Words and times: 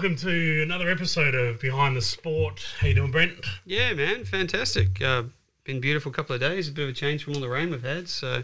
Welcome 0.00 0.16
to 0.16 0.62
another 0.62 0.88
episode 0.88 1.34
of 1.34 1.60
Behind 1.60 1.94
the 1.94 2.00
Sport. 2.00 2.64
How 2.78 2.86
you 2.86 2.94
doing, 2.94 3.10
Brent? 3.10 3.44
Yeah, 3.66 3.92
man, 3.92 4.24
fantastic. 4.24 5.02
Uh, 5.02 5.24
been 5.64 5.78
beautiful 5.78 6.10
couple 6.10 6.34
of 6.34 6.40
days. 6.40 6.70
A 6.70 6.72
bit 6.72 6.84
of 6.84 6.88
a 6.88 6.92
change 6.94 7.22
from 7.22 7.34
all 7.34 7.40
the 7.42 7.50
rain 7.50 7.68
we've 7.68 7.82
had. 7.82 8.08
So 8.08 8.42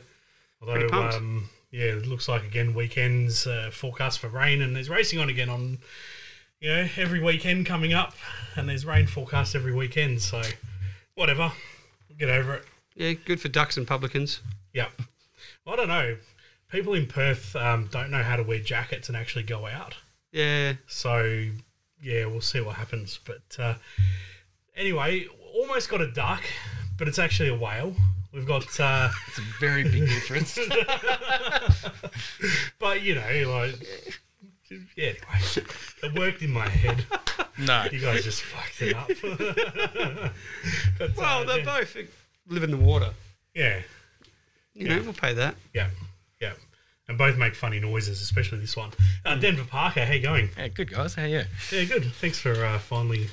Although, 0.61 0.87
um, 0.91 1.49
yeah, 1.71 1.85
it 1.85 2.05
looks 2.05 2.29
like 2.29 2.45
again 2.45 2.75
weekends 2.75 3.47
uh, 3.47 3.71
forecast 3.73 4.19
for 4.19 4.29
rain, 4.29 4.61
and 4.61 4.77
there's 4.77 4.91
racing 4.91 5.19
on 5.19 5.31
again 5.31 5.49
on, 5.49 5.79
you 6.61 6.69
know, 6.69 6.89
every 6.99 7.23
weekend 7.23 7.65
coming 7.65 7.95
up, 7.95 8.13
and 8.57 8.69
there's 8.69 8.85
rain 8.85 9.07
forecast 9.07 9.55
every 9.55 9.73
weekend. 9.73 10.21
So, 10.21 10.43
whatever, 11.15 11.51
get 12.19 12.29
over 12.29 12.57
it. 12.57 12.65
yeah, 12.97 13.13
good 13.15 13.41
for 13.41 13.49
ducks 13.49 13.79
and 13.79 13.87
publicans. 13.87 14.43
Yeah, 14.75 14.89
I 15.67 15.75
don't 15.75 15.89
know. 15.89 16.19
People 16.69 16.93
in 16.93 17.07
Perth 17.07 17.57
um, 17.57 17.89
don't 17.91 18.11
know 18.11 18.23
how 18.23 18.37
to 18.37 18.43
wear 18.43 18.59
jackets 18.59 19.09
and 19.09 19.17
actually 19.17 19.45
go 19.45 19.67
out. 19.67 19.95
Yeah, 20.33 20.75
So 20.87 21.47
yeah, 22.03 22.27
we'll 22.27 22.41
see 22.41 22.61
what 22.61 22.77
happens. 22.77 23.19
But 23.25 23.43
uh, 23.59 23.75
anyway, 24.77 25.27
almost 25.55 25.89
got 25.89 26.01
a 26.01 26.11
duck, 26.11 26.43
but 26.99 27.09
it's 27.09 27.19
actually 27.19 27.49
a 27.49 27.55
whale. 27.57 27.95
We've 28.33 28.47
got, 28.47 28.79
uh, 28.81 29.11
It's 29.29 29.39
a 29.39 29.43
very 29.61 29.85
big 29.85 30.07
difference. 30.09 30.59
but 32.79 33.03
you 33.03 33.15
know, 33.15 33.51
like 33.51 33.75
yeah. 34.97 35.13
Anyway, 35.33 35.67
it 36.03 36.19
worked 36.19 36.43
in 36.43 36.51
my 36.51 36.69
head. 36.69 37.05
no. 37.59 37.87
You 37.91 38.01
guys 38.01 38.25
just 38.25 38.43
fucked 38.43 38.83
it 38.83 38.95
up. 38.97 39.09
but, 40.99 41.17
well, 41.17 41.43
uh, 41.43 41.45
they 41.45 41.59
yeah, 41.59 41.65
both 41.65 41.97
live 42.49 42.63
in 42.65 42.71
the 42.73 42.77
water. 42.77 43.11
yeah, 43.55 43.81
You 44.75 44.89
know, 44.89 45.03
we'll 45.03 45.13
pay 45.13 45.33
that. 45.35 45.55
yeah, 45.73 45.89
yeah, 46.41 46.53
and 47.09 47.17
both 47.19 47.37
make 47.37 47.55
funny 47.55 47.79
noises, 47.81 48.21
especially 48.21 48.59
this 48.59 48.77
one. 48.77 48.91
Uh, 49.25 49.37
Denver 49.37 49.65
Parker, 49.65 50.05
how 50.05 50.13
you 50.13 50.21
going? 50.23 50.49
Yeah, 50.57 50.69
good 50.69 50.91
guys. 50.91 51.15
How 51.15 51.23
are 51.23 51.27
you? 51.29 51.43
Yeah, 51.73 51.85
good. 51.85 52.05
Thanks 52.15 52.39
for 52.39 52.53
uh, 52.53 52.79
finally 52.79 53.29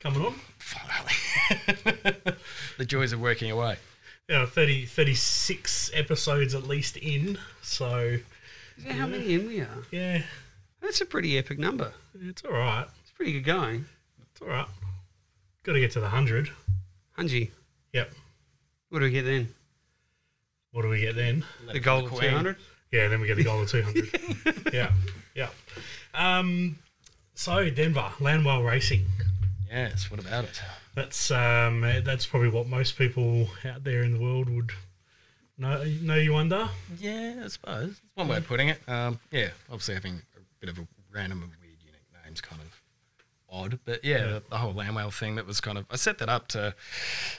coming 0.00 0.24
on. 0.24 0.34
Finally. 0.58 2.14
the 2.78 2.84
joys 2.84 3.12
of 3.12 3.20
working 3.20 3.50
away. 3.50 3.76
Yeah, 4.28 4.44
30, 4.46 4.86
36 4.86 5.90
episodes 5.94 6.54
at 6.54 6.64
least 6.64 6.96
in. 6.98 7.38
So 7.62 8.18
Is 8.76 8.84
that 8.84 8.92
how 8.92 9.06
many 9.06 9.34
in 9.34 9.46
we 9.46 9.60
are? 9.60 9.68
yeah, 9.90 10.22
That's 10.80 11.00
a 11.00 11.06
pretty 11.06 11.38
epic 11.38 11.58
number. 11.58 11.92
it's 12.20 12.44
all 12.44 12.52
right. 12.52 12.86
It's 13.02 13.10
pretty 13.12 13.32
good 13.32 13.44
going. 13.44 13.86
It's 14.32 14.42
all 14.42 14.48
right. 14.48 14.66
Got 15.64 15.72
to 15.74 15.80
get 15.80 15.90
to 15.92 16.00
the 16.00 16.08
hundred. 16.08 16.50
Hunji, 17.18 17.50
Yep. 17.92 18.12
what 18.90 18.98
do 19.00 19.06
we 19.06 19.10
get 19.10 19.24
then? 19.24 19.48
What 20.72 20.82
do 20.82 20.88
we 20.88 21.00
get 21.00 21.16
then? 21.16 21.44
The 21.72 21.80
goal 21.80 22.04
of 22.06 22.12
Queen. 22.12 22.54
200? 22.92 23.02
Yeah, 23.02 23.08
then 23.08 23.20
we 23.20 23.26
get 23.26 23.36
the 23.36 23.44
goal 23.44 23.62
of 23.62 23.70
two 23.70 23.82
hundred. 23.82 24.72
yeah, 24.72 24.92
yeah. 25.34 25.48
Um, 26.14 26.78
so 27.34 27.68
Denver 27.70 28.10
Land 28.20 28.44
Whale 28.44 28.62
Racing. 28.62 29.04
Yes, 29.70 30.10
what 30.10 30.20
about 30.20 30.44
it? 30.44 30.60
That's 30.94 31.30
um, 31.30 31.82
that's 32.04 32.26
probably 32.26 32.48
what 32.50 32.66
most 32.66 32.96
people 32.98 33.48
out 33.64 33.84
there 33.84 34.02
in 34.02 34.14
the 34.14 34.20
world 34.20 34.48
would 34.48 34.70
know 35.58 35.84
know 36.02 36.14
you 36.16 36.34
under. 36.36 36.68
Yeah, 36.98 37.42
I 37.44 37.48
suppose. 37.48 37.88
That's 37.88 38.00
one 38.14 38.28
way 38.28 38.38
of 38.38 38.46
putting 38.46 38.68
it. 38.68 38.80
Um, 38.88 39.20
yeah, 39.30 39.50
obviously 39.68 39.94
having 39.94 40.22
a 40.36 40.40
bit 40.60 40.70
of 40.70 40.78
a 40.78 40.86
random 41.12 41.42
and 41.42 41.50
weird 41.60 41.76
unique 41.84 42.02
name's 42.24 42.40
kind 42.40 42.60
of 42.62 42.68
odd. 43.50 43.78
But 43.84 44.04
yeah, 44.04 44.18
Yeah. 44.18 44.24
The, 44.26 44.42
the 44.50 44.56
whole 44.56 44.72
Land 44.72 44.96
Whale 44.96 45.10
thing 45.10 45.36
that 45.36 45.46
was 45.46 45.60
kind 45.60 45.78
of 45.78 45.84
I 45.90 45.96
set 45.96 46.18
that 46.18 46.28
up 46.28 46.48
to 46.48 46.74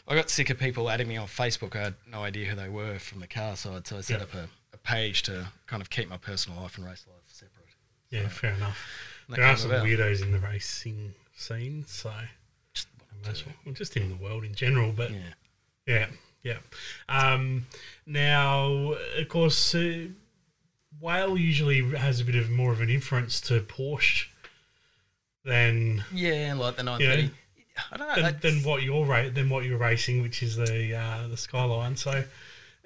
I 0.08 0.16
got 0.16 0.30
sick 0.30 0.50
of 0.52 0.60
people 0.60 0.90
adding 0.90 1.08
me 1.08 1.18
on 1.18 1.28
Facebook. 1.28 1.76
I 1.76 1.80
had 1.86 1.96
no 2.10 2.24
idea 2.24 2.46
who 2.48 2.56
they 2.56 2.70
were 2.70 3.00
from 3.00 3.20
the 3.20 3.28
car 3.28 3.56
side, 3.56 3.88
so 3.88 3.98
I 3.98 4.02
set 4.02 4.18
Yeah. 4.20 4.24
up 4.24 4.34
a 4.36 4.50
page 4.84 5.24
to 5.24 5.48
kind 5.68 5.82
of 5.82 5.90
keep 5.90 6.10
my 6.10 6.18
personal 6.18 6.62
life 6.62 6.78
and 6.78 6.86
race 6.86 7.06
life 7.08 7.18
separate. 7.28 7.56
Yeah, 8.10 8.28
fair 8.28 8.54
enough. 8.54 8.80
There 9.30 9.44
are 9.46 9.56
some 9.56 9.70
about. 9.72 9.86
weirdos 9.86 10.24
in 10.24 10.32
the 10.32 10.40
racing 10.40 11.14
scene, 11.36 11.86
so 11.88 12.12
Just 12.74 12.88
wanted 13.12 13.24
that's 13.26 13.42
to- 13.42 13.50
well, 13.66 13.76
just 13.76 13.96
in 13.98 14.10
the 14.10 14.16
world 14.16 14.44
in 14.44 14.56
general. 14.56 14.92
But 14.92 15.12
yeah. 15.12 15.20
Yeah, 15.86 16.08
yeah. 16.44 16.58
Um, 17.08 17.68
now, 18.08 18.94
of 19.18 19.28
course, 19.30 19.76
uh, 19.76 20.08
Whale 21.00 21.38
usually 21.38 21.82
has 21.98 22.20
a 22.20 22.24
bit 22.26 22.36
of 22.36 22.50
more 22.50 22.72
of 22.72 22.82
an 22.82 22.90
inference 22.90 23.40
to 23.42 23.62
Porsche 23.62 24.26
than 25.46 26.04
Yeah, 26.14 26.54
like 26.58 26.76
the 26.78 26.84
930. 26.84 27.32
I 27.92 27.98
don't 27.98 28.08
know. 28.08 28.16
than, 28.32 28.40
than 28.42 28.64
what 28.64 28.84
you're 28.84 29.06
ra- 29.06 29.30
than 29.30 29.50
what 29.50 29.64
you're 29.66 29.78
racing, 29.78 30.22
which 30.22 30.44
is 30.44 30.56
the 30.58 30.96
uh, 30.96 31.28
the 31.28 31.38
Skyline. 31.38 31.96
So, 31.96 32.24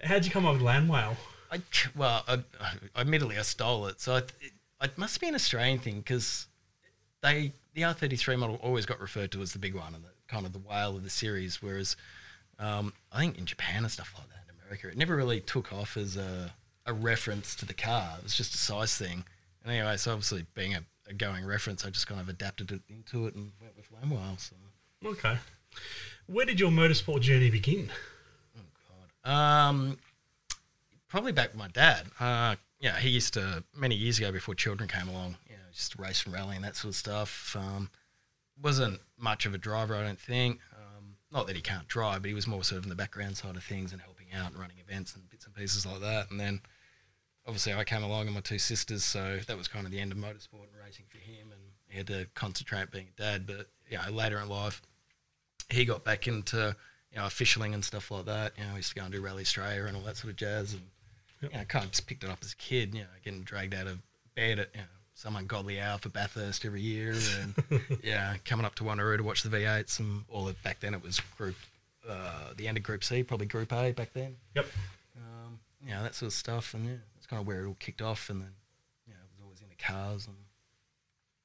how'd 0.04 0.24
you 0.26 0.32
come 0.32 0.46
up 0.46 0.54
with 0.54 0.62
Land 0.62 0.88
Whale? 0.90 1.18
I, 1.54 1.62
well, 1.96 2.24
I, 2.28 2.40
I, 2.60 3.02
admittedly, 3.02 3.38
I 3.38 3.44
stole 3.44 3.86
it. 3.88 4.02
So 4.02 4.16
I, 4.16 4.18
it, 4.18 4.52
it 4.82 4.98
must 4.98 5.22
be 5.22 5.28
an 5.28 5.36
Australian 5.36 5.80
thing 5.80 6.00
because 6.00 6.48
they 7.22 7.54
the 7.74 7.82
R33 7.82 8.38
model 8.38 8.60
always 8.62 8.86
got 8.86 9.00
referred 9.00 9.32
to 9.32 9.42
as 9.42 9.54
the 9.54 9.60
big 9.60 9.76
one 9.76 9.96
and 9.96 10.04
the, 10.04 10.10
kind 10.28 10.46
of 10.46 10.54
the 10.54 10.60
whale 10.60 10.96
of 10.96 11.04
the 11.04 11.10
series. 11.10 11.62
Whereas 11.62 11.96
um, 12.60 12.94
I 13.12 13.20
think 13.20 13.38
in 13.38 13.46
Japan 13.46 13.84
and 13.84 13.92
stuff 13.92 14.14
like 14.18 14.28
that, 14.30 14.46
in 14.50 14.56
America, 14.62 14.88
it 14.88 14.98
never 14.98 15.16
really 15.16 15.40
took 15.40 15.72
off 15.74 15.98
as 15.98 16.18
a, 16.18 16.54
a 16.86 16.94
reference 16.94 17.56
to 17.56 17.66
the 17.66 17.74
car. 17.74 18.16
It 18.18 18.24
was 18.24 18.36
just 18.36 18.56
a 18.56 18.58
size 18.58 18.96
thing. 18.98 19.24
And 19.64 19.74
anyway, 19.74 19.98
so 19.98 20.12
obviously 20.12 20.46
being 20.54 20.74
a, 20.76 20.82
a 21.08 21.14
going 21.14 21.46
reference, 21.46 21.86
I 21.86 21.90
just 21.90 22.08
kind 22.08 22.20
of 22.20 22.30
adapted 22.30 22.72
it 22.72 22.82
into 22.90 23.28
it 23.28 23.36
and 23.36 23.52
went 23.62 23.76
with 23.76 23.92
Land 23.92 24.12
Whale. 24.12 24.38
So. 24.38 24.56
Okay. 25.06 25.38
Where 26.28 26.46
did 26.46 26.60
your 26.60 26.72
motorsport 26.72 27.22
journey 27.22 27.50
begin? 27.50 27.90
Um, 29.26 29.98
probably 31.14 31.32
back 31.32 31.50
with 31.50 31.60
my 31.60 31.68
dad. 31.68 32.08
Uh, 32.20 32.56
yeah, 32.80 32.98
he 32.98 33.08
used 33.08 33.36
to 33.36 33.64
many 33.78 33.94
years 33.94 34.18
ago 34.18 34.32
before 34.32 34.56
children 34.56 34.90
came 34.90 35.08
along. 35.08 35.36
You 35.48 35.54
know, 35.58 35.62
just 35.72 35.96
race 36.00 36.26
and 36.26 36.34
rally 36.34 36.56
and 36.56 36.66
that 36.66 36.76
sort 36.76 36.90
of 36.90 36.96
stuff. 36.96 37.56
Um, 37.56 37.92
wasn't 38.60 39.00
much 39.16 39.46
of 39.46 39.54
a 39.54 39.60
driver, 39.60 39.96
I 39.96 40.02
don't 40.02 40.20
think. 40.20 40.60
Um, 40.76 41.18
not 41.32 41.46
that 41.46 41.56
he 41.56 41.62
can't 41.62 41.88
drive, 41.88 42.24
but 42.24 42.30
he 42.30 42.34
was 42.34 42.48
more 42.48 42.64
sort 42.64 42.80
of 42.80 42.86
in 42.86 42.90
the 42.90 42.96
background 42.96 43.38
side 43.38 43.56
of 43.56 43.64
things 43.64 43.92
and 43.92 44.02
helping 44.02 44.26
out 44.34 44.54
and 44.54 44.60
running 44.60 44.78
events 44.80 45.14
and 45.14 45.30
bits 45.30 45.46
and 45.46 45.54
pieces 45.54 45.86
like 45.86 46.02
that. 46.02 46.32
And 46.32 46.40
then 46.40 46.62
obviously 47.46 47.76
I 47.76 47.84
came 47.84 48.02
along 48.02 48.26
and 48.26 48.34
my 48.34 48.42
two 48.42 48.58
sisters, 48.58 49.04
so 49.04 49.38
that 49.46 49.56
was 49.56 49.68
kind 49.68 49.86
of 49.86 49.92
the 49.92 50.00
end 50.00 50.12
of 50.12 50.18
motorsport 50.18 50.66
and 50.74 50.84
racing 50.84 51.06
for 51.10 51.20
him. 51.20 51.52
And 51.52 51.62
he 51.90 51.98
had 51.98 52.08
to 52.08 52.26
concentrate 52.34 52.90
being 52.90 53.10
a 53.16 53.22
dad. 53.22 53.46
But 53.46 53.68
yeah, 53.88 54.10
later 54.10 54.40
in 54.40 54.50
life, 54.50 54.82
he 55.70 55.86
got 55.86 56.04
back 56.04 56.28
into 56.28 56.76
you 57.12 57.20
know 57.20 57.26
officialing 57.26 57.76
and 57.76 57.86
stuff 57.86 58.10
like 58.10 58.26
that. 58.26 58.54
You 58.58 58.64
know, 58.64 58.72
he 58.72 58.78
used 58.78 58.90
to 58.90 58.96
go 58.96 59.04
and 59.04 59.14
do 59.14 59.22
Rally 59.22 59.44
Australia 59.44 59.86
and 59.86 59.96
all 59.96 60.02
that 60.04 60.18
sort 60.18 60.32
of 60.32 60.38
jazz, 60.38 60.74
and 60.74 60.82
Yep. 61.44 61.52
you 61.52 61.58
know, 61.58 61.66
kind 61.66 61.86
of 61.86 61.92
just 61.92 62.08
picked 62.08 62.24
it 62.24 62.30
up 62.30 62.40
as 62.42 62.54
a 62.54 62.56
kid. 62.58 62.94
You 62.96 63.02
know, 63.02 63.08
getting 63.24 63.42
dragged 63.42 63.74
out 63.74 63.88
of 63.88 64.00
bed 64.36 64.60
at 64.60 64.70
you 64.74 64.82
know 64.82 64.88
some 65.14 65.36
ungodly 65.36 65.80
hour 65.80 65.98
for 66.00 66.10
Bathurst 66.10 66.66
every 66.66 66.82
year, 66.82 67.16
and 67.42 67.82
yeah, 68.04 68.36
coming 68.46 68.66
up 68.66 68.76
to 68.76 68.84
Wanneroo 68.84 69.18
to 69.18 69.24
watch 69.24 69.44
the 69.44 69.50
V8s 69.50 70.00
and 70.00 70.24
all 70.30 70.48
of 70.48 70.62
back 70.64 70.80
then 70.80 70.94
it 70.94 71.04
was 71.04 71.20
Group 71.38 71.56
uh, 72.10 72.54
the 72.58 72.68
end 72.68 72.78
of 72.78 72.84
Group 72.84 73.04
C, 73.04 73.24
probably 73.24 73.46
Group 73.46 73.72
A 73.72 73.92
back 73.92 74.12
then. 74.14 74.36
Yep. 74.56 74.66
Um, 75.18 75.60
you 75.86 75.92
know, 75.92 76.04
that 76.04 76.16
sort 76.16 76.28
of 76.28 76.34
stuff, 76.34 76.74
and 76.74 76.86
yeah, 76.86 76.96
that's 77.16 77.28
kind 77.28 77.40
of 77.40 77.48
where 77.48 77.64
it 77.64 77.68
all 77.68 77.78
kicked 77.80 78.02
off, 78.02 78.30
and 78.30 78.42
then 78.42 78.52
you 79.08 79.14
know, 79.14 79.20
I 79.20 79.26
was 79.32 79.44
always 79.44 79.62
into 79.62 79.76
cars 79.76 80.28
and 80.28 80.36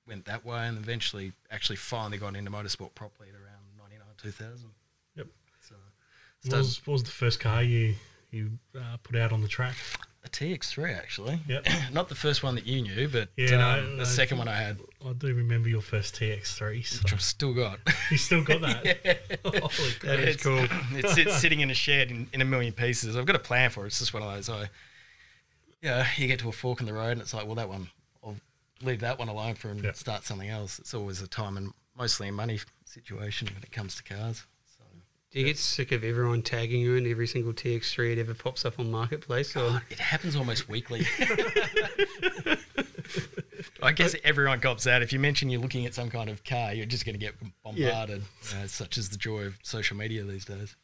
went 0.06 0.24
that 0.24 0.44
way, 0.44 0.66
and 0.66 0.78
eventually 0.78 1.32
actually 1.50 1.76
finally 1.76 2.18
got 2.18 2.34
into 2.36 2.50
motorsport 2.50 2.94
properly 2.94 3.28
at 3.28 3.34
around 3.34 3.62
99, 3.78 4.06
2000. 4.16 4.70
Yep. 5.16 5.26
So, 5.60 5.74
What 6.44 6.58
was, 6.58 6.86
what 6.86 6.92
was 6.94 7.02
the 7.04 7.10
first 7.10 7.40
car 7.40 7.62
you 7.62 7.94
you 8.30 8.50
uh, 8.76 8.96
put 9.02 9.16
out 9.16 9.32
on 9.32 9.42
the 9.42 9.48
track? 9.48 9.74
a 10.24 10.28
TX3 10.28 10.96
actually. 10.98 11.40
Yep. 11.48 11.66
Not 11.92 12.08
the 12.08 12.14
first 12.16 12.42
one 12.42 12.56
that 12.56 12.66
you 12.66 12.82
knew, 12.82 13.08
but 13.08 13.28
Yeah, 13.36 13.52
um, 13.52 13.58
no, 13.60 13.90
the 13.90 13.96
no. 13.98 14.04
second 14.04 14.38
one 14.38 14.48
I 14.48 14.56
had, 14.60 14.78
I 15.06 15.12
do 15.12 15.32
remember 15.32 15.68
your 15.68 15.80
first 15.80 16.16
TX3. 16.16 16.84
So 16.84 17.00
which 17.04 17.12
I've 17.12 17.22
still 17.22 17.54
got. 17.54 17.78
you 18.10 18.16
still 18.16 18.42
got 18.42 18.60
that? 18.62 18.84
yeah. 19.04 19.14
Holy. 19.44 19.60
That 20.02 20.18
is 20.20 20.36
cool. 20.42 20.66
it's, 20.92 21.16
it's 21.16 21.36
sitting 21.38 21.60
in 21.60 21.70
a 21.70 21.74
shed 21.74 22.10
in, 22.10 22.26
in 22.32 22.40
a 22.40 22.44
million 22.44 22.72
pieces. 22.72 23.16
I've 23.16 23.26
got 23.26 23.36
a 23.36 23.40
plan 23.40 23.70
for 23.70 23.84
it. 23.84 23.88
It's 23.88 24.00
just 24.00 24.12
one 24.12 24.22
of 24.24 24.32
those. 24.34 24.48
I, 24.50 24.68
yeah, 25.82 26.04
you 26.16 26.26
get 26.26 26.40
to 26.40 26.48
a 26.48 26.52
fork 26.52 26.80
in 26.80 26.86
the 26.86 26.92
road, 26.92 27.12
and 27.12 27.20
it's 27.20 27.32
like, 27.32 27.46
well, 27.46 27.54
that 27.54 27.68
one, 27.68 27.88
I'll 28.24 28.36
leave 28.82 29.00
that 29.00 29.18
one 29.20 29.28
alone 29.28 29.54
for 29.54 29.68
and 29.68 29.82
Yeah. 29.84 29.92
start 29.92 30.24
something 30.24 30.48
else. 30.48 30.80
It's 30.80 30.94
always 30.94 31.22
a 31.22 31.28
time 31.28 31.56
and 31.56 31.72
mostly 31.96 32.28
a 32.28 32.32
money 32.32 32.58
situation 32.84 33.48
when 33.54 33.62
it 33.62 33.70
comes 33.70 33.94
to 33.96 34.02
cars. 34.02 34.44
So, 35.30 35.34
Do 35.34 35.40
you 35.40 35.46
get 35.46 35.58
sick 35.58 35.92
of 35.92 36.04
everyone 36.04 36.40
tagging 36.40 36.80
you 36.80 36.96
in 36.96 37.06
every 37.10 37.26
single 37.26 37.52
TX3 37.52 38.14
that 38.14 38.20
ever 38.22 38.32
pops 38.32 38.64
up 38.64 38.80
on 38.80 38.90
Marketplace? 38.90 39.54
Or 39.54 39.68
God, 39.68 39.82
it 39.90 39.98
happens 39.98 40.34
almost 40.34 40.70
weekly. 40.70 41.06
I 43.82 43.92
guess 43.92 44.16
everyone 44.24 44.60
cops 44.60 44.86
out. 44.86 45.02
If 45.02 45.12
you 45.12 45.18
mention 45.18 45.50
you're 45.50 45.60
looking 45.60 45.84
at 45.84 45.92
some 45.94 46.08
kind 46.08 46.30
of 46.30 46.42
car, 46.44 46.72
you're 46.72 46.86
just 46.86 47.04
going 47.04 47.12
to 47.12 47.18
get 47.18 47.34
bombarded. 47.62 48.22
You 48.50 48.58
know, 48.58 48.66
such 48.68 48.96
is 48.96 49.10
the 49.10 49.18
joy 49.18 49.42
of 49.42 49.58
social 49.62 49.98
media 49.98 50.24
these 50.24 50.46
days. 50.46 50.76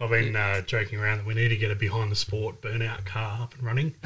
I've 0.00 0.10
been 0.10 0.36
uh, 0.36 0.60
joking 0.60 1.00
around 1.00 1.18
that 1.18 1.26
we 1.26 1.34
need 1.34 1.48
to 1.48 1.56
get 1.56 1.72
a 1.72 1.74
behind 1.74 2.12
the 2.12 2.16
sport 2.16 2.60
burnout 2.62 3.04
car 3.04 3.42
up 3.42 3.54
and 3.54 3.64
running. 3.64 3.96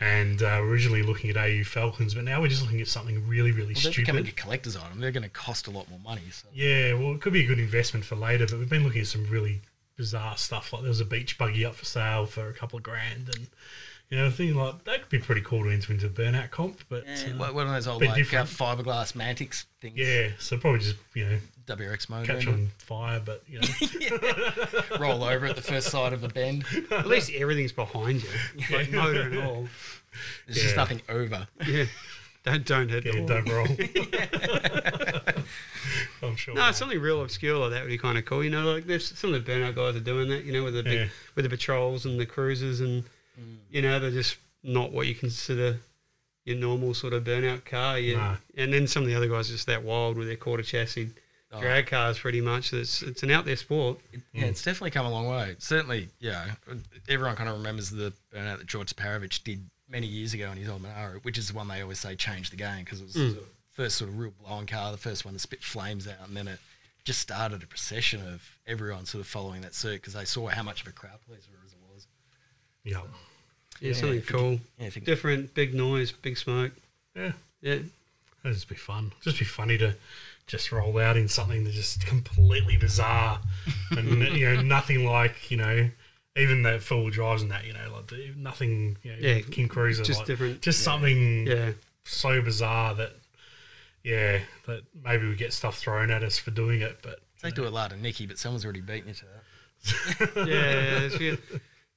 And 0.00 0.42
uh, 0.42 0.60
originally 0.60 1.02
looking 1.02 1.30
at 1.30 1.36
AU 1.36 1.64
Falcons, 1.64 2.14
but 2.14 2.24
now 2.24 2.40
we're 2.40 2.48
just 2.48 2.62
looking 2.62 2.80
at 2.80 2.86
something 2.86 3.26
really, 3.26 3.50
really 3.50 3.74
Well, 3.74 3.82
they're 3.82 3.92
becoming 3.92 4.26
a 4.26 4.32
collector's 4.32 4.76
item. 4.76 5.00
They're 5.00 5.10
going 5.10 5.24
to 5.24 5.28
cost 5.28 5.66
a 5.66 5.70
lot 5.70 5.90
more 5.90 5.98
money. 6.04 6.22
So. 6.30 6.48
Yeah, 6.52 6.94
well, 6.94 7.14
it 7.14 7.20
could 7.20 7.32
be 7.32 7.44
a 7.44 7.46
good 7.46 7.58
investment 7.58 8.04
for 8.04 8.14
later, 8.14 8.46
but 8.46 8.58
we've 8.58 8.68
been 8.68 8.84
looking 8.84 9.00
at 9.00 9.08
some 9.08 9.26
really 9.26 9.60
bizarre 9.96 10.36
stuff. 10.36 10.72
Like 10.72 10.82
there 10.82 10.88
was 10.88 11.00
a 11.00 11.04
beach 11.04 11.36
buggy 11.36 11.64
up 11.64 11.74
for 11.74 11.84
sale 11.84 12.26
for 12.26 12.48
a 12.48 12.52
couple 12.52 12.76
of 12.76 12.82
grand, 12.82 13.30
and 13.34 13.48
You 14.10 14.16
know, 14.18 14.26
I 14.26 14.30
think 14.30 14.56
like 14.56 14.84
that 14.84 15.00
could 15.02 15.10
be 15.10 15.18
pretty 15.18 15.42
cool 15.42 15.64
to 15.64 15.70
enter 15.70 15.92
into 15.92 16.06
a 16.06 16.08
burnout 16.08 16.50
comp, 16.50 16.80
but 16.88 17.04
Yeah, 17.06 17.32
uh, 17.34 17.36
one 17.38 17.54
one 17.54 17.66
of 17.66 17.72
those 17.74 17.86
old 17.86 18.00
bit 18.00 18.08
like 18.10 18.32
uh, 18.32 18.44
fiberglass 18.44 19.14
Mantics 19.14 19.66
things. 19.82 19.98
yeah, 19.98 20.28
so 20.38 20.56
probably 20.56 20.80
just 20.80 20.96
you 21.14 21.26
know 21.28 21.38
WRX 21.66 22.08
mode. 22.08 22.26
catch 22.26 22.46
on 22.46 22.70
fire, 22.78 23.20
but 23.22 23.42
you 23.46 23.60
know. 23.60 24.98
Roll 24.98 25.22
over 25.24 25.44
at 25.44 25.56
the 25.56 25.62
first 25.62 25.90
sight 25.90 26.14
of 26.14 26.24
a 26.24 26.28
bend. 26.28 26.64
At 26.90 27.06
least 27.06 27.30
everything's 27.34 27.72
behind 27.72 28.22
you, 28.22 28.28
like 28.76 28.90
motor 28.90 29.22
and 29.22 29.38
all. 29.40 29.68
There's 30.46 30.62
just 30.62 30.76
nothing 30.76 31.02
over. 31.10 31.46
Yeah, 31.66 31.84
don't 32.44 32.64
don't 32.64 32.88
hit 32.88 33.04
yeah, 33.04 33.26
don't 33.26 33.46
roll. 33.50 33.66
I'm 36.22 36.36
sure. 36.36 36.54
No, 36.54 36.72
something 36.72 36.98
real 37.00 37.22
obscure 37.22 37.58
like 37.58 37.70
that 37.72 37.82
would 37.82 37.88
be 37.90 37.98
kind 37.98 38.16
of 38.18 38.24
cool. 38.24 38.42
You 38.42 38.50
know, 38.50 38.72
like 38.72 38.86
there's 38.86 39.06
some 39.18 39.32
of 39.34 39.44
the 39.44 39.52
burnout 39.52 39.74
guys 39.76 39.96
are 39.96 40.00
doing 40.00 40.28
that. 40.30 40.44
You 40.44 40.52
know, 40.54 40.64
with 40.64 40.74
the 40.74 40.82
big, 40.82 40.92
Yeah. 41.00 41.06
with 41.34 41.44
the 41.44 41.48
patrols 41.50 42.06
and 42.06 42.18
the 42.18 42.26
cruisers, 42.26 42.80
and 42.80 43.04
you 43.70 43.82
know 43.82 43.98
they're 43.98 44.10
just 44.10 44.36
not 44.62 44.92
what 44.92 45.06
you 45.06 45.14
consider 45.14 45.78
your 46.44 46.56
normal 46.56 46.94
sort 46.94 47.12
of 47.12 47.24
burnout 47.24 47.64
car. 47.64 47.98
Yeah, 47.98 48.16
No. 48.16 48.62
and 48.62 48.72
then 48.72 48.86
some 48.86 49.02
of 49.02 49.08
the 49.08 49.14
other 49.14 49.28
guys 49.28 49.48
are 49.50 49.52
just 49.52 49.66
that 49.66 49.82
wild 49.84 50.16
with 50.16 50.26
their 50.28 50.36
quarter 50.36 50.62
chassis 50.62 51.10
Oh. 51.50 51.60
drag 51.60 51.86
cars. 51.86 52.18
Pretty 52.18 52.40
much, 52.40 52.72
it's 52.72 53.02
it's 53.02 53.22
an 53.22 53.30
out 53.30 53.44
there 53.44 53.56
sport. 53.56 53.98
It- 54.12 54.20
yeah, 54.32 54.44
it's 54.46 54.62
definitely 54.62 54.90
come 54.90 55.06
a 55.06 55.10
long 55.10 55.26
way. 55.28 55.56
Certainly, 55.58 56.08
yeah. 56.20 56.54
Everyone 57.08 57.36
kind 57.36 57.48
of 57.48 57.56
remembers 57.56 57.90
the 57.90 58.12
burnout 58.34 58.58
that 58.58 58.66
George 58.66 58.94
Sparovich 58.94 59.42
did 59.44 59.68
many 59.88 60.06
years 60.06 60.34
ago 60.34 60.50
in 60.50 60.58
his 60.58 60.68
old 60.68 60.82
Monaro, 60.82 61.20
which 61.20 61.38
is 61.38 61.48
the 61.48 61.54
one 61.54 61.68
they 61.68 61.80
always 61.80 61.98
say 61.98 62.14
changed 62.16 62.52
the 62.52 62.56
game 62.56 62.84
because 62.84 63.00
it 63.00 63.04
was 63.04 63.14
mm. 63.16 63.34
the 63.36 63.42
first 63.70 63.96
sort 63.96 64.10
of 64.10 64.18
real 64.18 64.32
blowing 64.44 64.66
car, 64.66 64.92
the 64.92 64.98
first 64.98 65.24
one 65.24 65.32
to 65.32 65.40
spit 65.40 65.62
flames 65.62 66.06
out, 66.06 66.26
and 66.28 66.36
then 66.36 66.48
it 66.48 66.58
just 67.04 67.20
started 67.20 67.62
a 67.62 67.66
procession 67.66 68.20
of 68.28 68.42
everyone 68.66 69.06
sort 69.06 69.20
of 69.22 69.26
following 69.26 69.62
that 69.62 69.74
circuit 69.74 70.02
because 70.02 70.12
they 70.12 70.26
saw 70.26 70.48
how 70.48 70.62
much 70.62 70.82
of 70.82 70.88
a 70.88 70.92
crowd 70.92 71.18
pleaser 71.26 71.48
it 71.52 71.94
was. 71.94 72.06
yeah, 72.84 72.98
Yeah, 72.98 73.02
Yeah, 73.80 73.92
something 73.92 74.22
cool, 74.22 74.60
Yeah, 74.78 74.86
if 74.86 74.96
you- 74.96 75.02
different, 75.02 75.54
big 75.54 75.74
noise, 75.74 76.12
big 76.12 76.36
smoke. 76.38 76.72
yeah. 77.14 77.32
Yeah, 77.60 77.78
That'd 78.42 78.54
just 78.56 78.68
be 78.68 78.76
fun. 78.76 79.12
Just 79.22 79.38
be 79.38 79.44
funny 79.44 79.76
to 79.78 79.94
just 80.46 80.70
roll 80.72 80.98
out 80.98 81.16
in 81.16 81.28
something 81.28 81.64
that's 81.64 81.76
just 81.76 82.06
completely 82.06 82.76
bizarre 82.76 83.40
and 83.90 84.08
you 84.36 84.46
know 84.46 84.62
nothing 84.62 85.04
like 85.04 85.50
you 85.50 85.56
know 85.58 85.90
even 86.36 86.62
the 86.62 86.78
full 86.78 87.10
drives 87.10 87.42
and 87.42 87.50
that 87.50 87.66
you 87.66 87.72
know 87.74 87.92
like 87.92 88.06
the- 88.06 88.32
nothing 88.36 88.96
you 89.02 89.12
know, 89.12 89.18
Yeah, 89.20 89.40
King 89.40 89.68
Cruiser 89.68 90.04
just 90.04 90.20
like, 90.20 90.26
different. 90.28 90.62
just 90.62 90.82
something 90.82 91.46
yeah. 91.46 91.72
so 92.04 92.40
bizarre 92.40 92.94
that 92.94 93.12
yeah 94.04 94.38
that 94.66 94.82
maybe 95.04 95.28
we 95.28 95.34
get 95.34 95.52
stuff 95.52 95.76
thrown 95.76 96.10
at 96.10 96.22
us 96.22 96.38
for 96.38 96.50
doing 96.52 96.80
it 96.80 96.98
but 97.02 97.20
They 97.42 97.50
do 97.50 97.66
a 97.66 97.68
lot 97.68 97.92
of 97.92 98.00
Nicky, 98.00 98.24
but 98.26 98.38
someone's 98.38 98.64
already 98.64 98.80
beaten 98.80 99.08
you 99.08 99.14
to 99.14 99.24
that. 99.26 100.36
yeah, 100.48 100.98
it's 101.00 101.18
good. 101.18 101.38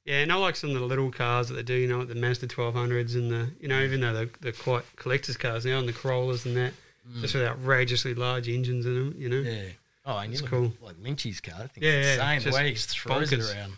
Yeah, 0.06 0.22
and 0.22 0.32
I 0.32 0.36
like 0.36 0.56
some 0.56 0.72
of 0.72 0.80
the 0.80 0.86
little 0.86 1.12
cars 1.12 1.48
that 1.50 1.54
they 1.56 1.64
do, 1.64 1.76
you 1.76 1.88
know, 1.88 2.00
like 2.00 2.08
the 2.08 2.16
Mazda 2.16 2.48
1200s 2.48 3.14
and 3.16 3.32
the, 3.32 3.52
you 3.60 3.68
know, 3.68 3.80
even 3.82 4.02
though 4.02 4.14
they're, 4.14 4.30
they're 4.42 4.52
quite 4.52 4.84
collector's 4.96 5.38
cars 5.38 5.64
now, 5.66 5.78
and 5.78 5.88
the 5.88 5.94
Corollas 5.94 6.46
and 6.46 6.58
that, 6.58 6.74
just 7.22 7.36
with 7.36 7.44
outrageously 7.44 8.16
large 8.16 8.50
engines 8.50 8.86
in 8.88 8.96
them, 8.96 9.16
you 9.18 9.30
know. 9.30 9.40
Yeah. 9.42 9.62
Oh, 10.06 10.18
and 10.18 10.30
you 10.32 10.34
It's 10.34 10.42
look 10.42 10.50
cool. 10.52 10.66
at, 10.66 10.82
like 10.84 10.96
Lynchy's 11.00 11.40
car. 11.40 11.54
I 11.60 11.68
think 11.68 11.84
Yeah, 11.86 11.92
it's 11.92 12.18
yeah, 12.18 12.32
insane 12.32 12.52
the 12.52 12.56
way 12.58 12.68
he 12.70 12.74
just 12.74 13.00
throws 13.00 13.32
it 13.32 13.40
around. 13.42 13.74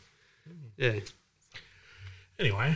Yeah. 0.78 1.00
anyway 2.40 2.76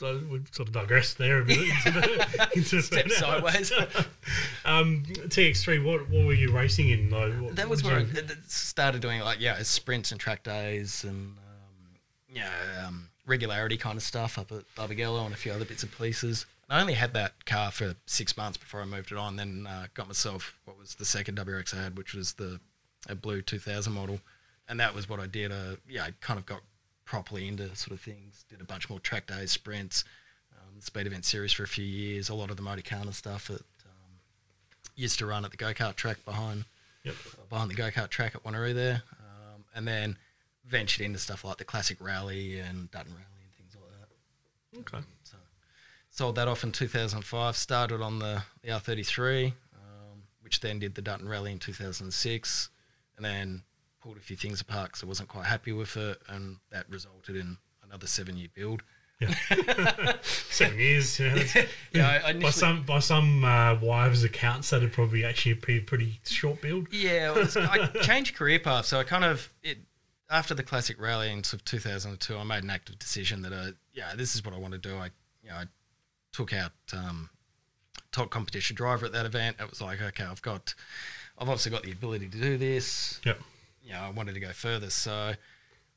so 0.00 0.22
we've 0.30 0.46
sort 0.52 0.68
of 0.68 0.74
digressed 0.74 1.18
there 1.18 1.40
a 1.40 1.44
bit 1.44 1.58
into 1.86 1.90
the, 1.90 2.48
into 2.54 2.80
Step 2.80 3.06
burnouts. 3.06 3.12
sideways. 3.18 3.72
um, 4.64 5.02
TX3 5.06 5.84
what, 5.84 6.08
what 6.08 6.24
were 6.26 6.32
you 6.34 6.52
racing 6.52 6.90
in 6.90 7.10
though 7.10 7.30
What- 7.32 7.56
that 7.56 7.68
was 7.68 7.82
did 7.82 7.88
where 7.90 7.96
I 7.98 8.02
you- 8.02 8.12
th- 8.12 8.26
th- 8.28 8.38
started 8.46 9.00
doing 9.02 9.20
like 9.22 9.40
yeah 9.40 9.60
sprints 9.64 10.12
and 10.12 10.20
track 10.20 10.44
days 10.44 11.02
and 11.02 11.34
um, 12.46 12.50
yeah 12.74 12.86
um, 12.86 13.08
regularity 13.26 13.76
kind 13.76 13.96
of 13.96 14.02
stuff 14.02 14.38
up 14.38 14.50
at 14.52 14.64
Barbagallo 14.74 15.24
and 15.24 15.34
a 15.34 15.36
few 15.36 15.52
other 15.52 15.64
bits 15.64 15.82
and 15.82 15.92
pieces. 15.96 16.46
I 16.70 16.80
only 16.80 16.94
had 16.94 17.14
that 17.14 17.46
car 17.46 17.70
for 17.70 17.94
six 18.06 18.36
months 18.36 18.58
before 18.58 18.82
I 18.82 18.84
moved 18.84 19.10
it 19.12 19.16
on. 19.18 19.36
Then 19.36 19.66
uh, 19.66 19.86
got 19.94 20.06
myself 20.06 20.54
what 20.66 20.78
was 20.78 20.94
the 20.96 21.04
second 21.04 21.38
WRX 21.38 21.74
I 21.74 21.82
had, 21.82 21.96
which 21.96 22.14
was 22.14 22.34
the 22.34 22.60
a 23.08 23.14
blue 23.14 23.40
2000 23.40 23.92
model, 23.92 24.20
and 24.68 24.78
that 24.80 24.94
was 24.94 25.08
what 25.08 25.18
I 25.20 25.26
did. 25.26 25.50
Uh, 25.52 25.76
yeah, 25.88 26.04
I 26.04 26.10
kind 26.20 26.38
of 26.38 26.44
got 26.44 26.60
properly 27.06 27.48
into 27.48 27.74
sort 27.74 27.92
of 27.92 28.00
things. 28.00 28.44
Did 28.50 28.60
a 28.60 28.64
bunch 28.64 28.90
more 28.90 29.00
track 29.00 29.26
days, 29.26 29.50
sprints, 29.50 30.04
um, 30.52 30.80
speed 30.80 31.06
event 31.06 31.24
series 31.24 31.52
for 31.52 31.62
a 31.62 31.68
few 31.68 31.84
years. 31.84 32.28
A 32.28 32.34
lot 32.34 32.50
of 32.50 32.56
the 32.58 32.62
Motorkhana 32.62 33.14
stuff 33.14 33.48
that 33.48 33.60
um, 33.62 34.20
used 34.94 35.18
to 35.20 35.26
run 35.26 35.44
at 35.46 35.50
the 35.52 35.56
go 35.56 35.72
kart 35.72 35.96
track 35.96 36.22
behind 36.24 36.64
Yep. 37.04 37.14
behind 37.48 37.70
the 37.70 37.74
go 37.74 37.90
kart 37.90 38.10
track 38.10 38.34
at 38.34 38.42
Wanneroo 38.42 38.74
there, 38.74 39.02
um, 39.20 39.64
and 39.74 39.88
then 39.88 40.18
ventured 40.68 41.04
into 41.04 41.18
stuff 41.18 41.44
like 41.44 41.56
the 41.56 41.64
classic 41.64 41.98
rally 42.00 42.58
and 42.60 42.90
Dutton 42.90 43.12
rally 43.12 43.42
and 43.44 43.54
things 43.54 43.76
like 43.76 44.84
that. 44.90 44.96
okay 44.96 45.04
So 45.24 45.36
sold 46.10 46.36
that 46.36 46.48
off 46.48 46.64
in 46.64 46.72
2005. 46.72 47.56
Started 47.56 48.00
on 48.02 48.18
the, 48.18 48.42
the 48.62 48.68
R33, 48.70 49.46
um, 49.74 50.22
which 50.42 50.60
then 50.60 50.78
did 50.78 50.94
the 50.94 51.02
Dutton 51.02 51.28
rally 51.28 51.52
in 51.52 51.58
2006, 51.58 52.70
and 53.16 53.24
then 53.24 53.62
pulled 54.02 54.16
a 54.16 54.20
few 54.20 54.36
things 54.36 54.60
apart 54.60 54.88
because 54.90 55.02
I 55.02 55.06
wasn't 55.06 55.28
quite 55.28 55.46
happy 55.46 55.72
with 55.72 55.96
it, 55.96 56.18
and 56.28 56.56
that 56.70 56.88
resulted 56.88 57.36
in 57.36 57.56
another 57.82 58.06
seven-year 58.06 58.48
build. 58.54 58.82
Yeah. 59.20 59.34
seven 60.22 60.78
years 60.78 61.18
know, 61.18 61.34
that's- 61.34 61.66
Yeah, 61.92 62.20
I, 62.24 62.28
I 62.28 62.32
by 62.34 62.50
some 62.50 62.84
by 62.84 63.00
some 63.00 63.42
uh, 63.44 63.74
wives' 63.80 64.22
accounts, 64.22 64.70
that'd 64.70 64.92
probably 64.92 65.24
actually 65.24 65.54
be 65.54 65.78
a 65.78 65.80
pretty 65.80 66.20
short 66.24 66.60
build. 66.62 66.86
Yeah, 66.92 67.32
was, 67.32 67.56
I 67.56 67.86
changed 68.02 68.36
career 68.36 68.60
path, 68.60 68.86
so 68.86 69.00
I 69.00 69.02
kind 69.04 69.24
of 69.24 69.52
it 69.64 69.78
after 70.30 70.54
the 70.54 70.62
classic 70.62 71.00
rally 71.00 71.30
in 71.30 71.42
sort 71.44 71.60
of 71.60 71.64
2002. 71.64 72.36
I 72.36 72.44
made 72.44 72.62
an 72.62 72.70
active 72.70 72.98
decision 72.98 73.42
that 73.42 73.52
I 73.52 73.70
yeah, 73.94 74.14
this 74.16 74.34
is 74.34 74.44
what 74.44 74.54
I 74.54 74.58
want 74.58 74.72
to 74.72 74.78
do. 74.78 74.96
I 74.96 75.10
you 75.42 75.50
know 75.50 75.56
I 75.56 75.64
took 76.32 76.52
out 76.52 76.72
um, 76.92 77.30
top 78.12 78.30
competition 78.30 78.76
driver 78.76 79.06
at 79.06 79.12
that 79.12 79.26
event. 79.26 79.56
It 79.60 79.68
was 79.68 79.80
like 79.80 80.00
okay, 80.00 80.24
I've 80.24 80.42
got 80.42 80.74
I've 81.38 81.48
obviously 81.48 81.70
got 81.70 81.82
the 81.82 81.92
ability 81.92 82.28
to 82.28 82.38
do 82.38 82.58
this. 82.58 83.20
Yep. 83.24 83.38
You 83.82 83.92
know, 83.92 84.00
I 84.00 84.10
wanted 84.10 84.34
to 84.34 84.40
go 84.40 84.50
further, 84.50 84.90
so 84.90 85.34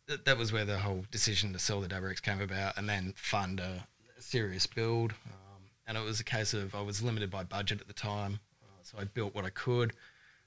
th- 0.08 0.22
that 0.24 0.38
was 0.38 0.54
where 0.54 0.64
the 0.64 0.80
whole 0.80 1.04
decision 1.12 1.52
to 1.54 1.60
sell 1.60 1.82
the 1.82 1.88
WRX 1.88 2.22
came 2.22 2.40
about, 2.40 2.78
and 2.78 2.88
then 2.88 3.14
fund 3.18 3.60
a, 3.60 3.86
a 4.18 4.22
serious 4.22 4.66
build. 4.66 5.12
Um, 5.26 5.64
and 5.88 5.98
it 5.98 6.06
was 6.06 6.20
a 6.20 6.24
case 6.24 6.54
of 6.54 6.74
I 6.74 6.82
was 6.82 7.02
limited 7.02 7.30
by 7.30 7.44
budget 7.44 7.82
at 7.82 7.88
the 7.88 7.94
time, 7.94 8.40
uh, 8.64 8.80
so 8.84 8.98
I 9.00 9.06
built 9.06 9.36
what 9.36 9.44
I 9.44 9.50
could, 9.50 9.92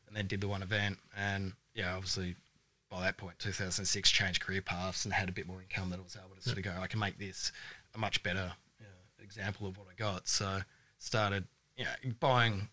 and 0.07 0.17
then 0.17 0.27
did 0.27 0.41
the 0.41 0.49
one 0.49 0.63
event. 0.63 0.97
And 1.15 1.53
yeah, 1.75 1.95
obviously 1.95 2.37
by 2.95 3.03
that 3.03 3.17
point, 3.17 3.37
2006, 3.41 4.11
changed 4.11 4.41
career 4.41 4.63
paths 4.63 5.05
and 5.05 5.13
had 5.13 5.29
a 5.29 5.33
bit 5.33 5.49
more 5.49 5.61
income 5.61 5.91
that 5.91 5.99
I 5.99 6.03
was 6.03 6.17
able 6.17 6.37
to 6.37 6.43
sort 6.43 6.59
of 6.59 6.65
go. 6.65 6.73
I 6.81 6.87
can 6.87 7.01
make 7.01 7.19
this 7.19 7.51
a 7.93 7.99
much 7.99 8.23
better 8.23 8.53
you 8.79 8.87
know, 8.87 9.25
example 9.25 9.67
of 9.67 9.77
what 9.77 9.89
I 9.91 9.95
got. 10.01 10.29
So 10.29 10.61
started, 10.99 11.45
you 11.77 11.85
know, 11.85 11.91
buying 12.21 12.69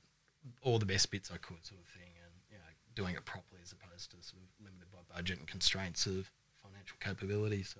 all 0.62 0.78
the 0.78 0.86
best 0.86 1.10
bits 1.10 1.32
I 1.34 1.38
could, 1.38 1.66
sort 1.66 1.82
of 1.82 1.88
thing, 1.88 2.12
and 2.24 2.34
you 2.52 2.58
know, 2.58 2.64
doing 2.94 3.16
it 3.16 3.26
properly 3.26 3.62
as 3.64 3.72
opposed 3.72 4.12
to 4.12 4.18
sort 4.22 4.44
of 4.44 4.50
limited 4.64 4.92
by 4.92 5.00
budget 5.16 5.40
and 5.40 5.48
constraints 5.48 6.06
of 6.06 6.30
financial 6.62 6.98
capability. 7.00 7.64
So 7.64 7.80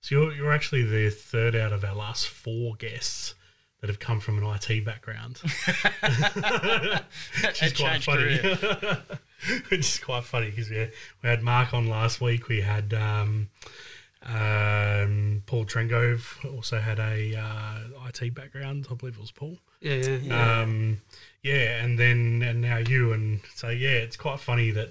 So 0.00 0.14
you're, 0.14 0.32
you're 0.32 0.52
actually 0.52 0.84
the 0.84 1.10
third 1.10 1.54
out 1.54 1.74
of 1.74 1.84
our 1.84 1.94
last 1.94 2.28
four 2.28 2.76
guests 2.76 3.34
that 3.82 3.88
have 3.88 3.98
come 3.98 4.20
from 4.20 4.38
an 4.38 4.44
IT 4.44 4.86
background. 4.86 5.38
Is 7.60 7.72
quite 7.74 8.00
changed 8.00 8.06
funny. 8.06 8.40
career. 9.46 9.62
Which 9.70 9.80
is 9.80 9.98
quite 9.98 10.24
funny 10.24 10.50
because 10.50 10.70
we, 10.70 10.88
we 11.22 11.28
had 11.28 11.42
Mark 11.42 11.74
on 11.74 11.88
last 11.88 12.20
week. 12.20 12.48
We 12.48 12.60
had 12.60 12.92
um, 12.94 13.48
um, 14.22 15.42
Paul 15.46 15.64
Trengove 15.64 16.44
also 16.54 16.78
had 16.78 16.98
a 16.98 17.34
uh, 17.36 18.08
IT 18.08 18.34
background. 18.34 18.86
I 18.90 18.94
believe 18.94 19.14
it 19.14 19.20
was 19.20 19.30
Paul. 19.30 19.58
Yeah, 19.80 19.94
yeah. 19.94 20.16
Yeah. 20.16 20.60
Um, 20.60 21.00
yeah, 21.42 21.82
and 21.82 21.98
then 21.98 22.42
and 22.46 22.60
now 22.60 22.78
you, 22.78 23.12
and 23.12 23.40
so 23.54 23.70
yeah, 23.70 23.90
it's 23.90 24.16
quite 24.16 24.40
funny 24.40 24.70
that 24.72 24.90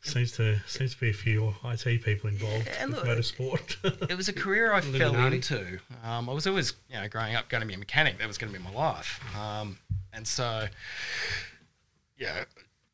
seems 0.00 0.32
to 0.32 0.58
seems 0.66 0.94
to 0.94 1.00
be 1.00 1.10
a 1.10 1.14
few 1.14 1.54
IT 1.64 2.02
people 2.02 2.28
involved 2.30 2.66
Yeah, 2.66 2.82
and 2.82 2.92
with 2.92 3.04
motorsport. 3.04 4.08
it 4.10 4.16
was 4.16 4.28
a 4.28 4.32
career 4.32 4.72
I 4.72 4.80
fell 4.80 5.14
Illuminati. 5.14 5.36
into. 5.36 5.78
Um, 6.02 6.28
I 6.28 6.32
was 6.32 6.46
always, 6.46 6.72
you 6.88 6.96
know, 6.98 7.08
growing 7.08 7.36
up 7.36 7.48
going 7.48 7.60
to 7.60 7.66
be 7.66 7.74
a 7.74 7.78
mechanic. 7.78 8.18
That 8.18 8.26
was 8.26 8.38
going 8.38 8.52
to 8.52 8.58
be 8.58 8.64
my 8.64 8.72
life. 8.72 9.20
Um, 9.36 9.78
and 10.12 10.26
so, 10.26 10.66
yeah, 12.18 12.44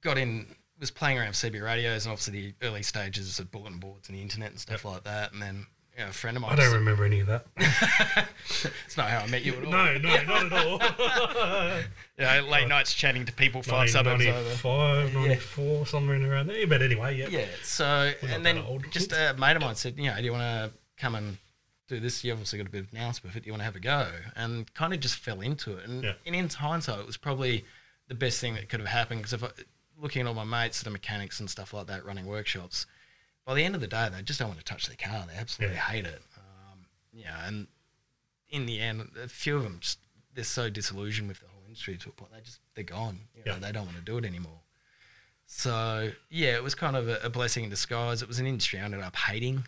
got 0.03 0.19
in, 0.19 0.55
was 0.81 0.91
playing 0.91 1.19
around 1.19 1.29
with 1.29 1.37
CB 1.37 1.63
radios 1.63 2.05
and 2.07 2.13
obviously 2.13 2.53
the 2.61 2.67
early 2.67 2.83
stages 2.83 3.39
of 3.39 3.51
bulletin 3.51 3.79
boards 3.79 4.09
and 4.09 4.17
the 4.17 4.23
internet 4.23 4.51
and 4.51 4.59
stuff 4.61 4.85
like 4.85 5.05
that. 5.05 5.33
And 5.33 5.43
then, 5.43 5.67
you 5.97 6.05
know, 6.05 6.11
a 6.11 6.13
friend 6.13 6.37
of 6.37 6.43
mine. 6.43 6.53
I 6.53 6.57
don't 6.57 6.75
remember 6.75 7.05
any 7.05 7.21
of 7.21 7.27
that. 7.27 7.47
it's 8.87 8.97
not 8.97 9.11
how 9.11 9.19
I 9.21 9.27
met 9.27 9.43
you 9.45 9.55
at 9.55 9.65
all. 9.65 9.71
No, 9.71 9.99
no, 9.99 10.23
not 10.23 10.53
at 10.53 10.67
all. 10.67 11.83
You 12.19 12.25
know, 12.25 12.49
late 12.51 12.67
nights 12.67 12.93
chatting 12.95 13.25
to 13.27 13.33
people 13.33 13.63
five 13.63 13.91
suburbs 13.91 14.27
over. 14.27 14.37
95, 14.43 15.15
94, 15.15 15.87
somewhere 15.87 16.31
around 16.33 16.49
there. 16.49 16.67
But 16.67 16.83
anyway, 16.83 17.17
yeah. 17.17 17.29
Yeah. 17.29 17.47
So, 17.63 18.13
We're 18.21 18.31
and 18.31 18.45
then 18.45 18.61
just 18.91 19.13
a 19.13 19.37
mate 19.39 19.55
of 19.55 19.63
mine 19.63 19.77
said, 19.77 19.95
you 19.97 20.11
know, 20.11 20.17
do 20.17 20.25
you 20.25 20.33
want 20.33 20.43
to 20.73 20.73
come 20.97 21.15
and 21.15 21.39
do 21.87 22.01
this? 22.01 22.25
You 22.25 22.33
obviously 22.33 22.59
got 22.59 22.67
a 22.67 22.71
bit 22.71 22.81
of 22.87 22.93
nous 22.93 23.23
with 23.23 23.37
it. 23.37 23.45
Do 23.45 23.47
you 23.47 23.53
want 23.53 23.61
to 23.61 23.67
have 23.67 23.77
a 23.77 23.81
go? 23.81 24.09
And 24.35 24.73
kind 24.75 24.93
of 24.93 24.99
just 24.99 25.15
fell 25.17 25.41
into 25.43 25.77
it. 25.77 25.89
And 25.89 26.03
Yeah. 26.03 26.13
in, 26.25 26.35
in 26.35 26.49
hindsight, 26.49 26.99
it 26.99 27.07
was 27.07 27.17
probably 27.17 27.65
the 28.09 28.15
best 28.17 28.41
thing 28.41 28.55
that 28.55 28.69
could 28.69 28.81
have 28.81 28.89
happened 28.89 29.21
because 29.21 29.35
if 29.35 29.45
I, 29.45 29.51
looking 30.01 30.21
at 30.23 30.29
all 30.29 30.35
my 30.35 30.45
mates 30.45 30.81
that 30.81 30.89
are 30.89 30.93
mechanics 30.93 31.41
and 31.41 31.51
stuff 31.51 31.73
like 31.75 31.87
that 31.89 32.05
running 32.05 32.27
workshops, 32.27 32.87
by 33.45 33.55
the 33.55 33.65
end 33.65 33.75
of 33.75 33.81
the 33.81 33.87
day, 33.89 34.09
they 34.13 34.23
just 34.23 34.39
don't 34.39 34.49
want 34.49 34.59
to 34.61 34.65
touch 34.65 34.87
their 34.87 34.97
car. 34.97 35.25
They 35.27 35.39
absolutely 35.39 35.77
Yeah. 35.77 35.83
hate 35.83 36.05
it. 36.07 36.23
Um, 36.37 36.87
yeah, 37.13 37.47
and 37.47 37.67
in 38.51 38.67
the 38.67 38.81
end, 38.81 39.11
a 39.23 39.29
few 39.29 39.57
of 39.57 39.63
them 39.63 39.79
just 39.81 39.99
they're 40.35 40.45
so 40.45 40.71
disillusioned 40.71 41.29
with 41.29 41.41
the 41.41 41.47
whole 41.49 41.63
industry 41.67 41.97
to 41.97 42.09
a 42.11 42.13
point 42.13 42.31
they 42.33 42.41
just 42.41 42.61
they're 42.75 42.85
gone. 42.85 43.21
You 43.35 43.43
know, 43.45 43.53
Yeah. 43.55 43.59
They 43.59 43.73
don't 43.73 43.87
want 43.87 43.97
to 43.97 44.03
do 44.05 44.19
it 44.19 44.25
anymore. 44.25 44.61
So 45.47 46.11
yeah, 46.31 46.55
it 46.57 46.63
was 46.63 46.75
kind 46.75 46.97
of 46.97 47.09
a, 47.09 47.19
a 47.25 47.31
blessing 47.31 47.65
in 47.65 47.71
disguise. 47.71 48.23
It 48.23 48.29
was 48.29 48.39
an 48.39 48.47
industry 48.47 48.79
I 48.79 48.83
ended 48.85 49.01
up 49.01 49.17
hating. 49.17 49.57
Um, 49.57 49.65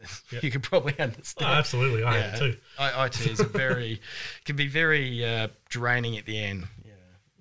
Yeah. 0.30 0.38
You 0.42 0.50
could 0.50 0.62
probably 0.62 0.98
understand. 0.98 1.50
Oh, 1.50 1.54
absolutely, 1.54 2.04
I 2.04 2.18
it 2.18 2.38
too. 2.38 2.56
I, 2.78 3.06
IT 3.06 3.26
is 3.26 3.40
a 3.40 3.44
very 3.44 4.00
can 4.44 4.56
be 4.56 4.68
very 4.68 5.24
uh, 5.24 5.48
draining 5.68 6.16
at 6.16 6.26
the 6.26 6.38
end. 6.38 6.64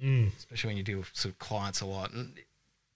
Yeah, 0.03 0.09
Mm. 0.09 0.37
especially 0.37 0.67
when 0.69 0.77
you 0.77 0.83
deal 0.83 0.97
with 0.99 1.09
sort 1.13 1.33
of 1.33 1.39
clients 1.39 1.81
a 1.81 1.85
lot, 1.85 2.11
and 2.11 2.33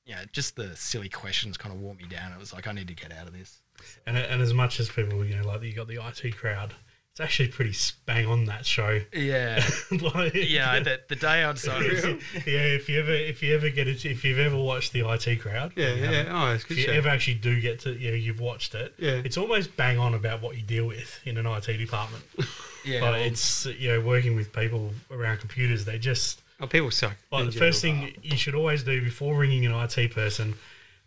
yeah, 0.06 0.26
just 0.32 0.56
the 0.56 0.76
silly 0.76 1.10
questions 1.10 1.58
kind 1.58 1.74
of 1.74 1.82
wore 1.82 1.96
me 1.96 2.04
down. 2.06 2.32
It 2.34 2.40
was 2.40 2.54
like 2.54 2.68
I 2.68 2.72
need 2.74 2.88
to 2.90 2.94
get 2.94 3.12
out 3.12 3.28
of 3.28 3.34
this. 3.34 3.62
And 4.06 4.18
and 4.18 4.42
as 4.42 4.54
much 4.54 4.80
as 4.80 4.90
people, 4.90 5.24
you 5.26 5.36
know, 5.36 5.46
like 5.48 5.62
you 5.64 5.74
got 5.74 5.88
the 5.88 6.00
IT 6.06 6.36
crowd, 6.36 6.74
it's 7.12 7.20
actually 7.20 7.50
pretty 7.50 7.76
bang 8.06 8.26
on 8.26 8.46
that 8.46 8.66
show. 8.66 9.02
Yeah, 9.14 9.64
like, 9.92 10.34
yeah. 10.34 10.80
The, 10.80 11.00
the 11.10 11.16
day 11.16 11.44
I 11.44 11.52
decided, 11.52 12.04
yeah. 12.46 12.76
If 12.78 12.90
you 12.90 13.00
ever 13.00 13.12
if 13.14 13.42
you 13.44 13.56
ever 13.56 13.70
get 13.70 13.88
it, 13.88 14.04
if 14.06 14.24
you've 14.24 14.40
ever 14.40 14.58
watched 14.58 14.94
the 14.94 15.02
IT 15.10 15.40
crowd, 15.42 15.74
Yeah, 15.76 15.94
yeah. 15.94 16.26
Oh, 16.30 16.54
it's 16.54 16.64
a 16.64 16.68
If 16.68 16.68
good 16.68 16.78
you 16.80 16.92
ever 16.94 17.10
actually 17.10 17.36
do 17.36 17.60
get 17.62 17.80
to, 17.82 17.94
you 17.94 18.10
know, 18.12 18.18
you've 18.18 18.40
watched 18.40 18.74
it. 18.76 18.94
Yeah. 18.98 19.22
It's 19.24 19.38
almost 19.38 19.76
bang 19.78 19.98
on 20.00 20.14
about 20.14 20.42
what 20.42 20.56
you 20.58 20.64
deal 20.64 20.86
with 20.88 21.20
in 21.26 21.38
an 21.38 21.46
IT 21.46 21.68
department. 21.78 22.24
yeah, 22.86 23.00
But 23.02 23.12
well, 23.14 23.22
it's 23.22 23.66
you 23.66 23.90
know 23.90 24.02
working 24.02 24.36
with 24.36 24.52
people 24.54 24.92
around 25.12 25.38
computers. 25.40 25.86
They 25.86 26.00
just 26.00 26.42
Oh, 26.60 26.68
people 26.68 26.90
suck. 26.92 27.16
like 27.32 27.42
in 27.42 27.46
the 27.48 27.52
first 27.52 27.82
thing 27.82 28.16
you 28.24 28.36
should 28.38 28.56
always 28.56 28.84
do 28.84 29.02
before 29.02 29.38
ringing 29.38 29.66
an 29.66 29.74
IT 29.74 30.12
person, 30.14 30.56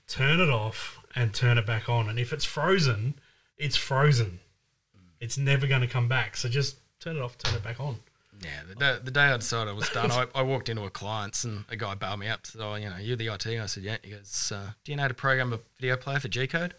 turn 0.07 0.41
it 0.41 0.49
off 0.51 0.99
and 1.17 1.35
turn 1.35 1.59
it 1.59 1.67
back 1.67 1.89
on. 1.89 2.09
And 2.09 2.19
if 2.19 2.33
it's 2.33 2.45
frozen, 2.45 3.15
it's 3.59 3.77
frozen. 3.77 4.39
It's 5.21 5.37
never 5.37 5.67
going 5.67 5.81
to 5.83 5.87
come 5.89 6.09
back. 6.09 6.37
So 6.37 6.49
just 6.49 6.77
turn 7.01 7.17
it 7.17 7.23
off, 7.23 7.37
turn 7.37 7.55
it 7.55 7.65
back 7.65 7.81
on. 7.81 7.97
yeah. 8.41 8.61
The 8.69 8.75
day, 8.77 8.99
the 9.03 9.11
day 9.11 9.21
I 9.23 9.37
decided 9.37 9.71
I 9.71 9.75
was 9.75 9.89
done, 9.91 10.11
I, 10.13 10.27
I 10.35 10.43
walked 10.43 10.69
into 10.69 10.85
a 10.85 10.91
client's 10.91 11.45
and 11.45 11.65
a 11.69 11.77
guy 11.77 11.95
bailed 11.95 12.21
me 12.21 12.29
up. 12.29 12.47
Said, 12.47 12.61
"Oh, 12.63 12.77
you 12.77 12.89
know, 12.89 12.97
you're 12.97 13.17
the 13.17 13.27
IT." 13.29 13.47
I 13.47 13.67
said, 13.67 13.83
"Yeah." 13.83 13.97
He 14.03 14.13
goes, 14.13 14.53
uh, 14.55 14.71
"Do 14.85 14.93
you 14.93 14.97
know 14.97 15.03
how 15.03 15.09
to 15.09 15.15
program 15.15 15.53
a 15.53 15.59
video 15.79 15.97
player 15.97 16.21
for 16.21 16.29
G 16.29 16.47
code?" 16.47 16.75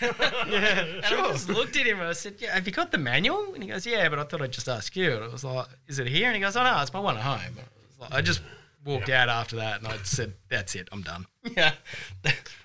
Yeah, 0.48 0.80
And 0.80 1.04
I 1.04 1.10
just 1.32 1.48
looked 1.48 1.76
at 1.76 1.86
him 1.86 1.98
and 2.00 2.08
I 2.08 2.12
said, 2.12 2.34
"Yeah, 2.38 2.54
have 2.54 2.66
you 2.66 2.72
got 2.72 2.90
the 2.90 2.98
manual?" 2.98 3.54
And 3.54 3.62
he 3.62 3.68
goes, 3.68 3.86
"Yeah, 3.86 4.08
but 4.08 4.18
I 4.18 4.24
thought 4.24 4.42
I'd 4.42 4.52
just 4.52 4.68
ask 4.68 4.96
you." 4.96 5.14
And 5.14 5.24
I 5.24 5.28
was 5.28 5.44
like, 5.44 5.66
"Is 5.88 5.98
it 5.98 6.06
here?" 6.06 6.26
And 6.26 6.34
he 6.36 6.40
goes, 6.40 6.56
"Oh 6.56 6.64
no, 6.64 6.80
it's 6.82 6.92
my 6.92 7.00
one 7.00 7.16
at 7.16 7.22
home." 7.22 7.56
I, 7.58 8.02
like, 8.02 8.14
I 8.14 8.20
just 8.22 8.40
walked 8.84 9.08
Yeah. 9.08 9.22
out 9.24 9.28
after 9.28 9.56
that 9.56 9.78
and 9.80 9.88
I 9.88 9.96
said, 10.04 10.32
"That's 10.48 10.74
it, 10.74 10.88
I'm 10.92 11.02
done." 11.02 11.26
Yeah, 11.56 11.72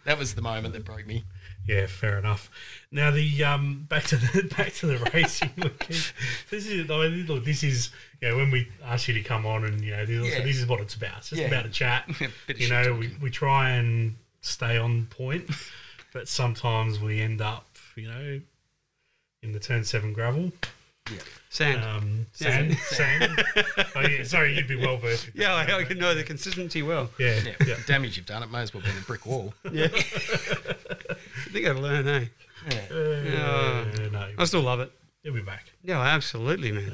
that 0.06 0.18
was 0.20 0.36
the 0.36 0.42
moment 0.42 0.74
that 0.74 0.84
broke 0.86 1.08
me. 1.08 1.24
Yeah, 1.68 1.88
fair 1.88 2.20
enough. 2.20 2.51
Now 2.92 3.10
the 3.12 3.44
um 3.44 3.86
back 3.89 4.04
to 4.06 4.18
the 4.18 4.44
back 4.58 4.74
to 4.75 4.86
the 4.88 4.98
racing. 5.13 5.50
This 6.50 6.68
is 6.68 6.89
I 6.92 7.08
mean, 7.10 7.25
look. 7.25 7.44
This 7.46 7.63
is 7.63 7.89
you 8.22 8.30
know 8.30 8.38
when 8.38 8.51
we 8.51 8.68
ask 8.84 9.08
you 9.08 9.13
to 9.15 9.22
come 9.24 9.46
on 9.46 9.63
and 9.65 9.82
you 9.82 9.92
know 9.96 10.06
this, 10.06 10.32
Yeah. 10.32 10.44
this 10.44 10.58
is 10.58 10.68
what 10.68 10.80
it's 10.80 10.94
about. 10.96 11.18
It's 11.20 11.30
just 11.30 11.42
Yeah. 11.42 11.48
about 11.48 11.65
a 11.65 11.70
chat. 11.70 12.08
Of 12.48 12.60
you 12.60 12.70
know, 12.70 12.94
we, 12.94 13.15
we 13.22 13.30
try 13.32 13.72
and 13.72 14.15
stay 14.42 14.77
on 14.77 15.08
point, 15.08 15.50
but 16.15 16.29
sometimes 16.29 16.98
we 17.00 17.19
end 17.19 17.41
up 17.41 17.65
you 17.98 18.07
know 18.07 18.39
in 19.43 19.51
the 19.51 19.60
turn 19.60 19.84
seven 19.84 20.13
gravel. 20.13 20.51
Yeah. 21.12 21.17
Sand. 21.50 21.84
Um, 21.84 22.25
sand, 22.34 22.74
sand. 22.79 23.43
oh 23.95 24.01
yeah, 24.01 24.24
sorry, 24.24 24.55
you'd 24.55 24.67
be 24.67 24.75
well 24.77 24.98
versed. 24.98 25.29
yeah, 25.36 25.53
that. 25.63 25.69
I, 25.69 25.79
I 25.81 25.84
can 25.84 26.00
know 26.00 26.15
the 26.15 26.24
consistency 26.24 26.81
well. 26.81 27.10
yeah, 27.19 27.36
Yeah, 27.45 27.53
yeah. 27.67 27.75
the 27.75 27.84
damage 27.86 28.17
you've 28.17 28.25
done, 28.25 28.41
it 28.41 28.50
may 28.50 28.62
as 28.62 28.74
well 28.74 28.81
be 28.81 28.89
a 28.89 29.01
brick 29.05 29.25
wall. 29.25 29.53
Yeah. 29.72 29.88
I 29.93 31.50
think 31.51 31.67
I've 31.67 31.77
learned, 31.77 32.07
eh? 32.10 32.25
Yeah. 32.72 32.79
Uh, 32.89 34.10
no, 34.12 34.27
I 34.39 34.45
still 34.45 34.62
love 34.62 34.79
it. 34.79 34.91
he'll 35.22 35.34
be 35.34 35.41
back. 35.41 35.65
Yeah, 35.84 36.00
absolutely, 36.01 36.72
man. 36.72 36.93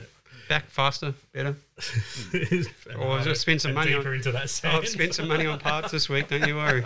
Back 0.49 0.65
faster, 0.69 1.13
better. 1.31 1.55
Or 2.99 3.19
Or 3.19 3.19
just 3.21 3.41
spend 3.41 3.61
some 3.61 3.73
money 3.73 3.93
on- 3.93 4.05
into 4.05 4.31
that 4.33 4.49
sand. 4.49 4.75
I've 4.77 4.89
spent 4.89 5.15
some 5.15 5.29
money 5.29 5.45
on 5.45 5.57
parts 5.59 5.91
this 5.93 6.09
week. 6.09 6.27
Don't 6.27 6.45
you 6.45 6.55
worry. 6.57 6.83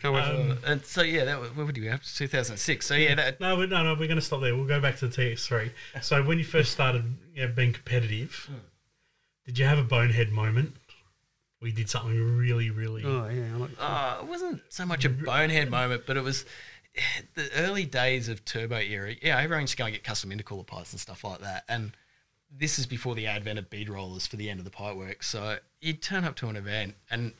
Can't 0.00 0.14
wait. 0.14 0.22
Um, 0.22 0.56
for, 0.58 0.66
And 0.66 0.84
so 0.84 1.02
yeah, 1.02 1.24
that 1.24 1.40
was, 1.40 1.54
what 1.56 1.66
would 1.66 1.76
you 1.76 1.88
have? 1.90 2.02
2006. 2.04 2.86
So 2.86 2.94
yeah, 2.94 3.14
that 3.14 3.40
No, 3.40 3.56
we- 3.56 3.66
no, 3.66 3.82
no. 3.82 3.92
We're 3.94 4.06
going 4.08 4.16
to 4.16 4.20
stop 4.20 4.40
there. 4.40 4.54
We'll 4.56 4.66
go 4.66 4.80
back 4.80 4.96
to 4.98 5.08
the 5.08 5.14
TX3. 5.16 5.70
So 6.02 6.22
when 6.22 6.38
you 6.38 6.44
first 6.44 6.72
started 6.72 7.04
you 7.34 7.46
know, 7.46 7.52
being 7.52 7.72
competitive, 7.72 8.50
did 9.46 9.58
you 9.58 9.64
have 9.66 9.78
a 9.78 9.84
bonehead 9.84 10.32
moment? 10.32 10.74
We 11.60 11.70
did 11.72 11.88
something 11.88 12.36
really, 12.36 12.70
really. 12.70 13.04
oh 13.04 13.28
yeah, 13.28 13.54
I 13.54 13.56
like, 13.56 13.70
Uh, 13.78 14.18
it 14.22 14.26
wasn't 14.28 14.62
so 14.68 14.84
much 14.84 15.04
a 15.04 15.08
bonehead 15.08 15.70
moment, 15.70 16.02
but 16.06 16.16
it 16.16 16.22
was 16.24 16.44
the 17.34 17.48
early 17.56 17.84
days 17.84 18.28
of 18.28 18.44
turbo 18.44 18.78
era. 18.78 19.14
Yeah, 19.22 19.38
everyone 19.38 19.66
going 19.76 19.92
to 19.92 19.98
get 19.98 20.02
custom 20.04 20.30
intercooler 20.30 20.66
pipes 20.66 20.92
and 20.92 21.00
stuff 21.00 21.22
like 21.22 21.38
that. 21.40 21.64
And 21.68 21.92
this 22.50 22.78
is 22.78 22.86
before 22.86 23.14
the 23.14 23.26
advent 23.28 23.58
of 23.58 23.70
bead 23.70 23.88
rollers 23.88 24.26
for 24.26 24.36
the 24.36 24.50
end 24.50 24.58
of 24.58 24.64
the 24.64 24.70
pipe 24.70 24.96
work. 24.96 25.22
So 25.22 25.58
you'd 25.80 26.02
turn 26.02 26.24
up 26.24 26.34
to 26.36 26.48
an 26.48 26.56
event 26.56 26.96
and 27.10 27.32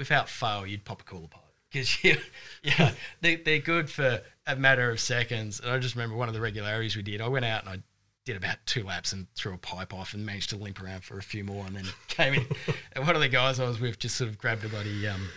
without 0.00 0.28
fail, 0.28 0.66
you'd 0.66 0.84
pop 0.84 1.02
a 1.02 1.04
cooler 1.04 1.28
pipe. 1.28 1.42
Because 1.70 2.02
you, 2.02 2.16
yeah, 2.64 2.90
they, 3.20 3.36
they're 3.36 3.58
good 3.60 3.88
for 3.88 4.22
a 4.48 4.56
matter 4.56 4.90
of 4.90 4.98
seconds. 4.98 5.60
And 5.60 5.70
I 5.70 5.78
just 5.78 5.94
remember 5.94 6.16
one 6.16 6.26
of 6.26 6.34
the 6.34 6.40
regularities 6.40 6.96
we 6.96 7.02
did. 7.02 7.20
I 7.20 7.28
went 7.28 7.44
out 7.44 7.60
and 7.64 7.70
I 7.70 7.78
did 8.24 8.36
about 8.36 8.56
two 8.66 8.82
laps 8.82 9.12
and 9.12 9.26
threw 9.36 9.54
a 9.54 9.58
pipe 9.58 9.94
off 9.94 10.12
and 10.14 10.26
managed 10.26 10.50
to 10.50 10.56
limp 10.56 10.82
around 10.82 11.04
for 11.04 11.18
a 11.18 11.22
few 11.22 11.44
more 11.44 11.64
and 11.66 11.76
then 11.76 11.84
came 12.08 12.34
in. 12.34 12.46
and 12.94 13.06
one 13.06 13.14
of 13.14 13.20
the 13.20 13.28
guys 13.28 13.60
I 13.60 13.68
was 13.68 13.78
with 13.78 13.98
just 14.00 14.16
sort 14.16 14.30
of 14.30 14.38
grabbed 14.38 14.64
a 14.64 14.68
buddy 14.68 15.06
um, 15.06 15.28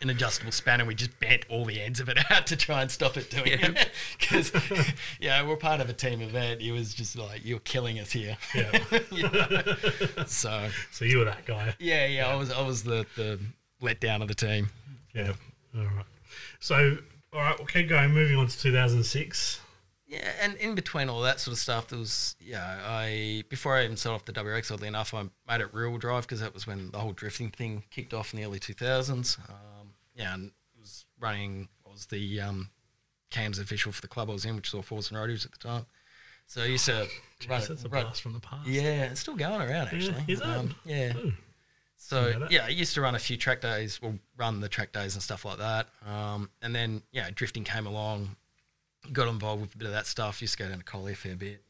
an 0.00 0.10
adjustable 0.10 0.52
spanner. 0.52 0.84
We 0.84 0.94
just 0.94 1.18
bent 1.18 1.44
all 1.48 1.64
the 1.64 1.80
ends 1.80 1.98
of 1.98 2.08
it 2.08 2.18
out 2.30 2.46
to 2.48 2.56
try 2.56 2.82
and 2.82 2.90
stop 2.90 3.16
it 3.16 3.30
doing 3.30 3.46
it. 3.58 3.90
Because, 4.18 4.52
yeah, 5.20 5.44
we're 5.46 5.56
part 5.56 5.80
of 5.80 5.88
a 5.88 5.92
team 5.92 6.20
event. 6.20 6.60
It 6.60 6.72
was 6.72 6.92
just 6.94 7.16
like, 7.16 7.44
you're 7.44 7.58
killing 7.60 7.98
us 7.98 8.12
here. 8.12 8.36
Yeah. 8.54 8.70
You 9.10 9.22
know? 9.30 9.74
So, 10.26 10.68
So 10.92 11.04
you 11.04 11.18
were 11.18 11.24
that 11.24 11.46
guy. 11.46 11.74
yeah, 11.80 12.06
yeah, 12.06 12.28
I 12.28 12.34
was 12.36 12.50
I 12.52 12.62
was 12.62 12.84
the, 12.84 13.06
the 13.16 13.38
letdown 13.84 14.22
of 14.22 14.28
the 14.28 14.34
team. 14.34 14.70
Yeah. 15.14 15.32
All 15.76 15.82
right. 15.84 16.04
So, 16.60 16.96
all 17.32 17.40
right, 17.40 17.56
we'll 17.58 17.66
keep 17.66 17.88
going. 17.88 18.12
Moving 18.12 18.36
on 18.36 18.46
to 18.48 18.58
2006. 18.58 19.60
Yeah, 20.06 20.30
and 20.40 20.54
in 20.56 20.74
between 20.74 21.08
all 21.08 21.22
that 21.22 21.40
sort 21.40 21.52
of 21.52 21.58
stuff, 21.58 21.88
there 21.88 21.98
was 21.98 22.36
yeah. 22.40 22.78
I 22.86 23.42
before 23.48 23.74
I 23.76 23.84
even 23.84 23.96
set 23.96 24.12
off 24.12 24.24
the 24.24 24.32
WRX, 24.32 24.70
oddly 24.70 24.86
enough, 24.88 25.14
I 25.14 25.24
made 25.48 25.60
it 25.60 25.72
real 25.72 25.96
drive 25.96 26.22
because 26.24 26.40
that 26.40 26.52
was 26.52 26.66
when 26.66 26.90
the 26.90 26.98
whole 26.98 27.12
drifting 27.12 27.50
thing 27.50 27.82
kicked 27.90 28.12
off 28.12 28.32
in 28.32 28.40
the 28.40 28.46
early 28.46 28.58
two 28.60 28.74
thousands. 28.74 29.38
Um, 29.48 29.90
yeah, 30.14 30.34
and 30.34 30.46
it 30.48 30.80
was 30.80 31.06
running. 31.18 31.68
I 31.86 31.90
was 31.90 32.06
the 32.06 32.40
um, 32.42 32.70
cams 33.30 33.58
official 33.58 33.92
for 33.92 34.02
the 34.02 34.08
club 34.08 34.28
I 34.30 34.34
was 34.34 34.44
in, 34.44 34.54
which 34.56 34.68
was 34.72 34.74
all 34.78 34.82
Force 34.82 35.10
and 35.10 35.18
Roadies 35.18 35.46
at 35.46 35.52
the 35.52 35.58
time. 35.68 35.86
So 36.46 36.62
I 36.62 36.66
used 36.66 36.84
to 36.86 36.92
run 37.48 37.60
Jeez, 37.60 37.64
it. 37.64 37.68
that's 37.68 37.84
a 37.84 37.88
run- 37.88 38.02
blast 38.04 38.20
from 38.22 38.34
the 38.34 38.40
past. 38.40 38.68
yeah, 38.68 39.04
it's 39.04 39.20
still 39.20 39.34
going 39.36 39.62
around 39.62 39.86
actually. 39.88 40.22
is 40.28 40.40
it? 40.40 40.46
Um, 40.46 40.74
yeah. 40.84 41.14
Oh, 41.16 41.32
So 42.04 42.24
Didn't 42.26 42.40
know 42.40 42.46
that. 42.46 42.52
yeah, 42.52 42.64
I 42.66 42.68
used 42.68 42.92
to 42.94 43.00
run 43.00 43.14
a 43.14 43.18
few 43.18 43.38
track 43.38 43.62
days, 43.62 44.02
well, 44.02 44.18
run 44.36 44.60
the 44.60 44.68
track 44.68 44.92
days 44.92 45.14
and 45.14 45.22
stuff 45.22 45.46
like 45.46 45.56
that. 45.56 45.88
Um, 46.06 46.50
and 46.60 46.74
then 46.74 47.02
yeah, 47.12 47.30
drifting 47.34 47.64
came 47.64 47.86
along, 47.86 48.36
got 49.10 49.26
involved 49.26 49.62
with 49.62 49.74
a 49.74 49.78
bit 49.78 49.86
of 49.86 49.94
that 49.94 50.06
stuff. 50.06 50.42
Used 50.42 50.58
to 50.58 50.64
go 50.64 50.68
down 50.68 50.78
to 50.78 50.84
Collie 50.84 51.12
a 51.12 51.16
fair 51.16 51.34
bit, 51.34 51.62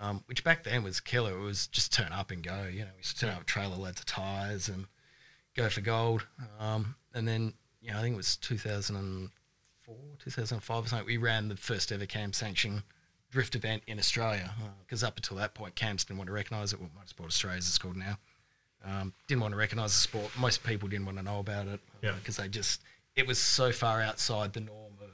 um, 0.00 0.24
which 0.24 0.42
back 0.42 0.64
then 0.64 0.82
was 0.82 1.00
killer. 1.00 1.36
It 1.38 1.42
was 1.42 1.66
just 1.66 1.92
turn 1.92 2.12
up 2.12 2.30
and 2.30 2.42
go. 2.42 2.66
You 2.72 2.80
know, 2.80 2.90
we 2.94 3.00
used 3.00 3.18
to 3.18 3.26
turn 3.26 3.34
up 3.34 3.44
trailer 3.44 3.76
loads 3.76 4.00
of 4.00 4.06
tires 4.06 4.70
and 4.70 4.86
go 5.54 5.68
for 5.68 5.82
gold. 5.82 6.26
Um, 6.58 6.94
and 7.12 7.28
then 7.28 7.52
you 7.82 7.90
know, 7.92 7.98
I 7.98 8.00
think 8.00 8.14
it 8.14 8.16
was 8.16 8.36
2004, 8.38 9.94
2005 10.18 10.84
or 10.84 10.88
something. 10.88 11.06
We 11.06 11.18
ran 11.18 11.48
the 11.48 11.56
first 11.56 11.92
ever 11.92 12.06
cam 12.06 12.32
sanction 12.32 12.84
drift 13.30 13.54
event 13.54 13.82
in 13.86 13.98
Australia 13.98 14.50
because 14.80 15.04
up 15.04 15.18
until 15.18 15.36
that 15.36 15.52
point, 15.52 15.74
cams 15.74 16.04
didn't 16.06 16.16
want 16.16 16.28
to 16.28 16.32
recognise 16.32 16.72
it. 16.72 16.80
Well, 16.80 16.88
Motorsport 16.98 17.26
Australia 17.26 17.58
as 17.58 17.68
it's 17.68 17.76
called 17.76 17.96
now 17.98 18.16
um, 18.84 19.12
didn't 19.26 19.40
want 19.42 19.52
to 19.52 19.58
recognise 19.58 19.92
the 19.92 19.98
sport. 20.00 20.30
Most 20.38 20.62
people 20.64 20.88
didn't 20.88 21.06
want 21.06 21.18
to 21.18 21.22
know 21.24 21.40
about 21.40 21.66
it 21.66 21.80
Yeah. 22.02 22.12
because 22.12 22.36
they 22.36 22.48
just 22.48 22.82
it 23.16 23.26
was 23.26 23.38
so 23.38 23.72
far 23.72 24.00
outside 24.00 24.52
the 24.52 24.60
norm 24.60 24.92
of 25.00 25.10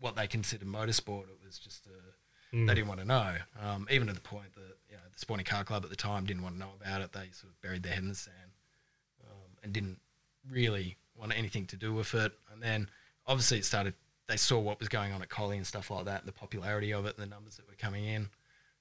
what 0.00 0.16
they 0.16 0.26
considered 0.26 0.66
motorsport. 0.66 1.24
It 1.24 1.38
was 1.44 1.58
just 1.58 1.86
a, 1.86 2.56
Mm. 2.56 2.66
they 2.66 2.74
didn't 2.74 2.88
want 2.88 3.00
to 3.00 3.06
know. 3.06 3.36
Um, 3.60 3.86
even 3.90 4.06
to 4.08 4.12
the 4.12 4.20
point 4.20 4.54
that 4.54 4.76
you 4.90 4.96
know, 4.96 5.02
the 5.10 5.18
Sporting 5.18 5.46
Car 5.46 5.64
Club 5.64 5.84
at 5.84 5.90
the 5.90 5.96
time 5.96 6.26
didn't 6.26 6.42
want 6.42 6.54
to 6.56 6.58
know 6.58 6.72
about 6.80 7.00
it. 7.00 7.12
They 7.12 7.30
sort 7.32 7.50
of 7.52 7.60
buried 7.62 7.82
their 7.82 7.94
head 7.94 8.02
in 8.02 8.10
the 8.10 8.14
sand 8.14 8.52
um, 9.24 9.56
and 9.62 9.72
didn't 9.72 9.98
really 10.50 10.96
want 11.14 11.32
anything 11.36 11.66
to 11.68 11.76
do 11.76 11.94
with 11.94 12.12
it. 12.14 12.32
And 12.52 12.62
then 12.62 12.88
obviously 13.26 13.58
it 13.58 13.64
started. 13.64 13.94
They 14.28 14.36
saw 14.36 14.58
what 14.58 14.78
was 14.80 14.88
going 14.90 15.12
on 15.12 15.22
at 15.22 15.28
Collie 15.30 15.56
and 15.56 15.66
stuff 15.66 15.90
like 15.90 16.04
that, 16.04 16.26
the 16.26 16.32
popularity 16.32 16.92
of 16.92 17.06
it, 17.06 17.16
and 17.18 17.22
the 17.26 17.34
numbers 17.34 17.56
that 17.56 17.66
were 17.68 17.74
coming 17.74 18.04
in. 18.04 18.28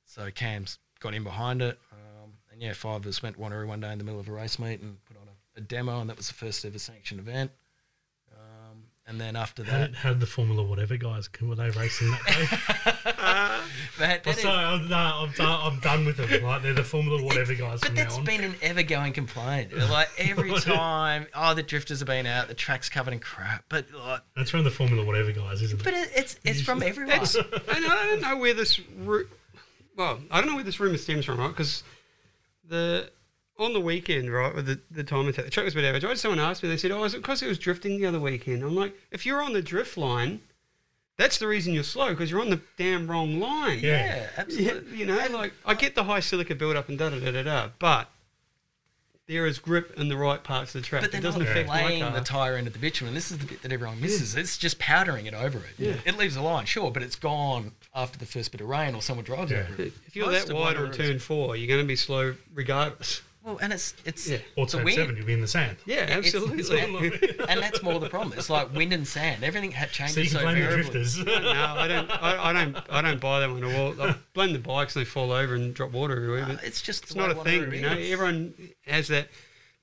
So 0.05 0.29
Cams 0.31 0.77
got 0.99 1.13
in 1.13 1.23
behind 1.23 1.61
it, 1.61 1.79
um, 1.93 2.33
yeah, 2.61 2.73
five 2.73 2.97
of 2.97 3.07
us 3.07 3.21
went 3.23 3.35
to 3.37 3.41
Wanneroo 3.41 3.65
one 3.67 3.79
day 3.81 3.91
in 3.91 3.97
the 3.97 4.03
middle 4.03 4.19
of 4.19 4.27
a 4.27 4.31
race 4.31 4.59
meet 4.59 4.79
and 4.81 5.03
put 5.05 5.17
on 5.17 5.23
a, 5.27 5.59
a 5.59 5.61
demo, 5.61 5.99
and 5.99 6.09
that 6.09 6.15
was 6.17 6.27
the 6.27 6.33
first 6.35 6.63
ever 6.63 6.77
sanctioned 6.79 7.19
event. 7.19 7.49
Um, 8.33 8.83
and 9.07 9.19
then 9.19 9.35
after 9.35 9.63
How 9.63 9.71
that, 9.79 9.87
did, 9.87 9.95
how 9.95 10.09
did 10.11 10.19
the 10.19 10.25
Formula 10.27 10.63
whatever 10.63 10.95
guys 10.95 11.27
were 11.41 11.55
they 11.55 11.69
racing 11.71 12.11
that 12.11 12.23
day? 12.27 12.91
that, 13.99 14.23
that 14.23 14.27
I'm 14.27 14.31
is- 14.33 14.41
sorry, 14.41 14.63
I'm, 14.63 14.87
no, 14.87 14.95
I'm, 14.95 15.31
done, 15.31 15.59
I'm 15.73 15.79
done 15.79 16.05
with 16.05 16.17
them. 16.17 16.43
Like 16.43 16.61
they're 16.61 16.73
the 16.73 16.83
Formula 16.83 17.21
whatever 17.23 17.53
guys 17.55 17.79
But 17.81 17.87
from 17.87 17.95
now 17.95 18.03
that's 18.03 18.17
on. 18.17 18.23
been 18.25 18.43
an 18.43 18.55
ever 18.61 18.83
going 18.83 19.13
complaint. 19.13 19.71
Like 19.91 20.09
every 20.19 20.53
time, 20.59 21.25
oh, 21.35 21.53
the 21.55 21.63
drifters 21.63 21.99
have 21.99 22.07
been 22.07 22.25
out, 22.27 22.47
the 22.47 22.53
track's 22.53 22.89
covered 22.89 23.13
in 23.13 23.19
crap. 23.19 23.65
But 23.69 23.87
like, 23.91 24.21
That's 24.35 24.51
from 24.51 24.63
the 24.63 24.71
Formula 24.71 25.03
whatever 25.03 25.31
guys, 25.31 25.61
isn't 25.63 25.83
but 25.83 25.93
it? 25.93 26.07
it, 26.07 26.11
it's 26.15 26.39
it's 26.45 26.61
from 26.61 26.81
everyone. 26.83 27.19
It's, 27.21 27.35
and 27.35 27.45
I 27.67 28.05
don't 28.11 28.21
know 28.21 28.37
where 28.37 28.53
this. 28.53 28.79
Ru- 28.99 29.27
well, 29.97 30.19
I 30.29 30.39
don't 30.39 30.47
know 30.49 30.55
where 30.55 30.63
this 30.63 30.79
rumor 30.79 30.97
stems 30.97 31.25
from, 31.25 31.39
right? 31.39 31.49
Because 31.49 31.83
the 32.71 33.11
on 33.59 33.73
the 33.73 33.79
weekend, 33.79 34.33
right, 34.33 34.55
with 34.55 34.65
the, 34.65 34.79
the 34.89 35.03
time 35.03 35.27
attack, 35.27 35.45
the 35.45 35.51
track 35.51 35.65
was 35.65 35.75
a 35.75 35.77
bit 35.77 35.85
average. 35.85 36.03
I 36.03 36.09
had 36.09 36.17
someone 36.17 36.39
asked 36.39 36.63
me, 36.63 36.69
they 36.69 36.77
said, 36.77 36.89
"Oh, 36.91 37.03
is 37.03 37.13
it 37.13 37.17
because 37.17 37.43
it 37.43 37.47
was 37.47 37.59
drifting 37.59 37.99
the 37.99 38.07
other 38.07 38.19
weekend?" 38.19 38.63
I'm 38.63 38.75
like, 38.75 38.95
if 39.11 39.23
you're 39.25 39.41
on 39.43 39.53
the 39.53 39.61
drift 39.61 39.97
line, 39.97 40.41
that's 41.17 41.37
the 41.37 41.47
reason 41.47 41.73
you're 41.73 41.83
slow 41.83 42.09
because 42.09 42.31
you're 42.31 42.41
on 42.41 42.49
the 42.49 42.61
damn 42.77 43.09
wrong 43.11 43.39
line. 43.39 43.79
Yeah. 43.79 43.89
yeah, 43.91 44.15
Yeah, 44.15 44.27
absolutely. 44.37 44.97
you 44.97 45.05
know, 45.05 45.23
like 45.31 45.53
I 45.65 45.75
get 45.75 45.93
the 45.93 46.05
high 46.05 46.21
silica 46.21 46.55
build 46.55 46.75
up 46.75 46.89
and 46.89 46.97
da 46.97 47.09
da 47.11 47.19
da 47.19 47.31
da 47.31 47.43
da, 47.43 47.69
but 47.77 48.09
there 49.27 49.45
is 49.45 49.59
grip 49.59 49.93
in 49.97 50.09
the 50.09 50.17
right 50.17 50.43
parts 50.43 50.75
of 50.75 50.81
the 50.81 50.87
track. 50.87 51.01
But 51.01 51.09
it 51.09 51.11
they're 51.13 51.21
doesn't 51.21 51.41
not 51.41 51.49
affect 51.51 51.67
my 51.69 51.85
laying 51.85 52.01
car. 52.03 52.11
the 52.11 52.21
tire 52.21 52.55
end 52.57 52.67
of 52.67 52.73
the 52.73 52.79
bitumen. 52.79 53.13
This 53.13 53.31
is 53.31 53.37
the 53.37 53.45
bit 53.45 53.61
that 53.61 53.71
everyone 53.71 54.01
misses. 54.01 54.35
It's 54.35 54.57
just 54.57 54.77
powdering 54.79 55.25
it 55.25 55.33
over 55.33 55.59
it. 55.59 55.65
Yeah. 55.77 55.93
It 56.05 56.17
leaves 56.17 56.35
a 56.35 56.41
line, 56.41 56.65
sure, 56.65 56.91
but 56.91 57.01
it's 57.03 57.15
gone 57.15 57.71
after 57.95 58.17
the 58.19 58.25
first 58.25 58.51
bit 58.51 58.61
of 58.61 58.67
rain 58.67 58.93
or 58.95 59.01
someone 59.01 59.23
drives 59.23 59.51
Yeah. 59.51 59.65
over 59.71 59.81
it. 59.83 59.93
if 60.07 60.15
you're 60.15 60.25
Most 60.29 60.47
that 60.47 60.53
wide 60.55 60.75
on 60.77 60.91
turn 60.91 61.19
four, 61.19 61.55
you're 61.55 61.67
going 61.67 61.81
to 61.81 61.87
be 61.87 61.95
slow 61.95 62.35
regardless. 62.53 63.21
Well, 63.43 63.57
and 63.59 63.73
it's 63.73 63.95
it's 64.05 64.27
Yeah. 64.29 64.37
Or 64.55 64.65
the 64.67 64.73
turn 64.73 64.83
wind. 64.85 64.95
seven, 64.97 65.17
you'll 65.17 65.25
be 65.25 65.33
in 65.33 65.41
the 65.41 65.47
sand. 65.47 65.77
Yeah, 65.85 66.03
It's- 66.17 66.17
absolutely. 66.35 66.59
it's- 66.77 67.45
and 67.49 67.59
that's 67.59 67.81
more 67.81 67.99
the 67.99 68.07
problem. 68.09 68.37
It's 68.37 68.49
like 68.51 68.71
wind 68.75 68.93
and 68.93 69.07
sand. 69.07 69.43
Everything 69.43 69.71
ha- 69.71 69.87
changes 69.87 70.13
So 70.13 70.21
you 70.21 70.27
can 70.29 70.37
so 70.37 70.43
blame 70.43 70.59
the 70.63 70.69
drifters. 70.75 71.17
no, 71.25 71.31
I 71.33 71.87
don't. 71.87 72.09
I, 72.11 72.49
I 72.49 72.53
don't. 72.53 72.77
I 72.89 73.01
don't 73.01 73.19
buy 73.19 73.39
that 73.39 73.49
one 73.49 73.63
at 73.63 73.75
all. 73.79 73.99
I 74.01 74.15
blame 74.33 74.53
the 74.53 74.59
bikes 74.59 74.95
and 74.95 75.03
they 75.03 75.09
fall 75.09 75.31
over 75.31 75.55
and 75.55 75.73
drop 75.73 75.91
water 75.91 76.15
everywhere. 76.17 76.43
Uh, 76.43 76.57
it's 76.63 76.81
just 76.83 77.03
it's 77.05 77.15
not 77.15 77.31
a 77.31 77.35
thing, 77.35 77.71
you 77.73 77.81
know. 77.81 77.89
Everyone 77.97 78.53
has 78.85 79.07
that 79.07 79.27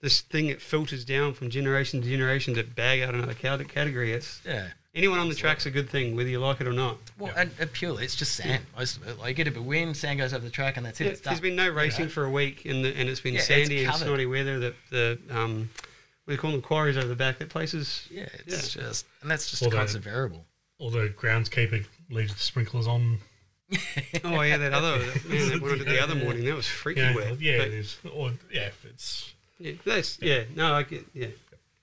this 0.01 0.21
thing 0.21 0.47
that 0.47 0.63
filters 0.63 1.05
down 1.05 1.35
from 1.35 1.51
generation 1.51 2.01
to 2.01 2.09
generation 2.09 2.55
to 2.55 2.63
bag 2.63 3.01
out 3.03 3.15
another 3.15 3.35
cate- 3.35 3.69
category. 3.69 4.13
It's 4.13 4.41
Yeah. 4.47 4.69
Anyone 4.99 5.19
on 5.19 5.29
the 5.31 5.35
track's 5.35 5.65
a 5.67 5.71
good 5.71 5.89
thing, 5.89 6.15
whether 6.17 6.29
you 6.29 6.39
like 6.41 6.61
it 6.61 6.67
or 6.67 6.73
not. 6.73 6.99
Well, 7.19 7.33
Yeah. 7.35 7.43
and, 7.43 7.51
and 7.59 7.73
purely, 7.73 8.05
it's 8.05 8.15
just 8.17 8.35
sand. 8.35 8.65
Most 8.77 8.99
of 8.99 9.09
it. 9.09 9.19
Like, 9.19 9.29
you 9.31 9.35
get 9.35 9.49
a 9.49 9.51
bit 9.53 9.61
of 9.61 9.67
wind, 9.67 9.97
sand 9.97 10.19
goes 10.19 10.35
over 10.35 10.45
the 10.45 10.51
track, 10.51 10.77
and 10.77 10.85
that's 10.85 11.01
it. 11.01 11.05
Yeah, 11.05 11.11
it's 11.13 11.21
there's 11.23 11.37
done. 11.37 11.43
been 11.43 11.57
no 11.57 11.71
racing 11.71 12.07
know? 12.07 12.11
for 12.11 12.25
a 12.25 12.31
week, 12.31 12.65
and 12.67 12.85
the, 12.85 12.95
and 12.95 13.09
it's 13.09 13.21
been 13.21 13.33
Yeah, 13.35 13.39
it's 13.39 13.49
sandy 13.49 13.85
and 13.85 13.93
covered. 13.93 14.05
snotty 14.05 14.27
weather. 14.27 14.59
The 14.59 14.75
the 14.91 15.19
um, 15.31 15.71
what 16.25 16.33
do 16.33 16.35
you 16.35 16.39
call 16.39 16.51
them? 16.53 16.61
Quarries 16.61 16.97
over 16.99 17.09
the 17.09 17.17
back. 17.17 17.39
That 17.39 17.49
places. 17.49 18.07
Yeah, 18.11 18.29
it's 18.47 18.75
just, 18.75 19.07
and 19.23 19.31
that's 19.31 19.49
just 19.51 19.63
Although- 19.63 19.77
a 19.77 19.81
constant 19.81 20.05
variable. 20.05 20.45
Although 20.81 21.09
groundskeeper 21.09 21.85
leaves 22.11 22.35
the 22.35 22.41
sprinklers 22.41 22.87
on. 22.87 23.19
Oh 24.25 24.41
yeah, 24.43 24.57
that 24.57 24.73
other 24.73 24.99
man 25.29 25.49
that 25.51 25.61
one 25.61 25.73
I 25.73 25.79
did 25.79 25.87
the 25.89 26.03
other 26.03 26.15
morning. 26.15 26.45
That 26.45 26.55
was 26.55 26.67
freaky 26.67 27.01
Yeah, 27.01 27.15
wet. 27.15 27.41
yeah, 27.41 27.59
But, 27.59 27.67
it 27.69 27.75
is. 27.75 27.99
Or 28.15 28.33
yeah, 28.51 28.71
it's 28.85 29.35
yeah, 29.59 29.73
that's 29.85 30.19
yeah. 30.23 30.45
No, 30.57 30.73
I 30.75 30.83
get 30.85 31.05
yeah. 31.15 31.27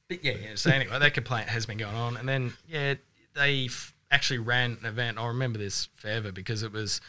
But 0.09 0.23
yeah, 0.23 0.33
yeah. 0.33 0.49
So 0.55 0.71
anyway, 0.71 0.97
that 0.99 1.13
complaint 1.13 1.47
has 1.49 1.65
been 1.65 1.77
going 1.77 1.95
on, 1.95 2.17
and 2.17 2.27
then 2.27 2.53
yeah, 2.67 2.95
they 3.35 3.65
f- 3.65 3.93
actually 4.11 4.39
ran 4.39 4.77
an 4.81 4.85
event. 4.85 5.17
I 5.19 5.27
remember 5.27 5.59
this 5.59 5.89
forever 5.95 6.31
because 6.31 6.63
it 6.63 6.71
was, 6.71 7.01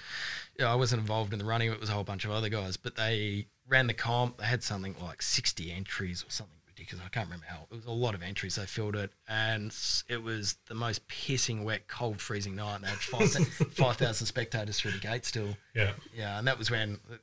you 0.58 0.64
know, 0.64 0.70
I 0.70 0.74
wasn't 0.74 1.00
involved 1.00 1.32
in 1.32 1.38
the 1.38 1.44
running. 1.44 1.70
It 1.70 1.80
was 1.80 1.88
a 1.88 1.92
whole 1.92 2.04
bunch 2.04 2.24
of 2.24 2.30
other 2.30 2.48
guys, 2.48 2.76
but 2.76 2.96
they 2.96 3.46
ran 3.68 3.86
the 3.86 3.94
comp. 3.94 4.38
They 4.38 4.46
had 4.46 4.62
something 4.62 4.94
like 5.00 5.22
sixty 5.22 5.72
entries 5.72 6.22
or 6.22 6.30
something 6.30 6.56
ridiculous. 6.66 7.04
I 7.06 7.08
can't 7.08 7.26
remember 7.26 7.46
how. 7.48 7.66
It 7.70 7.74
was 7.76 7.84
a 7.86 7.90
lot 7.90 8.14
of 8.14 8.22
entries. 8.22 8.56
They 8.56 8.66
filled 8.66 8.96
it, 8.96 9.10
and 9.28 9.74
it 10.08 10.22
was 10.22 10.56
the 10.68 10.74
most 10.74 11.06
pissing 11.08 11.64
wet, 11.64 11.88
cold, 11.88 12.20
freezing 12.20 12.56
night. 12.56 12.76
And 12.76 12.84
they 12.84 12.88
had 12.88 12.98
five 12.98 13.30
5,000 13.30 14.26
spectators 14.26 14.78
through 14.78 14.92
the 14.92 14.98
gate 14.98 15.24
still. 15.24 15.56
yeah. 15.74 15.92
Yeah, 16.14 16.38
and 16.38 16.46
that 16.46 16.58
was 16.58 16.70
when 16.70 16.98
uh, 17.10 17.16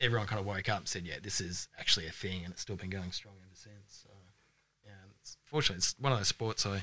everyone 0.00 0.26
kind 0.26 0.40
of 0.40 0.46
woke 0.46 0.68
up 0.68 0.78
and 0.78 0.88
said, 0.88 1.06
"Yeah, 1.06 1.16
this 1.22 1.40
is 1.40 1.68
actually 1.78 2.06
a 2.06 2.12
thing," 2.12 2.44
and 2.44 2.52
it's 2.52 2.62
still 2.62 2.76
been 2.76 2.90
going 2.90 3.12
strong 3.12 3.34
ever 3.44 3.54
since. 3.54 4.02
So, 4.02 4.10
yeah, 4.84 4.92
and 5.02 5.10
it's, 5.20 5.36
fortunately, 5.50 5.78
it's 5.78 5.94
one 5.98 6.12
of 6.12 6.18
those 6.18 6.28
sports. 6.28 6.64
I, 6.64 6.82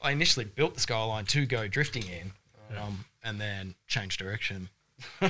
I 0.00 0.12
initially 0.12 0.44
built 0.44 0.74
the 0.74 0.80
skyline 0.80 1.24
to 1.26 1.46
go 1.46 1.66
drifting 1.66 2.04
in, 2.04 2.32
um, 2.76 3.04
and 3.24 3.40
then 3.40 3.74
changed 3.86 4.18
direction, 4.18 4.68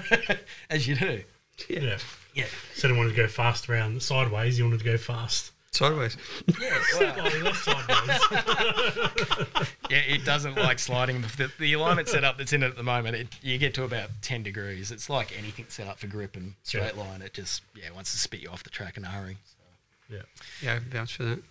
as 0.71 0.87
you 0.88 0.97
do. 0.97 1.23
Yeah. 1.68 1.99
Yeah, 2.35 2.47
Said 2.75 2.90
I 2.90 2.97
wanted 2.97 3.11
to 3.11 3.16
go 3.16 3.29
fast 3.29 3.68
around 3.68 4.03
sideways. 4.03 4.59
You 4.59 4.64
wanted 4.64 4.79
to 4.79 4.85
go 4.87 4.97
fast. 4.97 5.53
Sideways. 5.73 6.16
yeah, 6.61 6.79
well, 6.99 7.55
sideways. 7.55 8.21
yeah. 9.90 9.99
It 10.09 10.25
doesn't 10.25 10.57
like 10.57 10.79
sliding. 10.79 11.23
The, 11.37 11.51
the 11.59 11.73
alignment 11.75 12.09
setup 12.09 12.38
that's 12.38 12.53
in 12.53 12.62
it 12.62 12.66
at 12.66 12.77
the 12.77 12.83
moment, 12.83 13.16
it, 13.16 13.29
you 13.42 13.59
get 13.59 13.75
to 13.75 13.85
about 13.85 14.11
ten 14.21 14.42
degrees. 14.42 14.90
It's 14.90 15.09
like 15.11 15.37
anything 15.38 15.66
set 15.68 15.87
up 15.88 15.99
for 15.99 16.07
grip 16.07 16.37
and 16.37 16.55
straight 16.62 16.97
line. 16.97 17.23
It 17.23 17.33
just 17.35 17.62
yeah 17.75 17.90
wants 17.90 18.12
to 18.12 18.18
spit 18.18 18.40
you 18.40 18.51
off 18.51 18.62
the 18.62 18.71
track 18.71 18.97
in 18.97 19.05
a 19.05 19.09
hurry. 19.09 19.38
So 19.45 20.14
yeah. 20.16 20.23
Yeah, 20.62 20.75
I 20.75 20.79
vouch 20.79 21.16
for 21.16 21.25
that. 21.25 21.42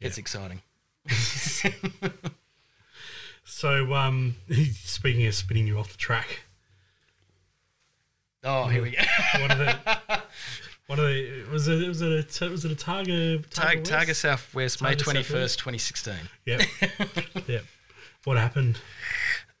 It's 0.00 0.18
exciting. 0.18 0.62
So, 3.48 3.94
um, 3.94 4.34
speaking 4.74 5.24
of 5.24 5.34
spinning 5.34 5.68
you 5.68 5.78
off 5.78 5.92
the 5.92 5.96
track, 5.96 6.40
Oh, 8.44 8.66
here 8.66 8.82
we 8.82 8.90
go. 8.90 8.98
one 9.40 9.50
of 9.50 9.58
the, 9.58 9.78
one 10.86 10.98
of 10.98 11.04
the, 11.06 11.44
was 11.50 11.66
it, 11.66 11.88
was 11.88 12.02
it 12.02 12.42
a, 12.42 12.48
was 12.50 12.64
it 12.64 12.70
a 12.70 12.74
Targa? 12.74 13.48
Tag, 13.50 13.78
West? 13.78 13.90
Targa 13.90 14.14
Southwest, 14.14 14.82
May 14.82 14.94
Targa 14.94 14.98
twenty 14.98 15.22
first, 15.22 15.58
twenty 15.58 15.78
sixteen. 15.78 16.28
Yep. 16.44 16.60
yep. 17.48 17.64
What 18.24 18.36
happened? 18.36 18.78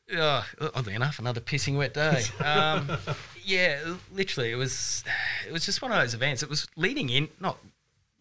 Yeah, 0.08 0.44
oddly 0.74 0.94
enough, 0.94 1.18
another 1.18 1.40
pissing 1.40 1.76
wet 1.76 1.94
day. 1.94 2.22
Um, 2.44 2.90
yeah, 3.44 3.94
literally, 4.12 4.52
it 4.52 4.56
was 4.56 5.02
it 5.48 5.52
was 5.52 5.64
just 5.64 5.82
one 5.82 5.90
of 5.90 5.98
those 5.98 6.14
events. 6.14 6.44
It 6.44 6.50
was 6.50 6.68
leading 6.76 7.08
in, 7.08 7.28
not 7.40 7.58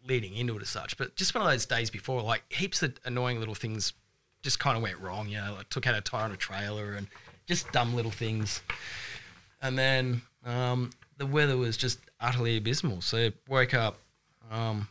leading 0.08 0.36
into 0.36 0.56
it 0.56 0.62
as 0.62 0.70
such, 0.70 0.98
but 0.98 1.16
just 1.16 1.34
one 1.34 1.44
of 1.44 1.50
those 1.50 1.66
days 1.66 1.90
before. 1.90 2.22
Like 2.22 2.44
heaps 2.52 2.84
of 2.84 2.98
annoying 3.06 3.40
little 3.40 3.56
things 3.56 3.94
just 4.42 4.60
kind 4.60 4.78
of 4.78 4.84
went 4.84 5.00
wrong. 5.00 5.28
You 5.28 5.38
know, 5.38 5.56
like 5.58 5.70
took 5.70 5.88
out 5.88 5.96
a 5.96 6.02
tire 6.02 6.24
on 6.24 6.32
a 6.32 6.38
trailer 6.38 6.94
and 6.94 7.08
just 7.48 7.72
dumb 7.72 7.96
little 7.96 8.12
things. 8.12 8.62
And 9.62 9.78
then 9.78 10.22
um, 10.46 10.92
the 11.18 11.26
weather 11.26 11.58
was 11.58 11.78
just 11.78 12.00
utterly 12.20 12.58
abysmal. 12.58 13.02
So 13.02 13.32
woke 13.48 13.74
up 13.74 13.98
um, 14.52 14.88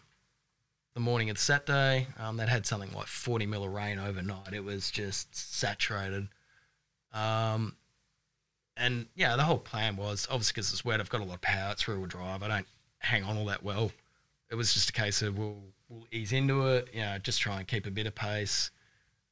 the 0.95 1.01
morning 1.01 1.31
of 1.31 1.39
Saturday. 1.39 2.07
Um, 2.19 2.37
that 2.39 2.49
had 2.49 2.67
something 2.67 2.93
like 2.93 3.07
40 3.07 3.47
mil 3.47 3.65
of 3.65 3.73
rain 3.73 3.99
overnight. 3.99 4.53
It 4.53 4.65
was 4.65 4.91
just 4.91 5.35
saturated. 5.35 6.29
Um, 7.13 7.77
and 8.77 9.07
yeah, 9.15 9.37
the 9.37 9.45
whole 9.45 9.59
plan 9.59 9.97
was 9.97 10.27
obviously 10.31 10.55
because 10.55 10.73
it's 10.73 10.85
wet. 10.85 11.01
I've 11.01 11.11
got 11.11 11.21
a 11.21 11.25
lot 11.25 11.35
of 11.35 11.43
power. 11.43 11.71
It's 11.73 11.87
rear 11.87 11.99
wheel 11.99 12.07
drive. 12.07 12.43
I 12.43 12.49
don't 12.49 12.67
hang 12.99 13.23
on 13.23 13.37
all 13.37 13.47
that 13.47 13.63
well. 13.63 13.93
It 14.55 14.57
was 14.57 14.73
just 14.73 14.91
a 14.91 14.93
case 14.93 15.21
of 15.21 15.37
we'll 15.37 15.57
we'll 15.89 16.07
ease 16.13 16.33
into 16.33 16.69
it. 16.69 16.89
You 16.93 17.01
know, 17.01 17.19
just 17.19 17.41
try 17.41 17.59
and 17.59 17.67
keep 17.67 17.87
a 17.87 17.91
bit 17.91 18.07
of 18.07 18.15
pace. 18.15 18.71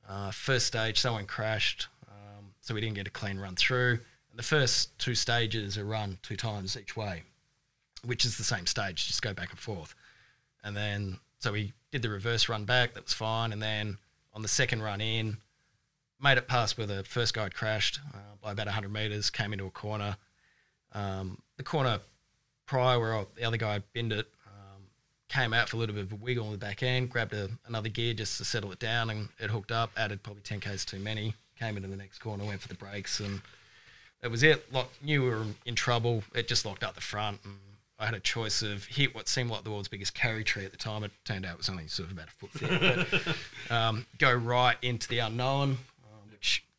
Uh, 0.09 0.33
first 0.33 0.67
stage, 0.67 0.99
someone 0.99 1.27
crashed, 1.27 1.87
um, 2.09 2.47
so 2.61 2.75
we 2.75 2.81
didn't 2.81 2.97
get 2.97 3.07
a 3.07 3.11
clean 3.11 3.39
run 3.39 3.55
through. 3.55 4.01
And 4.31 4.37
the 4.37 4.43
first 4.43 4.99
two 4.99 5.15
stages 5.15 5.79
are 5.79 5.85
run 5.85 6.19
two 6.23 6.35
times 6.35 6.77
each 6.77 6.97
way, 6.97 7.23
which 8.05 8.25
is 8.25 8.37
the 8.37 8.43
same 8.43 8.67
stage. 8.67 9.07
Just 9.07 9.23
go 9.23 9.33
back 9.33 9.51
and 9.51 9.61
forth. 9.61 9.95
And 10.65 10.77
then 10.77 11.21
so 11.39 11.53
we 11.53 11.73
did 11.93 12.03
the 12.03 12.11
reverse 12.11 12.49
run 12.49 12.65
back. 12.65 12.95
That 12.95 13.05
was 13.05 13.13
fine. 13.13 13.53
And 13.53 13.63
then 13.63 13.99
on 14.35 14.43
the 14.43 14.49
second 14.49 14.83
run 14.83 15.01
in, 15.01 15.37
made 16.21 16.37
it 16.37 16.49
past 16.49 16.77
where 16.77 16.87
the 16.89 17.05
first 17.05 17.33
guy 17.33 17.45
had 17.45 17.55
crashed 17.55 18.01
uh, 18.13 18.19
by 18.43 18.51
about 18.51 18.67
100 18.67 18.93
metres, 18.93 19.31
came 19.31 19.53
into 19.53 19.67
a 19.67 19.71
corner. 19.71 20.17
Um, 20.91 21.41
the 21.59 21.63
corner 21.63 22.01
prior 22.67 22.99
where 22.99 23.25
the 23.37 23.45
other 23.45 23.57
guy 23.57 23.75
had 23.75 23.85
binned 23.93 24.13
it, 24.13 24.27
came 25.33 25.55
out 25.55 25.69
for 25.69 25.77
a 25.77 25.79
little 25.79 25.95
bit 25.95 26.05
of 26.05 26.13
a 26.13 26.17
wiggle 26.17 26.45
on 26.45 26.53
the 26.53 26.59
back 26.59 26.83
end, 26.83 27.09
grabbed 27.09 27.33
a, 27.33 27.49
another 27.67 27.89
gear 27.89 28.13
just 28.13 28.37
to 28.39 28.45
settle 28.45 28.71
it 28.71 28.79
down, 28.79 29.09
and 29.09 29.29
it 29.41 29.51
hooked 29.51 29.73
up, 29.73 29.91
added 29.97 30.23
probably 30.23 30.43
10 30.43 30.61
k's 30.61 30.85
too 30.85 30.99
many, 30.99 31.35
came 31.59 31.77
into 31.77 31.89
the 31.89 31.97
next 31.97 32.19
corner, 32.19 32.45
went 32.45 32.61
for 32.61 32.69
the 32.69 32.75
brakes, 32.75 33.19
and 33.19 33.41
that 34.21 34.31
was 34.31 34.43
it. 34.43 34.71
Lock, 34.73 34.91
knew 35.03 35.23
we 35.23 35.31
were 35.31 35.47
in 35.65 35.75
trouble. 35.75 36.23
It 36.35 36.49
just 36.49 36.67
locked 36.67 36.85
up 36.85 36.95
the 36.95 37.01
front, 37.01 37.41
and 37.45 37.55
I 37.99 38.05
had 38.05 38.15
a 38.15 38.21
choice 38.21 38.63
of 38.63 38.85
hit 38.85 39.15
what 39.15 39.27
seemed 39.27 39.51
like 39.51 39.65
the 39.65 39.71
world's 39.71 39.89
biggest 39.89 40.15
karri 40.15 40.45
tree 40.45 40.67
at 40.67 40.71
the 40.71 40.77
time. 40.77 41.03
It 41.03 41.13
turned 41.25 41.47
out 41.47 41.53
it 41.53 41.59
was 41.59 41.69
only 41.71 41.89
sort 41.89 42.11
of 42.11 42.17
about 42.17 42.29
a 42.29 42.33
foot 42.33 42.51
thick. 42.51 43.37
But 43.69 43.75
um, 43.75 44.07
go 44.19 44.33
right 44.35 44.77
into 44.83 45.09
the 45.09 45.21
unknown, 45.21 45.79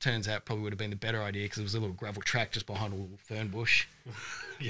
turns 0.03 0.27
out 0.27 0.43
probably 0.43 0.63
would 0.63 0.73
have 0.73 0.77
been 0.77 0.89
the 0.89 0.95
better 0.97 1.23
idea 1.23 1.45
because 1.45 1.59
it 1.59 1.63
was 1.63 1.75
a 1.75 1.79
little 1.79 1.95
gravel 1.95 2.21
track 2.21 2.51
just 2.51 2.65
behind 2.65 2.91
a 2.91 2.95
little 2.95 3.17
fern 3.17 3.47
bush. 3.47 3.87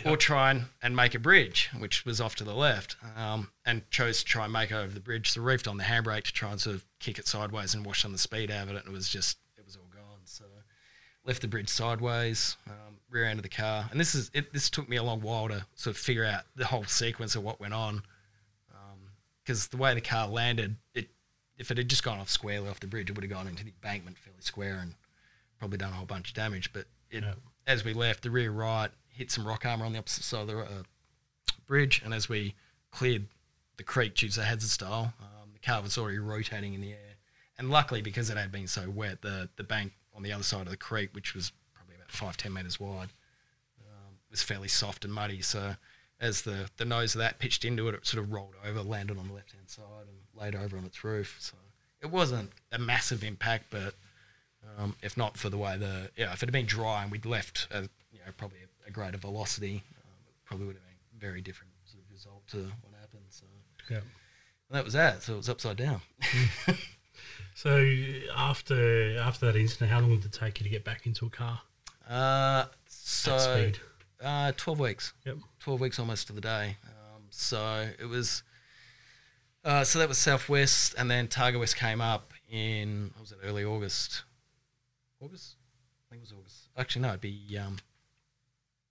Or 0.05 0.17
try 0.17 0.49
and, 0.49 0.63
and 0.81 0.95
make 0.95 1.13
a 1.13 1.19
bridge, 1.19 1.69
which 1.77 2.03
was 2.03 2.19
off 2.19 2.35
to 2.37 2.43
the 2.43 2.55
left, 2.55 2.95
um, 3.15 3.49
and 3.63 3.87
chose 3.91 4.19
to 4.19 4.25
try 4.25 4.45
and 4.45 4.51
make 4.51 4.71
over 4.71 4.91
the 4.91 4.99
bridge. 4.99 5.29
So 5.29 5.41
reefed 5.41 5.67
on 5.67 5.77
the 5.77 5.83
handbrake 5.83 6.23
to 6.23 6.33
try 6.33 6.49
and 6.49 6.59
sort 6.59 6.77
of 6.77 6.85
kick 6.99 7.19
it 7.19 7.27
sideways 7.27 7.75
and 7.75 7.85
wash 7.85 8.03
on 8.03 8.11
the 8.11 8.17
speed 8.17 8.49
out 8.49 8.63
of 8.63 8.69
it. 8.69 8.77
And 8.77 8.87
it 8.87 8.91
was 8.91 9.07
just, 9.07 9.37
it 9.55 9.63
was 9.63 9.75
all 9.75 9.85
gone. 9.93 10.21
So 10.25 10.45
left 11.25 11.41
the 11.41 11.47
bridge 11.47 11.69
sideways, 11.69 12.57
um, 12.67 12.97
rear 13.11 13.25
end 13.25 13.37
of 13.37 13.43
the 13.43 13.49
car, 13.49 13.87
and 13.91 13.99
this 13.99 14.15
is 14.15 14.31
it. 14.33 14.51
This 14.51 14.67
took 14.67 14.89
me 14.89 14.95
a 14.95 15.03
long 15.03 15.21
while 15.21 15.47
to 15.49 15.63
sort 15.75 15.95
of 15.95 16.01
figure 16.01 16.25
out 16.25 16.45
the 16.55 16.65
whole 16.65 16.85
sequence 16.85 17.35
of 17.35 17.43
what 17.43 17.59
went 17.59 17.75
on, 17.75 18.01
because 19.43 19.67
the 19.67 19.77
way 19.77 19.93
the 19.93 20.01
car 20.01 20.27
landed, 20.27 20.77
it 20.95 21.09
if 21.59 21.69
it 21.69 21.77
had 21.77 21.87
just 21.87 22.03
gone 22.03 22.19
off 22.19 22.29
squarely 22.29 22.67
off 22.67 22.79
the 22.79 22.87
bridge, 22.87 23.11
it 23.11 23.15
would 23.15 23.23
have 23.23 23.31
gone 23.31 23.47
into 23.47 23.63
the 23.63 23.73
embankment 23.83 24.17
fairly 24.17 24.41
square 24.41 24.79
and 24.81 24.95
probably 25.63 25.77
done 25.77 25.93
a 25.93 25.95
whole 25.95 26.05
bunch 26.05 26.27
of 26.29 26.35
damage. 26.35 26.73
But 26.73 26.87
it, 27.09 27.23
Yeah. 27.23 27.35
as 27.65 27.85
we 27.85 27.93
left, 27.93 28.23
the 28.23 28.31
rear 28.31 28.51
right 28.51 28.91
hit 29.07 29.31
some 29.31 29.47
rock 29.47 29.65
armor 29.65 29.85
on 29.85 29.93
the 29.93 29.99
opposite 29.99 30.23
side 30.23 30.41
of 30.41 30.47
the 30.47 30.59
uh, 30.59 30.83
bridge, 31.67 32.01
and 32.03 32.13
as 32.13 32.27
we 32.27 32.53
cleared 32.91 33.27
the 33.77 33.83
creek 33.83 34.13
due 34.15 34.27
to 34.27 34.39
the 34.41 34.45
hazard 34.45 34.69
style, 34.69 35.13
um, 35.21 35.53
the 35.53 35.59
car 35.59 35.81
was 35.81 35.97
already 35.97 36.19
rotating 36.19 36.73
in 36.73 36.81
the 36.81 36.91
air. 36.91 37.15
And 37.57 37.69
luckily, 37.69 38.01
because 38.01 38.29
it 38.29 38.35
had 38.35 38.51
been 38.51 38.67
so 38.67 38.89
wet, 38.89 39.21
the 39.21 39.49
the 39.55 39.63
bank 39.63 39.93
on 40.13 40.21
the 40.23 40.33
other 40.33 40.43
side 40.43 40.63
of 40.63 40.69
the 40.71 40.75
creek, 40.77 41.11
which 41.13 41.33
was 41.33 41.53
probably 41.73 41.95
about 41.95 42.11
five 42.11 42.35
ten 42.35 42.51
meters 42.51 42.77
wide, 42.77 43.09
um, 43.79 44.17
was 44.29 44.43
fairly 44.43 44.67
soft 44.67 45.05
and 45.05 45.13
muddy. 45.13 45.41
So 45.41 45.77
as 46.19 46.41
the, 46.41 46.69
the 46.75 46.85
nose 46.85 47.15
of 47.15 47.19
that 47.19 47.39
pitched 47.39 47.63
into 47.63 47.87
it, 47.87 47.95
it 47.95 48.05
sort 48.05 48.21
of 48.21 48.33
rolled 48.33 48.55
over, 48.65 48.81
landed 48.81 49.17
on 49.17 49.27
the 49.29 49.33
left 49.33 49.53
hand 49.53 49.69
side, 49.69 50.07
and 50.09 50.17
laid 50.41 50.55
over 50.55 50.77
on 50.77 50.83
its 50.83 51.03
roof. 51.05 51.37
So 51.39 51.55
it 52.01 52.07
wasn't 52.11 52.51
a 52.73 52.79
massive 52.79 53.23
impact, 53.23 53.67
but 53.69 53.95
um, 54.77 54.95
if 55.01 55.15
not 55.17 55.37
for 55.37 55.49
the 55.49 55.57
way 55.57 55.77
the 55.77 56.09
yeah, 56.17 56.31
if 56.33 56.41
it 56.43 56.47
had 56.47 56.51
been 56.51 56.65
dry 56.65 57.03
and 57.03 57.11
we'd 57.11 57.25
left 57.25 57.67
a, 57.71 57.81
you 58.11 58.19
know 58.25 58.31
probably 58.37 58.59
a, 58.85 58.89
a 58.89 58.91
greater 58.91 59.17
velocity, 59.17 59.83
um, 59.97 60.11
it 60.27 60.33
probably 60.45 60.65
would 60.67 60.75
have 60.75 60.83
been 60.83 61.17
a 61.17 61.19
very 61.19 61.41
different 61.41 61.71
sort 61.85 62.03
of 62.03 62.11
result 62.11 62.47
to 62.49 62.57
what 62.57 62.99
happened. 62.99 63.23
So 63.29 63.45
Yeah. 63.89 63.97
and 63.97 64.05
that 64.71 64.83
was 64.83 64.93
that. 64.93 65.23
So 65.23 65.33
it 65.33 65.37
was 65.37 65.49
upside 65.49 65.77
down. 65.77 66.01
So 67.55 67.85
after 68.35 69.17
after 69.19 69.45
that 69.45 69.55
incident, 69.55 69.91
how 69.91 69.99
long 69.99 70.15
did 70.17 70.25
it 70.25 70.31
take 70.33 70.59
you 70.59 70.63
to 70.63 70.69
get 70.69 70.83
back 70.83 71.05
into 71.05 71.27
a 71.27 71.29
car 71.29 71.61
Uh, 72.09 72.65
so 72.87 73.37
speed? 73.37 73.79
Uh, 74.21 74.51
twelve 74.57 74.79
weeks. 74.79 75.13
Yep. 75.25 75.37
12 75.59 75.79
weeks 75.79 75.99
almost 75.99 76.27
to 76.27 76.33
the 76.33 76.41
day. 76.41 76.77
Um, 76.85 77.23
so 77.29 77.87
it 77.99 78.05
was, 78.05 78.41
uh, 79.63 79.83
so 79.83 79.99
that 79.99 80.09
was 80.09 80.17
Southwest, 80.17 80.95
and 80.97 81.09
then 81.11 81.27
Targa 81.27 81.59
West 81.59 81.75
came 81.77 82.01
up 82.01 82.33
in, 82.51 83.11
what 83.13 83.21
was 83.21 83.31
it, 83.33 83.37
early 83.43 83.63
August? 83.63 84.23
August? 85.23 85.55
I 86.07 86.15
think 86.15 86.23
it 86.23 86.29
was 86.31 86.39
August. 86.39 86.69
Actually, 86.77 87.03
no, 87.03 87.09
it'd 87.09 87.21
be, 87.21 87.57
um, 87.57 87.77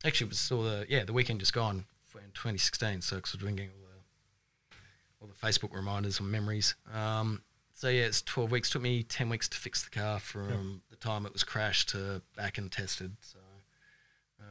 actually, 0.05 0.27
it 0.27 0.31
was 0.31 0.39
still 0.39 0.63
the, 0.63 0.87
yeah, 0.89 1.05
the 1.05 1.13
weekend 1.13 1.41
just 1.41 1.53
gone 1.53 1.85
in 2.15 2.31
2016. 2.35 3.03
So, 3.03 3.17
because 3.17 3.35
we've 3.35 3.45
been 3.45 3.57
getting 3.57 3.71
all 3.71 3.89
the, 3.89 4.77
all 5.21 5.29
the 5.29 5.47
Facebook 5.47 5.75
reminders 5.75 6.21
and 6.21 6.31
memories. 6.31 6.75
Um, 6.93 7.43
so, 7.75 7.89
yeah, 7.89 8.03
it's 8.03 8.23
12 8.23 8.51
weeks. 8.51 8.71
took 8.71 8.83
me 8.83 9.03
10 9.03 9.29
weeks 9.29 9.49
to 9.49 9.59
fix 9.59 9.83
the 9.85 9.91
car 9.91 10.19
from 10.19 10.83
the 10.91 10.97
time 10.97 11.27
it 11.27 11.33
was 11.33 11.45
crashed 11.45 11.91
to 11.91 12.23
back 12.37 12.59
and 12.59 12.71
tested. 12.71 13.13
So, 13.21 13.39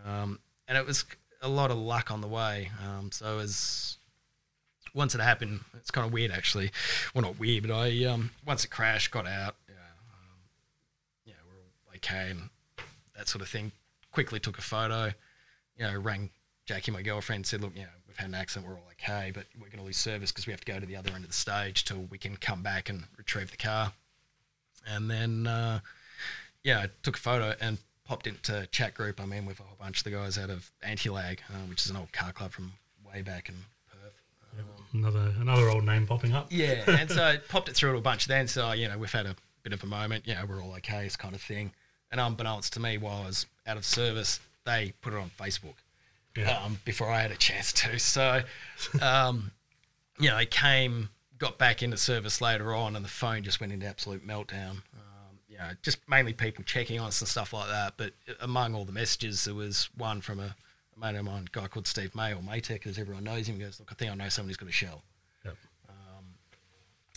um, 0.06 0.40
and 0.68 0.78
it 0.78 0.86
was 0.86 1.06
a 1.42 1.50
lot 1.50 1.72
of 1.72 1.78
luck 1.78 2.12
on 2.12 2.22
the 2.22 2.28
way. 2.28 2.72
Um, 2.86 3.12
so 3.12 3.40
as 3.40 3.98
once 4.94 5.16
it 5.16 5.22
happened, 5.22 5.62
it's 5.76 5.92
kind 5.92 6.06
of 6.06 6.14
weird 6.14 6.32
actually. 6.32 6.72
Well, 7.14 7.24
not 7.24 7.40
weird, 7.40 7.68
but 7.68 7.74
I 7.74 8.06
um, 8.06 8.32
once 8.46 8.64
it 8.64 8.70
crashed, 8.70 9.12
got 9.12 9.28
out. 9.28 9.56
Yeah, 12.10 12.24
yeah, 12.26 12.32
we're 12.32 12.32
all 12.32 12.32
okay 12.32 12.32
and 12.32 12.50
that 13.18 13.28
sort 13.28 13.42
of 13.42 13.50
thing. 13.50 13.72
Quickly 14.12 14.40
took 14.40 14.58
a 14.58 14.62
photo. 14.62 15.14
You 15.78 15.86
know, 15.88 16.00
rang 16.00 16.30
Jackie, 16.66 16.92
my 16.92 17.02
girlfriend, 17.02 17.46
said, 17.46 17.62
"Look, 17.62 17.76
you 17.76 17.84
know, 17.84 17.88
we've 18.08 18.18
had 18.18 18.30
an 18.30 18.36
accident. 18.36 18.68
We're 18.70 18.78
all 18.78 18.90
okay, 18.94 19.32
but 19.34 19.46
we're 19.56 19.68
going 19.68 19.80
to 19.80 19.86
lose 19.86 19.98
service 19.98 20.32
because 20.32 20.48
we 20.48 20.52
have 20.52 20.62
to 20.62 20.72
go 20.72 20.80
to 20.80 20.86
the 20.86 20.96
other 20.96 21.10
end 21.10 21.24
of 21.24 21.30
the 21.30 21.36
stage 21.36 21.86
till 21.86 22.08
we 22.10 22.18
can 22.18 22.36
come 22.38 22.62
back 22.64 22.90
and 22.90 23.04
retrieve 23.18 23.52
the 23.52 23.58
car." 23.58 23.94
And 24.88 25.10
then, 25.10 25.48
uh, 25.48 25.80
yeah, 26.64 26.80
I 26.80 26.90
took 27.04 27.16
a 27.18 27.20
photo 27.20 27.56
and 27.62 27.78
popped 28.06 28.28
into 28.28 28.68
chat 28.72 28.94
group. 28.94 29.20
I'm 29.22 29.32
in 29.34 29.46
with 29.46 29.60
a 29.60 29.64
whole 29.64 29.78
bunch 29.80 30.00
of 30.00 30.04
the 30.04 30.12
guys 30.12 30.38
out 30.38 30.50
of 30.50 30.72
Anti-Lag, 30.84 31.42
uh, 31.50 31.54
which 31.70 31.86
is 31.86 31.92
an 31.92 31.98
old 31.98 32.12
car 32.12 32.32
club 32.34 32.52
from 32.52 32.74
way 33.06 33.22
back 33.22 33.50
in 33.50 33.56
Perth. 33.90 34.60
Um, 34.60 34.66
Another 34.94 35.34
another 35.40 35.70
old 35.70 35.86
name 35.86 36.06
popping 36.08 36.34
up. 36.34 36.48
yeah, 36.50 36.84
and 36.88 37.10
so 37.10 37.24
I 37.24 37.38
popped 37.38 37.70
it 37.70 37.76
through 37.76 37.94
to 37.94 37.98
a 37.98 38.02
bunch 38.02 38.26
then. 38.28 38.48
So 38.48 38.72
you 38.74 38.88
know, 38.90 38.98
we've 38.98 39.12
had 39.12 39.26
a 39.26 39.36
bit 39.64 39.74
of 39.74 39.84
a 39.84 39.88
moment. 39.88 40.28
You 40.28 40.36
know, 40.36 40.46
we're 40.46 40.62
all 40.62 40.74
okay, 40.76 41.04
this 41.04 41.16
kind 41.16 41.34
of 41.36 41.42
thing. 41.42 41.72
And 42.12 42.20
unbeknownst 42.20 42.74
to 42.74 42.80
me, 42.80 42.98
while 42.98 43.22
I 43.24 43.26
was 43.28 43.46
out 43.66 43.78
of 43.78 43.86
service, 43.86 44.40
they 44.66 44.94
put 45.02 45.14
it 45.14 45.18
on 45.18 45.32
Facebook 45.40 45.76
Yeah. 46.36 46.62
um, 46.64 46.80
before 46.86 47.10
I 47.10 47.22
had 47.22 47.32
a 47.32 47.38
chance 47.38 47.72
to. 47.74 47.98
So, 48.00 48.42
um, 49.02 49.52
you 50.20 50.30
know, 50.30 50.36
I 50.36 50.46
came, 50.46 51.10
got 51.38 51.58
back 51.58 51.82
into 51.82 51.98
service 51.98 52.42
later 52.42 52.74
on, 52.74 52.96
and 52.96 53.04
the 53.06 53.10
phone 53.10 53.44
just 53.44 53.60
went 53.62 53.72
into 53.74 53.86
absolute 53.88 54.28
meltdown. 54.28 54.72
Um, 54.72 55.40
you 55.48 55.58
know, 55.58 55.70
just 55.82 56.00
mainly 56.10 56.34
people 56.34 56.64
checking 56.66 57.00
on 57.00 57.08
us 57.08 57.22
and 57.22 57.28
stuff 57.28 57.54
like 57.54 57.70
that. 57.70 57.94
But 57.98 58.12
among 58.42 58.76
all 58.76 58.86
the 58.86 58.92
messages, 58.92 59.46
there 59.46 59.56
was 59.56 59.90
one 59.98 60.20
from 60.22 60.40
a, 60.40 60.54
a 60.96 61.00
mate 61.00 61.18
of 61.18 61.26
mine, 61.26 61.48
a 61.54 61.60
guy 61.60 61.68
called 61.68 61.88
Steve 61.88 62.14
May 62.14 62.34
or 62.34 62.42
Maytech, 62.42 62.86
as 62.86 62.98
everyone 63.00 63.24
knows 63.24 63.48
him. 63.48 63.56
He 63.56 63.62
goes, 63.62 63.80
look, 63.80 63.90
I 63.92 63.96
think 63.96 64.12
I 64.12 64.16
know 64.16 64.30
someone 64.30 64.50
who's 64.50 64.58
got 64.58 64.70
a 64.70 64.74
shell. 64.74 65.04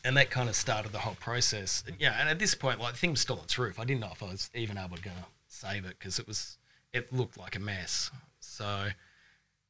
And 0.05 0.17
that 0.19 0.31
kind 0.31 0.49
of 0.49 0.55
started 0.55 0.93
the 0.93 0.99
whole 0.99 1.17
process. 1.19 1.83
Yeah, 1.99 2.15
and 2.21 2.29
at 2.29 2.39
this 2.39 2.55
point, 2.55 2.79
like 2.79 2.93
the 2.93 2.99
thing 2.99 3.11
was 3.13 3.21
still 3.21 3.39
on 3.39 3.45
its 3.45 3.59
roof. 3.59 3.81
I 3.81 3.85
didn't 3.85 4.01
know 4.01 4.11
if 4.13 4.23
I 4.23 4.27
was 4.27 4.51
even 4.55 4.77
able 4.77 4.97
to 4.97 5.03
go 5.03 5.11
save 5.49 5.87
it 5.87 5.97
because 5.99 6.19
it 6.19 6.27
was 6.29 6.59
it 6.93 7.13
looked 7.13 7.39
like 7.39 7.57
a 7.57 7.59
mess. 7.59 8.11
So, 8.39 8.89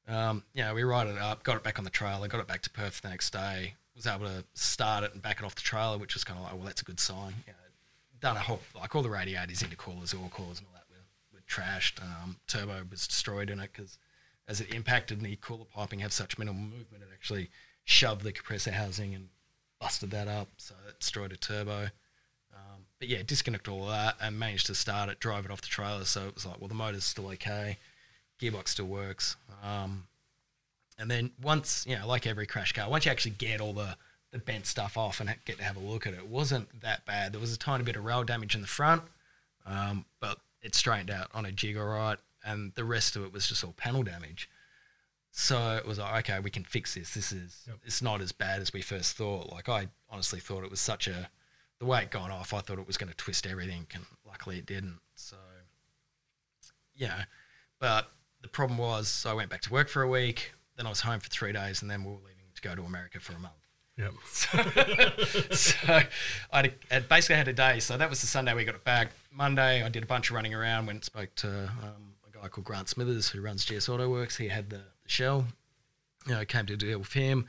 um, 0.09 0.43
know, 0.55 0.75
we 0.75 0.83
write 0.83 1.07
it 1.07 1.17
up, 1.19 1.45
got 1.45 1.57
it 1.57 1.63
back 1.63 1.79
on 1.79 1.85
the 1.85 1.91
trailer, 1.91 2.27
got 2.29 2.41
it 2.41 2.49
back 2.49 2.63
to 2.63 2.71
Perth 2.71 3.01
the 3.01 3.09
next 3.09 3.33
day. 3.33 3.75
Was 3.95 4.09
able 4.09 4.27
to 4.27 4.45
start 4.55 5.05
it 5.05 5.13
and 5.13 5.23
back 5.23 5.39
it 5.39 5.45
off 5.45 5.55
the 5.55 5.61
trailer, 5.61 5.97
which 5.99 6.15
was 6.15 6.25
kind 6.25 6.37
of 6.37 6.45
like, 6.45 6.55
well, 6.55 6.65
that's 6.65 6.83
a 6.83 6.85
good 6.85 6.99
sign. 6.99 7.33
Done 8.21 8.37
a 8.37 8.41
whole 8.41 8.61
like 8.75 8.95
all 8.97 9.03
the 9.03 9.11
radiators, 9.11 9.63
intercoolers, 9.63 10.15
oil 10.15 10.29
coolers, 10.33 10.59
and 10.59 10.67
all 10.67 10.75
that 10.75 10.87
were, 10.91 11.39
were 11.39 11.43
trashed. 11.49 12.03
Um, 12.03 12.39
turbo 12.49 12.83
was 12.91 13.07
destroyed 13.07 13.51
in 13.51 13.61
it 13.61 13.71
because 13.73 13.99
as 14.49 14.61
it 14.61 14.75
impacted 14.75 15.19
and 15.19 15.27
the 15.27 15.37
cooler 15.37 15.65
piping 15.65 16.01
have 16.01 16.13
such 16.13 16.39
minimal 16.39 16.61
movement, 16.61 17.05
it 17.05 17.09
actually 17.13 17.51
shoved 17.85 18.23
the 18.23 18.33
compressor 18.33 18.73
housing 18.73 19.15
and 19.15 19.29
busted 19.81 20.11
that 20.11 20.29
up. 20.29 20.49
So 20.57 20.75
it 20.89 21.01
destroyed 21.01 21.33
a 21.33 21.37
turbo. 21.37 21.89
Um, 22.55 22.87
but 22.99 23.09
yeah, 23.09 23.23
disconnect 23.27 23.69
all 23.69 23.87
that 23.87 24.17
and 24.21 24.39
managed 24.39 24.67
to 24.67 24.75
start 24.75 25.09
it, 25.09 25.21
drive 25.21 25.45
it 25.45 25.51
off 25.51 25.61
the 25.61 25.69
trailer. 25.69 26.05
So 26.05 26.27
it 26.29 26.35
was 26.35 26.47
like, 26.47 26.61
well, 26.61 26.69
the 26.69 26.75
motor's 26.75 27.05
still 27.05 27.29
okay, 27.29 27.79
gearbox 28.41 28.69
still 28.69 28.87
works. 28.87 29.37
Um, 29.63 30.07
and 30.99 31.11
then 31.11 31.33
once, 31.43 31.85
you 31.89 31.99
know, 31.99 32.07
like 32.07 32.27
every 32.27 32.47
crash 32.47 32.73
car, 32.73 32.89
once 32.89 33.05
you 33.05 33.11
actually 33.11 33.33
get 33.33 33.61
all 33.61 33.73
the, 33.73 33.97
the 34.31 34.39
bent 34.39 34.67
stuff 34.67 34.97
off 34.97 35.21
and 35.21 35.35
get 35.45 35.59
to 35.59 35.65
have 35.65 35.77
a 35.77 35.81
look 35.81 36.07
at 36.07 36.15
it, 36.15 36.19
it 36.19 36.29
wasn't 36.29 36.81
that 36.81 37.05
bad. 37.05 37.33
There 37.33 37.41
was 37.41 37.53
a 37.53 37.59
tiny 37.59 37.85
bit 37.85 37.97
of 37.97 38.05
rail 38.05 38.25
damage 38.25 38.55
in 38.55 38.61
the 38.61 38.67
front, 38.67 39.03
um, 39.67 40.05
but 40.21 40.39
it 40.63 40.75
straightened 40.75 41.11
out 41.11 41.29
on 41.35 41.47
a 41.47 41.53
jig 41.53 41.77
all 41.77 41.87
right. 41.87 42.19
And 42.45 42.73
the 42.75 42.85
rest 42.85 43.17
of 43.17 43.25
it 43.25 43.33
was 43.33 43.49
just 43.49 43.65
all 43.65 43.73
panel 43.73 44.03
damage. 44.03 44.49
So 45.37 45.75
it 45.77 45.85
was 45.85 45.99
like, 45.99 46.31
okay, 46.31 46.39
we 46.39 46.49
can 46.51 46.63
fix 46.63 46.95
this. 46.95 47.13
This 47.13 47.33
is 47.33 47.65
Yep. 47.67 47.79
it's 47.85 48.01
not 48.01 48.21
as 48.21 48.31
bad 48.31 48.61
as 48.63 48.73
we 48.73 48.83
first 48.83 49.17
thought. 49.17 49.51
Like 49.51 49.69
I 49.69 49.89
honestly 50.09 50.39
thought 50.39 50.63
it 50.63 50.71
was 50.71 50.81
such 50.81 51.09
a 51.09 51.29
the 51.81 51.87
way 51.87 52.03
it 52.03 52.11
gone 52.13 52.31
off. 52.31 52.55
I 52.55 52.61
thought 52.61 52.79
it 52.79 52.87
was 52.87 52.97
going 52.97 53.11
to 53.11 53.17
twist 53.17 53.45
everything, 53.45 53.87
and 53.95 54.05
luckily 54.25 54.59
it 54.59 54.67
didn't. 54.67 55.01
So 55.17 55.37
yeah, 56.95 57.25
but 57.81 58.11
the 58.43 58.49
problem 58.49 58.79
was, 58.79 59.09
so 59.09 59.31
I 59.31 59.35
went 59.35 59.51
back 59.51 59.63
to 59.63 59.73
work 59.73 59.89
for 59.89 60.03
a 60.03 60.09
week. 60.09 60.53
Then 60.77 60.87
I 60.87 60.89
was 60.89 61.01
home 61.01 61.19
for 61.19 61.29
three 61.29 61.53
days, 61.53 61.83
and 61.83 61.91
then 61.91 62.05
we 62.05 62.11
were 62.13 62.19
leaving 62.19 62.45
to 62.55 62.63
go 62.63 62.77
to 62.77 62.83
America 62.83 63.19
for 63.19 63.33
a 63.33 63.39
month. 63.41 63.55
Yep. 63.99 64.13
So, 64.33 64.59
so 65.51 66.01
I 66.53 66.71
had, 66.91 67.09
basically 67.09 67.37
had 67.37 67.49
a 67.49 67.53
day. 67.53 67.81
So 67.81 67.97
that 67.97 68.09
was 68.09 68.21
the 68.21 68.27
Sunday 68.29 68.55
we 68.55 68.65
got 68.65 68.75
it 68.77 68.85
back. 68.85 69.11
Monday, 69.33 69.83
I 69.83 69.89
did 69.89 70.03
a 70.05 70.07
bunch 70.07 70.31
of 70.31 70.37
running 70.37 70.55
around. 70.55 70.87
Went 70.87 70.97
and 70.97 71.05
spoke 71.05 71.35
to 71.37 71.49
um, 71.83 72.15
a 72.29 72.39
guy 72.41 72.49
called 72.49 72.65
Grant 72.65 72.89
Smithers 72.89 73.29
who 73.29 73.41
runs 73.41 73.65
GS 73.65 73.89
Auto 73.89 74.09
Works. 74.09 74.37
He 74.37 74.49
had 74.49 74.71
the 74.71 74.83
shell. 75.07 75.45
You 76.27 76.35
know, 76.35 76.45
came 76.45 76.67
to 76.67 76.77
deal 76.77 76.99
with 76.99 77.13
him. 77.13 77.47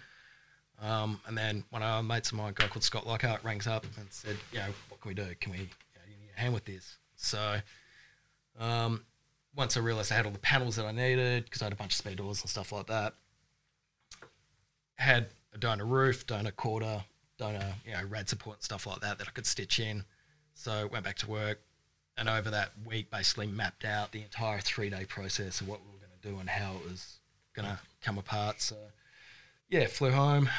Um, 0.81 1.19
and 1.27 1.37
then 1.37 1.63
one 1.69 1.81
of 1.81 1.87
our 1.87 2.03
mates 2.03 2.31
of 2.31 2.37
mine, 2.37 2.49
a 2.49 2.53
guy 2.53 2.67
called 2.67 2.83
Scott 2.83 3.07
Lockhart, 3.07 3.43
rings 3.43 3.67
up 3.67 3.85
and 3.97 4.07
said, 4.11 4.35
you 4.51 4.59
know, 4.59 4.65
what 4.89 4.99
can 4.99 5.09
we 5.09 5.15
do? 5.15 5.27
Can 5.39 5.53
we, 5.53 5.59
you, 5.59 5.63
know, 5.63 6.01
you 6.09 6.17
need 6.19 6.31
a 6.35 6.39
hand 6.39 6.53
with 6.53 6.65
this? 6.65 6.97
So 7.15 7.57
um, 8.59 9.05
once 9.55 9.77
I 9.77 9.79
realised 9.79 10.11
I 10.11 10.15
had 10.15 10.25
all 10.25 10.31
the 10.31 10.39
panels 10.39 10.75
that 10.75 10.85
I 10.85 10.91
needed, 10.91 11.45
because 11.45 11.61
I 11.61 11.65
had 11.65 11.73
a 11.73 11.77
bunch 11.77 11.93
of 11.93 11.97
spare 11.97 12.15
doors 12.15 12.41
and 12.41 12.49
stuff 12.49 12.71
like 12.71 12.87
that, 12.87 13.13
had 14.95 15.27
a 15.53 15.57
donor 15.57 15.85
roof, 15.85 16.27
donor 16.27 16.51
quarter, 16.51 17.03
donor, 17.37 17.75
you 17.85 17.93
know, 17.93 18.03
rad 18.09 18.27
support 18.27 18.57
and 18.57 18.63
stuff 18.63 18.85
like 18.85 18.99
that 18.99 19.17
that 19.17 19.27
I 19.27 19.31
could 19.31 19.45
stitch 19.45 19.79
in. 19.79 20.03
So 20.53 20.87
went 20.91 21.05
back 21.05 21.17
to 21.17 21.29
work, 21.29 21.61
and 22.17 22.29
over 22.29 22.49
that 22.49 22.71
week, 22.85 23.11
basically 23.11 23.47
mapped 23.47 23.85
out 23.85 24.11
the 24.11 24.21
entire 24.21 24.59
three 24.59 24.89
day 24.89 25.05
process 25.05 25.61
of 25.61 25.67
what 25.67 25.81
we 25.81 25.87
were 25.87 25.99
going 25.99 26.19
to 26.21 26.29
do 26.29 26.39
and 26.39 26.49
how 26.49 26.75
it 26.75 26.89
was 26.89 27.19
going 27.55 27.67
to 27.67 27.79
come 28.01 28.17
apart. 28.17 28.61
So 28.61 28.75
yeah, 29.69 29.87
flew 29.87 30.11
home, 30.11 30.49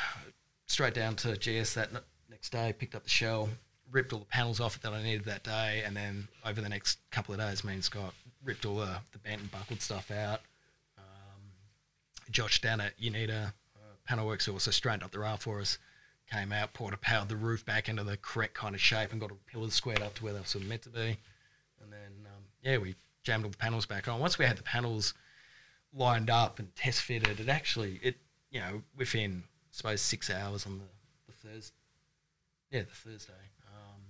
straight 0.66 0.94
down 0.94 1.16
to 1.16 1.36
GS 1.36 1.74
that 1.74 1.90
next 2.30 2.50
day, 2.50 2.74
picked 2.76 2.94
up 2.94 3.04
the 3.04 3.10
shell, 3.10 3.48
ripped 3.90 4.12
all 4.12 4.18
the 4.18 4.26
panels 4.26 4.60
off 4.60 4.76
it 4.76 4.82
that 4.82 4.92
I 4.92 5.02
needed 5.02 5.24
that 5.26 5.44
day, 5.44 5.82
and 5.84 5.96
then 5.96 6.28
over 6.44 6.60
the 6.60 6.68
next 6.68 6.98
couple 7.10 7.34
of 7.34 7.40
days, 7.40 7.64
me 7.64 7.74
and 7.74 7.84
Scott 7.84 8.14
ripped 8.42 8.66
all 8.66 8.76
the, 8.76 8.98
the 9.12 9.18
bent 9.18 9.40
and 9.40 9.50
buckled 9.50 9.80
stuff 9.80 10.10
out. 10.10 10.40
Um, 10.98 11.52
Josh 12.30 12.60
down 12.60 12.80
at 12.80 12.98
Unita 13.00 13.46
uh, 13.46 13.94
Panel 14.06 14.26
Works, 14.26 14.46
who 14.46 14.52
also 14.52 14.70
straightened 14.70 15.02
up 15.02 15.12
the 15.12 15.18
rail 15.18 15.36
for 15.36 15.60
us, 15.60 15.78
came 16.30 16.52
out, 16.52 16.74
poured 16.74 16.94
a 16.94 16.96
powered 16.96 17.28
the 17.28 17.36
roof 17.36 17.64
back 17.64 17.88
into 17.88 18.02
the 18.02 18.16
correct 18.16 18.54
kind 18.54 18.74
of 18.74 18.80
shape 18.80 19.12
and 19.12 19.20
got 19.20 19.30
all 19.30 19.38
the 19.46 19.52
pillars 19.52 19.74
squared 19.74 20.02
up 20.02 20.14
to 20.14 20.24
where 20.24 20.32
they 20.32 20.40
were 20.40 20.46
sort 20.46 20.64
of 20.64 20.68
meant 20.68 20.82
to 20.82 20.90
be. 20.90 21.16
And 21.80 21.92
then, 21.92 22.26
um, 22.26 22.42
yeah, 22.62 22.78
we 22.78 22.96
jammed 23.22 23.44
all 23.44 23.50
the 23.50 23.56
panels 23.56 23.86
back 23.86 24.08
on. 24.08 24.18
Once 24.18 24.38
we 24.38 24.44
had 24.44 24.56
the 24.56 24.62
panels 24.62 25.14
lined 25.96 26.30
up 26.30 26.58
and 26.58 26.74
test 26.76 27.00
fitted, 27.02 27.40
it 27.40 27.48
actually, 27.48 27.98
it 28.02 28.16
you 28.50 28.60
know, 28.60 28.82
within, 28.96 29.42
I 29.46 29.70
suppose, 29.70 30.00
six 30.00 30.30
hours 30.30 30.66
on 30.66 30.78
the, 30.78 30.84
the 31.26 31.48
Thursday, 31.48 31.74
yeah, 32.70 32.80
the 32.80 33.10
Thursday. 33.10 33.32
Um, 33.66 34.02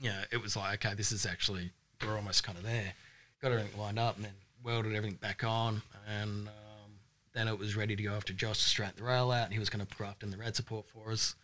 yeah, 0.00 0.24
it 0.30 0.42
was 0.42 0.56
like 0.56 0.84
okay, 0.84 0.94
this 0.94 1.12
is 1.12 1.26
actually 1.26 1.70
we're 2.04 2.16
almost 2.16 2.44
kind 2.44 2.58
of 2.58 2.64
there. 2.64 2.94
Got 3.42 3.52
everything 3.52 3.78
lined 3.80 3.98
up, 3.98 4.16
and 4.16 4.24
then 4.24 4.32
welded 4.62 4.94
everything 4.94 5.18
back 5.18 5.44
on, 5.44 5.82
and 6.08 6.48
um, 6.48 6.92
then 7.32 7.48
it 7.48 7.58
was 7.58 7.76
ready 7.76 7.96
to 7.96 8.02
go 8.02 8.12
after 8.12 8.32
Josh 8.32 8.58
to 8.58 8.68
straighten 8.68 8.96
the 8.98 9.04
rail 9.04 9.30
out, 9.30 9.44
and 9.44 9.52
he 9.52 9.58
was 9.58 9.70
going 9.70 9.84
to 9.84 9.94
craft 9.94 10.22
in 10.22 10.30
the 10.30 10.36
rad 10.36 10.56
support 10.56 10.86
for 10.88 11.12
us. 11.12 11.34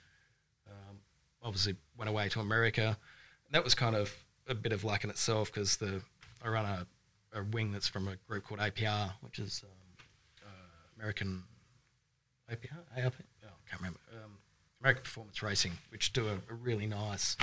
Um, 0.69 0.99
obviously, 1.43 1.77
went 1.97 2.09
away 2.09 2.29
to 2.31 2.41
America. 2.41 2.97
That 3.51 3.63
was 3.63 3.75
kind 3.75 3.95
of 3.95 4.13
a 4.49 4.55
bit 4.55 4.73
of 4.73 4.83
luck 4.83 5.05
in 5.05 5.11
itself 5.11 5.53
because 5.53 5.77
the 5.77 6.03
I 6.43 6.49
run 6.49 6.67
a, 6.67 6.87
a 7.35 7.43
wing 7.43 7.73
that's 7.73 7.89
from 7.89 8.09
a 8.09 8.17
group 8.29 8.45
called 8.45 8.61
APR, 8.61 9.13
which 9.21 9.39
is 9.39 9.63
um, 9.65 10.47
uh, 10.47 11.01
American 11.01 11.43
APR, 12.51 13.05
ARP, 13.05 13.15
oh, 13.45 13.47
I 13.47 13.71
can't 13.71 13.81
remember. 13.81 14.01
Um, 14.13 14.33
American 14.81 15.03
Performance 15.03 15.43
Racing, 15.43 15.73
which 15.91 16.13
do 16.13 16.29
a, 16.29 16.35
a 16.51 16.55
really 16.55 16.87
nice 16.87 17.37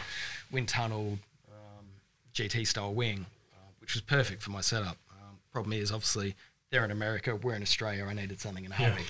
wind 0.51 0.67
tunnel 0.67 1.17
um, 1.49 1.85
GT 2.33 2.67
style 2.67 2.93
wing, 2.93 3.25
uh, 3.53 3.57
which 3.79 3.93
was 3.93 4.01
perfect 4.01 4.41
for 4.43 4.51
my 4.51 4.61
setup. 4.61 4.97
Um, 5.11 5.37
problem 5.51 5.73
is, 5.73 5.91
obviously, 5.91 6.35
they're 6.69 6.85
in 6.85 6.91
America, 6.91 7.35
we're 7.35 7.55
in 7.55 7.61
Australia. 7.63 8.05
I 8.05 8.13
needed 8.13 8.39
something 8.39 8.63
in 8.63 8.71
a 8.71 8.75
hurry. 8.75 9.03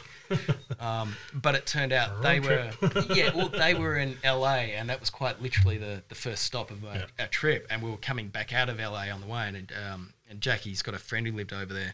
um, 0.79 1.13
but 1.33 1.53
it 1.55 1.67
turned 1.67 1.93
out 1.93 2.23
they 2.23 2.39
Road 2.39 2.73
were, 2.81 3.03
yeah, 3.13 3.35
well, 3.35 3.49
they 3.49 3.75
were 3.75 3.97
in 3.97 4.17
LA, 4.25 4.71
and 4.73 4.89
that 4.89 4.99
was 4.99 5.09
quite 5.11 5.41
literally 5.41 5.77
the, 5.77 6.01
the 6.09 6.15
first 6.15 6.43
stop 6.43 6.71
of 6.71 6.83
our, 6.85 6.95
Yeah. 6.95 7.05
our 7.19 7.27
trip. 7.27 7.67
And 7.69 7.83
we 7.83 7.91
were 7.91 7.97
coming 7.97 8.29
back 8.29 8.51
out 8.53 8.69
of 8.69 8.79
LA 8.79 9.11
on 9.13 9.21
the 9.21 9.27
way, 9.27 9.47
and 9.49 9.71
um, 9.91 10.13
and 10.31 10.41
Jackie's 10.41 10.81
got 10.81 10.95
a 10.95 10.99
friend 10.99 11.27
who 11.27 11.33
lived 11.33 11.53
over 11.53 11.73
there, 11.73 11.93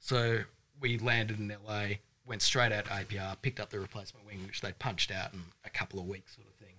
so 0.00 0.40
we 0.80 0.98
landed 0.98 1.38
in 1.38 1.48
LA, 1.66 1.86
went 2.26 2.42
straight 2.42 2.72
out 2.72 2.84
to 2.86 2.90
APR, 2.90 3.36
picked 3.40 3.60
up 3.60 3.70
the 3.70 3.80
replacement 3.80 4.26
wing, 4.26 4.44
which 4.46 4.60
they 4.60 4.72
punched 4.72 5.10
out 5.10 5.32
in 5.32 5.40
a 5.64 5.70
couple 5.70 5.98
of 5.98 6.06
weeks, 6.06 6.34
sort 6.36 6.48
of 6.48 6.54
thing. 6.54 6.74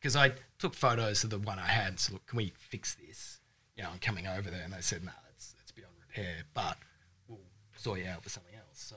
Because 0.00 0.16
I 0.16 0.32
took 0.58 0.74
photos 0.74 1.22
of 1.24 1.30
the 1.30 1.38
one 1.38 1.58
I 1.58 1.66
had, 1.66 1.88
and 1.88 2.00
said, 2.00 2.14
look, 2.14 2.26
can 2.26 2.36
we 2.38 2.52
fix 2.56 2.94
this? 2.94 3.38
You 3.76 3.82
know, 3.84 3.90
I'm 3.92 3.98
coming 3.98 4.26
over 4.26 4.50
there, 4.50 4.62
and 4.64 4.72
they 4.72 4.80
said, 4.80 5.04
no, 5.04 5.12
that's 5.30 5.52
that's 5.52 5.70
beyond 5.72 5.92
repair, 6.08 6.34
but 6.54 6.76
we'll 7.28 7.38
sort 7.76 8.00
you 8.00 8.06
out 8.06 8.24
with 8.24 8.32
something 8.32 8.54
else. 8.54 8.66
So 8.74 8.96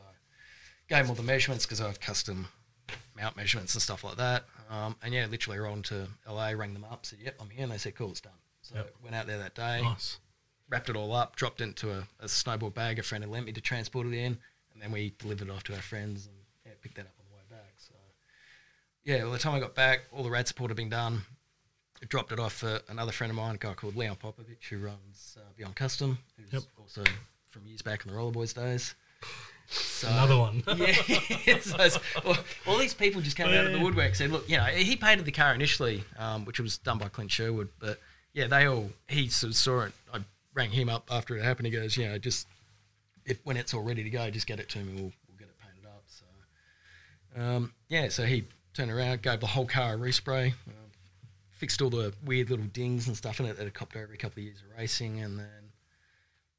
gave 0.90 1.00
them 1.00 1.10
all 1.10 1.16
the 1.16 1.24
measurements 1.24 1.66
because 1.66 1.80
I 1.80 1.88
have 1.88 2.00
custom 2.02 2.48
mount 3.16 3.38
measurements 3.38 3.74
and 3.76 3.82
stuff 3.82 4.04
like 4.04 4.18
that. 4.18 4.44
Um, 4.70 4.96
and 5.04 5.14
yeah, 5.14 5.26
literally 5.28 5.60
rolled 5.60 5.86
to 5.86 6.08
LA, 6.30 6.50
rang 6.50 6.74
them 6.74 6.86
up, 6.92 7.06
said, 7.06 7.20
yep, 7.24 7.36
I'm 7.40 7.50
here. 7.50 7.64
And 7.64 7.72
they 7.72 7.78
said, 7.78 7.96
cool, 7.96 8.10
it's 8.12 8.20
done. 8.22 8.34
So 8.62 8.76
Yep. 8.76 8.94
went 9.04 9.16
out 9.16 9.28
there 9.28 9.38
that 9.40 9.56
day, 9.56 9.82
Nice. 9.82 10.18
Wrapped 10.70 10.90
it 10.90 10.96
all 10.96 11.14
up, 11.14 11.36
dropped 11.36 11.62
it 11.62 11.66
into 11.66 11.92
a, 11.92 12.08
a 12.20 12.26
snowboard 12.26 12.74
bag 12.74 13.00
a 13.00 13.04
friend 13.04 13.24
had 13.24 13.32
lent 13.32 13.46
me 13.46 13.52
to 13.52 13.62
transport 13.62 14.08
it 14.08 14.14
in, 14.14 14.38
and 14.74 14.82
then 14.82 14.92
we 14.92 15.14
delivered 15.20 15.48
it 15.50 15.52
off 15.52 15.64
to 15.64 15.76
our 15.76 15.82
friends 15.82 16.26
and 16.28 16.36
yeah, 16.66 16.72
picked 16.82 16.96
that 16.96 17.06
up 17.06 17.14
on 17.20 17.26
the 17.30 17.36
way 17.36 17.44
back. 17.62 17.74
So 17.78 17.94
yeah, 19.04 19.24
by 19.26 19.32
the 19.32 19.38
time 19.40 19.54
I 19.56 19.60
got 19.60 19.76
back, 19.76 20.02
all 20.12 20.24
the 20.24 20.32
rad 20.32 20.48
support 20.48 20.70
had 20.72 20.78
been 20.78 20.90
done. 20.90 21.22
I 22.02 22.06
dropped 22.08 22.32
it 22.32 22.40
off 22.40 22.54
for 22.54 22.80
another 22.90 23.12
friend 23.12 23.32
of 23.32 23.38
mine, 23.38 23.56
a 23.56 23.58
guy 23.58 23.74
called 23.74 23.96
Leon 23.96 24.18
Popovich, 24.22 24.68
who 24.70 24.78
runs 24.80 25.38
uh, 25.40 25.44
Beyond 25.58 25.76
Custom, 25.76 26.18
who's 26.38 26.52
Yep. 26.52 26.64
also 26.80 27.04
from 27.50 27.66
years 27.66 27.82
back 27.82 28.06
in 28.06 28.12
the 28.12 28.18
Rollerboys 28.18 28.54
days. 28.54 28.96
So, 29.68 30.10
Another 30.10 30.38
one. 30.38 30.64
yeah, 30.78 30.94
so 31.62 31.76
it's- 31.76 31.98
all, 32.26 32.36
all 32.68 32.78
these 32.78 32.94
people 32.94 33.22
just 33.22 33.38
came 33.38 33.48
out 33.48 33.66
of 33.66 33.72
the 33.72 33.78
Yeah. 33.78 33.84
woodwork. 33.84 34.16
Said, 34.16 34.32
"Look, 34.32 34.50
you 34.50 34.58
know, 34.58 34.66
he 34.66 34.98
painted 34.98 35.26
the 35.26 35.32
car 35.32 35.54
initially, 35.56 36.04
um, 36.18 36.44
which 36.44 36.60
was 36.60 36.78
done 36.78 36.98
by 36.98 37.08
Clint 37.08 37.32
Sherwood, 37.32 37.70
but 37.80 38.00
yeah, 38.34 38.48
they 38.48 38.66
all 38.66 38.90
he 39.08 39.30
sort 39.30 39.52
of 39.52 39.56
saw 39.58 39.82
it. 39.82 39.94
I 40.14 40.20
rang 40.54 40.72
him 40.72 40.90
up 40.90 41.10
after 41.12 41.36
it 41.38 41.44
happened. 41.44 41.68
He 41.68 41.72
goes, 41.72 41.98
you 41.98 42.08
know, 42.08 42.18
just 42.18 42.48
if 43.26 43.40
when 43.44 43.58
it's 43.58 43.74
all 43.74 43.84
ready 43.84 44.04
to 44.04 44.10
go, 44.10 44.30
just 44.30 44.48
get 44.48 44.60
it 44.60 44.70
to 44.70 44.80
me. 44.80 44.94
We'll, 44.94 45.12
we'll 45.28 45.38
get 45.38 45.48
it 45.48 45.56
painted 45.60 45.88
up. 45.88 46.04
So 46.08 47.42
um, 47.42 47.74
yeah, 47.90 48.10
so 48.10 48.26
he 48.26 48.46
turned 48.74 48.92
around, 48.92 49.22
gave 49.22 49.40
the 49.40 49.48
whole 49.48 49.66
car 49.66 49.94
a 49.94 49.98
respray, 49.98 50.48
um, 50.68 50.92
fixed 51.52 51.82
all 51.82 51.90
the 51.90 52.14
weird 52.26 52.50
little 52.50 52.66
dings 52.66 53.08
and 53.08 53.16
stuff 53.16 53.40
in 53.40 53.46
it 53.46 53.58
that 53.58 53.64
had 53.64 53.74
copped 53.74 53.96
over 53.96 54.14
a 54.14 54.18
couple 54.18 54.40
of 54.40 54.46
years 54.46 54.58
of 54.58 54.78
racing, 54.78 55.22
and 55.22 55.40
then 55.40 55.48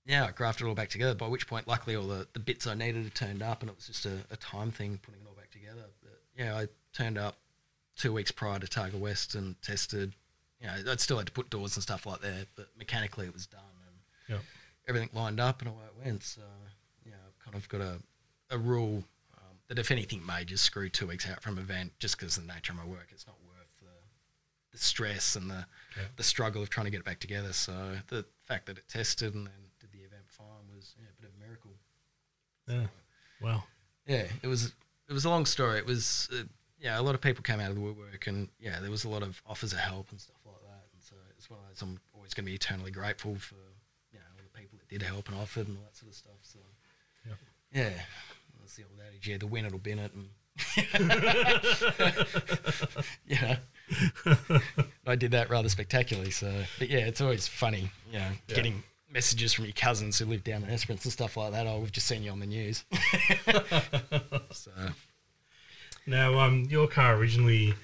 yeah, 0.06 0.26
I 0.26 0.32
grafted 0.32 0.66
it 0.66 0.68
all 0.68 0.74
back 0.74 0.90
together. 0.90 1.14
By 1.14 1.28
which 1.28 1.46
point, 1.46 1.66
luckily, 1.66 1.96
all 1.96 2.06
the, 2.06 2.26
the 2.34 2.40
bits 2.40 2.66
I 2.66 2.74
needed 2.74 3.04
had 3.04 3.14
turned 3.14 3.42
up, 3.42 3.62
and 3.62 3.70
it 3.70 3.76
was 3.76 3.86
just 3.86 4.06
a, 4.06 4.18
a 4.30 4.36
time 4.36 4.70
thing 4.70 4.98
putting 5.02 5.20
it 5.20 5.26
all 5.26 5.34
back 5.34 5.50
together. 5.50 5.84
But 6.02 6.20
yeah, 6.36 6.56
I 6.56 6.66
turned 6.92 7.18
up 7.18 7.36
two 7.96 8.12
weeks 8.12 8.30
prior 8.30 8.58
to 8.58 8.66
Targa 8.66 8.98
West 8.98 9.34
and 9.34 9.60
tested. 9.62 10.12
You 10.60 10.66
know, 10.66 10.92
I'd 10.92 11.00
still 11.00 11.18
had 11.18 11.26
to 11.26 11.32
put 11.32 11.50
doors 11.50 11.76
and 11.76 11.82
stuff 11.82 12.06
like 12.06 12.20
that, 12.20 12.46
but 12.54 12.68
mechanically 12.78 13.26
it 13.26 13.32
was 13.32 13.46
done 13.46 13.60
Yep. 14.28 14.40
everything 14.88 15.10
lined 15.12 15.40
up, 15.40 15.60
and 15.60 15.68
away 15.70 15.84
it 15.86 16.04
went. 16.04 16.22
So 16.22 16.42
yeah, 17.04 17.12
I've 17.26 17.38
kind 17.44 17.56
of 17.56 17.68
got 17.68 17.80
a 17.80 17.98
a 18.50 18.58
rule 18.58 19.04
um, 19.38 19.56
that 19.68 19.78
if 19.78 19.90
anything 19.90 20.24
major, 20.24 20.56
screw 20.56 20.88
two 20.88 21.06
weeks 21.06 21.28
out 21.28 21.42
from 21.42 21.58
an 21.58 21.64
event 21.64 21.92
just 21.98 22.18
because 22.18 22.36
of 22.36 22.46
the 22.46 22.52
nature 22.52 22.72
of 22.72 22.78
my 22.78 22.84
work. 22.86 23.08
It's 23.10 23.26
not 23.26 23.36
worth 23.46 23.68
the, 23.80 23.88
the 24.72 24.78
stress 24.78 25.36
and 25.36 25.50
the 25.50 25.66
Yeah. 25.96 26.04
the 26.16 26.22
struggle 26.22 26.62
of 26.62 26.70
trying 26.70 26.84
to 26.86 26.90
get 26.90 26.98
it 27.00 27.04
back 27.04 27.20
together. 27.20 27.52
So 27.52 27.98
the 28.08 28.24
fact 28.44 28.66
that 28.66 28.78
it 28.78 28.88
tested 28.88 29.34
and 29.34 29.46
then 29.46 29.54
did 29.80 29.92
the 29.92 30.04
event 30.04 30.24
fine 30.28 30.68
was 30.74 30.94
yeah, 30.98 31.06
a 31.16 31.20
bit 31.22 31.30
of 31.30 31.36
a 31.36 31.44
miracle. 31.46 31.70
Yeah. 32.68 32.86
Wow. 33.40 33.64
Yeah, 34.06 34.26
it 34.42 34.46
was 34.46 34.72
it 35.08 35.12
was 35.12 35.24
a 35.24 35.30
long 35.30 35.46
story. 35.46 35.78
It 35.78 35.86
was 35.86 36.28
uh, 36.32 36.44
yeah, 36.78 36.98
a 37.00 37.02
lot 37.02 37.14
of 37.14 37.20
people 37.22 37.42
came 37.42 37.60
out 37.60 37.70
of 37.70 37.76
the 37.76 37.80
woodwork, 37.80 38.26
and 38.26 38.48
yeah, 38.60 38.78
there 38.80 38.90
was 38.90 39.04
a 39.04 39.08
lot 39.08 39.22
of 39.22 39.40
offers 39.46 39.72
of 39.72 39.78
help 39.78 40.10
and 40.10 40.20
stuff 40.20 40.36
like 40.44 40.60
that. 40.62 40.84
And 40.92 41.02
so 41.02 41.14
it's 41.36 41.48
one 41.48 41.58
of 41.60 41.68
those 41.68 41.80
I'm 41.82 41.98
always 42.14 42.34
going 42.34 42.44
to 42.44 42.50
be 42.50 42.54
eternally 42.54 42.90
grateful 42.90 43.36
for 43.36 43.54
you 44.12 44.18
know 44.18 44.24
all 44.36 44.42
the 44.52 44.58
people 44.60 44.78
that 44.78 44.83
did 44.98 45.06
help 45.06 45.28
and 45.28 45.36
offered 45.38 45.68
and 45.68 45.76
all 45.78 45.84
that 45.84 45.96
sort 45.96 46.10
of 46.10 46.16
stuff. 46.16 46.38
So 46.42 46.58
Yep. 47.26 47.38
yeah, 47.72 47.90
that's 48.60 48.76
the 48.76 48.84
old 48.84 49.00
adage. 49.08 49.26
Yeah, 49.28 49.38
the 49.38 49.46
win 49.46 49.64
it'll 49.66 49.78
bin 49.78 49.98
it, 49.98 50.12
and 50.14 50.28
yeah, 53.26 53.56
I 55.06 55.16
did 55.16 55.32
that 55.32 55.50
rather 55.50 55.68
spectacularly. 55.68 56.30
So, 56.30 56.52
but 56.78 56.88
yeah, 56.88 57.00
it's 57.06 57.20
always 57.20 57.46
funny, 57.48 57.90
you 58.12 58.18
know, 58.18 58.28
Yeah. 58.48 58.54
getting 58.54 58.82
messages 59.10 59.52
from 59.52 59.64
your 59.64 59.74
cousins 59.74 60.18
who 60.18 60.26
live 60.26 60.44
down 60.44 60.62
in 60.64 60.70
Esperance 60.70 61.04
and 61.04 61.12
stuff 61.12 61.36
like 61.36 61.52
that. 61.52 61.66
Oh, 61.66 61.78
we've 61.80 61.92
just 61.92 62.06
seen 62.06 62.22
you 62.22 62.30
on 62.30 62.40
the 62.40 62.46
news. 62.46 62.84
so 64.50 64.70
Now, 66.06 66.38
um, 66.40 66.64
your 66.68 66.86
car 66.88 67.14
originally, 67.16 67.74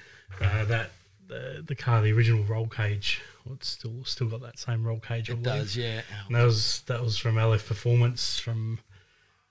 uh, 0.41 0.65
that 0.67 0.91
the 1.29 1.63
the 1.67 1.75
car, 1.75 2.03
the 2.03 2.13
original 2.13 2.45
roll 2.45 2.67
cage, 2.67 3.21
it's 3.55 3.69
still 3.69 4.05
still 4.05 4.29
got 4.29 4.43
that 4.43 4.59
same 4.59 4.87
roll 4.87 4.99
cage. 5.01 5.31
It 5.31 5.43
does, 5.43 5.77
yeah. 5.77 6.03
And 6.27 6.37
that 6.37 6.45
was 6.45 6.83
that 6.87 7.03
was 7.03 7.17
from 7.19 7.37
LF 7.37 7.67
Performance 7.67 8.39
from 8.39 8.79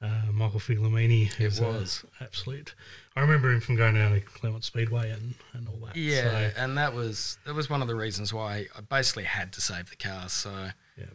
uh, 0.02 0.32
Michael 0.32 0.60
Figlamini. 0.60 1.30
It 1.40 1.60
was. 1.62 2.06
absolute. 2.22 2.74
I 3.16 3.22
remember 3.22 3.52
him 3.52 3.60
from 3.60 3.76
going 3.76 3.96
down 3.96 4.12
to 4.14 4.22
Claremont 4.22 4.64
Speedway 4.64 5.12
and, 5.12 5.34
and 5.54 5.68
all 5.68 5.86
that. 5.88 5.96
Yeah, 5.98 6.22
So, 6.22 6.52
and 6.58 6.78
that 6.78 6.94
was 6.94 7.38
that 7.46 7.54
was 7.54 7.70
one 7.70 7.82
of 7.82 7.88
the 7.90 7.96
reasons 7.96 8.34
why 8.34 8.68
I 8.78 8.82
basically 8.82 9.26
had 9.26 9.52
to 9.54 9.62
save 9.62 9.90
the 9.90 9.98
car. 9.98 10.30
So, 10.30 10.70
yeah. 10.98 11.06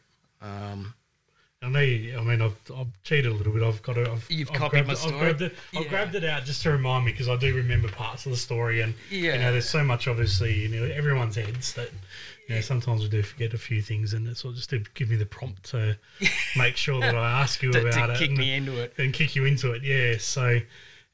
um, 0.42 0.92
I 1.62 1.68
know. 1.70 1.80
You, 1.80 2.18
I 2.18 2.22
mean, 2.22 2.42
I've, 2.42 2.58
I've 2.76 2.88
cheated 3.04 3.32
a 3.32 3.34
little 3.34 3.54
bit. 3.54 3.62
I've 3.62 3.80
got 3.82 3.96
it. 3.96 4.06
I've, 4.06 4.26
You've 4.30 4.50
I've 4.50 4.56
copied 4.58 4.84
grabbed 4.84 4.88
my 4.88 4.92
it, 4.92 4.96
story? 4.98 5.14
I've 5.14 5.20
grabbed 5.38 5.42
it. 5.42 5.54
I've 5.74 5.88
grabbed 5.88 6.14
it 6.16 6.24
out 6.24 6.44
just 6.44 6.62
to 6.64 6.70
remind 6.72 7.06
me 7.06 7.12
because 7.12 7.28
I 7.30 7.36
do 7.36 7.54
remember 7.56 7.88
parts 7.88 8.26
of 8.26 8.32
the 8.32 8.36
story, 8.36 8.82
and 8.82 8.92
yeah. 9.08 9.16
you 9.18 9.24
Yeah. 9.28 9.36
know, 9.38 9.52
there's 9.52 9.68
so 9.70 9.82
much 9.82 10.06
obviously 10.06 10.52
you 10.52 10.68
know 10.68 10.84
everyone's 10.94 11.36
heads 11.36 11.72
that 11.74 11.88
you 12.48 12.54
know 12.56 12.60
sometimes 12.60 13.02
we 13.02 13.08
do 13.08 13.22
forget 13.22 13.54
a 13.54 13.58
few 13.58 13.80
things, 13.82 14.12
and 14.14 14.26
it's 14.28 14.44
all 14.44 14.52
just 14.52 14.70
to 14.70 14.80
give 14.94 15.10
me 15.10 15.16
the 15.16 15.26
prompt 15.26 15.64
to 15.70 15.96
make 16.56 16.76
sure 16.76 17.00
that 17.00 17.14
I 17.14 17.40
ask 17.42 17.62
you 17.62 17.72
to, 17.72 17.80
about 17.80 18.06
to 18.06 18.12
it 18.14 18.18
kick 18.18 18.28
and, 18.30 18.38
me 18.38 18.54
into 18.54 18.80
it. 18.80 18.94
and 18.98 19.12
kick 19.12 19.34
you 19.36 19.44
into 19.44 19.72
it. 19.72 19.82
Yeah. 19.82 20.16
So. 20.18 20.60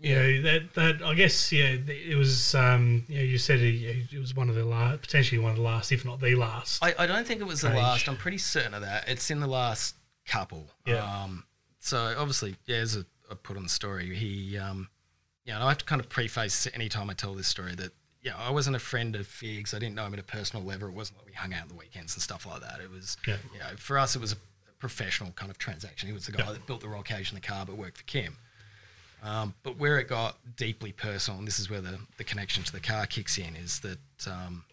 You 0.03 0.15
Yeah. 0.15 0.23
know 0.23 0.43
that 0.43 0.75
that 0.77 1.03
I 1.03 1.13
guess 1.13 1.53
yeah 1.53 1.77
it 1.87 2.17
was 2.17 2.55
um 2.55 3.05
you 3.07 3.17
know 3.19 3.23
you 3.23 3.37
said 3.37 3.61
it, 3.61 4.11
it 4.11 4.19
was 4.19 4.35
one 4.35 4.49
of 4.49 4.55
the 4.55 4.65
last 4.65 5.03
potentially 5.03 5.39
one 5.39 5.51
of 5.51 5.59
the 5.59 5.63
last 5.63 5.93
if 5.93 6.07
not 6.07 6.21
the 6.23 6.35
last 6.37 6.83
I, 6.83 6.95
I 7.01 7.07
don't 7.07 7.27
think 7.27 7.43
it 7.43 7.47
was 7.47 7.61
the 7.61 7.69
last. 7.69 8.09
I'm 8.09 8.17
pretty 8.17 8.39
certain 8.39 8.73
of 8.73 8.81
that. 8.81 9.07
It's 9.11 9.31
in 9.31 9.41
the 9.41 9.47
last 9.47 9.97
couple. 10.27 10.69
Yeah. 10.87 11.05
Um, 11.05 11.45
so 11.81 12.15
obviously, 12.17 12.57
yeah, 12.65 12.79
as 12.79 12.97
a, 12.97 13.05
I 13.31 13.35
put 13.35 13.59
on 13.59 13.63
the 13.65 13.69
story, 13.69 14.15
he, 14.15 14.57
um, 14.57 14.89
yeah, 15.45 15.57
and 15.57 15.65
I 15.65 15.69
have 15.69 15.77
to 15.79 15.85
kind 15.85 16.01
of 16.01 16.09
preface 16.09 16.67
any 16.73 16.89
time 16.89 17.11
I 17.11 17.13
tell 17.13 17.35
this 17.35 17.49
story 17.49 17.75
that, 17.75 17.93
yeah, 18.23 18.37
I 18.37 18.51
wasn't 18.51 18.77
a 18.77 18.81
friend 18.81 19.17
of 19.17 19.27
Figs. 19.27 19.73
I 19.75 19.79
didn't 19.79 19.95
know 19.95 20.05
him 20.07 20.15
at 20.15 20.21
a 20.21 20.25
personal 20.25 20.65
level. 20.65 20.89
It 20.89 20.95
wasn't 20.95 21.19
like 21.19 21.27
we 21.27 21.33
hung 21.33 21.53
out 21.55 21.63
on 21.63 21.69
the 21.69 21.75
weekends 21.75 22.15
and 22.15 22.23
stuff 22.23 22.45
like 22.47 22.61
that. 22.61 22.81
It 22.81 22.91
was, 22.91 23.17
Yeah. 23.27 23.37
you 23.53 23.59
know, 23.61 23.77
for 23.77 23.99
us, 23.99 24.15
it 24.17 24.21
was 24.21 24.33
a 24.33 24.37
professional 24.79 25.31
kind 25.33 25.51
of 25.51 25.59
transaction. 25.59 26.07
He 26.09 26.13
was 26.13 26.27
the 26.27 26.33
guy 26.33 26.45
Yeah. 26.47 26.53
that 26.53 26.67
built 26.67 26.81
the 26.81 26.89
roll 26.89 27.03
cage 27.03 27.31
in 27.31 27.35
the 27.35 27.41
car, 27.41 27.65
but 27.67 27.77
worked 27.77 27.99
for 27.99 28.05
Kim. 28.05 28.37
Um, 29.23 29.55
but 29.63 29.77
where 29.77 29.99
it 29.99 30.09
got 30.09 30.37
deeply 30.57 30.93
personal, 30.93 31.39
and 31.39 31.47
this 31.47 31.59
is 31.59 31.69
where 31.69 31.81
the, 31.83 31.99
the 32.17 32.25
connection 32.25 32.65
to 32.65 32.73
the 32.73 32.81
car 32.81 33.07
kicks 33.07 33.37
in, 33.39 33.55
is 33.57 33.81
that 33.81 33.99
um, 34.27 34.65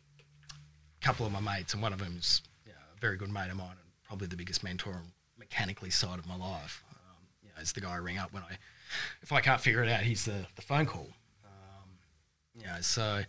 a 0.51 1.05
couple 1.05 1.25
of 1.25 1.31
my 1.33 1.41
mates, 1.41 1.73
and 1.73 1.81
one 1.81 1.91
of 1.93 1.99
them's 1.99 2.41
you 2.65 2.71
know, 2.71 2.79
a 2.95 2.99
very 3.01 3.17
good 3.17 3.29
mate 3.29 3.49
of 3.49 3.57
mine, 3.57 3.71
and 3.71 3.79
probably 4.05 4.27
the 4.27 4.37
biggest 4.37 4.63
mentor 4.63 4.93
on 4.93 5.11
mechanically 5.37 5.89
side 5.89 6.17
of 6.19 6.25
my 6.27 6.35
life. 6.37 6.81
Um, 6.91 7.27
you 7.43 7.49
know, 7.55 7.61
is 7.61 7.73
the 7.73 7.81
guy 7.81 7.91
I 7.93 7.97
ring 7.97 8.17
up 8.17 8.31
when 8.31 8.43
I, 8.43 8.57
if 9.21 9.31
I 9.33 9.41
can't 9.41 9.59
figure 9.59 9.83
it 9.83 9.89
out, 9.89 10.01
he's 10.01 10.23
the, 10.25 10.45
the 10.55 10.61
phone 10.61 10.85
call. 10.85 11.09
You 12.57 12.65
know, 12.65 12.81
so 12.81 13.23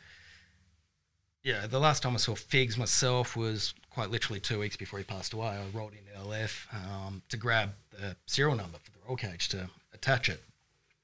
yeah, 1.43 1.67
the 1.67 1.79
last 1.79 2.03
time 2.03 2.15
I 2.15 2.19
saw 2.19 2.35
Figs 2.35 2.77
myself 2.77 3.37
was 3.37 3.75
quite 3.91 4.11
literally 4.11 4.41
two 4.41 4.59
weeks 4.59 4.77
before 4.77 4.99
he 4.99 5.05
passed 5.05 5.33
away. 5.33 5.49
I 5.49 5.77
rolled 5.77 5.93
into 5.93 6.29
LF 6.29 6.75
um, 6.75 7.23
to 7.29 7.37
grab 7.37 7.71
the 7.91 8.17
serial 8.27 8.57
number 8.57 8.79
for 8.79 8.91
the 8.93 8.99
roll 9.07 9.17
cage 9.17 9.49
to 9.51 9.69
attach 9.93 10.29
it. 10.29 10.43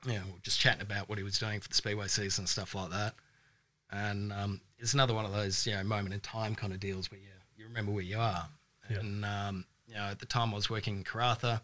You 0.07 0.15
know, 0.15 0.23
we 0.27 0.41
just 0.43 0.61
chatting 0.61 0.83
about 0.83 1.09
what 1.09 1.19
he 1.19 1.25
was 1.25 1.39
doing 1.39 1.61
for 1.61 1.69
the 1.69 1.75
speedway 1.75 2.09
season 2.09 2.43
and 2.43 2.49
stuff 2.49 2.75
like 2.75 2.91
that. 2.91 3.15
and 3.91 4.33
um, 4.33 4.61
it's 4.79 4.95
another 4.95 5.15
one 5.15 5.25
of 5.25 5.33
those 5.33 5.67
you 5.67 5.73
know 5.73 5.83
moment 5.83 6.15
in 6.15 6.21
time 6.21 6.55
kind 6.55 6.73
of 6.73 6.81
deals 6.81 7.11
where 7.11 7.21
you 7.21 7.29
you 7.57 7.65
remember 7.65 7.93
where 7.93 8.03
you 8.03 8.19
are. 8.19 8.47
Yeah. 8.91 8.99
And 8.99 9.25
um, 9.25 9.65
you 9.87 9.95
know, 9.95 10.03
at 10.03 10.19
the 10.19 10.27
time 10.27 10.53
I 10.53 10.57
was 10.57 10.69
working 10.69 10.99
in 10.99 11.05
Karratha, 11.05 11.61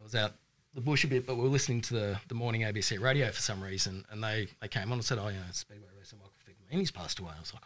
I 0.00 0.02
was 0.02 0.14
out 0.14 0.32
the 0.74 0.80
bush 0.80 1.04
a 1.04 1.06
bit, 1.06 1.26
but 1.26 1.36
we 1.36 1.42
were 1.42 1.48
listening 1.48 1.80
to 1.82 1.94
the, 1.94 2.20
the 2.28 2.34
morning 2.34 2.62
ABC 2.62 3.00
radio 3.00 3.30
for 3.30 3.40
some 3.40 3.62
reason, 3.62 4.04
and 4.10 4.22
they, 4.22 4.48
they 4.60 4.68
came 4.68 4.90
on 4.90 4.94
and 4.94 5.04
said, 5.04 5.18
"Oh, 5.18 5.28
you 5.28 5.36
know, 5.36 5.44
Speedway 5.52 5.86
racer 5.98 6.16
Michael 6.16 6.32
Fignamini's 6.46 6.90
passed 6.90 7.18
away." 7.20 7.32
I 7.36 7.40
was 7.40 7.54
like, 7.54 7.62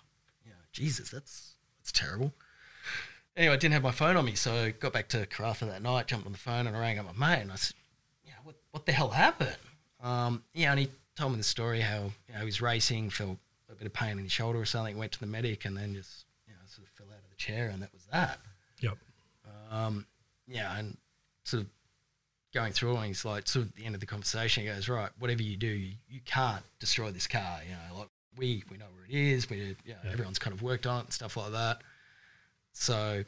"Yeah, 0.47 0.53
Jesus, 0.73 1.11
that's 1.11 1.55
that's 1.81 1.93
terrible." 1.93 2.33
Anyway, 3.37 3.55
I 3.55 3.57
didn't 3.57 3.75
have 3.75 3.83
my 3.83 3.93
phone 3.93 4.17
on 4.17 4.25
me, 4.25 4.35
so 4.35 4.53
I 4.53 4.71
got 4.71 4.93
back 4.93 5.09
to 5.11 5.27
Karratha 5.27 5.61
that 5.69 5.83
night, 5.83 6.07
jumped 6.07 6.27
on 6.27 6.33
the 6.33 6.39
phone, 6.39 6.67
and 6.67 6.77
I 6.77 6.81
rang 6.81 6.99
up 6.99 7.07
my 7.17 7.37
mate, 7.37 7.43
and 7.43 7.53
I 7.53 7.57
said, 7.57 7.77
"Yeah, 8.25 8.35
what 8.45 8.57
what 8.73 8.85
the 8.85 8.93
hell 8.93 9.11
happened?" 9.11 9.57
Um, 10.01 10.45
yeah, 10.53 10.71
and 10.71 10.81
he 10.81 10.91
told 11.17 11.33
me 11.33 11.39
the 11.39 11.45
story 11.45 11.81
how 11.81 12.11
you 12.29 12.35
know 12.35 12.41
he 12.41 12.45
was 12.45 12.61
racing, 12.61 13.11
felt 13.11 13.39
a 13.71 13.75
bit 13.75 13.87
of 13.87 13.93
pain 13.93 14.13
in 14.13 14.25
his 14.25 14.33
shoulder 14.33 14.61
or 14.61 14.67
something, 14.67 14.99
went 14.99 15.13
to 15.13 15.21
the 15.21 15.27
medic, 15.27 15.65
and 15.65 15.77
then 15.77 15.95
just 15.95 16.27
you 16.47 16.53
know 16.53 16.61
sort 16.67 16.87
of 16.87 16.93
fell 16.93 17.07
out 17.07 17.25
of 17.25 17.31
the 17.31 17.37
chair, 17.37 17.71
and 17.73 17.83
that 17.83 17.93
was 17.95 18.07
that. 18.13 18.39
Yep. 18.81 18.99
Um, 19.71 20.07
yeah, 20.47 20.79
and 20.79 20.97
sort 21.45 21.63
of 21.63 21.69
going 22.55 22.73
through 22.73 22.97
and 22.97 23.07
he's 23.07 23.25
like, 23.25 23.47
sort 23.47 23.65
of 23.67 23.71
at 23.73 23.77
the 23.77 23.85
end 23.85 23.95
of 23.95 24.01
the 24.01 24.07
conversation, 24.07 24.63
he 24.65 24.69
goes, 24.69 24.89
right, 24.89 25.11
whatever 25.19 25.43
you 25.43 25.57
do, 25.57 25.67
you, 25.67 25.93
you 26.09 26.21
can't 26.25 26.63
destroy 26.81 27.11
this 27.11 27.27
car. 27.27 27.61
You 27.65 27.73
know, 27.75 28.01
like 28.01 28.09
we 28.37 28.63
we 28.71 28.77
know 28.79 28.87
where 28.95 29.05
it 29.05 29.15
is. 29.15 29.49
We, 29.51 29.57
you 29.59 29.65
know, 29.69 29.75
Yeah. 29.85 30.11
everyone's 30.13 30.39
kind 30.39 30.55
of 30.55 30.63
worked 30.63 30.87
on 30.87 31.01
it 31.01 31.05
and 31.05 31.13
stuff 31.13 31.37
like 31.37 31.53
that. 31.53 31.83
So, 32.73 33.25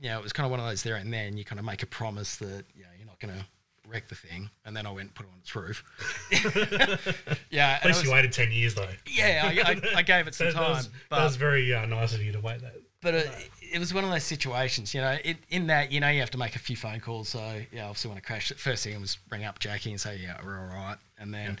yeah, 0.00 0.18
it 0.18 0.22
was 0.22 0.32
kind 0.32 0.44
of 0.44 0.50
one 0.50 0.60
of 0.60 0.66
those 0.66 0.82
there 0.82 0.96
and 0.96 1.12
then. 1.12 1.36
You 1.38 1.44
kind 1.44 1.58
of 1.58 1.64
make 1.64 1.82
a 1.82 1.86
promise 1.86 2.36
that 2.36 2.64
you 2.74 2.82
know 2.82 2.88
you're 2.98 3.06
not 3.06 3.18
going 3.20 3.34
to 3.38 3.44
wreck 3.88 4.08
the 4.08 4.14
thing, 4.16 4.50
and 4.64 4.76
then 4.76 4.84
I 4.84 4.90
went 4.90 5.02
and 5.08 5.14
put 5.14 5.26
it 5.26 5.30
on 5.32 5.38
its 5.38 5.54
roof. 5.54 5.84
yeah, 7.50 7.78
At 7.80 7.86
least 7.86 8.00
it 8.02 8.06
you 8.06 8.12
waited 8.12 8.32
10 8.32 8.50
years, 8.50 8.74
though. 8.74 8.88
yeah, 9.06 9.42
I, 9.64 9.70
I, 9.70 9.98
I 9.98 10.02
gave 10.02 10.26
it 10.26 10.34
some 10.34 10.46
That, 10.48 10.54
that 10.54 10.60
time, 10.60 10.70
was, 10.72 10.88
but 11.08 11.16
that 11.18 11.24
was 11.24 11.36
very 11.36 11.72
uh, 11.72 11.86
nice 11.86 12.12
of 12.14 12.20
you 12.22 12.32
to 12.32 12.40
wait 12.40 12.60
that. 12.62 12.74
But 13.06 13.14
it, 13.14 13.30
it 13.74 13.78
was 13.78 13.94
one 13.94 14.02
of 14.02 14.10
those 14.10 14.24
situations, 14.24 14.92
you 14.92 15.00
know. 15.00 15.16
It, 15.24 15.36
in 15.48 15.68
that, 15.68 15.92
you 15.92 16.00
know, 16.00 16.08
you 16.08 16.18
have 16.18 16.32
to 16.32 16.38
make 16.38 16.56
a 16.56 16.58
few 16.58 16.74
phone 16.74 16.98
calls. 16.98 17.28
So, 17.28 17.60
yeah, 17.72 17.84
obviously, 17.84 18.08
when 18.08 18.18
I 18.18 18.20
crashed, 18.20 18.48
the 18.48 18.56
first 18.56 18.82
thing 18.82 19.00
was 19.00 19.16
ring 19.30 19.44
up 19.44 19.60
Jackie 19.60 19.92
and 19.92 20.00
say, 20.00 20.18
yeah, 20.20 20.36
we're 20.44 20.58
all 20.58 20.66
right. 20.66 20.96
And 21.16 21.32
then 21.32 21.56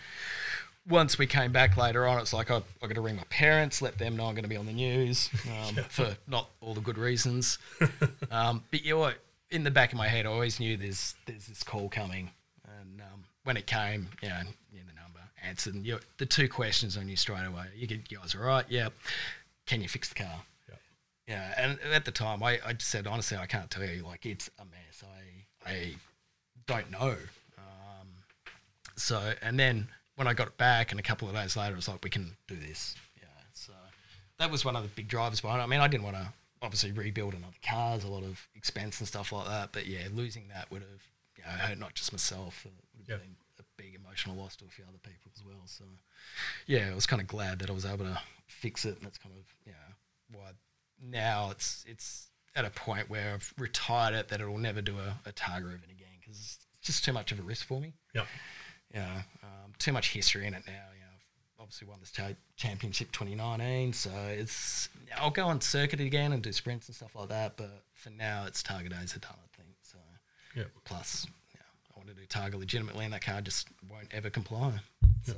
once 0.88 1.20
we 1.20 1.26
came 1.28 1.52
back 1.52 1.76
later 1.76 2.04
on, 2.04 2.18
it's 2.18 2.32
like 2.32 2.50
I, 2.50 2.56
I 2.82 2.88
got 2.88 2.94
to 2.94 3.00
ring 3.00 3.14
my 3.14 3.22
parents, 3.30 3.80
let 3.80 3.96
them 3.96 4.16
know 4.16 4.26
I'm 4.26 4.34
going 4.34 4.42
to 4.42 4.48
be 4.48 4.56
on 4.56 4.66
the 4.66 4.72
news 4.72 5.30
um, 5.46 5.76
for 5.88 6.16
not 6.26 6.50
all 6.60 6.74
the 6.74 6.80
good 6.80 6.98
reasons. 6.98 7.58
um, 8.32 8.64
but 8.72 8.84
you 8.84 8.96
know, 8.96 9.12
in 9.52 9.62
the 9.62 9.70
back 9.70 9.92
of 9.92 9.98
my 9.98 10.08
head, 10.08 10.26
I 10.26 10.30
always 10.30 10.58
knew 10.58 10.76
there's 10.76 11.14
there's 11.26 11.46
this 11.46 11.62
call 11.62 11.88
coming, 11.88 12.28
and 12.80 13.00
um, 13.02 13.22
when 13.44 13.56
it 13.56 13.68
came, 13.68 14.08
you 14.20 14.30
know, 14.30 14.40
yeah, 14.74 14.80
the 14.84 15.00
number 15.00 15.20
answered, 15.46 15.74
and 15.74 15.86
you 15.86 16.00
the 16.18 16.26
two 16.26 16.48
questions 16.48 16.96
on 16.96 17.08
you 17.08 17.14
straight 17.14 17.46
away. 17.46 17.66
You, 17.76 17.86
get- 17.86 18.10
you 18.10 18.18
guys 18.18 18.34
all 18.34 18.42
right? 18.42 18.64
Yeah. 18.68 18.88
Can 19.64 19.80
you 19.80 19.88
fix 19.88 20.08
the 20.08 20.16
car? 20.16 20.42
Yeah, 21.26 21.52
and 21.56 21.78
at 21.92 22.04
the 22.04 22.12
time, 22.12 22.42
I, 22.42 22.60
I 22.64 22.72
just 22.72 22.90
said 22.90 23.06
honestly, 23.06 23.36
I 23.36 23.46
can't 23.46 23.70
tell 23.70 23.84
you. 23.84 24.04
Like, 24.04 24.24
it's 24.26 24.48
a 24.58 24.64
mess. 24.64 25.02
I 25.04 25.68
I 25.68 25.94
don't 26.66 26.90
know. 26.90 27.16
Um, 27.58 28.08
so, 28.96 29.32
and 29.42 29.58
then 29.58 29.88
when 30.14 30.28
I 30.28 30.34
got 30.34 30.46
it 30.48 30.56
back, 30.56 30.92
and 30.92 31.00
a 31.00 31.02
couple 31.02 31.28
of 31.28 31.34
days 31.34 31.56
later, 31.56 31.72
it 31.72 31.76
was 31.76 31.88
like, 31.88 32.02
we 32.04 32.10
can 32.10 32.36
do 32.46 32.54
this. 32.56 32.94
Yeah, 33.20 33.26
so 33.52 33.72
that 34.38 34.50
was 34.50 34.64
one 34.64 34.76
of 34.76 34.82
the 34.84 34.88
big 34.90 35.08
drivers 35.08 35.40
behind 35.40 35.60
it. 35.60 35.64
I 35.64 35.66
mean, 35.66 35.80
I 35.80 35.88
didn't 35.88 36.04
want 36.04 36.16
to 36.16 36.28
obviously 36.62 36.92
rebuild 36.92 37.34
another 37.34 37.52
car, 37.62 37.92
there's 37.92 38.04
a 38.04 38.08
lot 38.08 38.22
of 38.24 38.40
expense 38.54 39.00
and 39.00 39.08
stuff 39.08 39.32
like 39.32 39.46
that. 39.46 39.70
But 39.72 39.86
yeah, 39.86 40.06
losing 40.12 40.48
that 40.48 40.70
would 40.70 40.82
have 40.82 41.02
you 41.36 41.44
know, 41.44 41.50
hurt 41.50 41.78
not 41.78 41.94
just 41.94 42.12
myself, 42.12 42.64
it 42.64 42.72
would 42.96 43.08
have 43.08 43.20
Yep. 43.20 43.20
been 43.20 43.36
a 43.58 43.62
big 43.76 43.94
emotional 43.94 44.36
loss 44.36 44.56
to 44.56 44.64
a 44.64 44.68
few 44.68 44.84
other 44.88 44.98
people 44.98 45.30
as 45.36 45.44
well. 45.44 45.60
So 45.66 45.84
yeah, 46.66 46.88
I 46.90 46.94
was 46.94 47.06
kind 47.06 47.20
of 47.20 47.28
glad 47.28 47.58
that 47.58 47.68
I 47.70 47.72
was 47.72 47.84
able 47.84 48.04
to 48.06 48.18
fix 48.46 48.84
it, 48.84 48.96
and 48.96 49.04
that's 49.06 49.18
kind 49.18 49.34
of 49.36 49.44
you 49.66 49.72
know 49.72 50.38
why 50.40 50.50
now 51.02 51.50
it's 51.50 51.84
it's 51.86 52.28
at 52.54 52.64
a 52.64 52.70
point 52.70 53.10
where 53.10 53.34
I've 53.34 53.52
retired 53.58 54.14
it 54.14 54.28
that 54.28 54.40
it'll 54.40 54.58
never 54.58 54.80
do 54.80 54.96
a, 54.98 55.28
a 55.28 55.32
Targa 55.32 55.66
event 55.66 55.90
again 55.90 56.08
because 56.20 56.36
it's 56.38 56.66
just 56.82 57.04
too 57.04 57.12
much 57.12 57.30
of 57.32 57.38
a 57.38 57.42
risk 57.42 57.66
for 57.66 57.80
me. 57.80 57.92
Yeah. 58.14 58.24
You 58.92 59.00
know, 59.00 59.16
um, 59.42 59.72
too 59.78 59.92
much 59.92 60.12
history 60.12 60.46
in 60.46 60.54
it 60.54 60.62
now. 60.66 60.72
You 60.94 61.00
know, 61.00 61.12
I've 61.14 61.60
obviously 61.60 61.86
won 61.86 61.98
this 62.00 62.10
cha- 62.12 62.30
championship 62.56 63.12
2019, 63.12 63.92
so 63.92 64.10
it's 64.28 64.88
I'll 65.18 65.30
go 65.30 65.46
on 65.46 65.60
circuit 65.60 66.00
again 66.00 66.32
and 66.32 66.42
do 66.42 66.52
sprints 66.52 66.88
and 66.88 66.96
stuff 66.96 67.14
like 67.14 67.28
that. 67.28 67.56
But 67.56 67.82
for 67.92 68.10
now, 68.10 68.44
it's 68.46 68.62
Targa 68.62 68.88
days 68.88 69.14
are 69.14 69.20
done. 69.20 69.32
I 69.34 69.56
think 69.56 69.68
so. 69.82 69.98
Yep. 70.54 70.68
Plus, 70.84 71.26
yeah, 71.54 71.60
I 71.94 71.98
want 71.98 72.08
to 72.08 72.14
do 72.14 72.26
Targa 72.26 72.58
legitimately, 72.58 73.04
and 73.04 73.12
that 73.12 73.22
car 73.22 73.42
just 73.42 73.68
won't 73.90 74.08
ever 74.12 74.30
comply. 74.30 74.72
So. 75.24 75.34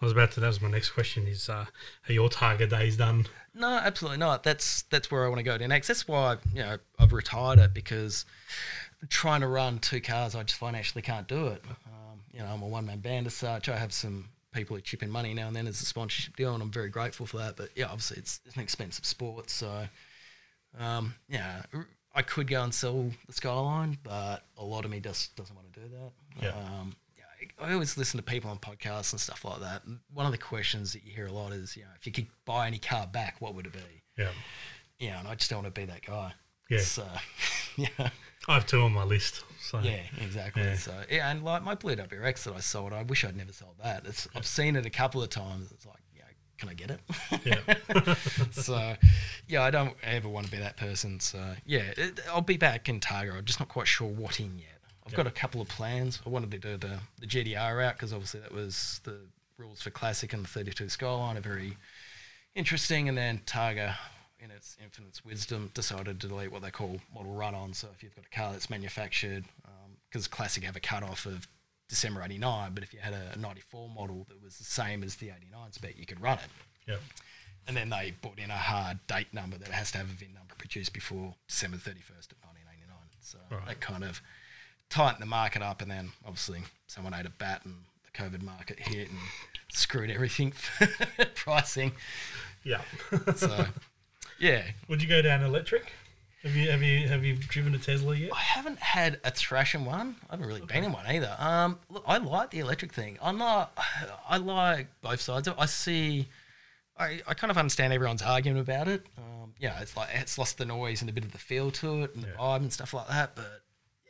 I 0.00 0.04
was 0.04 0.12
about 0.12 0.32
to. 0.32 0.40
That 0.40 0.48
was 0.48 0.60
my 0.60 0.70
next 0.70 0.90
question. 0.90 1.26
Is 1.26 1.48
uh, 1.48 1.66
are 2.08 2.12
your 2.12 2.28
Targa 2.28 2.68
days 2.68 2.96
done? 2.96 3.26
No, 3.54 3.68
absolutely 3.68 4.18
not. 4.18 4.42
That's 4.42 4.82
that's 4.82 5.10
where 5.10 5.24
I 5.24 5.28
want 5.28 5.38
to 5.38 5.44
go 5.44 5.58
to 5.58 5.68
next. 5.68 5.88
That's 5.88 6.08
why 6.08 6.36
you 6.54 6.62
know 6.62 6.78
I've 6.98 7.12
retired 7.12 7.58
it 7.58 7.74
because 7.74 8.24
trying 9.08 9.40
to 9.40 9.48
run 9.48 9.78
two 9.78 10.00
cars, 10.00 10.34
I 10.34 10.42
just 10.42 10.58
financially 10.58 11.02
can't 11.02 11.26
do 11.26 11.48
it. 11.48 11.62
Um, 11.86 12.20
you 12.32 12.40
know, 12.40 12.46
I'm 12.46 12.62
a 12.62 12.68
one 12.68 12.86
man 12.86 13.00
band 13.00 13.26
as 13.26 13.34
such. 13.34 13.68
I 13.68 13.76
have 13.76 13.92
some 13.92 14.28
people 14.52 14.76
who 14.76 14.82
chip 14.82 15.02
in 15.02 15.10
money 15.10 15.34
now 15.34 15.46
and 15.46 15.56
then 15.56 15.66
as 15.66 15.80
a 15.80 15.86
sponsorship 15.86 16.36
deal, 16.36 16.54
and 16.54 16.62
I'm 16.62 16.70
very 16.70 16.88
grateful 16.88 17.26
for 17.26 17.38
that. 17.38 17.56
But 17.56 17.70
yeah, 17.74 17.86
obviously 17.86 18.18
it's, 18.18 18.40
it's 18.46 18.56
an 18.56 18.62
expensive 18.62 19.04
sport, 19.04 19.50
so 19.50 19.86
um, 20.78 21.14
yeah, 21.28 21.62
I 22.14 22.22
could 22.22 22.46
go 22.46 22.62
and 22.62 22.72
sell 22.72 23.10
the 23.26 23.32
Skyline, 23.32 23.98
but 24.02 24.44
a 24.58 24.64
lot 24.64 24.84
of 24.84 24.90
me 24.90 25.00
just 25.00 25.34
doesn't 25.36 25.54
want 25.54 25.72
to 25.72 25.80
do 25.80 25.86
that. 25.88 26.44
Yeah. 26.44 26.50
Um, 26.50 26.94
yeah, 27.11 27.11
I 27.62 27.72
always 27.72 27.96
listen 27.96 28.18
to 28.18 28.24
people 28.24 28.50
on 28.50 28.58
podcasts 28.58 29.12
and 29.12 29.20
stuff 29.20 29.44
like 29.44 29.60
that. 29.60 29.84
And 29.84 30.00
one 30.12 30.26
of 30.26 30.32
the 30.32 30.38
questions 30.38 30.92
that 30.92 31.04
you 31.04 31.12
hear 31.12 31.26
a 31.26 31.32
lot 31.32 31.52
is, 31.52 31.76
you 31.76 31.82
know, 31.82 31.90
if 31.98 32.06
you 32.06 32.12
could 32.12 32.26
buy 32.44 32.66
any 32.66 32.78
car 32.78 33.06
back, 33.06 33.36
what 33.40 33.54
would 33.54 33.66
it 33.66 33.72
be? 33.72 34.02
Yeah. 34.18 34.30
Yeah, 34.98 35.18
and 35.18 35.28
I 35.28 35.34
just 35.34 35.50
don't 35.50 35.62
want 35.62 35.74
to 35.74 35.80
be 35.80 35.86
that 35.86 36.04
guy. 36.04 36.32
Yeah. 36.70 36.80
So, 36.80 37.02
uh, 37.02 37.18
yeah, 37.76 38.10
I 38.48 38.54
have 38.54 38.66
two 38.66 38.80
on 38.80 38.92
my 38.92 39.04
list. 39.04 39.44
So 39.60 39.80
yeah, 39.80 40.00
exactly. 40.20 40.62
Yeah. 40.62 40.76
So, 40.76 40.92
yeah, 41.10 41.30
and 41.30 41.44
like 41.44 41.62
my 41.62 41.74
Blue 41.74 41.94
WRX 41.96 42.44
that 42.44 42.54
I 42.54 42.60
sold, 42.60 42.92
I 42.92 43.02
wish 43.02 43.24
I'd 43.24 43.36
never 43.36 43.52
sold 43.52 43.74
that. 43.82 44.04
It's, 44.06 44.28
I've 44.34 44.46
seen 44.46 44.76
it 44.76 44.86
a 44.86 44.90
couple 44.90 45.22
of 45.22 45.28
times. 45.28 45.70
It's 45.70 45.86
like, 45.86 46.02
yeah, 46.14 46.22
can 46.58 46.68
I 46.68 46.74
get 46.74 46.90
it? 46.90 47.00
Yeah. 47.44 48.14
so, 48.50 48.94
yeah, 49.48 49.62
I 49.62 49.70
don't 49.70 49.94
ever 50.02 50.28
want 50.28 50.46
to 50.46 50.52
be 50.52 50.58
that 50.58 50.76
person. 50.76 51.20
So, 51.20 51.54
yeah, 51.66 51.92
it, 51.96 52.20
I'll 52.30 52.40
be 52.40 52.56
back 52.56 52.88
in 52.88 53.00
Targa. 53.00 53.36
I'm 53.36 53.44
just 53.44 53.60
not 53.60 53.68
quite 53.68 53.86
sure 53.86 54.08
what 54.08 54.40
in 54.40 54.58
yet. 54.58 54.71
I've 55.06 55.12
Yeah. 55.12 55.16
got 55.18 55.26
a 55.26 55.30
couple 55.32 55.60
of 55.60 55.68
plans. 55.68 56.20
I 56.24 56.28
wanted 56.28 56.50
to 56.52 56.58
do 56.58 56.76
the, 56.76 57.00
the 57.18 57.26
GT-R 57.26 57.76
route 57.76 57.94
because 57.96 58.12
obviously 58.12 58.40
that 58.40 58.52
was 58.52 59.00
the 59.04 59.20
rules 59.58 59.82
for 59.82 59.90
Classic 59.90 60.32
and 60.32 60.44
the 60.44 60.48
32 60.48 60.88
Skyline 60.88 61.36
are 61.36 61.40
very 61.40 61.76
interesting. 62.54 63.08
And 63.08 63.16
then 63.18 63.40
Targa, 63.46 63.96
in 64.38 64.50
its 64.50 64.76
infinite 64.82 65.20
wisdom, 65.24 65.70
decided 65.74 66.20
to 66.20 66.28
delete 66.28 66.52
what 66.52 66.62
they 66.62 66.70
call 66.70 67.00
model 67.14 67.32
run 67.34 67.54
on. 67.54 67.74
So, 67.74 67.88
if 67.94 68.02
you've 68.02 68.14
got 68.14 68.24
a 68.26 68.34
car 68.36 68.52
that's 68.52 68.70
manufactured, 68.70 69.44
um, 69.64 69.96
because 70.08 70.28
Classic 70.28 70.62
have 70.64 70.76
a 70.76 70.80
cut 70.80 71.02
off 71.02 71.26
of 71.26 71.46
December 71.88 72.22
89, 72.22 72.72
but 72.74 72.82
if 72.82 72.92
you 72.94 73.00
had 73.00 73.12
a 73.12 73.38
94 73.38 73.88
model 73.90 74.24
that 74.28 74.42
was 74.42 74.56
the 74.58 74.64
same 74.64 75.02
as 75.02 75.16
the 75.16 75.26
89 75.30 75.72
spec, 75.72 75.98
you 75.98 76.06
could 76.06 76.20
run 76.20 76.38
it. 76.38 76.44
yeah. 76.86 76.96
And 77.66 77.76
then 77.76 77.90
they 77.90 78.12
put 78.22 78.38
in 78.40 78.50
a 78.50 78.56
hard 78.56 78.98
date 79.06 79.32
number 79.32 79.56
that 79.56 79.68
has 79.68 79.92
to 79.92 79.98
have 79.98 80.08
a 80.10 80.12
VIN 80.14 80.34
number 80.34 80.52
produced 80.58 80.92
before 80.92 81.36
December 81.46 81.76
31st 81.76 82.32
of 82.32 82.38
1989. 82.42 82.98
So 83.20 83.38
Right. 83.52 83.66
that 83.66 83.80
kind 83.80 84.02
of 84.02 84.20
tightened 84.92 85.22
the 85.22 85.26
market 85.26 85.62
up. 85.62 85.82
And 85.82 85.90
then 85.90 86.12
obviously 86.24 86.60
someone 86.86 87.14
ate 87.14 87.26
a 87.26 87.30
bat 87.30 87.62
and 87.64 87.74
the 88.04 88.22
COVID 88.22 88.42
market 88.42 88.78
hit 88.78 89.08
and 89.08 89.18
screwed 89.72 90.10
everything 90.10 90.52
pricing. 91.34 91.92
Yeah. 92.64 92.82
So 93.36 93.66
yeah, 94.38 94.62
Would 94.88 95.02
you 95.02 95.08
go 95.08 95.22
down 95.22 95.42
electric? 95.42 95.92
Have 96.42 96.56
you 96.56 96.70
have 96.70 96.82
you 96.82 97.06
have 97.06 97.24
you 97.24 97.36
driven 97.36 97.72
a 97.74 97.78
Tesla 97.78 98.16
yet? 98.16 98.32
I 98.34 98.40
haven't 98.40 98.80
had 98.80 99.20
a 99.24 99.30
Thrashing 99.30 99.84
one. 99.84 100.16
I 100.28 100.32
haven't 100.32 100.46
really 100.46 100.60
been 100.60 100.82
in 100.82 100.92
one 100.92 101.06
either. 101.06 101.36
Um, 101.38 101.78
look, 101.88 102.02
I 102.04 102.18
like 102.18 102.50
the 102.50 102.58
electric 102.58 102.92
thing. 102.92 103.16
I'm 103.22 103.38
not. 103.38 103.78
I 104.28 104.38
like 104.38 104.88
both 105.02 105.20
sides. 105.20 105.46
of 105.46 105.54
it. 105.54 105.60
I 105.60 105.66
see. 105.66 106.28
I, 106.98 107.20
I 107.26 107.34
kind 107.34 107.50
of 107.50 107.58
understand 107.58 107.92
everyone's 107.92 108.22
argument 108.22 108.60
about 108.60 108.88
it. 108.88 109.06
Um, 109.16 109.54
yeah, 109.60 109.80
it's 109.80 109.96
like 109.96 110.08
it's 110.14 110.36
lost 110.36 110.58
the 110.58 110.64
noise 110.64 111.00
and 111.00 111.08
a 111.08 111.12
bit 111.12 111.24
of 111.24 111.30
the 111.30 111.38
feel 111.38 111.70
to 111.70 112.02
it 112.02 112.14
and 112.16 112.24
the 112.24 112.28
vibe 112.28 112.56
and 112.56 112.72
stuff 112.72 112.92
like 112.92 113.06
that. 113.08 113.36
But 113.36 113.61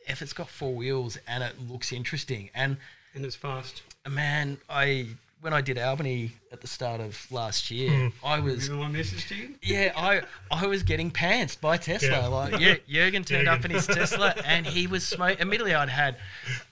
if 0.07 0.21
it's 0.21 0.33
got 0.33 0.49
four 0.49 0.73
wheels 0.73 1.17
and 1.27 1.43
it 1.43 1.53
looks 1.69 1.91
interesting, 1.91 2.49
and 2.55 2.77
and 3.15 3.25
it's 3.25 3.35
fast. 3.35 3.81
man, 4.09 4.57
I 4.69 5.07
when 5.41 5.51
I 5.53 5.59
did 5.59 5.77
Albany 5.77 6.31
at 6.53 6.61
the 6.61 6.67
start 6.67 7.01
of 7.01 7.29
last 7.29 7.69
year, 7.69 8.11
I 8.23 8.39
was 8.39 8.69
Remember 8.69 8.89
my 8.89 8.97
message 8.97 9.27
to 9.27 9.35
you? 9.35 9.55
yeah, 9.61 9.91
I 9.95 10.21
I 10.49 10.65
was 10.67 10.83
getting 10.83 11.11
pantsed 11.11 11.59
by 11.59 11.75
Tesla. 11.77 12.09
Yeah. 12.09 12.27
Like, 12.27 12.59
yeah, 12.61 12.75
Jurgen 12.87 13.23
turned 13.25 13.47
up 13.49 13.65
in 13.65 13.71
his 13.71 13.85
Tesla 13.85 14.33
and 14.45 14.65
he 14.65 14.87
was 14.87 15.05
smoking. 15.05 15.39
Immediately, 15.41 15.75
I'd 15.75 15.89
had 15.89 16.15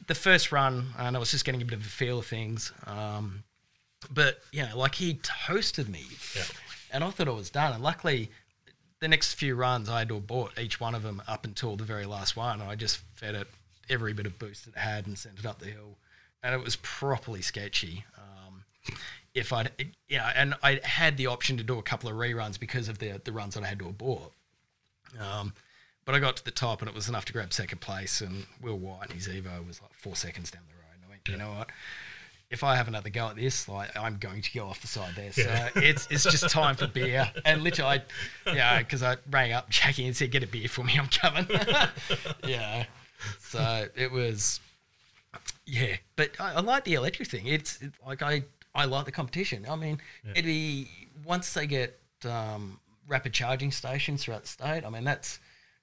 the 0.08 0.16
first 0.16 0.52
run 0.54 0.88
and 0.98 1.16
I 1.16 1.20
was 1.20 1.32
just 1.32 1.44
getting 1.46 1.62
a 1.62 1.66
bit 1.66 1.74
of 1.80 1.82
a 1.86 1.90
feel 1.90 2.20
of 2.20 2.26
things. 2.26 2.72
Um, 2.88 3.44
but 4.10 4.40
you 4.54 4.64
know, 4.66 4.78
like 4.78 4.96
he 4.96 5.20
toasted 5.22 5.90
me, 5.90 6.06
Yeah. 6.36 6.44
and 6.94 7.04
I 7.04 7.10
thought 7.12 7.28
I 7.28 7.32
was 7.32 7.50
done. 7.50 7.74
And 7.74 7.84
luckily, 7.84 8.32
the 9.02 9.08
next 9.08 9.34
few 9.34 9.56
runs 9.56 9.90
I 9.90 10.00
had 10.00 10.10
to 10.10 10.16
abort 10.16 10.58
each 10.58 10.80
one 10.80 10.96
of 10.96 11.04
them 11.04 11.22
up 11.28 11.44
until 11.44 11.76
the 11.76 11.84
very 11.84 12.06
last 12.06 12.38
one. 12.38 12.62
I 12.62 12.76
just 12.76 13.00
fed 13.16 13.36
it 13.36 13.48
every 13.90 14.14
bit 14.14 14.26
of 14.26 14.40
boost 14.40 14.68
it 14.68 14.78
had 14.78 15.08
and 15.08 15.18
sent 15.18 15.40
it 15.40 15.46
up 15.46 15.60
the 15.60 15.66
hill, 15.66 15.98
and 16.42 16.56
it 16.56 16.64
was 16.64 16.78
properly 16.78 17.42
sketchy. 17.42 18.06
Um, 18.18 18.64
if 19.34 19.52
I'd 19.52 19.72
yeah, 20.08 20.32
and 20.36 20.54
I 20.64 20.80
had 20.84 21.18
the 21.18 21.28
option 21.28 21.58
to 21.58 21.64
do 21.64 21.78
a 21.80 21.84
couple 21.84 22.10
of 22.10 22.16
reruns 22.16 22.60
because 22.60 22.88
of 22.88 23.00
the 23.00 23.20
the 23.24 23.32
runs 23.32 23.56
that 23.56 23.64
I 23.64 23.68
had 23.68 23.80
to 23.80 23.88
abort. 23.90 24.32
Um, 25.20 25.54
but 26.06 26.16
I 26.16 26.20
got 26.20 26.38
to 26.38 26.46
the 26.46 26.52
top 26.52 26.82
and 26.82 26.90
it 26.90 26.96
was 26.96 27.10
enough 27.10 27.26
to 27.26 27.34
grab 27.34 27.54
second 27.54 27.82
place. 27.82 28.22
And 28.22 28.46
Will 28.62 28.78
White 28.78 29.10
and 29.10 29.14
his 29.14 29.28
Evo 29.28 29.66
was 29.66 29.82
like 29.82 29.94
four 29.94 30.16
seconds 30.16 30.52
down 30.52 30.64
the 30.68 30.76
road. 30.76 30.96
And 30.96 31.06
I 31.06 31.10
went, 31.10 31.28
you 31.28 31.38
know 31.38 31.58
what? 31.58 31.70
If 32.52 32.64
I 32.64 32.76
have 32.76 32.88
another 32.88 33.10
go 33.10 33.28
at 33.28 33.36
this, 33.36 33.68
like 33.68 33.98
I'm 33.98 34.18
going 34.18 34.42
to 34.42 34.52
go 34.54 34.66
off 34.66 34.82
the 34.82 34.88
side 34.88 35.14
there. 35.16 35.32
Yeah. 35.36 35.70
So 35.70 35.80
it's 35.80 36.08
it's 36.12 36.24
just 36.24 36.50
time 36.50 36.76
for 36.76 36.88
beer. 36.88 37.32
And 37.46 37.64
literally, 37.64 38.02
I, 38.46 38.52
yeah, 38.54 38.80
because 38.80 39.02
I 39.02 39.18
rang 39.30 39.54
up 39.54 39.70
Jackie 39.70 40.06
and 40.06 40.16
said, 40.16 40.32
"Get 40.32 40.44
a 40.44 40.48
beer 40.48 40.68
for 40.68 40.84
me. 40.84 40.98
I'm 41.00 41.08
coming." 41.08 41.48
yeah. 42.48 42.86
So 43.40 43.88
it 43.96 44.12
was, 44.12 44.60
yeah. 45.66 45.96
But 46.16 46.32
I, 46.40 46.56
I 46.56 46.60
like 46.60 46.84
the 46.84 46.96
electric 46.96 47.30
thing. 47.30 47.48
It's 47.48 47.82
it, 47.82 47.94
like 48.06 48.22
I 48.22 48.44
I 48.76 48.86
like 48.86 49.06
the 49.06 49.12
competition. 49.12 49.66
I 49.70 49.76
mean, 49.76 50.00
it'd 50.32 50.46
be 50.46 50.90
once 51.26 51.54
they 51.54 51.68
get 51.68 52.00
um, 52.26 52.80
rapid 53.08 53.34
charging 53.34 53.72
stations 53.72 54.24
throughout 54.24 54.44
the 54.44 54.48
state. 54.48 54.84
I 54.86 54.90
mean, 54.90 55.04
that's 55.04 55.40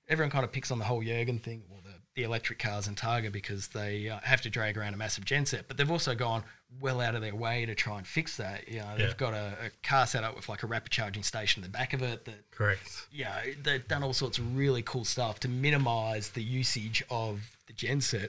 everyone 0.08 0.30
kind 0.30 0.44
of 0.44 0.52
picks 0.52 0.70
on 0.70 0.78
the 0.78 0.84
whole 0.84 1.02
Jurgen 1.02 1.38
thing, 1.38 1.62
or 1.70 1.78
the, 1.82 1.94
the 2.14 2.22
electric 2.22 2.58
cars 2.58 2.88
in 2.88 2.94
Targa 2.94 3.30
because 3.30 3.68
they 3.68 4.08
uh, 4.08 4.18
have 4.22 4.40
to 4.42 4.50
drag 4.50 4.76
around 4.76 4.94
a 4.94 4.96
massive 4.96 5.24
genset. 5.24 5.64
But 5.68 5.76
they've 5.76 5.90
also 5.90 6.14
gone 6.14 6.42
well 6.80 7.00
out 7.00 7.14
of 7.14 7.22
their 7.22 7.34
way 7.34 7.64
to 7.66 7.74
try 7.74 7.98
and 7.98 8.06
fix 8.06 8.36
that. 8.36 8.68
You 8.68 8.80
know, 8.80 8.94
they've 8.96 9.08
Yeah. 9.08 9.14
got 9.16 9.34
a, 9.34 9.56
a 9.66 9.70
car 9.82 10.06
set 10.06 10.22
up 10.22 10.36
with 10.36 10.48
like 10.48 10.62
a 10.62 10.66
rapid 10.66 10.92
charging 10.92 11.22
station 11.22 11.62
in 11.64 11.70
the 11.70 11.76
back 11.76 11.92
of 11.92 12.02
it 12.02 12.24
that 12.26 12.50
Correct. 12.50 13.06
yeah, 13.12 13.40
they've 13.62 13.86
done 13.88 14.02
all 14.02 14.12
sorts 14.12 14.38
of 14.38 14.56
really 14.56 14.82
cool 14.82 15.04
stuff 15.04 15.40
to 15.40 15.48
minimize 15.48 16.30
the 16.30 16.42
usage 16.42 17.02
of 17.10 17.40
the 17.66 17.72
genset, 17.72 18.28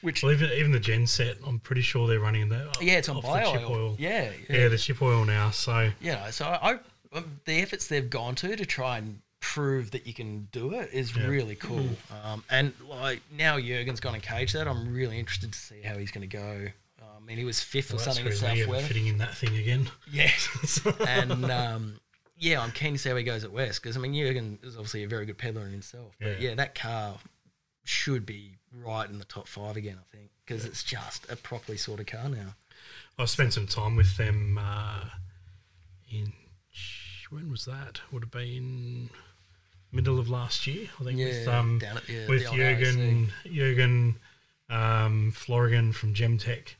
which 0.00 0.22
Well, 0.22 0.32
even 0.32 0.50
even 0.52 0.70
the 0.72 0.80
gen 0.80 1.06
set, 1.06 1.36
I'm 1.46 1.58
pretty 1.58 1.82
sure 1.82 2.06
they're 2.08 2.20
running 2.20 2.48
that. 2.50 2.78
yeah, 2.80 2.94
it's 2.98 3.08
on 3.08 3.20
bio 3.20 3.52
chip 3.52 3.68
oil. 3.68 3.96
Yeah, 3.98 4.30
Yeah. 4.48 4.68
the 4.68 4.78
chip 4.78 5.02
oil 5.02 5.24
now. 5.24 5.50
So 5.50 5.90
yeah, 6.00 6.30
so 6.30 6.46
I, 6.46 6.78
um, 7.12 7.40
the 7.44 7.60
efforts 7.60 7.88
they've 7.88 8.08
gone 8.08 8.34
to 8.36 8.56
to 8.56 8.64
try 8.66 8.98
and 8.98 9.20
prove 9.40 9.90
that 9.90 10.06
you 10.06 10.14
can 10.14 10.46
do 10.52 10.72
it 10.74 10.88
is 10.92 11.14
Yeah. 11.16 11.26
really 11.26 11.56
cool. 11.56 11.88
Um, 12.24 12.44
and 12.48 12.72
like 12.88 13.22
now 13.32 13.58
Jurgen's 13.58 13.98
gone 14.00 14.14
and 14.14 14.22
caged 14.22 14.54
that. 14.54 14.68
I'm 14.68 14.92
really 14.94 15.18
interested 15.18 15.52
to 15.52 15.58
see 15.58 15.82
how 15.82 15.96
he's 15.98 16.12
going 16.12 16.28
to 16.28 16.36
go. 16.36 16.68
Um, 17.22 17.24
I 17.24 17.26
mean, 17.28 17.38
he 17.38 17.44
was 17.44 17.60
fifth 17.60 17.92
well, 17.92 18.00
or 18.00 18.04
something 18.04 18.26
at 18.26 18.40
really 18.40 18.54
me 18.54 18.62
ever 18.62 18.86
fitting 18.86 19.06
in 19.06 19.18
that 19.18 19.34
thing 19.36 19.56
again. 19.56 19.88
Yeah, 20.10 20.30
and 21.06 21.50
um, 21.50 22.00
yeah, 22.38 22.60
I'm 22.60 22.72
keen 22.72 22.94
to 22.94 22.98
see 22.98 23.08
how 23.10 23.16
he 23.16 23.22
goes 23.24 23.44
at 23.44 23.52
West 23.52 23.82
because 23.82 23.96
I 23.96 24.00
mean 24.00 24.14
Jurgen 24.14 24.58
is 24.62 24.74
obviously 24.76 25.04
a 25.04 25.08
very 25.08 25.26
good 25.26 25.38
peddler 25.38 25.62
in 25.62 25.72
himself. 25.72 26.14
But 26.20 26.40
Yeah. 26.40 26.48
yeah, 26.50 26.54
that 26.56 26.74
car 26.74 27.16
should 27.84 28.26
be 28.26 28.56
right 28.72 29.08
in 29.08 29.18
the 29.18 29.24
top 29.24 29.46
five 29.48 29.76
again. 29.76 29.98
I 30.00 30.16
think 30.16 30.30
because 30.44 30.64
it's 30.64 30.82
just 30.82 31.30
a 31.30 31.36
properly 31.36 31.78
sorted 31.78 32.06
car 32.08 32.28
now. 32.28 32.54
I 33.18 33.24
spent 33.26 33.52
some 33.52 33.66
time 33.66 33.94
with 33.96 34.16
them 34.16 34.58
uh, 34.60 35.04
in 36.10 36.32
when 37.30 37.50
was 37.50 37.64
that? 37.64 38.00
Would 38.10 38.24
have 38.24 38.30
been 38.30 39.08
middle 39.90 40.18
of 40.18 40.28
last 40.28 40.66
year, 40.66 40.88
I 41.00 41.04
think. 41.04 41.18
with 41.18 41.46
Yeah, 41.46 41.58
um, 41.58 41.78
down 41.78 41.96
at 41.98 42.06
the- 42.06 42.26
with 42.28 42.40
the 42.40 42.46
old 42.46 42.56
Jurgen 42.56 43.32
Jurgen 43.50 44.16
um, 44.68 45.32
Florigan 45.32 45.92
from 45.92 46.14
Gemtech. 46.14 46.74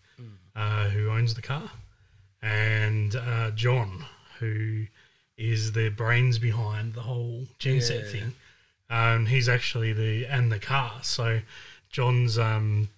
Uh, 0.54 0.88
who 0.90 1.10
owns 1.10 1.34
the 1.34 1.42
car, 1.42 1.70
and 2.40 3.14
uh, 3.16 3.50
John, 3.52 4.04
who 4.38 4.86
is 5.38 5.72
the 5.72 5.88
brains 5.88 6.38
behind 6.38 6.94
the 6.94 7.00
whole 7.02 7.46
genset 7.58 8.04
Yeah. 8.04 8.10
thing. 8.10 8.34
Um, 8.90 9.26
he's 9.26 9.48
actually 9.48 9.92
the 9.92 10.26
and 10.26 10.52
the 10.52 10.58
car. 10.58 11.00
So 11.02 11.40
John's 11.90 12.38
um, 12.38 12.88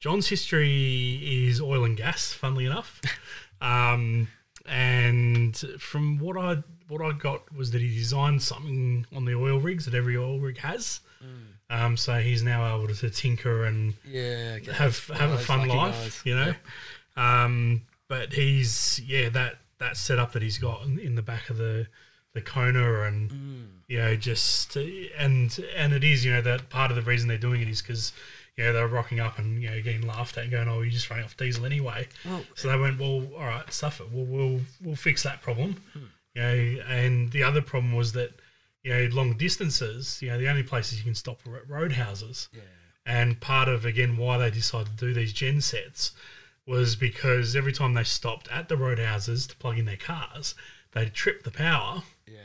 John's 0.00 0.28
history 0.28 1.46
is 1.48 1.60
oil 1.60 1.84
and 1.84 1.96
gas, 1.96 2.32
funnily 2.32 2.66
enough. 2.66 3.00
um, 3.60 4.28
and 4.66 5.56
from 5.78 6.18
what 6.18 6.36
I 6.38 6.62
what 6.88 7.02
I 7.02 7.12
got 7.12 7.54
was 7.54 7.70
that 7.72 7.80
he 7.82 7.94
designed 7.94 8.42
something 8.42 9.06
on 9.14 9.24
the 9.24 9.34
oil 9.34 9.58
rigs 9.58 9.84
that 9.86 9.94
every 9.94 10.16
oil 10.16 10.38
rig 10.40 10.58
has. 10.58 11.00
Um, 11.70 11.96
so 11.96 12.20
he's 12.20 12.42
now 12.42 12.76
able 12.76 12.92
to 12.94 13.10
tinker 13.10 13.64
and 13.64 13.94
Yeah, 14.06 14.58
okay. 14.60 14.72
have 14.72 15.06
have 15.08 15.30
a 15.32 15.38
fun 15.38 15.66
life, 15.68 15.94
guys. 15.94 16.22
you 16.24 16.34
know. 16.36 16.46
Yep. 16.46 16.56
Um, 17.16 17.82
but 18.08 18.32
he's 18.32 19.00
yeah 19.04 19.28
that 19.30 19.56
that 19.78 19.96
setup 19.96 20.32
that 20.32 20.42
he's 20.42 20.58
got 20.58 20.82
in, 20.84 20.98
in 20.98 21.14
the 21.14 21.22
back 21.22 21.50
of 21.50 21.56
the 21.56 21.86
the 22.34 22.40
Kona 22.40 23.02
and 23.02 23.30
Mm. 23.30 23.66
you 23.88 23.98
know 23.98 24.16
just 24.16 24.76
and 24.76 25.58
and 25.76 25.92
it 25.92 26.04
is 26.04 26.24
you 26.24 26.32
know 26.32 26.42
that 26.42 26.68
part 26.68 26.90
of 26.90 26.96
the 26.96 27.02
reason 27.02 27.28
they're 27.28 27.38
doing 27.38 27.60
it 27.62 27.68
is 27.68 27.80
because 27.80 28.12
you 28.56 28.64
know 28.64 28.72
they're 28.72 28.88
rocking 28.88 29.20
up 29.20 29.38
and 29.38 29.62
you 29.62 29.70
know 29.70 29.80
getting 29.80 30.02
laughed 30.06 30.36
at 30.36 30.42
and 30.44 30.50
going 30.52 30.68
oh 30.68 30.82
you're 30.82 30.90
just 30.90 31.08
running 31.10 31.24
off 31.24 31.36
diesel 31.36 31.64
anyway. 31.64 32.06
Well, 32.24 32.44
So 32.56 32.68
they 32.68 32.76
went 32.76 32.98
well 33.00 33.26
all 33.36 33.44
right 33.46 33.72
stuff 33.72 34.00
it 34.00 34.10
we'll 34.12 34.26
we'll, 34.26 34.60
we'll 34.82 34.96
fix 34.96 35.22
that 35.22 35.40
problem. 35.42 35.80
Hmm. 35.92 35.98
You 36.34 36.42
know 36.42 36.82
and 36.88 37.30
the 37.30 37.42
other 37.44 37.62
problem 37.62 37.94
was 37.94 38.12
that 38.12 38.32
you 38.84 38.92
know 38.92 39.08
long 39.14 39.36
distances 39.36 40.20
you 40.22 40.28
know 40.30 40.38
the 40.38 40.48
only 40.48 40.62
places 40.62 40.98
you 40.98 41.04
can 41.04 41.14
stop 41.14 41.40
are 41.48 41.56
at 41.56 41.68
roadhouses. 41.68 42.48
yeah. 42.52 42.60
And 43.06 43.38
part 43.40 43.68
of 43.68 43.84
again 43.84 44.16
why 44.16 44.38
they 44.38 44.50
decided 44.50 44.96
to 44.98 45.06
do 45.06 45.12
these 45.12 45.32
gen 45.32 45.60
sets 45.60 46.12
was 46.66 46.96
because 46.96 47.54
every 47.54 47.72
time 47.72 47.92
they 47.94 48.04
stopped 48.04 48.48
at 48.50 48.68
the 48.68 48.76
roadhouses 48.76 49.46
to 49.48 49.56
plug 49.56 49.78
in 49.78 49.84
their 49.84 49.98
cars, 49.98 50.54
they'd 50.92 51.12
trip 51.12 51.42
the 51.42 51.50
power. 51.50 52.02
Yeah. 52.26 52.38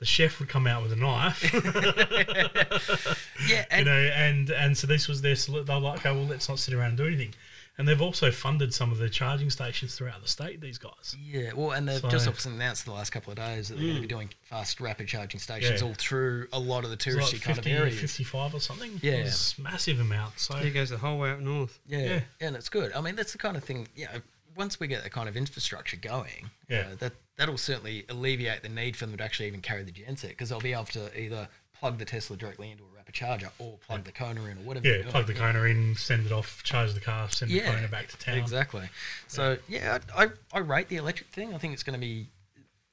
The 0.00 0.04
chef 0.04 0.38
would 0.40 0.50
come 0.50 0.66
out 0.66 0.82
with 0.82 0.92
a 0.92 0.96
knife, 0.96 1.40
Yeah, 3.48 3.78
you 3.78 3.84
know, 3.84 3.92
and 3.92 4.50
and 4.50 4.76
so 4.76 4.86
this 4.86 5.08
was 5.08 5.22
their 5.22 5.36
they're 5.36 5.80
like, 5.80 6.00
okay, 6.00 6.10
well, 6.12 6.26
let's 6.26 6.48
not 6.48 6.58
sit 6.58 6.74
around 6.74 6.88
and 6.88 6.98
do 6.98 7.06
anything. 7.06 7.32
And 7.76 7.88
they've 7.88 8.00
also 8.00 8.30
funded 8.30 8.72
some 8.72 8.92
of 8.92 8.98
the 8.98 9.08
charging 9.08 9.50
stations 9.50 9.96
throughout 9.96 10.22
the 10.22 10.28
state. 10.28 10.60
These 10.60 10.78
guys, 10.78 11.16
yeah, 11.20 11.52
well, 11.54 11.72
and 11.72 11.88
they've 11.88 12.00
So- 12.00 12.08
just 12.08 12.28
obviously 12.28 12.52
announced 12.52 12.84
the 12.84 12.92
last 12.92 13.10
couple 13.10 13.32
of 13.32 13.36
days 13.36 13.68
that 13.68 13.74
they're 13.74 13.82
going 13.84 13.96
to 13.96 14.00
be 14.02 14.06
mm. 14.06 14.10
doing 14.10 14.30
fast 14.42 14.80
rapid 14.80 15.08
charging 15.08 15.40
stations 15.40 15.80
Yeah. 15.80 15.88
all 15.88 15.94
through 15.94 16.46
a 16.52 16.58
lot 16.58 16.84
of 16.84 16.90
the 16.90 16.96
touristy 16.96 17.32
like 17.32 17.42
kind 17.42 17.58
of 17.58 17.66
areas. 17.66 17.98
55 17.98 18.54
or 18.54 18.60
something. 18.60 19.00
Yeah. 19.02 19.12
it 19.14 19.24
was 19.24 19.54
massive 19.58 19.98
amount. 19.98 20.38
So 20.38 20.54
Here 20.56 20.70
goes 20.70 20.90
the 20.90 20.98
whole 20.98 21.18
way 21.18 21.32
up 21.32 21.40
north. 21.40 21.80
Yeah, 21.86 21.98
Yeah. 21.98 22.20
and 22.40 22.54
it's 22.54 22.68
good. 22.68 22.92
I 22.92 23.00
mean, 23.00 23.16
that's 23.16 23.32
the 23.32 23.38
kind 23.38 23.56
of 23.56 23.64
thing. 23.64 23.88
You 23.96 24.04
know, 24.06 24.22
once 24.56 24.78
we 24.78 24.86
get 24.86 25.02
that 25.02 25.10
kind 25.10 25.28
of 25.28 25.36
infrastructure 25.36 25.96
going, 25.96 26.50
you 26.68 26.76
Yeah. 26.76 26.82
know, 26.82 26.94
that 26.96 27.12
that'll 27.36 27.58
certainly 27.58 28.04
alleviate 28.08 28.62
the 28.62 28.68
need 28.68 28.96
for 28.96 29.06
them 29.06 29.16
to 29.16 29.24
actually 29.24 29.48
even 29.48 29.60
carry 29.60 29.82
the 29.82 29.90
genset 29.90 30.28
because 30.28 30.48
they'll 30.50 30.60
be 30.60 30.72
able 30.72 30.84
to 30.84 31.20
either 31.20 31.48
plug 31.72 31.98
the 31.98 32.04
Tesla 32.04 32.36
directly 32.36 32.70
into 32.70 32.84
a 32.84 32.86
rapid 32.86 32.93
charger 33.14 33.50
or 33.58 33.78
plug 33.86 34.04
the 34.04 34.12
Kona 34.12 34.44
in 34.44 34.58
or 34.58 34.60
whatever. 34.62 34.86
yeah, 34.86 35.02
plug 35.08 35.26
the. 35.26 35.32
Kona 35.34 35.62
in, 35.62 35.94
send 35.96 36.26
it 36.26 36.32
off, 36.32 36.62
charge 36.64 36.92
the 36.92 37.00
car, 37.00 37.30
send 37.30 37.50
the 37.50 37.60
Kona 37.60 37.88
back 37.88 38.08
to 38.08 38.18
town. 38.18 38.36
Exactly. 38.36 38.88
So 39.28 39.56
yeah, 39.68 39.98
I, 40.14 40.24
I, 40.24 40.28
I 40.52 40.58
rate 40.58 40.88
the 40.88 40.96
electric 40.96 41.30
thing. 41.30 41.54
I 41.54 41.58
think 41.58 41.72
it's 41.72 41.82
going 41.82 41.98
to 41.98 42.06
be 42.06 42.26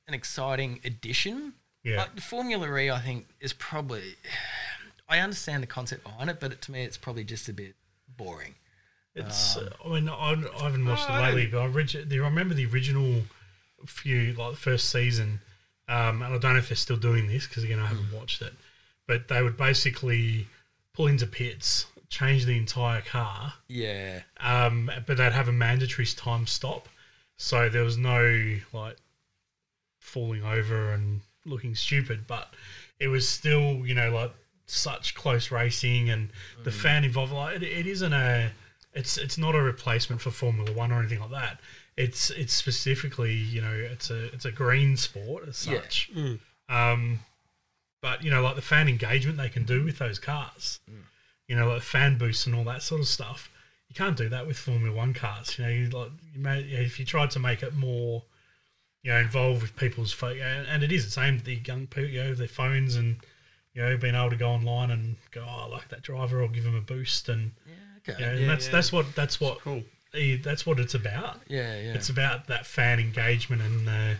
an 0.07 0.13
exciting 0.13 0.79
addition. 0.85 1.53
Yeah. 1.83 1.97
Like, 1.97 2.15
the 2.15 2.21
Formula 2.21 2.67
E, 2.77 2.89
I 2.91 2.99
think, 2.99 3.25
is 3.41 3.51
probably. 3.53 4.03
I 5.09 5.19
understand 5.19 5.61
the 5.63 5.67
concept 5.67 6.03
behind 6.03 6.29
it, 6.29 6.39
but 6.39 6.51
it, 6.53 6.61
to 6.61 6.71
me, 6.71 6.83
it's 6.83 6.95
probably 6.97 7.23
just 7.25 7.49
a 7.49 7.53
bit 7.53 7.75
boring. 8.15 8.53
It's. 9.15 9.57
Um, 9.57 9.69
I 9.83 9.87
mean, 9.89 10.07
I, 10.09 10.31
I 10.59 10.63
haven't 10.63 10.85
watched 10.85 11.05
Oh, 11.09 11.15
it 11.17 11.21
lately, 11.21 11.47
but 11.47 11.59
I, 11.59 11.65
reg- 11.65 12.07
the, 12.09 12.19
I 12.19 12.23
remember 12.23 12.53
the 12.53 12.65
original 12.67 13.23
few, 13.85 14.33
like 14.33 14.51
the 14.51 14.57
first 14.57 14.89
season, 14.89 15.41
um, 15.89 16.21
and 16.21 16.33
I 16.33 16.37
don't 16.37 16.53
know 16.53 16.59
if 16.59 16.69
they're 16.69 16.75
still 16.75 16.97
doing 16.97 17.27
this 17.27 17.47
because 17.47 17.63
again, 17.63 17.79
I 17.79 17.87
haven't 17.87 18.05
Hmm. 18.05 18.15
watched 18.15 18.41
it. 18.41 18.53
But 19.11 19.27
they 19.27 19.41
would 19.43 19.57
basically 19.57 20.47
pull 20.93 21.07
into 21.07 21.27
pits, 21.27 21.85
change 22.07 22.45
the 22.45 22.57
entire 22.57 23.01
car, 23.01 23.55
Yeah. 23.67 24.21
um, 24.39 24.89
but 25.05 25.17
they'd 25.17 25.33
have 25.33 25.49
a 25.49 25.51
mandatory 25.51 26.05
time 26.05 26.47
stop, 26.47 26.87
so 27.35 27.67
there 27.67 27.83
was 27.83 27.97
no 27.97 28.57
like 28.71 28.95
falling 29.99 30.45
over 30.45 30.93
and 30.93 31.19
looking 31.45 31.75
stupid, 31.75 32.25
but 32.25 32.53
it 33.01 33.09
was 33.09 33.27
still 33.27 33.85
you 33.85 33.93
know 33.93 34.11
like 34.11 34.31
such 34.65 35.13
close 35.13 35.51
racing 35.51 36.09
and 36.09 36.29
the 36.63 36.71
fan 36.71 37.03
involved. 37.03 37.33
Like 37.33 37.57
it, 37.57 37.63
it 37.63 37.87
isn't 37.87 38.13
a, 38.13 38.49
it's 38.93 39.17
it's 39.17 39.37
not 39.37 39.55
a 39.55 39.61
replacement 39.61 40.21
for 40.21 40.31
Formula 40.31 40.71
One 40.71 40.93
or 40.93 40.99
anything 40.99 41.19
like 41.19 41.31
that. 41.31 41.59
It's 41.97 42.29
it's 42.29 42.53
specifically 42.53 43.33
you 43.33 43.59
know 43.61 43.73
it's 43.73 44.09
a 44.09 44.27
it's 44.33 44.45
a 44.45 44.51
green 44.53 44.95
sport 44.95 45.49
as 45.49 45.67
Yeah. 45.67 45.81
such. 45.81 46.09
Mm. 46.15 46.39
Um, 46.69 47.19
but 48.01 48.23
you 48.23 48.31
know 48.31 48.41
like 48.41 48.55
the 48.55 48.61
fan 48.61 48.87
engagement 48.87 49.37
they 49.37 49.49
can 49.49 49.63
do 49.63 49.83
with 49.83 49.97
those 49.99 50.19
cars, 50.19 50.79
you 51.47 51.55
know 51.55 51.69
like 51.69 51.81
fan 51.81 52.17
boosts 52.17 52.45
and 52.45 52.55
all 52.55 52.63
that 52.65 52.81
sort 52.81 53.01
of 53.01 53.07
stuff. 53.07 53.49
You 53.89 53.95
can't 53.95 54.15
do 54.15 54.29
that 54.29 54.47
with 54.47 54.57
Formula 54.57 54.95
One 54.95 55.13
cars. 55.13 55.57
You 55.57 55.65
know, 55.65 55.69
you 55.69 55.89
like 55.89 56.11
you 56.33 56.39
may, 56.41 56.61
you 56.61 56.77
know, 56.77 56.83
if 56.83 56.97
you 56.99 57.05
tried 57.05 57.29
to 57.31 57.39
make 57.39 57.61
it 57.61 57.75
more, 57.75 58.23
you 59.03 59.11
know, 59.11 59.17
involved 59.19 59.61
with 59.61 59.75
people's 59.75 60.13
pho- 60.13 60.27
and, 60.29 60.65
and 60.67 60.81
it 60.83 60.91
is 60.93 61.05
it's 61.05 61.17
aimed 61.17 61.39
at 61.39 61.45
the 61.45 61.55
young 61.65 61.87
people, 61.87 62.09
you 62.09 62.23
know, 62.23 62.33
their 62.33 62.47
phones 62.47 62.95
and 62.95 63.17
you 63.73 63.81
know 63.81 63.97
being 63.97 64.15
able 64.15 64.29
to 64.29 64.37
go 64.37 64.49
online 64.49 64.91
and 64.91 65.17
go, 65.31 65.43
oh, 65.45 65.65
I 65.65 65.67
like 65.67 65.89
that 65.89 66.03
driver, 66.03 66.41
I'll 66.41 66.47
give 66.47 66.63
him 66.65 66.75
a 66.75 66.81
boost, 66.81 67.27
and 67.29 67.51
Yeah. 67.67 67.73
Okay. 68.13 68.19
you 68.23 68.25
know, 68.25 68.33
Yeah, 68.33 68.39
and 68.39 68.49
that's 68.49 68.65
yeah. 68.67 68.71
that's 68.71 68.91
what 68.93 69.13
that's 69.13 69.41
what 69.41 69.59
Cool. 69.59 69.83
eh, 70.13 70.37
that's 70.41 70.65
what 70.65 70.79
it's 70.79 70.93
about. 70.95 71.41
Yeah. 71.49 71.75
Yeah. 71.77 71.93
It's 71.93 72.07
about 72.09 72.47
that 72.47 72.65
fan 72.65 72.97
engagement 72.99 73.61
and 73.61 73.89
uh, 73.89 74.13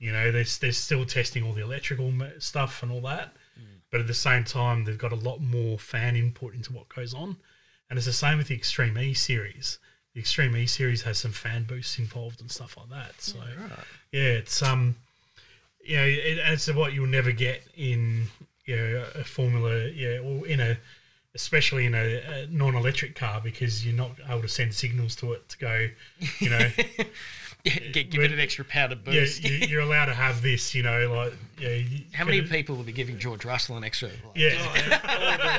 you 0.00 0.10
know 0.12 0.32
they're, 0.32 0.44
they're 0.60 0.72
still 0.72 1.04
testing 1.04 1.44
all 1.44 1.52
the 1.52 1.62
electrical 1.62 2.12
stuff 2.40 2.82
and 2.82 2.90
all 2.90 3.02
that, 3.02 3.34
but 3.90 4.00
at 4.00 4.06
the 4.08 4.14
same 4.14 4.42
time 4.44 4.84
they've 4.84 4.98
got 4.98 5.12
a 5.12 5.16
lot 5.28 5.38
more 5.40 5.78
fan 5.78 6.16
input 6.16 6.54
into 6.54 6.72
what 6.72 6.88
goes 6.88 7.14
on, 7.14 7.36
and 7.88 7.96
it's 7.98 8.06
the 8.06 8.12
same 8.12 8.38
with 8.38 8.48
the 8.48 8.54
Extreme 8.54 8.98
E 8.98 9.14
series. 9.14 9.78
the 10.14 10.20
Extreme 10.20 10.56
E 10.56 10.66
Series 10.66 11.02
has 11.02 11.18
some 11.18 11.32
fan 11.32 11.64
boosts 11.64 11.98
involved 11.98 12.40
and 12.40 12.50
stuff 12.50 12.76
like 12.76 12.88
that. 12.90 13.20
So 13.20 13.38
Right. 13.38 13.70
yeah, 14.10 14.40
it's 14.42 14.60
um, 14.62 14.96
you 15.84 15.96
know, 15.96 16.04
it, 16.04 16.38
it's 16.38 16.72
what 16.72 16.92
you'll 16.92 17.06
never 17.06 17.32
get 17.32 17.62
in 17.76 18.26
you 18.64 18.76
know 18.76 19.04
a 19.14 19.24
Formula, 19.24 19.88
yeah, 19.88 20.18
or 20.18 20.46
in 20.46 20.60
a 20.60 20.76
especially 21.34 21.86
in 21.86 21.94
a, 21.94 22.16
a 22.42 22.46
non-electric 22.48 23.14
car 23.14 23.40
because 23.40 23.86
you're 23.86 23.94
not 23.94 24.10
able 24.28 24.42
to 24.42 24.48
send 24.48 24.74
signals 24.74 25.14
to 25.14 25.32
it 25.32 25.48
to 25.48 25.56
go, 25.58 25.86
you 26.40 26.50
know, 26.50 26.68
Yeah, 27.64 27.74
gi- 27.92 28.04
give 28.04 28.22
it 28.22 28.32
an 28.32 28.40
extra 28.40 28.64
powder 28.64 28.96
yeah, 29.06 29.12
boost. 29.20 29.44
you, 29.44 29.66
you're 29.66 29.82
allowed 29.82 30.06
to 30.06 30.14
have 30.14 30.40
this, 30.40 30.74
you 30.74 30.82
know, 30.82 31.12
like 31.14 31.32
yeah. 31.58 31.70
you- 31.74 32.04
How 32.12 32.24
many 32.24 32.40
could- 32.40 32.50
people 32.50 32.76
will 32.76 32.84
be 32.84 32.92
giving 32.92 33.18
George 33.18 33.44
Russell 33.44 33.76
an 33.76 33.84
extra 33.84 34.08
like, 34.08 34.16
Yeah, 34.34 34.66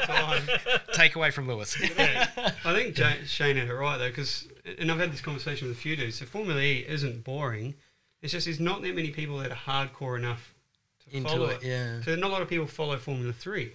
all 0.09 0.33
the 0.39 0.47
time. 0.47 0.79
take 0.93 1.15
away 1.15 1.29
from 1.31 1.47
Lewis? 1.47 1.75
I 1.79 2.73
think 2.73 2.97
Ja 2.97 3.13
Shane 3.27 3.57
had 3.57 3.67
it 3.67 3.73
right 3.73 3.97
though, 3.97 4.09
because 4.09 4.47
and 4.79 4.91
I've 4.91 4.99
had 4.99 5.11
this 5.11 5.21
conversation 5.21 5.67
with 5.67 5.77
a 5.77 5.79
few 5.79 5.95
dudes. 5.95 6.17
So 6.19 6.25
Formula 6.25 6.59
E 6.59 6.85
isn't 6.87 7.23
boring. 7.23 7.75
It's 8.21 8.31
just 8.33 8.45
there's 8.45 8.59
not 8.59 8.81
that 8.83 8.95
many 8.95 9.11
people 9.11 9.37
that 9.39 9.51
are 9.51 9.55
hardcore 9.55 10.17
enough 10.17 10.53
to 11.09 11.15
Into 11.17 11.29
follow 11.29 11.45
it, 11.47 11.63
it. 11.63 11.67
yeah. 11.67 12.01
So 12.03 12.15
not 12.15 12.29
a 12.29 12.33
lot 12.33 12.41
of 12.41 12.49
people 12.49 12.67
follow 12.67 12.97
Formula 12.97 13.33
Three. 13.33 13.71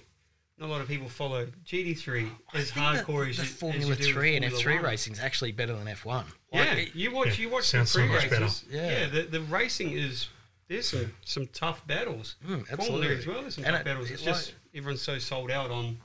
Not 0.58 0.68
a 0.68 0.72
lot 0.72 0.80
of 0.80 0.88
people 0.88 1.08
follow 1.08 1.46
GT3 1.66 2.30
as 2.54 2.70
hardcore 2.70 3.28
as 3.28 3.36
the 3.36 3.42
you, 3.42 3.48
Formula 3.48 3.92
as 3.92 3.98
you 4.00 4.04
do 4.06 4.08
with 4.08 4.14
Three 4.16 4.36
and 4.36 4.44
F3 4.44 4.76
One. 4.76 4.84
racing 4.84 5.12
is 5.12 5.20
actually 5.20 5.52
better 5.52 5.74
than 5.76 5.86
F 5.86 6.04
one. 6.06 6.24
Yeah, 6.52 6.76
you 6.94 7.10
watch 7.12 7.38
Yeah, 7.38 7.44
you 7.44 7.50
watch 7.50 7.64
sounds 7.68 7.92
the 7.92 8.00
so 8.00 8.06
pre 8.06 8.14
much 8.16 8.30
better. 8.30 8.48
Yeah. 8.70 8.90
Yeah, 9.00 9.06
the, 9.08 9.22
the 9.22 9.40
racing 9.42 9.92
is 9.92 10.28
there's 10.68 10.88
some 10.88 11.12
some 11.24 11.46
tough 11.48 11.86
battles. 11.86 12.36
Mm, 12.46 12.66
Formula 12.68 13.06
as 13.14 13.26
well. 13.26 13.42
There's 13.42 13.56
some 13.56 13.64
And 13.64 13.72
tough 13.74 13.80
it- 13.82 13.84
battles. 13.84 14.10
it 14.10 14.14
It's 14.14 14.24
like- 14.26 14.34
just 14.34 14.54
everyone's 14.74 15.02
so 15.02 15.18
sold 15.18 15.50
out 15.50 15.70
on 15.70 15.98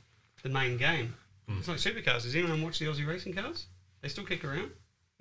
the 0.43 0.49
main 0.49 0.75
game. 0.77 1.15
Mm. 1.49 1.59
It's 1.59 1.67
like 1.69 1.77
supercars. 1.77 2.23
Does 2.23 2.35
anyone 2.35 2.61
watch 2.61 2.77
the 2.79 2.85
Aussie 2.87 3.07
racing 3.07 3.33
cars? 3.33 3.67
They 4.01 4.09
still 4.09 4.25
kick 4.25 4.43
around. 4.43 4.71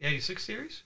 The 0.01 0.07
'86 0.09 0.43
series. 0.43 0.83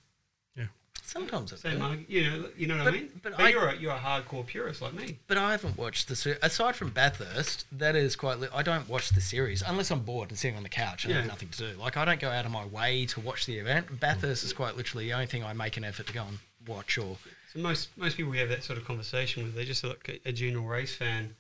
Sometimes 1.07 1.53
it's 1.53 1.63
Same, 1.63 1.83
arg- 1.83 2.07
you 2.09 2.25
know, 2.31 2.49
you 2.57 2.67
know 2.67 2.77
what 2.77 2.85
But- 2.85 2.95
I 2.95 2.97
mean. 2.97 3.21
but 3.23 3.33
But, 3.37 3.41
I- 3.41 3.49
you're 3.51 3.69
a, 3.69 3.77
you're 3.77 3.93
a 3.93 3.99
hardcore 3.99 4.47
purist 4.47 4.81
like 4.81 4.95
me. 4.95 5.19
But 5.27 5.37
I 5.37 5.51
haven't 5.53 5.77
watched 5.77 6.09
the 6.09 6.17
se- 6.17 6.39
aside 6.43 6.77
from 6.77 6.91
Bathurst. 6.91 7.67
That 7.73 7.95
is 7.95 8.17
quite. 8.17 8.41
Li- 8.41 8.49
I 8.55 8.63
don't 8.63 8.89
watch 8.89 9.11
the 9.11 9.21
series 9.21 9.63
unless 9.63 9.91
I'm 9.91 10.01
bored 10.01 10.31
and 10.31 10.39
sitting 10.39 10.57
on 10.57 10.63
the 10.63 10.69
couch 10.71 11.05
and 11.05 11.13
I 11.13 11.17
have 11.17 11.27
Yeah. 11.27 11.31
nothing 11.31 11.51
to 11.51 11.59
do. 11.73 11.79
Like 11.79 11.97
I 11.99 12.05
don't 12.05 12.21
go 12.21 12.31
out 12.31 12.47
of 12.47 12.51
my 12.53 12.65
way 12.65 13.05
to 13.07 13.21
watch 13.21 13.45
the 13.47 13.59
event. 13.59 13.87
Mm. 13.89 14.01
Bathurst 14.01 14.45
is 14.45 14.53
quite 14.55 14.77
literally 14.77 15.05
the 15.05 15.13
only 15.13 15.27
thing 15.27 15.45
I 15.45 15.53
make 15.53 15.77
an 15.77 15.85
effort 15.85 16.07
to 16.07 16.13
go 16.13 16.25
and 16.25 16.39
watch. 16.67 16.97
Or 16.99 17.19
So 17.53 17.59
most 17.61 17.91
most 17.99 18.17
people 18.17 18.31
we 18.33 18.39
have 18.39 18.49
that 18.49 18.65
sort 18.65 18.79
of 18.79 18.85
conversation 18.87 19.45
with, 19.45 19.55
they're 19.55 19.65
just 19.65 19.85
like 19.85 20.21
a, 20.25 20.29
a 20.31 20.33
junior 20.33 20.61
race 20.63 20.95
fan. 20.97 21.37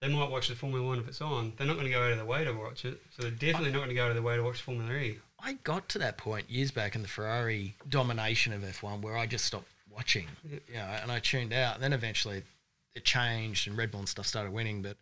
They 0.00 0.08
might 0.08 0.30
watch 0.30 0.48
the 0.48 0.54
Formula 0.54 0.86
One 0.86 0.98
if 0.98 1.08
it's 1.08 1.20
on. 1.20 1.52
They're 1.56 1.66
not 1.66 1.74
going 1.74 1.86
to 1.86 1.92
go 1.92 2.02
out 2.02 2.10
of 2.12 2.18
their 2.18 2.26
way 2.26 2.44
to 2.44 2.52
watch 2.52 2.84
it. 2.84 3.00
So 3.16 3.22
they're 3.22 3.30
definitely 3.32 3.70
not 3.72 3.78
going 3.78 3.88
to 3.90 3.94
go 3.96 4.04
out 4.04 4.08
of 4.10 4.14
their 4.14 4.22
way 4.22 4.36
to 4.36 4.42
watch 4.44 4.60
Formula 4.62 4.92
E. 4.92 5.18
I 5.40 5.54
got 5.64 5.88
to 5.90 5.98
that 6.00 6.18
point 6.18 6.50
years 6.50 6.70
back 6.70 6.94
in 6.94 7.02
the 7.02 7.08
Ferrari 7.08 7.74
domination 7.88 8.52
of 8.52 8.62
F1 8.62 9.02
where 9.02 9.16
I 9.16 9.26
just 9.26 9.44
stopped 9.44 9.68
watching, 9.90 10.26
you 10.50 10.60
know, 10.74 10.80
and 11.02 11.10
I 11.10 11.18
tuned 11.20 11.52
out. 11.52 11.74
And 11.74 11.82
then 11.82 11.92
eventually 11.92 12.42
it 12.94 13.04
changed 13.04 13.68
and 13.68 13.76
Red 13.76 13.90
Bull 13.90 14.00
and 14.00 14.08
stuff 14.08 14.26
started 14.26 14.52
winning. 14.52 14.82
But 14.82 14.96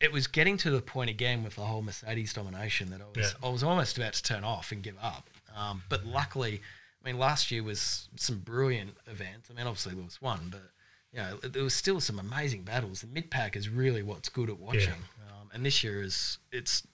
it 0.00 0.12
was 0.12 0.26
getting 0.26 0.56
to 0.58 0.70
the 0.70 0.80
point 0.80 1.10
again 1.10 1.44
with 1.44 1.56
the 1.56 1.62
whole 1.62 1.82
Mercedes 1.82 2.32
domination 2.32 2.90
that 2.90 3.00
I 3.00 3.04
was, 3.16 3.34
Yeah. 3.40 3.48
I 3.48 3.50
was 3.52 3.62
almost 3.62 3.96
about 3.96 4.12
to 4.14 4.22
turn 4.22 4.44
off 4.44 4.72
and 4.72 4.82
give 4.82 4.96
up. 5.00 5.28
Um, 5.56 5.82
but 5.88 6.04
luckily, 6.04 6.60
I 7.02 7.08
mean, 7.08 7.18
last 7.18 7.50
year 7.50 7.62
was 7.62 8.08
some 8.16 8.38
brilliant 8.38 8.96
events. 9.06 9.50
I 9.50 9.54
mean, 9.54 9.66
obviously 9.66 9.94
there 9.94 10.04
was 10.04 10.20
one, 10.20 10.48
but 10.50 10.62
you 11.12 11.18
know, 11.18 11.36
there 11.48 11.62
was 11.64 11.74
still 11.74 12.00
some 12.00 12.18
amazing 12.18 12.62
battles. 12.62 13.00
The 13.00 13.08
mid 13.08 13.30
pack 13.30 13.56
is 13.56 13.68
really 13.68 14.02
what's 14.02 14.28
good 14.28 14.48
at 14.48 14.58
watching. 14.60 14.94
Um, 15.28 15.50
and 15.52 15.66
this 15.66 15.82
year 15.82 16.02
is 16.02 16.38
it's 16.52 16.86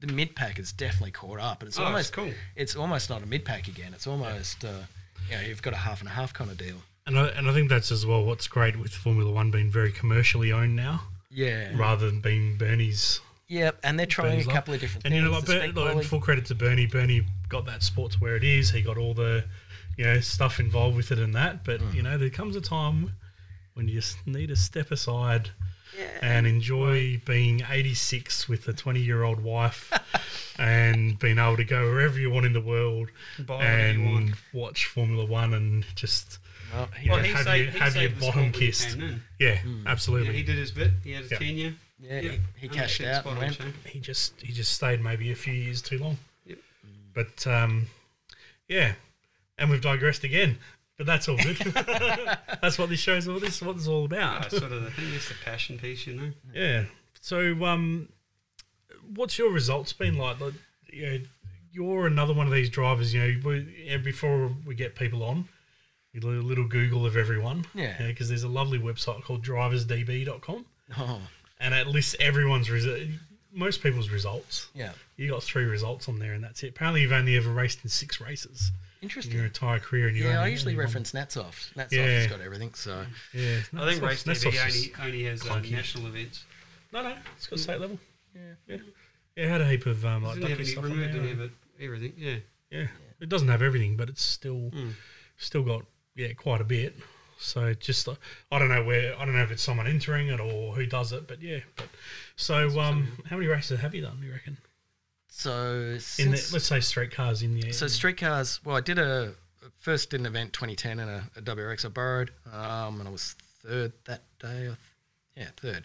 the 0.00 0.06
mid 0.12 0.34
pack 0.36 0.58
is 0.58 0.72
definitely 0.72 1.10
caught 1.12 1.40
up, 1.40 1.60
and 1.62 1.68
it's 1.68 1.78
Oh, 1.78 1.82
it's 1.82 1.86
almost 1.88 2.12
cool. 2.12 2.32
It's 2.54 2.76
almost 2.76 3.10
not 3.10 3.22
a 3.22 3.26
mid 3.26 3.44
pack 3.44 3.68
again. 3.68 3.92
It's 3.94 4.06
almost 4.06 4.64
uh, 4.64 4.72
you 5.30 5.36
know 5.36 5.42
you've 5.42 5.62
got 5.62 5.72
a 5.72 5.76
half 5.78 6.00
and 6.00 6.08
a 6.08 6.12
half 6.12 6.32
kind 6.34 6.50
of 6.50 6.58
deal. 6.58 6.76
and 7.06 7.18
I, 7.18 7.26
and 7.28 7.48
I 7.48 7.52
think 7.54 7.68
that's 7.68 7.90
as 7.92 8.04
well 8.04 8.24
what's 8.24 8.46
great 8.48 8.76
with 8.78 8.92
Formula 8.92 9.30
One 9.30 9.50
being 9.50 9.70
very 9.70 9.92
commercially 9.92 10.52
owned 10.52 10.76
now, 10.76 11.02
Yeah, 11.30 11.70
rather 11.76 12.06
than 12.10 12.20
being 12.20 12.56
Bernie's. 12.56 13.20
Yep, 13.48 13.78
and 13.84 13.96
they're 13.98 14.06
trying 14.06 14.30
Bernie's 14.32 14.46
a 14.46 14.48
lot. 14.48 14.54
couple 14.56 14.74
of 14.74 14.80
different 14.80 15.04
And 15.04 15.12
things. 15.12 15.22
you 15.24 15.30
know, 15.30 15.36
like, 15.36 15.74
Ber- 15.74 15.94
like, 15.94 16.04
full 16.04 16.20
credit 16.20 16.46
to 16.46 16.54
Bernie. 16.56 16.86
Bernie 16.86 17.24
got 17.48 17.64
that 17.66 17.84
sport 17.84 18.10
to 18.12 18.18
where 18.18 18.34
it 18.34 18.42
is. 18.42 18.70
He 18.72 18.82
got 18.82 18.98
all 18.98 19.14
the, 19.14 19.44
you 19.96 20.04
know, 20.04 20.18
stuff 20.18 20.58
involved 20.58 20.96
with 20.96 21.12
it 21.12 21.20
and 21.20 21.32
that. 21.36 21.64
But 21.64 21.80
Hmm. 21.80 21.96
you 21.96 22.02
know, 22.02 22.18
there 22.18 22.28
comes 22.28 22.56
a 22.56 22.60
time 22.60 23.12
when 23.74 23.86
you 23.86 23.94
just 24.00 24.26
need 24.26 24.48
to 24.48 24.56
step 24.56 24.90
aside 24.90 25.50
Yeah. 25.98 26.18
and 26.22 26.46
enjoy 26.46 27.20
being 27.24 27.62
86 27.68 28.48
with 28.48 28.68
a 28.68 28.72
20 28.72 29.00
year 29.00 29.22
old 29.22 29.40
wife 29.42 29.92
and 30.58 31.18
being 31.18 31.38
able 31.38 31.56
to 31.56 31.64
go 31.64 31.84
wherever 31.90 32.18
you 32.18 32.30
want 32.30 32.46
in 32.46 32.52
the 32.52 32.60
world 32.60 33.08
Buy 33.38 33.56
whatever 33.56 33.92
you 33.92 34.04
want. 34.04 34.16
and 34.26 34.34
watch 34.52 34.86
Formula 34.86 35.24
One 35.24 35.54
and 35.54 35.84
just 35.94 36.38
Well, 36.74 36.88
you 37.02 37.10
know, 37.10 37.16
he 37.18 37.32
have, 37.32 37.44
saved- 37.44 37.74
your, 37.74 37.82
have 37.82 37.96
your 37.96 38.10
bottom 38.10 38.20
sport 38.20 38.36
when 38.36 38.44
he 38.52 38.60
kissed. 38.66 38.90
came 38.90 39.02
in. 39.02 39.22
Yeah, 39.38 39.58
You 39.64 39.70
know, 39.70 39.90
absolutely. 39.90 40.32
he 40.34 40.42
did 40.42 40.56
his 40.58 40.70
bit. 40.72 40.90
He 41.04 41.12
had 41.12 41.22
his 41.22 41.30
Yeah. 41.32 41.38
tenure. 41.38 41.74
yeah, 42.00 42.20
Yeah. 42.20 42.30
he, 42.32 42.38
he 42.56 42.68
cashed 42.68 43.00
out 43.02 43.24
and 43.26 43.38
went. 43.38 43.58
He 43.86 44.00
just 44.00 44.38
he 44.40 44.52
just 44.52 44.72
stayed 44.72 45.00
maybe 45.02 45.30
a 45.32 45.36
few 45.36 45.54
years 45.54 45.80
too 45.80 45.98
long. 45.98 46.18
Yep. 46.46 46.58
But 47.14 47.46
um, 47.46 47.86
yeah, 48.68 48.92
and 49.56 49.70
we've 49.70 49.80
digressed 49.80 50.24
again. 50.24 50.58
But 50.96 51.06
that's 51.06 51.28
all 51.28 51.36
good. 51.36 51.56
that's 52.62 52.78
what 52.78 52.88
this 52.88 53.00
show's 53.00 53.28
all 53.28 53.38
this 53.38 53.60
what 53.60 53.76
it's 53.76 53.86
all 53.86 54.04
about. 54.06 54.50
sort 54.50 54.72
of 54.72 54.82
the 54.82 54.90
thing. 54.90 55.12
It's 55.14 55.28
the 55.28 55.34
passion 55.44 55.78
piece, 55.78 56.06
you 56.06 56.14
know. 56.14 56.30
Yeah. 56.54 56.84
So 57.20 57.64
um, 57.64 58.08
what's 59.14 59.38
your 59.38 59.50
results 59.52 59.92
been 59.92 60.16
like? 60.16 60.40
like 60.40 60.54
you 60.90 61.06
know, 61.10 61.18
you're 61.72 62.06
another 62.06 62.32
one 62.32 62.46
of 62.46 62.52
these 62.52 62.70
drivers. 62.70 63.12
You 63.12 63.20
know, 63.20 63.40
we, 63.44 63.96
before 63.98 64.50
we 64.66 64.74
get 64.74 64.94
people 64.94 65.22
on. 65.22 65.48
You 66.12 66.20
do 66.20 66.30
a 66.30 66.40
little 66.40 66.66
Google 66.66 67.04
of 67.04 67.14
everyone. 67.14 67.66
Yeah. 67.74 67.94
Because 68.06 68.30
there's 68.30 68.42
a 68.44 68.48
lovely 68.48 68.78
website 68.78 69.22
called 69.22 69.44
driversdb.com 69.44 70.64
Oh, 70.96 71.20
and 71.60 71.74
it 71.74 71.86
lists 71.88 72.16
everyone's 72.20 72.68
resu- 72.68 73.18
most 73.52 73.82
people's 73.82 74.08
results. 74.08 74.68
yeah, 74.74 74.92
You 75.18 75.28
got 75.28 75.42
three 75.42 75.64
results 75.64 76.08
on 76.08 76.18
there, 76.18 76.32
and 76.32 76.42
that's 76.42 76.62
it. 76.62 76.68
Apparently, 76.68 77.02
you've 77.02 77.12
only 77.12 77.36
ever 77.36 77.50
raced 77.50 77.80
in 77.84 77.90
six 77.90 78.18
races 78.18 78.70
in 78.70 78.76
interesting. 79.02 79.34
your 79.34 79.44
entire 79.46 79.78
career. 79.78 80.08
And 80.08 80.16
you 80.16 80.24
Yeah, 80.24 80.40
I 80.42 80.46
usually 80.48 80.72
only 80.72 80.78
won- 80.78 80.86
reference 80.86 81.12
Natsoft. 81.12 81.74
Natsoft 81.74 81.92
Yeah. 81.92 82.06
has 82.06 82.26
got 82.28 82.40
everything, 82.40 82.74
so 82.74 83.06
Yeah, 83.32 83.60
I 83.76 83.90
think 83.90 84.02
Race 84.02 84.22
that's 84.22 84.44
TV 84.44 84.58
only 84.98 85.06
only 85.06 85.24
has 85.24 85.48
um, 85.48 85.62
national 85.70 86.06
events. 86.08 86.44
No, 86.92 87.02
no, 87.02 87.16
it's 87.36 87.46
got 87.46 87.58
state 87.58 87.80
level. 87.80 87.98
yeah. 88.34 88.40
Yeah, 88.66 88.76
yeah, 89.36 89.44
it 89.44 89.48
had 89.48 89.60
a 89.60 89.68
heap 89.68 89.86
of 89.86 90.04
um, 90.04 90.22
like 90.24 90.34
Didn't 90.34 90.50
have 90.50 90.58
ducky 90.58 90.62
any, 90.62 90.72
stuff 90.72 90.84
on 90.84 90.90
removed 90.92 91.14
there. 91.14 91.20
any 91.22 91.30
of 91.32 91.40
it, 91.40 91.50
everything. 91.80 92.12
Yeah. 92.16 92.36
Yeah, 92.70 92.86
it 93.20 93.28
doesn't 93.28 93.48
have 93.48 93.62
everything, 93.62 93.96
but 93.96 94.08
it's 94.08 94.22
still 94.22 94.70
Mm. 94.72 94.92
still 95.36 95.62
got 95.62 95.84
yeah 96.14 96.32
quite 96.32 96.60
a 96.60 96.64
bit. 96.64 96.96
So 97.38 97.74
just 97.74 98.08
uh, 98.08 98.14
I 98.50 98.58
don't 98.58 98.68
know 98.70 98.82
where 98.82 99.14
I 99.18 99.24
don't 99.24 99.34
know 99.36 99.42
if 99.42 99.50
it's 99.50 99.62
someone 99.62 99.86
entering 99.86 100.28
it 100.28 100.40
or 100.40 100.74
who 100.74 100.86
does 100.86 101.12
it, 101.12 101.28
but 101.28 101.40
yeah. 101.42 101.60
But 101.76 101.88
so 102.36 102.80
um, 102.80 103.12
how 103.28 103.36
many 103.36 103.46
races 103.48 103.78
have 103.80 103.94
you 103.94 104.00
done? 104.02 104.18
Do 104.20 104.26
you 104.26 104.32
reckon? 104.32 104.56
So 105.28 105.96
In 106.18 106.30
the, 106.30 106.48
let's 106.52 106.66
say 106.66 106.80
street 106.80 107.10
cars 107.10 107.42
in 107.42 107.54
the 107.54 107.66
air. 107.66 107.72
so 107.72 107.86
streetcars. 107.86 108.60
Well, 108.64 108.76
I 108.76 108.80
did 108.80 108.98
a 108.98 109.34
first 109.80 110.10
did 110.10 110.20
an 110.20 110.26
event 110.26 110.52
2010 110.52 110.98
in 110.98 111.08
a, 111.08 111.22
a 111.36 111.42
WRX 111.42 111.84
I 111.84 111.88
borrowed, 111.88 112.30
um, 112.52 113.00
and 113.00 113.08
I 113.08 113.12
was 113.12 113.36
third 113.64 113.92
that 114.06 114.22
day. 114.38 114.70
Yeah, 115.36 115.48
third. 115.56 115.84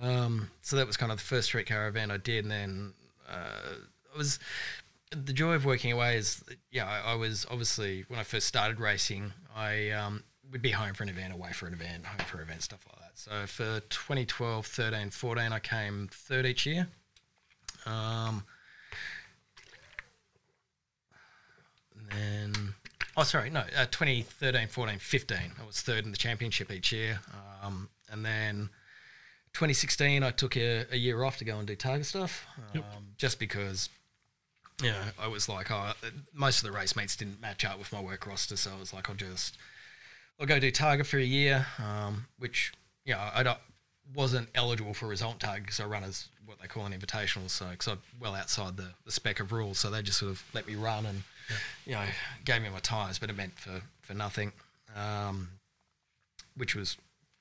Um, 0.00 0.50
so 0.62 0.76
that 0.76 0.86
was 0.86 0.96
kind 0.96 1.12
of 1.12 1.18
the 1.18 1.24
first 1.24 1.48
streetcar 1.48 1.88
event 1.88 2.12
I 2.12 2.16
did, 2.18 2.44
and 2.44 2.50
then 2.50 2.92
uh, 3.28 3.76
I 4.14 4.18
was 4.18 4.38
the 5.10 5.32
joy 5.32 5.54
of 5.54 5.64
working 5.64 5.92
away 5.92 6.16
is 6.16 6.42
yeah 6.70 6.86
I, 6.86 7.12
I 7.12 7.14
was 7.14 7.46
obviously 7.50 8.04
when 8.08 8.18
I 8.18 8.24
first 8.24 8.46
started 8.46 8.80
racing 8.80 9.32
I 9.54 9.90
um, 9.90 10.24
would 10.50 10.62
be 10.62 10.70
home 10.70 10.94
for 10.94 11.04
an 11.04 11.08
event 11.08 11.32
away 11.32 11.52
for 11.52 11.66
an 11.66 11.74
event 11.74 12.04
home 12.04 12.26
for 12.26 12.38
an 12.38 12.44
event 12.44 12.62
stuff 12.62 12.84
like 12.88 13.00
that 13.00 13.12
so 13.14 13.46
for 13.46 13.80
2012 13.90 14.66
13 14.66 15.10
14 15.10 15.52
I 15.52 15.58
came 15.60 16.08
third 16.10 16.46
each 16.46 16.66
year 16.66 16.88
um, 17.86 18.42
and 22.10 22.54
then 22.54 22.74
oh 23.16 23.22
sorry 23.22 23.50
no 23.50 23.60
uh, 23.76 23.86
2013 23.90 24.68
14 24.68 24.98
15 24.98 25.36
I 25.60 25.66
was 25.66 25.80
third 25.80 26.04
in 26.04 26.10
the 26.10 26.16
championship 26.16 26.70
each 26.72 26.92
year. 26.92 27.20
Um, 27.62 27.88
and 28.10 28.24
then 28.24 28.70
2016 29.54 30.22
I 30.22 30.30
took 30.30 30.56
a, 30.56 30.86
a 30.92 30.96
year 30.96 31.22
off 31.24 31.38
to 31.38 31.44
go 31.44 31.58
and 31.58 31.66
do 31.66 31.76
Targa 31.76 32.04
stuff 32.04 32.46
um, 32.74 32.82
just 33.16 33.38
because 33.38 33.88
you 34.82 34.90
know, 34.90 35.02
I 35.20 35.28
was 35.28 35.48
like, 35.48 35.70
oh, 35.70 35.92
most 36.32 36.58
of 36.58 36.64
the 36.64 36.76
race 36.76 36.96
mates 36.96 37.16
didn't 37.16 37.40
match 37.40 37.64
up 37.64 37.78
with 37.78 37.92
my 37.92 38.00
work 38.00 38.26
roster, 38.26 38.56
so 38.56 38.72
I 38.76 38.78
was 38.78 38.92
like, 38.92 39.08
I'll 39.08 39.16
just, 39.16 39.56
I'll 40.40 40.46
go 40.46 40.58
do 40.58 40.72
Targa 40.72 41.06
for 41.06 41.18
a 41.18 41.24
year, 41.24 41.66
um, 41.78 42.26
which, 42.38 42.72
you 43.04 43.14
know, 43.14 43.20
I 43.32 43.42
don't, 43.42 43.58
wasn't 44.14 44.48
eligible 44.54 44.92
for 44.92 45.06
result 45.06 45.40
tag 45.40 45.62
because 45.62 45.80
I 45.80 45.86
run 45.86 46.04
as 46.04 46.28
what 46.44 46.60
they 46.60 46.66
call 46.66 46.84
an 46.86 46.92
invitational, 46.92 47.48
so 47.48 47.66
because 47.70 47.88
I'm 47.88 48.02
well 48.20 48.34
outside 48.34 48.76
the, 48.76 48.90
the 49.04 49.12
spec 49.12 49.40
of 49.40 49.52
rules, 49.52 49.78
so 49.78 49.90
they 49.90 50.02
just 50.02 50.18
sort 50.18 50.32
of 50.32 50.42
let 50.52 50.66
me 50.66 50.74
run 50.74 51.06
and, 51.06 51.22
you 51.86 51.92
know, 51.92 52.04
gave 52.44 52.62
me 52.62 52.68
my 52.68 52.78
tires, 52.80 53.18
but 53.18 53.30
it 53.30 53.36
meant 53.36 53.58
for 53.58 53.82
for 54.02 54.14
nothing, 54.14 54.52
um, 54.96 55.48
which 56.56 56.74
was 56.74 56.96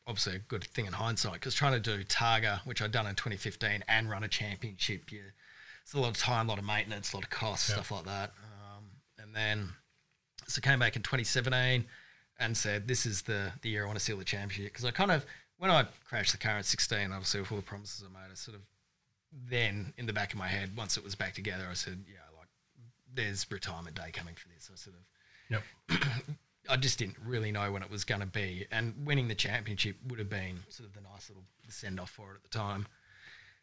obviously 0.06 0.36
a 0.36 0.40
good 0.40 0.64
thing 0.66 0.86
in 0.86 0.94
hindsight 0.94 1.34
because 1.34 1.56
trying 1.56 1.74
to 1.74 1.80
do 1.80 2.04
Targa, 2.04 2.60
which 2.66 2.82
I'd 2.82 2.92
done 2.92 3.08
in 3.08 3.16
2015, 3.16 3.84
and 3.88 4.10
run 4.10 4.24
a 4.24 4.28
championship, 4.28 5.12
you 5.12 5.22
it's 5.84 5.94
a 5.94 6.00
lot 6.00 6.10
of 6.10 6.18
time, 6.18 6.48
a 6.48 6.50
lot 6.50 6.60
of 6.60 6.66
maintenance, 6.66 7.14
a 7.14 7.18
lot 7.18 7.24
of 7.24 7.30
costs, 7.30 7.72
stuff 7.72 7.92
like 7.92 8.06
that. 8.06 8.32
Um, 8.42 8.86
and 9.20 9.36
then 9.36 9.70
so 10.48 10.62
came 10.62 10.80
back 10.80 10.96
in 10.96 11.02
2017 11.02 11.86
and 12.40 12.58
said, 12.58 12.88
"This 12.88 13.06
is 13.06 13.24
the 13.24 13.52
the 13.62 13.70
year 13.70 13.84
I 13.84 13.88
want 13.88 14.00
to 14.00 14.04
seal 14.04 14.18
the 14.18 14.24
championship." 14.24 14.72
Because 14.72 14.86
I 14.86 14.92
kind 14.92 15.12
of 15.12 15.26
when 15.58 15.70
I 15.70 15.86
crashed 16.08 16.32
the 16.32 16.38
car 16.38 16.58
at 16.58 16.66
16, 16.66 17.12
obviously 17.12 17.42
with 17.42 17.52
all 17.52 17.58
the 17.58 17.64
promises 17.64 18.04
I 18.04 18.12
made, 18.12 18.32
I 18.32 18.36
sort 18.36 18.56
of 18.56 18.62
then 19.32 19.94
in 19.98 20.06
the 20.06 20.14
back 20.14 20.34
of 20.34 20.40
my 20.40 20.48
head, 20.48 20.76
once 20.76 20.98
it 20.98 21.04
was 21.04 21.16
back 21.16 21.34
together, 21.34 21.68
I 21.70 21.74
said, 21.74 22.06
"Yeah, 22.08 22.20
there's 23.14 23.50
retirement 23.52 23.96
day 23.96 24.12
coming 24.12 24.36
for 24.36 24.48
this." 24.50 24.70
I 24.72 24.76
sort 24.76 24.96
of 24.96 25.04
Yep. 25.50 25.64
I 26.70 26.78
just 26.78 26.98
didn't 26.98 27.18
really 27.26 27.52
know 27.52 27.72
when 27.72 27.84
it 27.84 27.92
was 27.92 28.04
going 28.04 28.22
to 28.22 28.28
be, 28.28 28.66
and 28.72 28.94
winning 29.06 29.28
the 29.28 29.36
championship 29.36 29.98
would 30.08 30.20
have 30.20 30.30
been 30.30 30.60
sort 30.70 30.88
of 30.88 30.96
the 30.96 31.02
nice 31.02 31.30
little 31.30 31.44
send 31.68 32.00
off 32.00 32.10
for 32.10 32.32
it 32.32 32.36
at 32.36 32.44
the 32.44 32.58
time. 32.58 32.88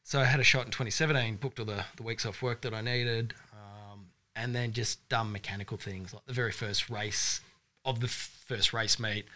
So 0.03 0.21
I 0.21 0.25
had 0.25 0.41
a 0.41 0.45
shot 0.45 0.67
in 0.67 0.71
2017, 0.71 1.37
booked 1.37 1.61
all 1.61 1.67
the, 1.67 1.85
the 1.97 2.03
weeks 2.03 2.27
off 2.27 2.43
work 2.43 2.61
that 2.63 2.75
I 2.75 2.81
needed, 2.81 3.35
um, 3.53 4.07
and 4.37 4.55
then 4.55 4.73
just 4.73 5.09
dumb 5.09 5.33
mechanical 5.33 5.77
things 5.77 6.13
like 6.13 6.27
the 6.27 6.33
very 6.33 6.53
first 6.53 6.91
race 6.91 7.41
of 7.85 8.01
the 8.01 8.07
f- 8.07 8.45
first 8.47 8.73
race 8.73 8.99
meet. 8.99 9.27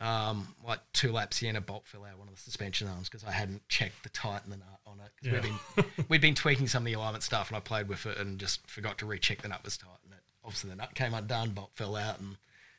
Um, 0.00 0.48
like 0.66 0.80
two 0.94 1.12
laps 1.12 1.42
in, 1.42 1.56
a 1.56 1.60
bolt 1.60 1.86
fell 1.86 2.04
out 2.04 2.18
one 2.18 2.26
of 2.26 2.34
the 2.34 2.40
suspension 2.40 2.88
arms 2.88 3.10
because 3.10 3.22
I 3.22 3.32
hadn't 3.32 3.68
checked 3.68 4.02
the 4.02 4.08
tighten 4.08 4.50
the 4.50 4.56
nut 4.56 4.80
on 4.86 4.98
it. 5.00 5.10
Yeah. 5.22 5.32
we'd 5.32 5.42
been 5.42 5.84
we'd 6.08 6.20
been 6.22 6.34
tweaking 6.34 6.68
some 6.68 6.82
of 6.82 6.86
the 6.86 6.94
alignment 6.94 7.22
stuff, 7.22 7.48
and 7.48 7.56
I 7.56 7.60
played 7.60 7.88
with 7.88 8.06
it 8.06 8.16
and 8.16 8.38
just 8.38 8.66
forgot 8.66 8.98
to 8.98 9.06
recheck 9.06 9.42
the 9.42 9.48
nut 9.48 9.60
was 9.62 9.76
tight. 9.76 9.88
And 10.04 10.14
it, 10.14 10.20
obviously 10.42 10.70
the 10.70 10.76
nut 10.76 10.94
came 10.94 11.12
undone, 11.12 11.50
bolt 11.50 11.70
fell 11.74 11.96
out, 11.96 12.18
and 12.18 12.36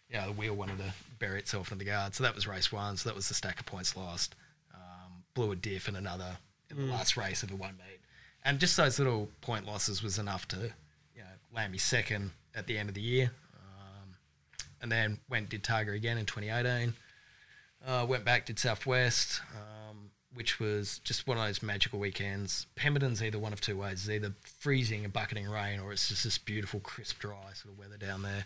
yeah, 0.09 0.25
the 0.25 0.31
wheel 0.31 0.55
wanted 0.55 0.79
to 0.79 0.93
bury 1.19 1.37
itself 1.37 1.71
in 1.71 1.77
the 1.77 1.85
guard. 1.85 2.15
So 2.15 2.23
that 2.23 2.33
was 2.33 2.47
race 2.47 2.71
one. 2.71 2.97
So 2.97 3.07
that 3.09 3.15
was 3.15 3.27
the 3.27 3.35
stack 3.35 3.59
of 3.59 3.67
points 3.67 3.95
lost. 3.95 4.35
Um, 4.73 5.23
blew 5.35 5.51
a 5.51 5.55
diff 5.55 5.87
in 5.87 5.95
another 5.95 6.37
in 6.71 6.77
the 6.77 6.91
last 6.91 7.17
race 7.17 7.43
of 7.43 7.51
a 7.51 7.55
one 7.55 7.77
meet, 7.77 7.99
and 8.43 8.59
just 8.59 8.75
those 8.77 8.97
little 8.97 9.29
point 9.41 9.67
losses 9.67 10.01
was 10.01 10.17
enough 10.17 10.47
to 10.47 10.57
you 11.15 11.21
know 11.21 11.27
land 11.53 11.71
me 11.71 11.77
second 11.77 12.31
at 12.55 12.65
the 12.65 12.79
end 12.79 12.89
of 12.89 12.95
the 12.95 13.01
year. 13.01 13.31
Um, 13.55 14.15
and 14.81 14.91
then 14.91 15.19
went 15.29 15.49
did 15.49 15.63
Targa 15.63 15.93
again 15.93 16.17
in 16.17 16.25
2018. 16.25 16.95
Uh, 17.85 18.05
went 18.07 18.23
back 18.23 18.45
did 18.45 18.59
Southwest, 18.59 19.41
um, 19.55 20.11
which 20.33 20.59
was 20.59 20.99
just 20.99 21.25
one 21.25 21.37
of 21.37 21.45
those 21.45 21.63
magical 21.63 21.99
weekends. 21.99 22.67
Pemberton's 22.75 23.23
either 23.23 23.39
one 23.39 23.53
of 23.53 23.61
two 23.61 23.77
ways: 23.77 23.93
it's 24.01 24.09
either 24.09 24.33
freezing 24.43 25.03
and 25.03 25.11
bucketing 25.11 25.49
rain, 25.49 25.79
or 25.79 25.91
it's 25.91 26.09
just 26.09 26.23
this 26.23 26.37
beautiful, 26.37 26.79
crisp, 26.79 27.19
dry 27.19 27.53
sort 27.53 27.73
of 27.73 27.79
weather 27.79 27.97
down 27.97 28.21
there. 28.21 28.45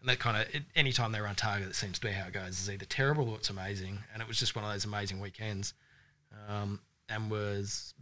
And 0.00 0.08
that 0.08 0.18
kind 0.18 0.36
of 0.36 0.62
any 0.76 0.92
time 0.92 1.10
they 1.12 1.20
run 1.20 1.34
Targa, 1.34 1.64
that 1.64 1.74
seems 1.74 1.98
to 1.98 2.06
be 2.06 2.12
how 2.12 2.28
it 2.28 2.32
goes. 2.32 2.48
It's 2.48 2.68
either 2.68 2.84
terrible 2.84 3.28
or 3.30 3.36
it's 3.36 3.50
amazing. 3.50 3.98
And 4.12 4.22
it 4.22 4.28
was 4.28 4.38
just 4.38 4.54
one 4.54 4.64
of 4.64 4.70
those 4.70 4.84
amazing 4.84 5.20
weekends, 5.20 5.74
um, 6.48 6.80
and 7.08 7.30
was 7.30 7.94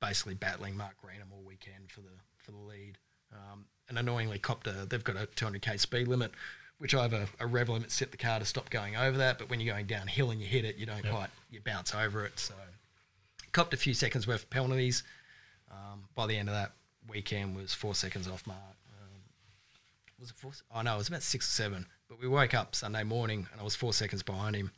basically 0.00 0.34
battling 0.34 0.76
Mark 0.76 0.94
Greenham 1.02 1.32
all 1.32 1.42
weekend 1.46 1.90
for 1.90 2.00
the 2.00 2.16
for 2.36 2.50
the 2.50 2.58
lead. 2.58 2.98
Um, 3.32 3.64
and 3.88 3.98
annoyingly, 3.98 4.38
copped 4.38 4.66
a 4.66 4.86
they've 4.88 5.04
got 5.04 5.16
a 5.16 5.26
200k 5.26 5.80
speed 5.80 6.08
limit, 6.08 6.32
which 6.78 6.94
I 6.94 7.02
have 7.02 7.12
a, 7.12 7.28
a 7.40 7.46
rev 7.46 7.68
limit 7.68 7.90
set 7.90 8.10
the 8.10 8.16
car 8.16 8.38
to 8.38 8.44
stop 8.44 8.70
going 8.70 8.96
over 8.96 9.18
that. 9.18 9.38
But 9.38 9.50
when 9.50 9.60
you're 9.60 9.74
going 9.74 9.86
downhill 9.86 10.30
and 10.30 10.40
you 10.40 10.46
hit 10.46 10.64
it, 10.64 10.76
you 10.76 10.86
don't 10.86 11.04
Yep. 11.04 11.12
quite 11.12 11.30
you 11.50 11.60
bounce 11.60 11.94
over 11.94 12.24
it. 12.24 12.38
So 12.38 12.54
copped 13.52 13.74
a 13.74 13.76
few 13.76 13.94
seconds 13.94 14.26
worth 14.26 14.44
of 14.44 14.50
penalties. 14.50 15.02
Um, 15.70 16.04
by 16.14 16.26
the 16.26 16.36
end 16.36 16.48
of 16.48 16.54
that 16.54 16.72
weekend, 17.08 17.56
was 17.56 17.74
four 17.74 17.94
seconds 17.94 18.28
off 18.28 18.46
Mark. 18.46 18.58
Um, 18.58 19.20
was 20.20 20.30
it 20.30 20.36
four? 20.36 20.52
Oh 20.74 20.82
no, 20.82 20.94
it 20.94 20.98
was 20.98 21.08
about 21.08 21.22
six 21.22 21.46
or 21.48 21.52
seven. 21.52 21.86
But 22.08 22.20
we 22.20 22.28
woke 22.28 22.54
up 22.54 22.74
Sunday 22.74 23.02
morning 23.02 23.46
and 23.52 23.60
I 23.60 23.64
was 23.64 23.74
four 23.76 23.92
seconds 23.92 24.22
behind 24.22 24.56
him. 24.56 24.70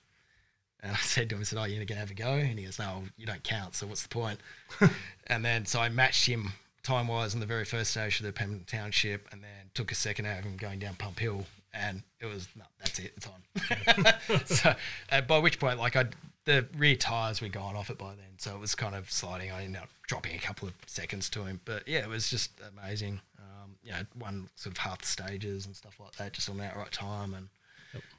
And 0.83 0.93
I 0.93 0.97
said 1.01 1.29
to 1.29 1.35
him, 1.37 1.43
I 1.43 1.45
said, 1.45 1.59
Oh, 1.59 1.65
you're 1.65 1.77
going 1.77 1.89
to 1.89 1.95
have 1.97 2.11
a 2.11 2.15
go? 2.15 2.33
And 2.33 2.59
he 2.59 2.65
goes, 2.65 2.79
No, 2.79 3.05
you 3.17 3.27
don't 3.27 3.43
count. 3.45 3.75
So 3.75 3.87
what's 3.87 4.03
the 4.03 4.09
point? 4.09 4.41
and 5.27 5.45
then 5.45 5.67
so 5.67 5.81
I 5.81 5.89
matched 5.91 6.27
him 6.27 6.53
time 6.83 7.09
wise 7.09 7.35
on 7.35 7.41
the 7.41 7.47
very 7.47 7.65
first 7.67 7.91
stage 7.91 8.19
of 8.21 8.27
the 8.27 8.33
Pemberton 8.33 8.65
Township 8.67 9.29
and 9.33 9.43
then 9.43 9.71
took 9.75 9.93
a 9.93 9.95
second 9.95 10.27
out 10.27 10.39
of 10.39 10.45
him 10.45 10.57
going 10.57 10.79
down 10.79 10.95
Pump 10.95 11.19
Hill. 11.19 11.45
And 11.73 12.03
it 12.21 12.27
was, 12.27 12.49
no, 12.57 12.65
that's 12.79 12.99
it, 12.99 13.13
it's 13.17 13.29
on. 13.29 14.45
so 14.47 14.75
uh, 15.13 15.21
by 15.21 15.39
which 15.39 15.59
point, 15.61 15.79
like, 15.79 15.95
I 15.97 16.07
the 16.47 16.67
rear 16.77 16.97
tyres 16.97 17.41
were 17.41 17.49
gone 17.49 17.77
off 17.77 17.91
it 17.91 17.99
by 17.99 18.09
then. 18.15 18.39
So 18.39 18.55
it 18.55 18.61
was 18.61 18.75
kind 18.75 18.95
of 18.95 19.11
sliding. 19.11 19.51
I 19.53 19.65
ended 19.65 19.83
up 19.83 19.91
dropping 20.07 20.35
a 20.35 20.39
couple 20.39 20.67
of 20.69 20.75
seconds 20.87 21.29
to 21.31 21.45
him. 21.45 21.61
But 21.65 21.87
yeah, 21.87 22.01
it 22.01 22.09
was 22.09 22.31
just 22.31 22.51
amazing. 22.77 23.21
Um, 23.39 23.77
you 23.85 23.93
know, 23.93 24.01
won 24.19 24.49
sort 24.57 24.75
of 24.75 24.79
half 24.79 25.03
the 25.03 25.07
stages 25.07 25.67
and 25.67 25.77
stuff 25.77 26.01
like 26.01 26.13
that, 26.17 26.33
just 26.33 26.49
on 26.49 26.57
the 26.57 26.65
outright 26.65 26.93
time. 26.93 27.35
And 27.35 27.49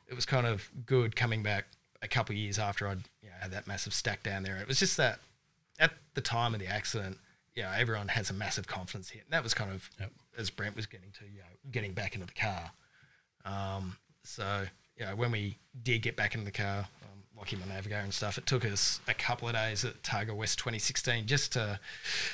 it 0.07 0.13
was 0.15 0.25
kind 0.25 0.45
of 0.45 0.69
good 0.85 1.15
coming 1.15 1.43
back 1.43 1.65
a 2.01 2.07
couple 2.07 2.33
of 2.33 2.37
years 2.37 2.59
after 2.59 2.87
I'd 2.87 3.03
you 3.21 3.29
know, 3.29 3.35
had 3.39 3.51
that 3.51 3.67
massive 3.67 3.93
stack 3.93 4.23
down 4.23 4.43
there. 4.43 4.57
It 4.57 4.67
was 4.67 4.79
just 4.79 4.97
that 4.97 5.19
at 5.79 5.91
the 6.13 6.21
time 6.21 6.53
of 6.53 6.59
the 6.59 6.67
accident, 6.67 7.17
you 7.55 7.63
know, 7.63 7.71
everyone 7.75 8.07
has 8.09 8.29
a 8.29 8.33
massive 8.33 8.67
confidence 8.67 9.09
hit. 9.09 9.23
And 9.23 9.33
that 9.33 9.43
was 9.43 9.53
kind 9.53 9.71
of 9.71 9.89
Yep. 9.99 10.11
as 10.37 10.49
Brent 10.49 10.75
was 10.75 10.85
getting 10.85 11.11
to, 11.19 11.25
you 11.25 11.39
know, 11.39 11.71
getting 11.71 11.93
back 11.93 12.13
into 12.15 12.27
the 12.27 12.33
car. 12.33 12.71
Um, 13.45 13.95
so, 14.23 14.65
you 14.97 15.05
know, 15.05 15.15
when 15.15 15.31
we 15.31 15.57
did 15.83 16.01
get 16.01 16.15
back 16.15 16.35
in 16.35 16.43
the 16.43 16.51
car, 16.51 16.79
um, 17.03 17.23
locking 17.37 17.59
my 17.59 17.65
navigator 17.65 18.01
and 18.01 18.13
stuff, 18.13 18.37
it 18.37 18.45
took 18.45 18.65
us 18.65 18.99
a 19.07 19.13
couple 19.13 19.47
of 19.47 19.53
days 19.53 19.83
at 19.85 20.01
Targa 20.03 20.35
West 20.35 20.59
2016 20.59 21.25
just 21.25 21.53
to, 21.53 21.79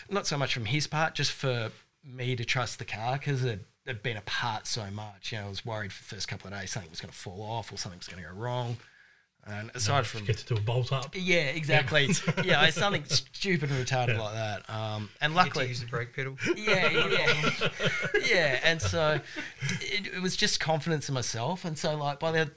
not 0.09 0.27
so 0.27 0.37
much 0.37 0.53
from 0.53 0.65
his 0.65 0.87
part, 0.87 1.15
just 1.15 1.31
for 1.31 1.71
me 2.03 2.35
to 2.35 2.45
trust 2.45 2.79
the 2.79 2.85
car 2.85 3.17
because 3.17 3.43
it 3.43 3.59
had 3.85 4.03
been 4.03 4.17
apart 4.17 4.67
so 4.67 4.89
much. 4.91 5.31
You 5.31 5.39
know, 5.39 5.45
I 5.45 5.49
was 5.49 5.65
worried 5.65 5.91
for 5.91 6.03
the 6.03 6.15
first 6.15 6.27
couple 6.27 6.51
of 6.51 6.59
days 6.59 6.71
something 6.71 6.89
was 6.89 7.01
going 7.01 7.11
to 7.11 7.17
fall 7.17 7.41
off 7.41 7.71
or 7.71 7.77
something 7.77 7.99
was 7.99 8.07
going 8.07 8.23
to 8.23 8.29
go 8.29 8.35
wrong. 8.35 8.77
And 9.49 9.71
aside 9.75 10.05
from 10.05 10.25
get 10.25 10.37
to 10.37 10.45
do 10.45 10.55
a 10.55 10.59
bolt 10.59 10.91
up. 10.91 11.15
yeah, 11.15 11.37
exactly. 11.37 12.09
yeah, 12.43 12.63
it's 12.65 12.77
something 12.77 13.03
stupid 13.05 13.71
and 13.71 13.85
retarded 13.85 14.17
like 14.17 14.33
that. 14.33 14.69
Um, 14.69 15.09
and 15.21 15.33
Get 15.33 15.39
to 15.39 15.45
luckily, 15.47 15.67
use 15.67 15.79
the 15.79 15.87
brake 15.87 16.13
pedal. 16.13 16.35
yeah, 16.55 16.89
yeah, 16.89 17.69
yeah. 18.25 18.59
And 18.63 18.81
so 18.81 19.19
it, 19.81 20.15
it 20.15 20.21
was 20.21 20.35
just 20.35 20.59
confidence 20.59 21.07
in 21.07 21.15
myself. 21.15 21.63
And 21.63 21.77
so 21.77 21.95
like 21.95 22.19
by 22.19 22.31
the 22.31 22.51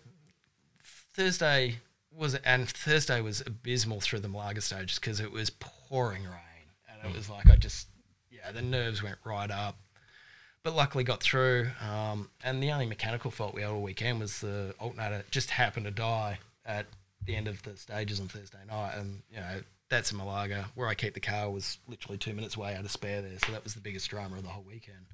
Thursday 1.14 1.76
was 2.12 2.34
and 2.34 2.68
Thursday 2.68 3.20
was 3.20 3.40
abysmal 3.46 4.00
through 4.00 4.20
the 4.20 4.28
Malaga 4.28 4.60
stages 4.60 4.98
because 4.98 5.20
it 5.20 5.30
was 5.30 5.50
pouring 5.50 6.24
rain, 6.24 6.66
and 6.88 7.08
it 7.08 7.16
was 7.16 7.30
like 7.30 7.48
I 7.48 7.56
just 7.56 7.86
yeah 8.30 8.50
the 8.52 8.62
nerves 8.62 9.02
went 9.02 9.18
right 9.24 9.50
up. 9.50 9.76
But 10.62 10.74
luckily 10.74 11.04
got 11.04 11.22
through. 11.22 11.68
Um, 11.80 12.28
and 12.44 12.62
the 12.62 12.70
only 12.72 12.84
mechanical 12.84 13.30
fault 13.30 13.54
we 13.54 13.62
had 13.62 13.70
all 13.70 13.80
weekend 13.80 14.20
was 14.20 14.40
the 14.40 14.74
alternator 14.78 15.24
just 15.30 15.50
happened 15.50 15.86
to 15.86 15.90
die 15.90 16.38
at 16.64 16.86
the 17.26 17.36
end 17.36 17.48
of 17.48 17.62
the 17.62 17.76
stages 17.76 18.20
on 18.20 18.28
Thursday 18.28 18.58
night. 18.68 18.94
And, 18.96 19.22
you 19.30 19.38
know, 19.38 19.60
that's 19.88 20.12
in 20.12 20.18
Malaga. 20.18 20.66
Where 20.74 20.88
I 20.88 20.94
keep 20.94 21.14
the 21.14 21.20
car 21.20 21.50
was 21.50 21.78
literally 21.88 22.18
two 22.18 22.32
minutes 22.32 22.56
away 22.56 22.74
out 22.74 22.84
of 22.84 22.90
spare 22.90 23.22
there. 23.22 23.38
So 23.44 23.52
that 23.52 23.64
was 23.64 23.74
the 23.74 23.80
biggest 23.80 24.08
drama 24.08 24.36
of 24.36 24.42
the 24.42 24.48
whole 24.48 24.64
weekend. 24.66 25.06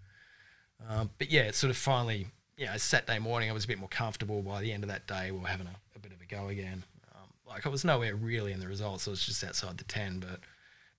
Um, 0.89 1.11
but 1.19 1.31
yeah, 1.31 1.43
it 1.43 1.55
sort 1.55 1.71
of 1.71 1.77
finally, 1.77 2.27
you 2.57 2.67
know, 2.67 2.77
Saturday 2.77 3.19
morning, 3.19 3.51
I 3.51 3.53
was 3.53 3.65
a 3.65 3.69
bit 3.69 3.79
more 3.79 3.89
comfortable. 3.89 4.43
By 4.43 4.61
the 4.61 4.73
end 4.73 4.85
of 4.85 4.91
that 4.91 5.07
day, 5.07 5.31
we 5.31 5.39
were 5.39 5.49
having 5.49 5.67
a, 5.67 5.97
a 5.97 5.99
bit 5.99 6.13
of 6.13 6.21
a 6.21 6.27
go 6.27 6.49
again. 6.49 6.85
Um, 7.15 7.29
like 7.49 7.67
I 7.67 7.71
was 7.71 7.85
nowhere 7.85 8.15
really 8.15 8.53
in 8.53 8.61
the 8.61 8.69
results. 8.69 9.09
I 9.09 9.11
was 9.11 9.25
just 9.25 9.43
outside 9.43 9.79
the 9.79 9.85
10. 9.85 10.21
But 10.21 10.41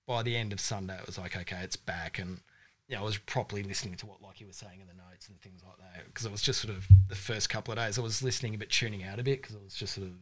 by 0.06 0.22
the 0.22 0.36
end 0.36 0.52
of 0.52 0.60
Sunday, 0.60 0.98
it 0.98 1.06
was 1.06 1.18
like, 1.18 1.36
okay, 1.36 1.60
it's 1.62 1.76
back. 1.76 2.18
And, 2.18 2.40
you 2.88 2.96
know, 2.96 3.02
I 3.02 3.04
was 3.04 3.18
properly 3.18 3.62
listening 3.62 3.94
to 3.96 4.06
what 4.06 4.20
Lockie 4.20 4.44
was 4.44 4.56
saying 4.56 4.80
in 4.80 4.86
the 4.88 4.94
notes 4.94 5.28
and 5.28 5.40
things 5.40 5.62
like 5.64 5.78
that. 5.78 6.06
Because 6.06 6.26
it 6.26 6.32
was 6.32 6.42
just 6.42 6.60
sort 6.60 6.74
of 6.74 6.86
the 7.08 7.14
first 7.14 7.48
couple 7.48 7.72
of 7.72 7.78
days, 7.78 7.98
I 7.98 8.02
was 8.02 8.22
listening 8.22 8.56
a 8.56 8.58
bit, 8.58 8.70
tuning 8.70 9.04
out 9.04 9.20
a 9.20 9.22
bit 9.22 9.40
because 9.40 9.54
it 9.54 9.62
was 9.62 9.74
just 9.74 9.94
sort 9.94 10.08
of 10.08 10.14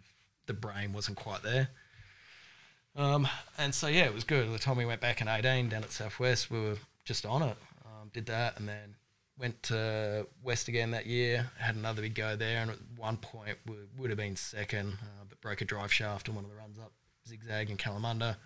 the 0.47 0.55
brain 0.55 0.93
wasn't 0.93 1.17
quite 1.17 1.43
there. 1.43 1.69
Um, 2.95 3.29
and 3.59 3.75
so 3.75 3.89
yeah, 3.89 4.05
it 4.05 4.15
was 4.15 4.25
good. 4.25 4.53
The 4.53 4.59
time 4.59 4.77
we 4.77 4.87
went 4.87 5.01
back 5.01 5.21
in 5.21 5.29
eighteen 5.29 5.69
down 5.69 5.85
at 5.85 5.93
Southwest, 5.93 6.51
we 6.51 6.61
were 6.61 6.79
just 7.05 7.27
on 7.27 7.43
it. 7.43 7.57
Um, 7.85 8.11
did 8.13 8.27
that, 8.27 8.59
and 8.59 8.67
then 8.69 8.95
went 9.39 9.63
to 9.65 10.27
West 10.43 10.69
again 10.69 10.93
that 10.93 11.07
year. 11.07 11.51
Had 11.59 11.77
another 11.77 12.01
big 12.01 12.15
go 12.15 12.37
there, 12.37 12.63
and 12.63 12.71
at 12.71 12.79
one 12.97 13.19
point 13.19 13.59
we 13.67 13.75
would 13.99 14.11
have 14.11 14.17
been 14.17 14.35
second, 14.35 14.95
uh, 15.03 15.25
but 15.29 15.41
broke 15.43 15.61
a 15.61 15.67
drive 15.67 15.93
shaft 15.93 16.29
on 16.29 16.37
one 16.37 16.45
of 16.45 16.51
the 16.51 16.57
runs 16.57 16.79
up 16.79 16.93
zigzag 17.29 17.69
in 17.69 17.77
Kalamunda, 17.77 18.37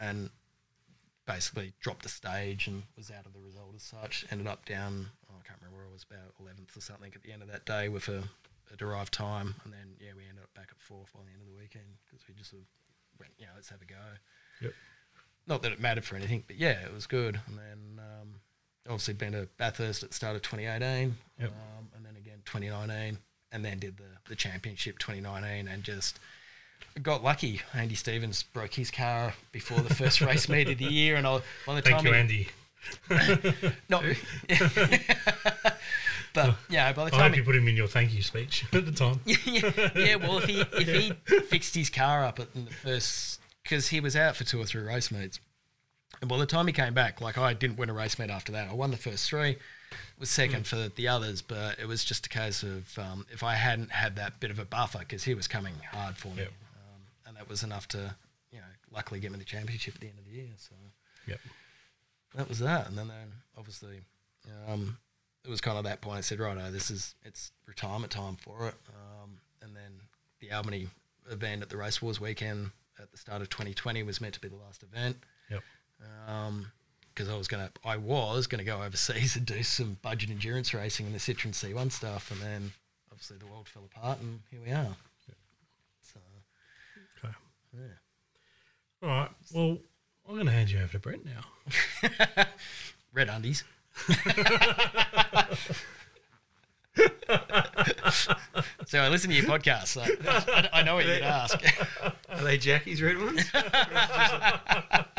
and 0.00 0.30
basically 1.26 1.74
dropped 1.78 2.04
the 2.04 2.08
stage 2.08 2.68
and 2.68 2.84
was 2.96 3.10
out 3.10 3.26
of 3.26 3.34
the 3.34 3.40
result 3.40 3.74
as 3.76 3.82
such. 3.82 4.24
Ended 4.30 4.46
up 4.46 4.64
down, 4.64 5.08
oh, 5.28 5.34
I 5.38 5.46
can't 5.46 5.60
remember 5.60 5.76
where 5.76 5.86
I 5.86 5.92
was, 5.92 6.06
about 6.10 6.32
eleventh 6.40 6.74
or 6.74 6.80
something 6.80 7.12
at 7.14 7.22
the 7.22 7.32
end 7.32 7.42
of 7.42 7.48
that 7.48 7.66
day 7.66 7.90
with 7.90 8.08
a, 8.08 8.20
a 8.20 8.47
derived 8.76 9.12
time, 9.12 9.54
and 9.64 9.72
then 9.72 9.94
yeah, 10.00 10.10
we 10.16 10.22
ended 10.28 10.44
up 10.44 10.52
back 10.54 10.68
at 10.70 10.80
fourth 10.80 11.12
by 11.12 11.20
the 11.24 11.32
end 11.32 11.40
of 11.42 11.46
the 11.48 11.58
weekend 11.58 11.84
because 12.06 12.26
we 12.28 12.34
just 12.34 12.50
sort 12.50 12.62
of 12.62 12.68
went, 13.18 13.32
you 13.38 13.46
know, 13.46 13.52
let's 13.54 13.68
have 13.70 13.80
a 13.82 13.84
go. 13.84 13.96
Yep. 14.60 14.72
Not 15.46 15.62
that 15.62 15.72
it 15.72 15.80
mattered 15.80 16.04
for 16.04 16.16
anything, 16.16 16.44
but 16.46 16.56
yeah, 16.56 16.80
it 16.84 16.92
was 16.92 17.06
good. 17.06 17.40
And 17.46 17.58
then 17.58 18.04
um, 18.04 18.28
obviously 18.86 19.14
been 19.14 19.32
to 19.32 19.48
Bathurst 19.56 20.02
at 20.02 20.10
the 20.10 20.14
start 20.14 20.36
of 20.36 20.42
2018, 20.42 21.16
Yep. 21.40 21.48
um, 21.50 21.88
and 21.96 22.04
then 22.04 22.16
again 22.16 22.42
2019, 22.44 23.18
and 23.52 23.64
then 23.64 23.78
did 23.78 23.96
the 23.96 24.04
the 24.28 24.36
championship 24.36 24.98
2019, 24.98 25.68
and 25.68 25.82
just 25.82 26.20
got 27.02 27.24
lucky. 27.24 27.62
Andy 27.74 27.94
Stevens 27.94 28.42
broke 28.42 28.74
his 28.74 28.90
car 28.90 29.32
before 29.52 29.80
the 29.80 29.94
first 29.94 30.20
race 30.20 30.48
meet 30.48 30.68
of 30.68 30.78
the 30.78 30.84
year, 30.84 31.16
and 31.16 31.26
I, 31.26 31.40
by 31.66 31.74
the 31.76 31.82
Thank 31.82 31.96
time 31.98 32.06
you, 32.06 32.12
he- 32.12 32.18
Andy. 32.18 32.48
no, 33.88 34.00
but 36.46 36.56
yeah, 36.70 36.92
by 36.92 37.04
the 37.08 37.14
I 37.16 37.18
time 37.18 37.30
hope 37.30 37.36
you 37.38 37.44
put 37.44 37.56
him 37.56 37.68
in 37.68 37.76
your 37.76 37.88
thank 37.88 38.12
you 38.14 38.22
speech 38.22 38.64
at 38.72 38.84
the 38.86 38.92
time. 38.92 39.20
yeah, 39.24 39.90
yeah, 39.96 40.14
well, 40.16 40.38
if 40.38 40.44
he 40.44 40.60
if 40.60 40.88
he 40.88 41.40
fixed 41.40 41.74
his 41.74 41.90
car 41.90 42.24
up 42.24 42.38
at 42.40 42.52
the 42.54 42.62
first, 42.82 43.40
because 43.62 43.88
he 43.88 44.00
was 44.00 44.16
out 44.16 44.36
for 44.36 44.44
two 44.44 44.60
or 44.60 44.64
three 44.64 44.82
race 44.82 45.10
meets, 45.10 45.40
and 46.20 46.28
by 46.28 46.38
the 46.38 46.46
time 46.46 46.66
he 46.66 46.72
came 46.72 46.94
back, 46.94 47.20
like 47.20 47.38
I 47.38 47.52
didn't 47.52 47.78
win 47.78 47.90
a 47.90 47.94
race 47.94 48.18
meet 48.18 48.30
after 48.30 48.52
that. 48.52 48.68
I 48.68 48.74
won 48.74 48.90
the 48.90 48.96
first 48.96 49.28
three, 49.28 49.56
was 50.18 50.30
second 50.30 50.66
for 50.66 50.88
the 50.88 51.08
others, 51.08 51.42
but 51.42 51.78
it 51.78 51.86
was 51.86 52.04
just 52.04 52.26
a 52.26 52.28
case 52.28 52.62
of 52.62 52.98
um, 52.98 53.26
if 53.30 53.42
I 53.42 53.54
hadn't 53.54 53.90
had 53.92 54.16
that 54.16 54.40
bit 54.40 54.50
of 54.50 54.58
a 54.58 54.64
buffer 54.64 54.98
because 55.00 55.24
he 55.24 55.34
was 55.34 55.46
coming 55.48 55.74
hard 55.92 56.16
for 56.16 56.28
me, 56.28 56.42
Yep. 56.42 56.48
um, 56.76 57.00
and 57.26 57.36
that 57.36 57.48
was 57.48 57.62
enough 57.62 57.86
to, 57.88 58.14
you 58.50 58.58
know, 58.58 58.64
luckily 58.92 59.20
get 59.20 59.30
me 59.32 59.38
the 59.38 59.44
championship 59.44 59.94
at 59.94 60.00
the 60.00 60.08
end 60.08 60.18
of 60.18 60.24
the 60.24 60.32
year. 60.32 60.48
So 60.56 60.74
Yep. 61.26 61.40
that 62.34 62.48
was 62.48 62.58
that, 62.60 62.88
and 62.88 62.96
then, 62.98 63.08
then 63.08 63.32
obviously 63.56 64.00
um, 64.66 64.96
it 65.44 65.48
was 65.50 65.60
kind 65.60 65.78
of 65.78 65.84
that 65.84 66.00
point. 66.00 66.18
I 66.18 66.20
said, 66.22 66.38
right, 66.40 66.56
no, 66.56 66.70
this 66.70 66.90
is 66.90 67.14
it's 67.24 67.52
retirement 67.66 68.12
time 68.12 68.36
for 68.36 68.68
it, 68.68 68.74
um, 69.22 69.38
and 69.62 69.74
then 69.74 69.92
the 70.40 70.52
Albany 70.52 70.88
event 71.30 71.62
at 71.62 71.68
the 71.68 71.76
Race 71.76 72.00
Wars 72.02 72.20
weekend 72.20 72.70
at 73.00 73.10
the 73.12 73.18
start 73.18 73.42
of 73.42 73.48
2020 73.50 74.02
was 74.02 74.20
meant 74.20 74.34
to 74.34 74.40
be 74.40 74.48
the 74.48 74.56
last 74.56 74.82
event 74.82 75.16
Yep. 75.50 75.62
because 77.14 77.28
I 77.28 77.36
was 77.36 77.46
gonna, 77.48 77.70
I 77.84 77.96
was 77.96 78.46
gonna 78.46 78.64
go 78.64 78.82
overseas 78.82 79.36
and 79.36 79.46
do 79.46 79.62
some 79.62 79.98
budget 80.02 80.30
endurance 80.30 80.72
racing 80.74 81.06
and 81.06 81.14
the 81.14 81.18
Citroen 81.18 81.52
C1 81.52 81.92
stuff, 81.92 82.30
and 82.30 82.40
then 82.40 82.72
obviously 83.12 83.36
the 83.38 83.46
world 83.46 83.68
fell 83.68 83.84
apart, 83.94 84.20
and 84.20 84.40
here 84.50 84.60
we 84.64 84.72
are. 84.72 84.96
So 86.02 86.18
Okay. 87.24 87.34
yeah, 87.74 87.82
All 89.02 89.08
right. 89.08 89.30
Well, 89.54 89.78
I'm 90.28 90.34
going 90.34 90.46
to 90.46 90.52
hand 90.52 90.70
you 90.70 90.78
over 90.78 90.92
to 90.92 90.98
Brent 90.98 91.24
now. 91.24 91.42
red 93.12 93.28
undies. 93.28 93.64
so 98.86 98.98
I 99.00 99.08
listen 99.08 99.30
to 99.30 99.36
your 99.36 99.44
podcast. 99.44 99.88
So 99.88 100.02
I, 100.02 100.68
I 100.72 100.82
know 100.82 100.94
what 100.96 101.06
you'd 101.06 101.22
ask. 101.22 101.58
Are 102.30 102.42
they 102.44 102.58
Jackie's 102.58 103.02
red 103.02 103.18
ones? 103.18 103.44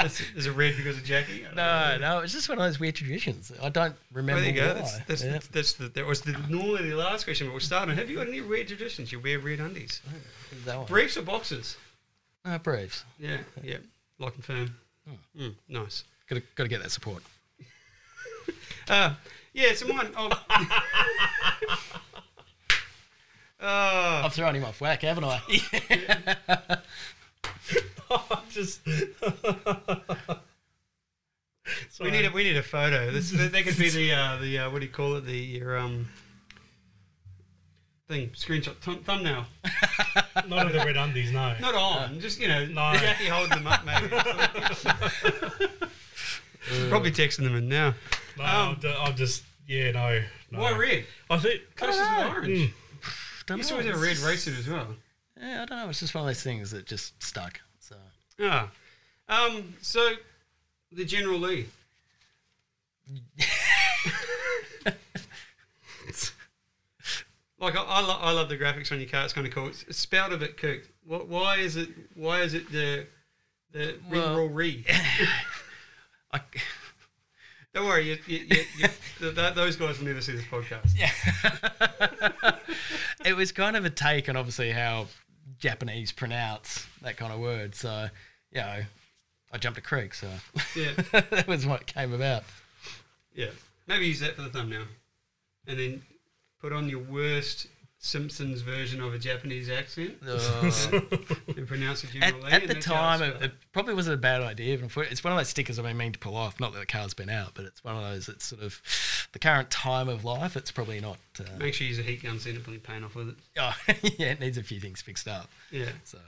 Is 0.05 0.21
is 0.36 0.45
it 0.45 0.51
red 0.51 0.77
because 0.77 0.97
of 0.97 1.03
Jackie? 1.03 1.43
No, 1.55 1.97
no, 1.99 2.19
it's 2.19 2.32
just 2.32 2.47
one 2.47 2.57
of 2.57 2.63
those 2.63 2.80
weird 2.80 2.95
traditions. 2.95 3.51
I 3.61 3.67
don't 3.67 3.93
remember 4.13 4.41
Well, 4.41 4.53
there 4.53 4.55
you 4.55 4.61
go. 4.61 4.67
why. 4.67 4.73
That's, 4.80 4.99
that's, 4.99 5.23
Yeah. 5.25 5.39
that's 5.51 5.73
the, 5.73 5.89
that 5.89 6.05
was 6.05 6.21
the, 6.21 6.32
normally 6.47 6.89
the 6.89 6.95
last 6.95 7.25
question, 7.25 7.47
but 7.47 7.53
we're 7.53 7.59
starting. 7.59 7.97
Have 7.97 8.09
you 8.09 8.15
got 8.15 8.30
any 8.30 8.39
weird 8.39 8.69
traditions? 8.69 9.11
You 9.11 9.19
wear 9.19 9.39
red 9.39 9.59
undies. 9.59 10.01
One? 10.65 10.86
Briefs 10.86 11.17
or 11.17 11.23
boxes? 11.23 11.75
Uh, 12.45 12.57
Braves. 12.59 13.03
Yeah, 13.19 13.39
yeah. 13.61 13.77
Lock 14.19 14.36
and 14.36 14.45
firm. 14.45 14.73
Mm, 15.38 15.55
nice. 15.67 16.05
Got 16.30 16.38
to, 16.38 16.43
got 16.55 16.63
to 16.63 16.69
get 16.69 16.82
that 16.82 16.91
support. 16.91 17.21
Uh, 18.90 19.14
yeah, 19.54 19.74
so 19.74 19.88
mine. 19.88 20.12
Oh. 20.18 20.30
Uh, 23.62 24.22
I've 24.24 24.34
thrown 24.34 24.56
him 24.56 24.64
off 24.64 24.80
whack, 24.80 25.02
haven't 25.02 25.26
I? 25.26 25.42
Just. 28.50 28.80
we 32.00 32.12
need 32.12 32.26
a 32.26 32.32
we 32.32 32.44
need 32.44 32.58
a 32.58 32.64
photo. 32.64 33.12
This 33.12 33.32
that 33.32 33.52
that 33.52 33.64
could 33.64 33.78
be 33.78 33.90
the 33.90 34.14
uh, 34.14 34.38
the 34.38 34.60
uh, 34.60 34.70
what 34.72 34.80
do 34.80 34.86
you 34.86 34.92
call 34.92 35.16
it? 35.16 35.26
The 35.26 35.38
your 35.38 35.78
um 35.78 36.08
thing 38.08 38.30
screenshot 38.30 38.76
thumb, 38.78 39.04
thumbnail. 39.04 39.46
Not 40.48 40.66
of 40.66 40.74
the 40.74 40.80
red 40.80 40.98
undies, 40.98 41.32
no. 41.32 41.54
Not 41.60 41.76
on, 41.76 42.20
just 42.20 42.40
you 42.40 42.48
know, 42.48 42.66
No. 42.66 42.94
Jackie 42.96 43.28
holding 43.28 43.62
them 43.62 43.68
up, 43.68 43.86
maybe. 43.86 44.08
Probably 46.90 47.12
texting 47.12 47.44
them 47.44 47.56
in 47.56 47.68
now. 47.68 47.94
No, 48.40 48.46
Um, 48.46 48.52
I'm, 48.76 48.80
ju- 48.80 48.96
I'm 49.00 49.16
just. 49.16 49.44
Yeah, 49.68 49.92
no. 49.92 50.22
no. 50.52 50.60
Why 50.60 50.72
red? 50.78 51.06
I 51.30 51.38
think. 51.38 51.62
Clashes 51.76 52.00
with 52.00 52.36
orange. 52.36 52.48
Mm. 52.48 52.74
Don't 53.46 53.58
You 53.58 53.60
used 53.60 53.70
to 53.70 53.76
always 53.76 53.88
have 53.88 53.96
a 53.98 54.00
red 54.00 54.18
race 54.20 54.44
suit 54.44 54.58
as 54.58 54.68
well. 54.68 54.88
Yeah, 55.40 55.62
I 55.62 55.66
don't 55.66 55.78
know. 55.78 55.90
It's 55.90 56.00
just 56.00 56.14
one 56.16 56.24
of 56.24 56.28
those 56.28 56.42
things 56.44 56.72
that 56.72 56.86
just 56.86 57.22
stuck. 57.22 57.60
So 57.80 57.96
Ah. 58.42 58.70
Um, 59.28 59.76
so 59.82 60.14
the 60.92 61.06
General 61.06 61.40
Lee. 61.40 61.68
like 67.60 67.76
I, 67.76 67.84
I, 67.84 68.02
lo- 68.02 68.18
I 68.22 68.32
love 68.32 68.50
the 68.50 68.58
graphics 68.58 68.92
on 68.92 69.00
your 69.00 69.10
car. 69.10 69.24
It's 69.24 69.34
kind 69.34 69.46
of 69.46 69.54
cool. 69.54 69.68
It's, 69.68 69.84
it's 69.84 69.98
spelled 70.00 70.34
a 70.34 70.38
bit 70.38 70.58
cooked. 70.58 70.90
What, 71.06 71.28
why 71.28 71.58
is 71.58 71.76
it? 71.76 71.90
Why 72.16 72.42
is 72.42 72.54
it 72.54 72.72
the 72.72 73.06
the 73.72 73.96
ring 74.10 74.22
Well- 74.22 74.38
roll 74.38 74.50
re? 74.50 74.86
I, 76.32 76.42
Don't 77.74 77.86
worry, 77.86 78.09
you, 78.09 78.17
you, 78.26 78.38
you, 78.39 78.63
you, 78.78 78.88
th- 79.20 79.36
th- 79.36 79.53
those 79.53 79.76
guys 79.76 79.99
will 79.99 80.07
never 80.07 80.22
see 80.22 80.32
this 80.34 80.45
podcast. 80.45 80.91
yeah, 80.97 81.11
it 83.26 83.36
was 83.36 83.51
kind 83.51 83.76
of 83.76 83.86
a 83.86 83.89
take 83.89 84.28
on 84.28 84.36
obviously 84.36 84.72
how 84.72 85.07
Japanese 85.59 86.11
pronounce 86.11 86.88
that 87.01 87.17
kind 87.17 87.32
of 87.32 87.39
word. 87.39 87.76
So 87.76 88.07
you 88.51 88.61
know, 88.61 88.80
I 89.51 89.57
jumped 89.59 89.78
a 89.78 89.82
creek. 89.82 90.13
So 90.15 90.28
Yeah, 90.76 90.91
that 91.30 91.45
was 91.47 91.65
what 91.67 91.86
came 91.86 92.13
about. 92.13 92.43
yeah. 93.36 93.49
Maybe 93.88 94.07
use 94.07 94.20
that 94.20 94.36
for 94.36 94.43
the 94.43 94.49
thumbnail, 94.49 94.84
and 95.67 95.80
then 95.80 96.01
put 96.61 96.74
on 96.74 96.89
your 96.89 96.99
worst 96.99 97.67
Simpsons 98.02 98.62
version 98.62 99.02
of 99.02 99.14
a 99.14 99.20
Japanese 99.20 99.70
accent 99.70 100.16
Uh, 100.26 100.72
and 101.58 101.68
pronounce 101.68 102.06
it 102.06 102.10
at, 102.24 102.34
at 102.52 102.68
the 102.68 102.76
time, 102.76 103.22
it, 103.22 103.41
it 103.41 103.52
probably 103.74 103.93
wasn't 103.93 104.14
a 104.14 104.18
bad 104.18 104.41
idea. 104.41 104.78
But 104.78 104.88
unfor- 104.88 105.12
it's 105.12 105.22
one 105.22 105.34
of 105.34 105.38
those 105.38 105.50
stickers 105.50 105.78
I've 105.78 105.84
been 105.86 105.97
meaning 105.97 106.14
to 106.14 106.20
pull 106.20 106.38
off. 106.38 106.62
Not 106.62 106.72
that 106.74 106.80
the 106.80 106.86
car's 106.86 107.14
been 107.14 107.30
out, 107.30 107.52
but 107.56 107.66
it's 107.66 107.84
one 107.84 107.97
of 107.97 108.02
those. 108.04 108.30
It's 108.30 108.45
sort 108.45 108.62
of 108.64 108.82
the 109.34 109.39
current 109.39 109.70
time 109.70 110.08
of 110.08 110.24
life. 110.24 110.56
It's 110.56 110.72
probably 110.72 111.02
not. 111.02 111.18
Uh, 111.38 111.43
Make 111.58 111.74
sure 111.74 111.86
you 111.86 111.89
use 111.89 112.00
a 112.00 112.04
heat 112.04 112.24
gun 112.24 112.39
so 112.39 112.50
you 112.50 112.56
don't 112.56 112.64
put 112.64 112.82
paint 112.84 113.04
off 113.04 113.16
with 113.16 113.30
it. 113.30 113.36
oh, 113.60 113.76
yeah, 114.18 114.28
it 114.28 114.39
needs 114.39 114.58
a 114.58 114.64
few 114.64 114.80
things 114.80 115.02
fixed 115.02 115.28
up. 115.28 115.50
Yeah. 115.70 115.89
So 116.06 116.20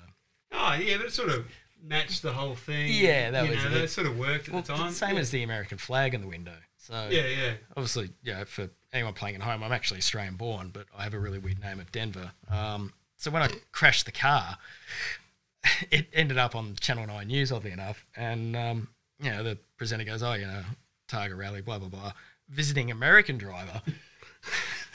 Oh, 0.52 0.74
yeah, 0.74 0.98
but 0.98 1.06
it 1.06 1.14
sort 1.14 1.30
of 1.30 1.46
matched 1.82 2.22
the 2.22 2.34
whole 2.34 2.56
thing. 2.56 2.92
Yeah, 2.94 3.32
that 3.32 3.46
you 3.46 3.52
was 3.52 3.64
know, 3.64 3.72
it. 3.72 3.74
that 3.82 3.90
sort 3.90 4.08
of 4.08 4.18
worked 4.18 4.50
at 4.50 4.54
well, 4.54 4.62
the 4.62 4.74
time. 4.76 4.92
same 4.92 5.14
yeah. 5.16 5.22
as 5.22 5.32
the 5.32 5.44
American 5.44 5.78
flag 5.78 6.14
in 6.14 6.20
the 6.22 6.28
window. 6.28 6.56
So 6.78 7.08
Yeah, 7.10 7.28
yeah. 7.28 7.54
obviously, 7.78 8.10
yeah, 8.24 8.44
for 8.44 8.70
anyone 8.94 9.14
playing 9.14 9.36
at 9.36 9.42
home, 9.42 9.64
I'm 9.64 9.72
actually 9.72 10.00
Australian 10.00 10.36
born, 10.36 10.70
but 10.74 10.86
I 10.98 11.04
have 11.04 11.14
a 11.14 11.20
really 11.20 11.40
weird 11.40 11.62
name 11.62 11.80
of 11.80 11.92
Denver. 11.92 12.32
Um, 12.50 12.94
so 13.18 13.32
when 13.32 13.42
I 13.42 13.50
crashed 13.72 14.06
the 14.06 14.12
car, 14.12 14.58
it 15.92 16.08
ended 16.14 16.38
up 16.38 16.56
on 16.56 16.76
Channel 16.80 17.08
9 17.08 17.28
News, 17.28 17.52
oddly 17.52 17.72
enough. 17.72 18.06
And, 18.16 18.56
um, 18.56 18.88
you 19.20 19.32
know, 19.32 19.44
the 19.44 19.58
presenter 19.78 20.04
goes, 20.04 20.24
oh, 20.24 20.34
you 20.34 20.48
know, 20.48 20.64
Targa 21.08 21.38
Rally, 21.38 21.62
blah, 21.62 21.80
blah, 21.80 21.90
blah. 21.90 22.14
Visiting 22.50 22.92
American 22.92 23.38
driver. 23.38 23.82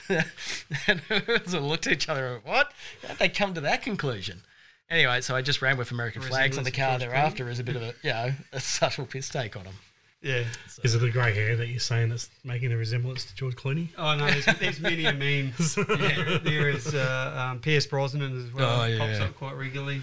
and 0.09 1.01
we 1.11 1.19
sort 1.19 1.55
of 1.55 1.65
looked 1.65 1.87
at 1.87 1.93
each 1.93 2.09
other 2.09 2.27
and 2.27 2.35
went, 2.35 2.47
what? 2.47 2.73
How'd 3.07 3.19
they 3.19 3.29
come 3.29 3.55
to 3.55 3.61
that 3.63 3.83
conclusion? 3.83 4.43
Anyway, 4.89 5.21
so 5.21 5.35
I 5.35 5.43
just 5.43 5.63
ran 5.63 5.77
with 5.77 5.91
American 5.91 6.23
flags 6.23 6.59
on 6.59 6.65
the 6.65 6.71
car 6.71 6.95
Resemblance 6.95 7.03
to 7.03 7.07
George 7.07 7.13
thereafter 7.13 7.51
as 7.51 7.59
a 7.59 7.65
bit 7.65 7.77
of 7.77 7.83
a, 7.83 7.95
you 8.03 8.11
know, 8.11 8.33
a 8.53 8.61
subtle 8.61 9.07
piss 9.07 9.29
take 9.29 9.57
on 9.57 9.65
them. 9.65 9.75
Yeah. 10.23 10.45
Is 10.83 10.95
it 10.95 10.99
the 10.99 11.11
grey 11.11 11.33
hair 11.35 11.57
that 11.57 11.69
you're 11.69 11.79
saying 11.79 12.09
that's 12.09 12.31
making 12.43 12.71
the 12.71 12.77
resemblance 12.77 13.25
to 13.27 13.35
George 13.35 13.55
Clooney? 13.55 13.89
Oh, 13.97 14.17
no, 14.17 14.27
there's, 14.27 14.47
there's 14.59 14.81
many 14.81 15.05
a 15.05 15.13
meme. 15.13 15.53
there, 15.99 16.39
there 16.39 16.69
is 16.69 16.95
uh, 16.95 17.49
um, 17.51 17.61
Pierce 17.61 17.87
Brosnan 17.87 18.45
as 18.47 18.53
well. 18.53 18.81
Oh, 18.81 18.85
It 18.85 18.99
Pops 18.99 19.21
up 19.21 19.37
quite 19.37 19.55
regularly. 19.55 20.01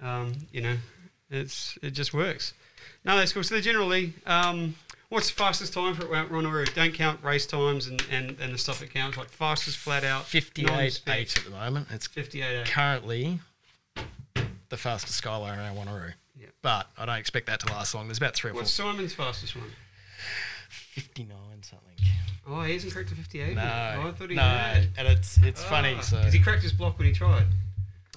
Um, 0.00 0.32
you 0.50 0.62
know, 0.62 0.76
it's 1.30 1.78
it 1.82 1.90
just 1.90 2.12
works. 2.12 2.54
No, 3.04 3.16
that's 3.16 3.32
cool. 3.32 3.44
So 3.44 3.54
the 3.54 3.60
General 3.60 3.88
Lee, 3.88 4.14
um, 4.26 4.74
what's 5.10 5.28
the 5.28 5.34
fastest 5.34 5.72
time 5.72 5.94
for 5.94 6.02
it? 6.02 6.10
Wanneroo? 6.30 6.72
Don't 6.74 6.94
count 6.94 7.22
race 7.22 7.46
times 7.46 7.86
and, 7.86 8.04
and, 8.10 8.36
and 8.40 8.52
the 8.52 8.58
stuff 8.58 8.80
that 8.80 8.92
counts. 8.92 9.16
Like 9.16 9.28
fastest 9.28 9.76
flat 9.76 10.02
out. 10.02 10.24
58 10.24 11.02
8 11.06 11.38
at 11.38 11.44
the 11.44 11.50
moment. 11.50 11.88
It's 11.90 12.06
58 12.06 12.66
currently 12.66 13.38
the 14.72 14.76
fastest 14.78 15.22
Skyliner 15.22 15.70
in 15.70 15.76
Wanneroo. 15.76 16.14
Yeah. 16.52 16.58
But 16.62 16.86
I 16.98 17.06
don't 17.06 17.16
expect 17.18 17.46
that 17.46 17.60
to 17.60 17.72
last 17.72 17.94
long. 17.94 18.06
There's 18.08 18.18
about 18.18 18.34
three 18.34 18.50
or 18.50 18.54
four. 18.54 18.62
What's 18.62 18.72
Simon's 18.72 19.14
fastest 19.14 19.56
one? 19.56 19.70
59 20.68 21.36
something. 21.62 21.88
Oh, 22.46 22.62
he 22.62 22.72
hasn't 22.74 22.92
cracked 22.92 23.12
a 23.12 23.14
58. 23.14 23.54
No, 23.56 23.62
Oh, 23.62 24.08
I 24.08 24.12
thought 24.12 24.30
he 24.30 24.36
no, 24.36 24.42
had. 24.42 24.88
and 24.96 25.08
it's 25.08 25.38
it's 25.38 25.62
funny. 25.62 25.96
So 26.02 26.18
Because 26.18 26.32
he 26.32 26.40
cracked 26.40 26.62
his 26.62 26.72
block 26.72 26.98
when 26.98 27.06
he 27.08 27.14
tried. 27.14 27.46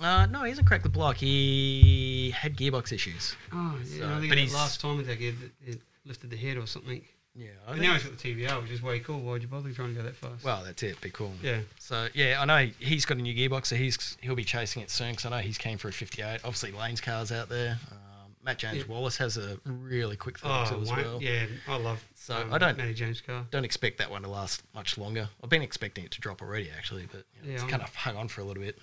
uh, 0.01 0.25
no, 0.27 0.43
he 0.43 0.49
hasn't 0.49 0.67
cracked 0.67 0.83
the 0.83 0.89
block. 0.89 1.17
He 1.17 2.31
had 2.35 2.57
gearbox 2.57 2.91
issues. 2.91 3.35
Oh, 3.53 3.77
yeah. 3.85 3.99
So- 3.99 4.05
I 4.13 4.19
think 4.19 4.29
but 4.29 4.35
that 4.35 4.37
he's- 4.41 4.53
last 4.53 4.81
time 4.81 4.99
attack, 4.99 5.21
it, 5.21 5.35
it 5.65 5.81
lifted 6.05 6.29
the 6.31 6.37
head 6.37 6.57
or 6.57 6.65
something. 6.67 7.01
Yeah, 7.37 7.47
I 7.67 7.73
But 7.73 7.81
now 7.81 7.93
he's 7.93 8.03
got 8.03 8.17
the 8.17 8.23
TVR, 8.33 8.61
which 8.61 8.71
is 8.71 8.81
way 8.81 8.99
cool. 8.99 9.19
Why'd 9.19 9.41
you 9.41 9.49
bother 9.49 9.69
trying 9.73 9.89
to 9.93 9.95
go 9.95 10.03
that 10.03 10.15
fast? 10.15 10.43
well, 10.45 10.63
that's 10.63 10.81
it. 10.83 10.99
Be 11.01 11.09
cool. 11.09 11.33
yeah. 11.43 11.59
So 11.79 12.07
yeah, 12.13 12.37
I 12.41 12.45
know 12.45 12.69
he's 12.79 13.05
got 13.05 13.17
a 13.17 13.21
new 13.21 13.33
gearbox, 13.35 13.65
so 13.67 13.75
he's 13.75 14.17
he'll 14.21 14.35
be 14.35 14.45
chasing 14.45 14.81
it 14.81 14.89
soon. 14.89 15.11
Because 15.11 15.25
I 15.25 15.29
know 15.31 15.37
he's 15.39 15.57
keen 15.57 15.77
for 15.77 15.89
a 15.89 15.91
58. 15.91 16.39
Obviously, 16.45 16.71
Lane's 16.71 17.01
car's 17.01 17.33
out 17.33 17.49
there. 17.49 17.77
Um, 17.91 17.97
Matt 18.45 18.59
James 18.59 18.77
Yeah. 18.77 18.83
Wallace 18.85 19.17
has 19.17 19.37
a 19.37 19.59
really 19.65 20.15
quick 20.15 20.37
Oh, 20.43 20.61
as 20.81 20.89
well. 20.91 21.19
yeah, 21.21 21.47
I 21.67 21.77
love. 21.77 22.05
So, 22.13 22.37
um, 22.37 22.53
I 22.53 22.59
don't- 22.59 22.77
Matty 22.77 22.93
James 22.93 23.19
car. 23.19 23.47
Don't 23.49 23.65
expect 23.65 23.97
that 23.97 24.11
one 24.11 24.21
to 24.21 24.27
last 24.29 24.61
much 24.75 24.99
longer. 24.99 25.27
I've 25.43 25.49
been 25.49 25.63
expecting 25.63 26.05
it 26.05 26.11
to 26.11 26.21
drop 26.21 26.43
already, 26.43 26.69
actually, 26.69 27.07
but 27.07 27.25
you 27.35 27.41
know, 27.41 27.47
Yeah, 27.47 27.53
it's 27.55 27.63
I'm- 27.63 27.71
kind 27.71 27.81
of 27.81 27.93
hung 27.95 28.15
on 28.17 28.27
for 28.27 28.41
a 28.41 28.43
little 28.43 28.61
bit. 28.61 28.77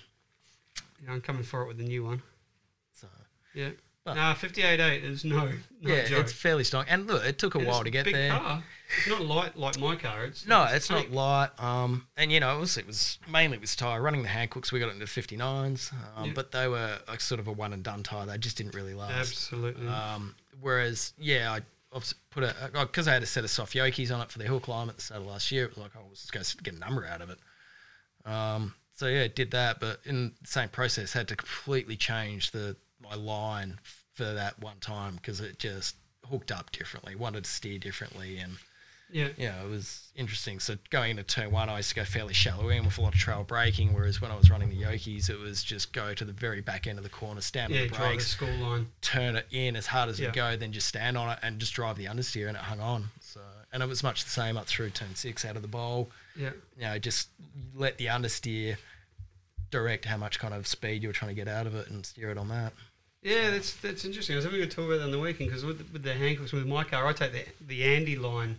Yeah, 1.04 1.12
I'm 1.12 1.20
coming 1.20 1.44
for 1.44 1.62
it 1.62 1.68
with 1.68 1.80
a 1.80 1.84
new 1.84 2.04
one. 2.04 2.22
So 2.92 3.08
Yeah. 3.54 3.70
Well- 4.04 4.16
nah, 4.16 4.34
58.8 4.34 5.04
is 5.04 5.24
no, 5.24 5.44
no 5.46 5.52
yeah, 5.80 6.06
joke. 6.06 6.20
it's 6.24 6.32
fairly 6.32 6.64
strong. 6.64 6.84
And 6.88 7.06
look, 7.06 7.24
it 7.24 7.38
took 7.38 7.54
a 7.54 7.58
And 7.58 7.66
while 7.68 7.84
to 7.84 7.90
get 7.90 8.04
big 8.04 8.14
there. 8.14 8.30
Car. 8.30 8.64
It's 8.98 9.08
not 9.08 9.22
light 9.22 9.56
like 9.56 9.78
my 9.78 9.94
car. 9.96 10.24
It's 10.24 10.46
No, 10.46 10.64
it's 10.64 10.74
it's 10.74 10.90
not 10.90 11.10
light. 11.12 11.50
Um, 11.58 12.06
and 12.16 12.30
you 12.32 12.40
know, 12.40 12.56
it 12.56 12.60
was, 12.60 12.76
it 12.76 12.86
was 12.86 13.18
mainly 13.30 13.56
it 13.56 13.60
was 13.60 13.76
tire 13.76 14.02
running 14.02 14.22
the 14.22 14.28
Hankooks. 14.28 14.72
We 14.72 14.80
got 14.80 14.88
it 14.88 14.94
into 14.94 15.06
59s, 15.06 15.92
um, 16.16 16.26
Yeah. 16.26 16.32
but 16.34 16.50
they 16.52 16.66
were 16.68 16.98
like 17.08 17.20
sort 17.20 17.38
of 17.40 17.46
a 17.46 17.52
one 17.52 17.72
and 17.72 17.82
done 17.84 18.02
tire. 18.02 18.26
They 18.26 18.38
just 18.38 18.56
didn't 18.56 18.74
really 18.74 18.94
last. 18.94 19.12
Absolutely. 19.30 19.86
Um, 19.86 20.34
whereas, 20.60 21.12
yeah, 21.18 21.52
I, 21.52 21.60
put 22.30 22.42
a 22.42 22.54
because 22.80 23.06
I 23.06 23.12
had 23.12 23.22
a 23.22 23.26
set 23.26 23.44
of 23.44 23.50
soft 23.50 23.74
Yokies 23.74 24.12
on 24.12 24.20
it 24.20 24.30
for 24.30 24.38
the 24.38 24.44
hill 24.44 24.60
climb 24.60 24.88
at 24.88 24.96
the 24.96 25.02
start 25.02 25.20
of 25.20 25.26
last 25.28 25.52
year. 25.52 25.64
It 25.64 25.70
was 25.70 25.78
like, 25.78 25.92
oh, 25.96 26.00
let's 26.08 26.26
just 26.26 26.32
go 26.32 26.62
get 26.64 26.74
a 26.74 26.78
number 26.78 27.06
out 27.06 27.20
of 27.22 27.30
it. 27.30 27.38
Um, 28.24 28.74
so 28.94 29.06
yeah, 29.06 29.20
it 29.22 29.34
did 29.36 29.50
that, 29.52 29.80
but 29.80 30.00
in 30.04 30.32
the 30.42 30.46
same 30.48 30.68
process, 30.68 31.12
had 31.12 31.28
to 31.28 31.36
completely 31.36 31.96
change 31.96 32.50
the 32.50 32.76
my 33.16 33.22
line 33.22 33.78
for 34.14 34.24
that 34.24 34.58
one 34.60 34.78
time 34.80 35.16
because 35.16 35.40
it 35.40 35.58
just 35.58 35.96
hooked 36.30 36.52
up 36.52 36.70
differently, 36.72 37.14
wanted 37.14 37.44
to 37.44 37.50
steer 37.50 37.78
differently, 37.78 38.38
and 38.38 38.56
Yeah. 39.10 39.28
yeah, 39.36 39.62
it 39.62 39.68
was 39.68 40.08
interesting. 40.14 40.60
So 40.60 40.76
going 40.90 41.10
into 41.12 41.22
turn 41.24 41.50
one, 41.50 41.68
I 41.68 41.78
used 41.78 41.90
to 41.90 41.94
go 41.94 42.04
fairly 42.04 42.32
shallow 42.34 42.68
in 42.70 42.84
with 42.84 42.96
a 42.98 43.00
lot 43.02 43.12
of 43.14 43.18
trail 43.20 43.44
braking, 43.44 43.92
whereas 43.92 44.20
when 44.20 44.30
I 44.30 44.36
was 44.36 44.48
running 44.50 44.70
the 44.70 44.80
Yokies, 44.80 45.28
it 45.28 45.38
was 45.38 45.62
just 45.62 45.92
go 45.92 46.14
to 46.14 46.24
the 46.24 46.32
very 46.32 46.60
back 46.62 46.86
end 46.86 46.98
of 46.98 47.04
the 47.04 47.10
corner, 47.10 47.40
stand 47.40 47.72
Yeah, 47.74 47.82
on 47.82 47.88
the 47.88 47.96
brakes, 47.96 48.28
school 48.28 48.54
line. 48.56 48.90
turn 49.02 49.36
it 49.36 49.46
in 49.50 49.76
as 49.76 49.86
hard 49.86 50.08
as 50.08 50.18
Yeah. 50.20 50.28
it 50.28 50.34
go, 50.34 50.56
then 50.56 50.72
just 50.72 50.86
stand 50.86 51.16
on 51.18 51.30
it 51.32 51.38
and 51.42 51.58
just 51.58 51.74
drive 51.74 51.96
the 51.96 52.06
understeer, 52.06 52.48
and 52.48 52.56
it 52.56 52.62
hung 52.62 52.80
on. 52.80 53.10
So 53.20 53.40
and 53.72 53.82
it 53.82 53.86
was 53.86 54.02
much 54.02 54.24
the 54.24 54.30
same 54.30 54.56
up 54.58 54.66
through 54.66 54.90
turn 54.90 55.14
six 55.14 55.44
out 55.44 55.56
of 55.56 55.62
the 55.62 55.68
bowl. 55.68 56.10
Yeah. 56.36 56.50
You 56.76 56.82
know, 56.82 56.98
just 56.98 57.28
let 57.74 57.96
the 57.98 58.06
understeer 58.06 58.76
direct 59.70 60.04
how 60.04 60.18
much 60.18 60.38
kind 60.38 60.52
of 60.54 60.66
speed 60.66 61.02
you 61.02 61.08
were 61.08 61.14
trying 61.14 61.30
to 61.30 61.34
get 61.34 61.48
out 61.48 61.66
of 61.66 61.74
it 61.74 61.88
and 61.88 62.04
steer 62.04 62.30
it 62.30 62.36
on 62.38 62.48
that. 62.48 62.72
Yeah, 63.22 63.50
that's 63.50 63.74
that's 63.76 64.04
interesting. 64.04 64.34
I 64.34 64.38
was 64.38 64.44
having 64.44 64.60
a 64.62 64.66
talk 64.66 64.86
about 64.86 64.98
that 64.98 65.04
on 65.04 65.10
the 65.12 65.18
weekend 65.20 65.50
because 65.50 65.64
with, 65.64 65.78
with 65.92 66.02
the 66.02 66.10
Hankooks, 66.12 66.52
with 66.52 66.66
my 66.66 66.82
car, 66.84 67.06
I 67.06 67.12
take 67.12 67.32
the 67.32 67.44
the 67.66 67.84
Andy 67.84 68.16
line 68.16 68.56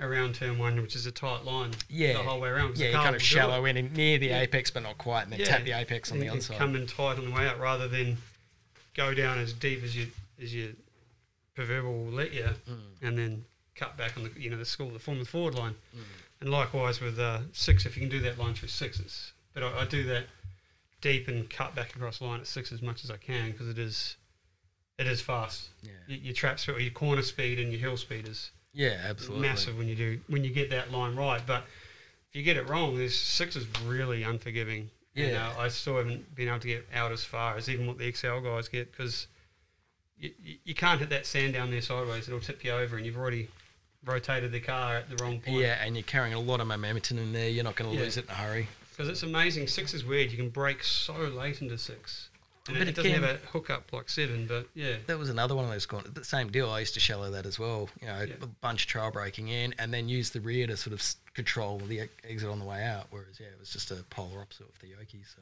around 0.00 0.34
turn 0.34 0.58
one, 0.58 0.80
which 0.80 0.96
is 0.96 1.04
a 1.04 1.10
tight 1.12 1.44
line 1.44 1.72
Yeah. 1.90 2.14
the 2.14 2.20
whole 2.20 2.40
way 2.40 2.48
around. 2.48 2.78
Yeah, 2.78 2.92
kind 2.92 3.14
of 3.14 3.20
shallow 3.20 3.66
in 3.66 3.76
and 3.76 3.92
near 3.94 4.16
the 4.18 4.28
Yeah. 4.28 4.40
apex, 4.40 4.70
but 4.70 4.82
not 4.82 4.96
quite, 4.96 5.24
and 5.24 5.32
then 5.32 5.40
Yeah. 5.40 5.46
tap 5.46 5.64
the 5.64 5.72
apex 5.72 6.10
on 6.10 6.16
And- 6.18 6.26
the 6.26 6.32
outside. 6.32 6.56
Come 6.56 6.74
in 6.74 6.86
tight 6.86 7.18
on 7.18 7.26
the 7.26 7.30
way 7.32 7.46
out 7.46 7.60
rather 7.60 7.86
than 7.86 8.16
go 8.94 9.12
down 9.12 9.36
as 9.38 9.52
deep 9.52 9.82
as 9.84 9.94
you 9.94 10.10
as 10.40 10.54
your 10.54 10.70
proverbial 11.54 12.04
will 12.04 12.12
let 12.12 12.32
you, 12.32 12.44
Mm. 12.66 12.78
and 13.02 13.18
then 13.18 13.44
cut 13.74 13.98
back 13.98 14.16
on 14.16 14.22
the 14.24 14.40
you 14.40 14.48
know 14.48 14.56
the 14.56 14.64
school 14.64 14.88
the 14.88 14.98
form 14.98 15.18
the 15.18 15.26
forward 15.26 15.54
line. 15.54 15.74
Mm. 15.94 16.00
And 16.40 16.50
likewise 16.50 17.00
with 17.02 17.18
uh, 17.18 17.40
six, 17.52 17.84
if 17.84 17.94
you 17.94 18.00
can 18.00 18.08
do 18.10 18.20
that 18.20 18.38
line 18.38 18.54
through 18.54 18.68
sixes, 18.68 19.32
but 19.52 19.62
I, 19.62 19.80
I 19.80 19.84
do 19.84 20.02
that 20.04 20.24
deep 21.00 21.28
and 21.28 21.48
cut 21.48 21.74
back 21.74 21.94
across 21.94 22.18
the 22.18 22.24
line 22.24 22.40
at 22.40 22.46
six 22.46 22.72
as 22.72 22.82
much 22.82 23.04
as 23.04 23.10
I 23.10 23.16
can 23.16 23.50
because 23.52 23.68
it 23.68 23.78
is 23.78 24.16
it 24.98 25.06
is 25.06 25.20
fast. 25.20 25.68
Yeah. 25.82 25.90
Your, 26.08 26.18
your 26.18 26.34
trap 26.34 26.58
speed, 26.58 26.80
your 26.80 26.90
corner 26.90 27.22
speed, 27.22 27.58
and 27.60 27.70
your 27.70 27.80
hill 27.80 27.96
speed 27.96 28.26
is 28.26 28.50
Yeah, 28.72 28.96
absolutely. 29.04 29.42
massive 29.46 29.78
when 29.78 29.86
you 29.88 29.94
do 29.94 30.20
when 30.26 30.42
you 30.44 30.50
get 30.50 30.70
that 30.70 30.90
line 30.90 31.14
right. 31.16 31.40
But 31.46 31.64
if 32.30 32.34
you 32.36 32.42
get 32.42 32.56
it 32.56 32.68
wrong, 32.68 32.96
this 32.96 33.18
six 33.18 33.54
is 33.56 33.66
really 33.84 34.22
unforgiving. 34.24 34.90
And, 35.14 35.32
Yeah. 35.32 35.48
uh, 35.56 35.60
I 35.62 35.68
still 35.68 35.96
haven't 35.96 36.34
been 36.34 36.48
able 36.48 36.60
to 36.60 36.66
get 36.68 36.86
out 36.92 37.12
as 37.12 37.24
far 37.24 37.56
as 37.56 37.68
even 37.68 37.86
what 37.86 37.98
the 37.98 38.12
XL 38.12 38.40
guys 38.40 38.68
get 38.68 38.90
because 38.90 39.26
you, 40.18 40.32
you, 40.42 40.56
you 40.64 40.74
can't 40.74 40.98
hit 41.00 41.10
that 41.10 41.26
sand 41.26 41.54
down 41.54 41.70
there 41.70 41.80
sideways. 41.80 42.26
It'll 42.28 42.40
tip 42.40 42.64
you 42.64 42.72
over, 42.72 42.96
and 42.96 43.06
you've 43.06 43.16
already 43.16 43.48
rotated 44.04 44.52
the 44.52 44.60
car 44.60 44.96
at 44.96 45.08
the 45.08 45.16
wrong 45.22 45.40
point. 45.40 45.58
Yeah, 45.58 45.78
and 45.80 45.96
you're 45.96 46.02
carrying 46.04 46.34
a 46.34 46.40
lot 46.40 46.60
of 46.60 46.66
momentum 46.66 47.18
in 47.18 47.32
there. 47.32 47.48
You're 47.48 47.64
not 47.64 47.76
going 47.76 47.90
to 47.90 47.96
Yeah. 47.96 48.02
lose 48.02 48.16
it 48.16 48.24
in 48.26 48.30
a 48.30 48.34
hurry. 48.34 48.68
Because 48.98 49.08
it's 49.10 49.22
amazing. 49.22 49.68
Six 49.68 49.94
is 49.94 50.04
weird. 50.04 50.32
You 50.32 50.36
can 50.36 50.48
break 50.48 50.82
so 50.82 51.12
late 51.14 51.62
into 51.62 51.78
six. 51.78 52.30
And 52.66 52.76
But 52.76 52.82
it, 52.82 52.88
it 52.88 52.94
doesn't 52.96 53.10
again- 53.12 53.22
have 53.22 53.30
a 53.36 53.46
hookup 53.46 53.92
like 53.92 54.08
seven, 54.08 54.46
but 54.48 54.66
yeah. 54.74 54.96
That 55.06 55.18
was 55.20 55.28
another 55.30 55.54
one 55.54 55.64
of 55.64 55.70
those 55.70 55.86
corners. 55.86 56.10
The 56.12 56.24
same 56.24 56.50
deal. 56.50 56.68
I 56.68 56.80
used 56.80 56.94
to 56.94 57.00
shallow 57.00 57.30
that 57.30 57.46
as 57.46 57.60
well. 57.60 57.88
You 58.02 58.08
know, 58.08 58.22
Yeah. 58.22 58.34
a 58.42 58.46
bunch 58.46 58.82
of 58.82 58.88
trail 58.88 59.12
braking 59.12 59.46
in, 59.48 59.72
and 59.78 59.94
then 59.94 60.08
use 60.08 60.30
the 60.30 60.40
rear 60.40 60.66
to 60.66 60.76
sort 60.76 60.92
of 60.94 61.14
control 61.32 61.78
the 61.78 62.00
e- 62.00 62.08
exit 62.28 62.50
on 62.50 62.58
the 62.58 62.64
way 62.64 62.82
out. 62.84 63.06
Whereas, 63.10 63.38
yeah, 63.38 63.46
it 63.46 63.56
was 63.60 63.70
just 63.70 63.92
a 63.92 64.02
polar 64.10 64.40
opposite 64.40 64.68
of 64.68 64.78
the 64.80 64.88
Yoki. 64.88 65.22
So 65.32 65.40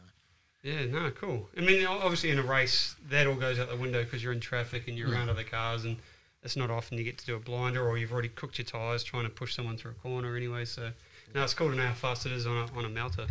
Yeah, 0.62 0.84
no, 0.84 1.10
cool. 1.12 1.48
I 1.56 1.62
mean, 1.62 1.86
obviously 1.86 2.30
in 2.30 2.38
a 2.38 2.42
race, 2.42 2.94
that 3.08 3.26
all 3.26 3.36
goes 3.36 3.58
out 3.58 3.70
the 3.70 3.76
window 3.76 4.04
because 4.04 4.22
you're 4.22 4.32
in 4.34 4.40
traffic 4.40 4.86
and 4.86 4.98
you're 4.98 5.08
Mm. 5.08 5.12
around 5.14 5.30
other 5.30 5.44
cars, 5.44 5.84
and 5.86 5.96
it's 6.42 6.56
not 6.56 6.70
often 6.70 6.98
you 6.98 7.04
get 7.04 7.16
to 7.18 7.26
do 7.26 7.36
a 7.36 7.40
blinder 7.40 7.88
or 7.88 7.96
you've 7.96 8.12
already 8.12 8.28
cooked 8.28 8.58
your 8.58 8.66
tyres 8.66 9.02
trying 9.02 9.24
to 9.24 9.30
push 9.30 9.54
someone 9.54 9.78
through 9.78 9.92
a 9.92 9.94
corner 9.94 10.36
anyway. 10.36 10.64
So, 10.66 10.92
no, 11.36 11.44
it's 11.44 11.52
cool 11.54 11.68
to 11.70 11.76
know 11.76 11.86
how 11.86 11.92
fast 11.92 12.24
it 12.24 12.32
is 12.32 12.46
on 12.46 12.56
a, 12.56 12.78
on 12.78 12.86
a 12.86 12.88
melter. 12.88 13.26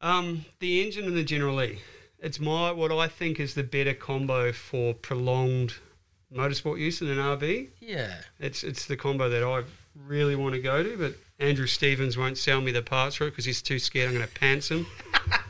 Um, 0.00 0.46
the 0.60 0.82
engine 0.82 1.04
and 1.04 1.14
the 1.14 1.22
General 1.22 1.62
E. 1.62 1.78
It's 2.18 2.40
my 2.40 2.72
what 2.72 2.90
I 2.90 3.06
think 3.06 3.38
is 3.38 3.54
the 3.54 3.62
better 3.62 3.92
combo 3.92 4.50
for 4.50 4.94
prolonged 4.94 5.74
motorsport 6.34 6.78
use 6.78 7.02
in 7.02 7.08
an 7.08 7.18
RV. 7.18 7.68
yeah, 7.80 8.14
It's 8.38 8.64
it's 8.64 8.86
the 8.86 8.96
combo 8.96 9.28
that 9.28 9.42
I 9.44 9.64
really 10.06 10.36
want 10.36 10.54
to 10.54 10.60
go 10.60 10.82
to, 10.82 10.96
but 10.96 11.14
Andrew 11.38 11.66
Stevens 11.66 12.16
won't 12.16 12.38
sell 12.38 12.62
me 12.62 12.72
the 12.72 12.82
parts 12.82 13.16
for 13.16 13.26
it 13.26 13.30
because 13.30 13.44
he's 13.44 13.60
too 13.60 13.78
scared 13.78 14.08
I'm 14.08 14.14
going 14.14 14.26
to 14.26 14.34
pants 14.34 14.70
him. 14.70 14.86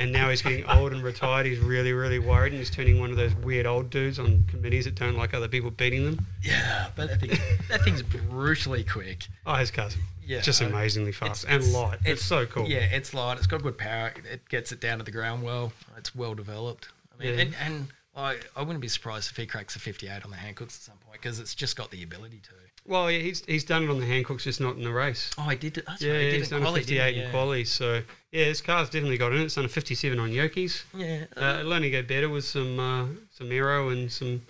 and 0.00 0.12
now 0.12 0.28
he's 0.30 0.42
getting 0.42 0.64
old 0.66 0.92
and 0.92 1.02
retired. 1.02 1.46
He's 1.46 1.58
really 1.58 1.92
really 1.92 2.18
worried, 2.18 2.52
and 2.52 2.58
he's 2.58 2.70
turning 2.70 3.00
one 3.00 3.10
of 3.10 3.16
those 3.16 3.34
weird 3.36 3.66
old 3.66 3.90
dudes 3.90 4.18
on 4.18 4.44
committees 4.48 4.84
that 4.84 4.94
don't 4.94 5.16
like 5.16 5.34
other 5.34 5.48
people 5.48 5.70
beating 5.70 6.04
them. 6.04 6.26
yeah. 6.42 6.88
But 6.96 7.08
that, 7.08 7.20
thing, 7.20 7.30
that 7.68 7.82
thing's 7.82 8.02
brutally 8.02 8.84
quick. 8.84 9.26
Oh, 9.46 9.54
his 9.54 9.70
car's 9.70 9.96
Yeah, 10.24 10.40
just 10.40 10.60
amazingly 10.60 11.12
fast 11.12 11.44
and 11.44 11.54
it's- 11.62 11.72
light. 11.72 11.98
It's, 12.04 12.22
so 12.24 12.46
cool. 12.46 12.68
Yeah, 12.68 12.78
it's 12.80 13.14
light. 13.14 13.38
It's 13.38 13.46
got 13.46 13.62
good 13.62 13.78
power. 13.78 14.12
It 14.30 14.48
gets 14.48 14.72
it 14.72 14.80
down 14.80 14.98
to 14.98 15.04
the 15.04 15.10
ground 15.10 15.42
well. 15.42 15.72
It's 15.96 16.14
well 16.14 16.34
developed. 16.34 16.88
I 17.18 17.22
mean, 17.24 17.34
Yeah. 17.34 17.40
and, 17.44 17.54
and 17.64 17.88
I, 18.16 18.36
I 18.56 18.62
wouldn't 18.62 18.80
be 18.80 18.88
surprised 18.88 19.30
if 19.30 19.36
he 19.36 19.46
cracks 19.46 19.76
a 19.76 19.78
58 19.78 20.24
on 20.24 20.30
the 20.30 20.36
Hankooks 20.36 20.62
at 20.76 20.82
some 20.82 20.96
point 21.06 21.20
because 21.20 21.38
it's 21.38 21.54
just 21.54 21.76
got 21.76 21.90
the 21.90 22.02
ability 22.02 22.40
to. 22.44 22.50
Well, 22.88 23.10
yeah, 23.10 23.18
he's 23.18 23.44
he's 23.44 23.64
done 23.64 23.84
it 23.84 23.90
on 23.90 24.00
the 24.00 24.06
Hankooks, 24.06 24.44
just 24.44 24.62
not 24.62 24.76
in 24.76 24.82
the 24.82 24.90
race. 24.92 25.30
Oh, 25.36 25.44
I 25.46 25.54
did. 25.56 25.82
That's 25.86 26.00
yeah, 26.00 26.12
right. 26.12 26.18
Did 26.20 26.34
he's 26.34 26.46
it 26.46 26.50
done 26.50 26.62
quali, 26.62 26.80
a 26.80 26.84
58 26.84 27.12
he? 27.12 27.20
in 27.20 27.26
yeah. 27.26 27.30
quali. 27.30 27.64
So 27.64 28.02
yeah, 28.32 28.44
his 28.46 28.62
car's 28.62 28.88
definitely 28.88 29.18
got 29.18 29.32
in 29.32 29.40
it. 29.40 29.44
It's 29.44 29.56
done 29.56 29.66
a 29.66 29.68
57 29.68 30.18
on 30.18 30.32
Yoki's. 30.32 30.84
Yeah. 30.96 31.24
Uh, 31.36 31.58
it'll 31.60 31.74
only 31.74 31.90
get 31.90 32.08
better 32.08 32.30
with 32.30 32.46
some 32.46 32.80
uh, 32.80 33.06
some 33.30 33.52
aero 33.52 33.90
and 33.90 34.10
some 34.10 34.40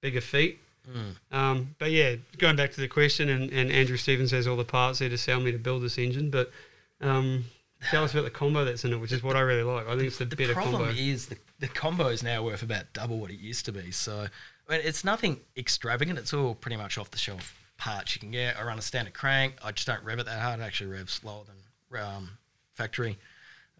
bigger 0.00 0.20
feet. 0.20 0.60
Mm. 0.88 1.36
Um, 1.36 1.74
but 1.80 1.90
yeah, 1.90 2.14
going 2.38 2.54
back 2.54 2.70
to 2.72 2.80
the 2.80 2.88
question, 2.88 3.28
and, 3.28 3.50
and 3.50 3.70
Andrew 3.72 3.96
Stevens 3.96 4.30
has 4.30 4.46
all 4.46 4.56
the 4.56 4.64
parts 4.64 5.00
there 5.00 5.08
to 5.08 5.18
sell 5.18 5.40
me 5.40 5.50
to 5.50 5.58
build 5.58 5.82
this 5.82 5.98
engine. 5.98 6.30
But 6.30 6.52
um, 7.00 7.46
tell 7.90 8.04
us 8.04 8.12
about 8.12 8.24
the 8.24 8.30
combo 8.30 8.64
that's 8.64 8.84
in 8.84 8.92
it, 8.92 8.96
which 8.98 9.12
is 9.12 9.24
what 9.24 9.34
I 9.34 9.40
really 9.40 9.64
like. 9.64 9.88
I 9.88 9.96
think 9.96 10.04
it's 10.04 10.18
the, 10.18 10.24
The 10.24 10.36
better 10.36 10.54
problem 10.54 10.84
combo. 10.84 10.94
is 10.96 11.26
the 11.26 11.36
the 11.58 11.68
combo 11.68 12.06
is 12.06 12.22
now 12.22 12.44
worth 12.44 12.62
about 12.62 12.92
double 12.92 13.18
what 13.18 13.32
it 13.32 13.40
used 13.40 13.64
to 13.64 13.72
be. 13.72 13.90
So 13.90 14.28
I 14.68 14.72
mean, 14.72 14.82
it's 14.84 15.02
nothing 15.04 15.40
extravagant. 15.56 16.16
It's 16.16 16.32
all 16.32 16.54
pretty 16.54 16.76
much 16.76 16.96
off 16.96 17.10
the 17.10 17.18
shelf 17.18 17.56
parts 17.78 18.14
you 18.14 18.20
can 18.20 18.30
get. 18.30 18.58
I 18.58 18.64
run 18.64 18.78
a 18.78 18.82
standard 18.82 19.14
crank. 19.14 19.54
I 19.64 19.72
just 19.72 19.86
don't 19.86 20.04
rev 20.04 20.18
it 20.18 20.26
that 20.26 20.40
hard. 20.40 20.60
It 20.60 20.64
actually 20.64 20.90
revs 20.90 21.12
slower 21.14 21.44
than 21.46 22.00
um, 22.02 22.30
factory. 22.74 23.18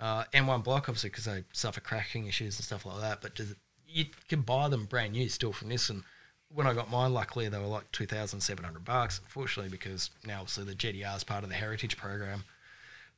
Uh, 0.01 0.24
N1 0.32 0.62
block, 0.64 0.88
obviously, 0.88 1.11
because 1.11 1.24
they 1.26 1.44
suffer 1.53 1.80
cracking 1.80 2.26
issues 2.26 2.57
and 2.59 2.64
stuff 2.64 2.86
like 2.86 3.01
that. 3.01 3.20
But 3.20 3.34
does 3.34 3.51
it, 3.51 3.57
you 3.86 4.07
can 4.28 4.40
buy 4.42 4.68
them 4.68 4.84
brand 4.86 5.12
new 5.12 5.28
still 5.28 5.53
from 5.53 5.68
this. 5.68 5.90
And 5.90 6.05
When 6.55 6.66
I 6.66 6.72
got 6.74 6.90
mine, 6.90 7.12
luckily 7.12 7.49
they 7.49 7.59
were 7.59 7.66
like 7.66 7.90
two 7.92 8.07
thousand 8.07 8.40
seven 8.40 8.64
hundred 8.64 8.84
bucks. 8.84 9.18
Unfortunately, 9.22 9.70
because 9.70 10.11
now 10.24 10.40
obviously 10.40 10.64
the 10.64 10.74
GT-R 10.74 11.16
is 11.16 11.24
part 11.24 11.42
of 11.42 11.51
the 11.51 11.57
heritage 11.57 11.96
program, 11.96 12.44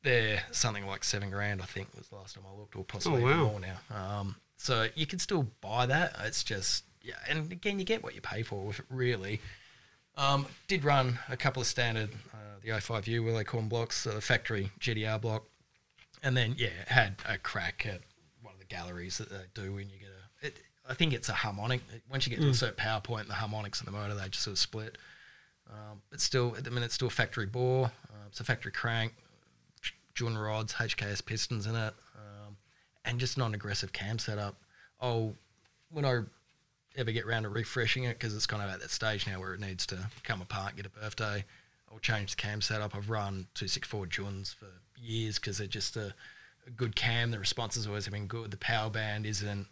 they're 0.03 0.43
something 0.53 0.87
like 0.87 1.05
seven 1.05 1.29
grand. 1.31 1.61
I 1.61 1.67
think 1.67 1.89
was 1.97 2.09
the 2.09 2.17
last 2.17 2.35
time 2.35 2.45
I 2.51 2.59
looked, 2.59 2.75
or 2.77 2.85
possibly 2.85 3.23
Oh, 3.23 3.27
even 3.29 3.41
wow. 3.41 3.51
more 3.51 3.61
now. 3.61 3.79
Um, 3.95 4.37
so 4.57 4.89
you 4.95 5.07
can 5.07 5.19
still 5.19 5.47
buy 5.61 5.85
that. 5.87 6.17
It's 6.25 6.43
just 6.43 6.85
yeah, 7.03 7.15
and 7.29 7.51
again, 7.53 7.79
you 7.79 7.85
get 7.85 8.03
what 8.03 8.15
you 8.15 8.21
pay 8.23 8.43
for 8.43 8.65
with 8.65 8.79
it. 8.79 8.87
Really, 8.89 9.41
um, 10.21 10.47
did 10.69 10.85
run 10.85 11.19
a 11.29 11.37
couple 11.37 11.63
of 11.63 11.67
standard 11.67 12.11
uh, 12.35 12.37
the 12.63 12.69
05U 12.69 13.25
where 13.25 13.35
they 13.35 13.45
call 13.45 13.61
them 13.61 13.69
blocks, 13.69 14.07
uh, 14.07 14.15
the 14.15 14.21
factory 14.21 14.71
GT-R 14.79 15.19
block, 15.19 15.45
and 16.23 16.37
then 16.37 16.55
yeah, 16.59 16.69
had 16.87 17.17
a 17.27 17.39
crack 17.39 17.87
at 17.87 18.01
one 18.43 18.53
of 18.53 18.61
the 18.61 18.67
galleries 18.67 19.19
that 19.19 19.31
they 19.31 19.39
do 19.55 19.73
when 19.73 19.89
you 19.89 19.99
get 19.99 20.09
a. 20.09 20.47
It, 20.47 20.57
I 20.89 20.95
think 20.95 21.15
it's 21.15 21.29
a 21.29 21.33
harmonic. 21.33 21.81
Once 22.11 22.27
you 22.27 22.35
get 22.37 22.43
to 22.43 22.51
a 22.51 22.55
certain 22.55 22.77
power 22.77 23.01
point, 23.01 23.29
the 23.29 23.35
harmonics 23.35 23.81
in 23.81 23.87
the 23.87 23.93
motor 23.93 24.15
they 24.15 24.29
just 24.29 24.45
sort 24.45 24.53
of 24.53 24.59
split. 24.59 24.99
Um, 25.71 26.03
but 26.11 26.21
still, 26.21 26.55
at 26.57 26.65
the 26.65 26.71
minute, 26.71 26.87
it's 26.87 26.95
still 26.95 27.11
factory 27.11 27.47
bore. 27.47 27.87
Uh, 27.87 28.27
it's 28.27 28.41
a 28.41 28.45
factory 28.45 28.73
crank, 28.73 29.15
Jordan 30.15 30.37
rods, 30.37 30.73
HKS 30.75 31.25
pistons 31.25 31.67
in 31.67 31.77
it, 31.77 31.95
um, 32.17 32.57
and 33.05 33.21
just 33.21 33.39
non-aggressive 33.39 33.93
cam 33.93 34.19
setup. 34.19 34.57
Oh, 35.01 35.35
when 35.91 36.05
I 36.05 36.23
ever 36.97 37.13
get 37.13 37.25
around 37.25 37.45
to 37.45 37.49
refreshing 37.49 38.05
it, 38.05 38.19
because 38.19 38.35
it's 38.35 38.47
kind 38.47 38.63
of 38.63 38.71
at 38.71 38.81
that 38.81 38.91
stage 38.91 39.27
now 39.27 39.41
where 39.41 39.55
it 39.55 39.61
needs 39.61 39.87
to 39.87 39.99
come 40.25 40.43
apart, 40.43 40.77
get 40.77 40.87
a 40.87 40.91
birthday, 40.91 41.45
I'll 41.93 41.99
change 41.99 42.37
the 42.37 42.43
cam 42.43 42.61
setup. 42.61 42.95
I've 42.95 43.11
run 43.11 43.47
264 43.55 44.07
Juns 44.07 44.55
for 44.55 44.67
years 44.97 45.39
because 45.39 45.59
they're 45.59 45.67
just 45.67 45.97
a, 45.97 46.15
a 46.67 46.71
good 46.71 46.95
cam. 46.95 47.31
The 47.31 47.39
response 47.39 47.75
has 47.75 47.87
always 47.87 48.09
been 48.09 48.27
good. 48.27 48.51
The 48.51 48.57
power 48.57 48.91
band 48.91 49.27
isn't, 49.27 49.67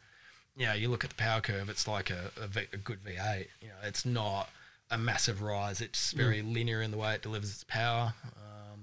you 0.57 0.66
know, 0.66 0.73
you 0.73 0.89
look 0.89 1.05
at 1.05 1.11
the 1.11 1.16
power 1.16 1.41
curve, 1.41 1.69
it's 1.69 1.87
like 1.87 2.11
a, 2.11 2.31
a, 2.43 2.47
V- 2.49 2.66
a 2.73 2.77
good 2.77 2.99
V8. 3.05 3.47
You 3.62 3.69
know, 3.69 3.75
it's 3.85 4.05
not 4.05 4.49
a 4.91 4.99
massive 4.99 5.43
rise. 5.43 5.81
It's 5.81 6.12
very 6.12 6.43
linear 6.43 6.83
in 6.83 6.91
the 6.91 6.97
way 6.97 7.14
it 7.14 7.23
delivers 7.23 7.51
its 7.51 7.64
power. 7.64 8.14
Um, 8.25 8.81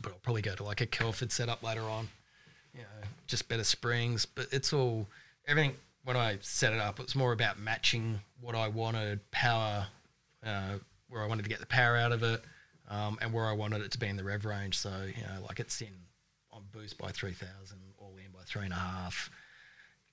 but 0.00 0.12
I'll 0.12 0.18
probably 0.18 0.42
go 0.42 0.54
to 0.54 0.62
like 0.64 0.80
a 0.80 0.86
Kelford 0.86 1.32
setup 1.32 1.62
later 1.62 1.82
on. 1.82 2.08
You 2.72 2.80
know, 2.80 3.08
just 3.26 3.48
better 3.48 3.64
springs. 3.64 4.24
But 4.24 4.46
it's 4.52 4.72
all 4.72 5.06
everything. 5.46 5.74
When 6.06 6.16
I 6.16 6.38
set 6.40 6.72
it 6.72 6.78
up, 6.78 7.00
it 7.00 7.06
was 7.06 7.16
more 7.16 7.32
about 7.32 7.58
matching 7.58 8.20
what 8.40 8.54
I 8.54 8.68
wanted 8.68 9.28
power, 9.32 9.88
uh, 10.44 10.74
where 11.08 11.20
I 11.20 11.26
wanted 11.26 11.42
to 11.42 11.48
get 11.48 11.58
the 11.58 11.66
power 11.66 11.96
out 11.96 12.12
of 12.12 12.22
it, 12.22 12.44
um, 12.88 13.18
and 13.20 13.32
where 13.32 13.44
I 13.44 13.52
wanted 13.52 13.82
it 13.82 13.90
to 13.90 13.98
be 13.98 14.06
in 14.06 14.16
the 14.16 14.22
rev 14.22 14.44
range. 14.44 14.78
So 14.78 14.90
you 15.04 15.22
know, 15.22 15.42
like 15.48 15.58
it's 15.58 15.80
in 15.80 15.88
on 16.52 16.62
boost 16.70 16.96
by 16.96 17.10
three 17.10 17.32
thousand, 17.32 17.80
all 17.98 18.14
in 18.24 18.30
by 18.30 18.44
three 18.46 18.62
and 18.62 18.72
a 18.72 18.76
half, 18.76 19.30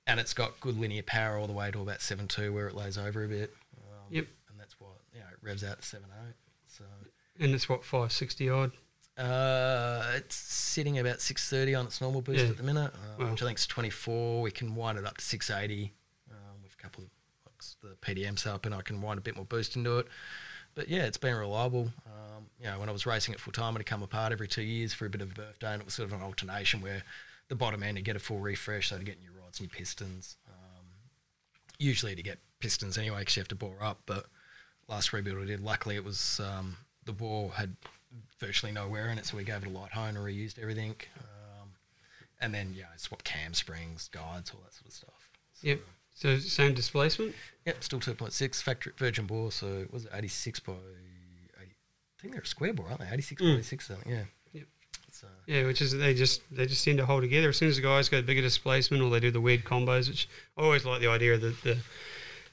and 0.07 0.19
it's 0.19 0.33
got 0.33 0.59
good 0.59 0.79
linear 0.79 1.03
power 1.03 1.37
all 1.37 1.45
the 1.45 1.53
way 1.53 1.69
to 1.69 1.81
about 1.81 2.01
seven 2.01 2.27
two, 2.27 2.51
where 2.51 2.67
it 2.67 2.73
lays 2.75 2.97
over 2.97 3.23
a 3.23 3.27
bit. 3.27 3.53
Um, 3.77 4.07
Yep. 4.09 4.25
And 4.49 4.59
that's 4.59 4.79
what 4.79 4.93
you 5.13 5.19
know 5.19 5.27
it 5.31 5.37
revs 5.47 5.63
out 5.63 5.79
to 5.79 5.87
seven 5.87 6.07
eight. 6.27 6.33
So 6.65 6.85
And 7.39 7.53
it's 7.53 7.69
what 7.69 7.85
five 7.85 8.11
sixty 8.11 8.49
odd. 8.49 8.71
Uh, 9.17 10.11
it's 10.15 10.35
sitting 10.35 10.97
about 10.99 11.21
six 11.21 11.49
thirty 11.49 11.75
on 11.75 11.85
its 11.85 12.01
normal 12.01 12.21
boost 12.21 12.43
Yeah. 12.43 12.49
at 12.51 12.57
the 12.57 12.63
minute, 12.63 12.93
uh, 12.93 13.15
Wow. 13.23 13.31
which 13.31 13.41
I 13.41 13.45
think 13.45 13.59
is 13.59 13.67
twenty 13.67 13.89
four. 13.89 14.41
We 14.41 14.51
can 14.51 14.75
wind 14.75 14.97
it 14.97 15.05
up 15.05 15.17
to 15.17 15.23
six 15.25 15.49
eighty 15.49 15.93
um, 16.31 16.61
with 16.63 16.73
a 16.73 16.77
couple 16.77 17.03
of 17.03 17.09
the 17.81 17.95
PDMs 18.01 18.45
up, 18.47 18.65
and 18.65 18.73
I 18.75 18.81
can 18.81 19.01
wind 19.01 19.17
a 19.17 19.21
bit 19.21 19.35
more 19.35 19.45
boost 19.45 19.75
into 19.75 19.99
it. 19.99 20.07
But 20.75 20.89
yeah, 20.89 21.03
it's 21.03 21.17
been 21.17 21.35
reliable. 21.35 21.93
Um, 22.07 22.47
you 22.59 22.65
know, 22.65 22.79
when 22.79 22.89
I 22.89 22.91
was 22.91 23.05
racing 23.05 23.33
it 23.33 23.39
full 23.39 23.53
time, 23.53 23.75
it'd 23.75 23.85
come 23.85 24.01
apart 24.03 24.31
every 24.31 24.47
two 24.47 24.63
years 24.63 24.93
for 24.93 25.05
a 25.05 25.09
bit 25.09 25.21
of 25.21 25.31
a 25.31 25.33
birthday, 25.33 25.71
and 25.73 25.81
it 25.81 25.85
was 25.85 25.93
sort 25.93 26.09
of 26.09 26.13
an 26.13 26.21
alternation 26.23 26.81
where 26.81 27.03
the 27.49 27.55
bottom 27.55 27.83
end 27.83 27.97
to 27.97 28.01
get 28.03 28.15
a 28.15 28.19
full 28.19 28.39
refresh, 28.39 28.89
so 28.89 28.97
to 28.97 29.03
get 29.03 29.19
new 29.19 29.29
rods, 29.39 29.61
new 29.61 29.67
pistons. 29.69 30.37
Um, 30.49 30.85
usually 31.77 32.15
to 32.15 32.23
get 32.23 32.39
pistons 32.59 32.97
anyway, 32.97 33.19
because 33.19 33.35
you 33.35 33.41
have 33.41 33.47
to 33.49 33.55
bore 33.55 33.81
up. 33.83 34.01
But 34.07 34.25
last 34.87 35.13
rebuild 35.13 35.41
I 35.43 35.45
did, 35.45 35.59
luckily 35.61 35.95
it 35.95 36.03
was 36.03 36.39
um, 36.43 36.75
the 37.05 37.13
bore 37.13 37.51
had 37.51 37.75
virtually 38.39 38.71
nowhere 38.71 39.09
in 39.09 39.17
it, 39.17 39.25
so 39.25 39.37
we 39.37 39.43
gave 39.43 39.63
it 39.63 39.67
a 39.67 39.69
light 39.69 39.91
hone 39.91 40.09
and 40.15 40.17
reused 40.17 40.59
everything. 40.59 40.95
Um, 41.19 41.69
and 42.41 42.53
then 42.53 42.73
yeah, 42.75 42.85
I 42.93 42.97
swapped 42.97 43.25
cam 43.25 43.53
springs, 43.53 44.09
guides, 44.11 44.51
all 44.53 44.61
that 44.63 44.73
sort 44.73 44.87
of 44.87 44.93
stuff. 44.93 45.29
So, 45.53 45.67
Yep. 45.67 45.79
So 46.15 46.37
same 46.37 46.73
displacement. 46.75 47.33
Yep, 47.65 47.83
still 47.83 47.99
2.6 47.99 48.61
factory 48.61 48.93
virgin 48.97 49.25
bore. 49.25 49.51
So 49.51 49.85
was 49.91 50.05
it 50.05 50.11
86 50.13 50.59
by 50.59 50.73
80? 50.73 50.79
I 51.59 52.21
think 52.21 52.33
they're 52.33 52.41
a 52.43 52.45
square 52.45 52.73
bore, 52.73 52.87
aren't 52.87 52.99
they? 52.99 53.07
86 53.11 53.41
by 53.41 53.47
Mm. 53.47 53.53
86 53.55 53.87
something. 53.87 54.11
Yeah. 54.11 54.23
Yep. 54.53 54.63
So 55.11 55.27
Yeah, 55.47 55.65
which 55.65 55.81
is 55.81 55.91
they 55.97 56.13
just 56.13 56.41
they 56.51 56.65
just 56.67 56.81
seem 56.81 56.97
to 56.97 57.05
hold 57.05 57.23
together. 57.23 57.49
As 57.49 57.57
soon 57.57 57.69
as 57.69 57.77
the 57.77 57.81
guys 57.81 58.09
go 58.09 58.21
bigger 58.21 58.41
displacement 58.41 59.01
or 59.01 59.09
they 59.09 59.19
do 59.19 59.31
the 59.31 59.41
weird 59.41 59.63
combos, 59.63 60.07
which 60.07 60.29
I 60.57 60.61
always 60.61 60.85
like 60.85 61.01
the 61.01 61.07
idea 61.07 61.33
of 61.33 61.41
the, 61.41 61.55
the 61.63 61.77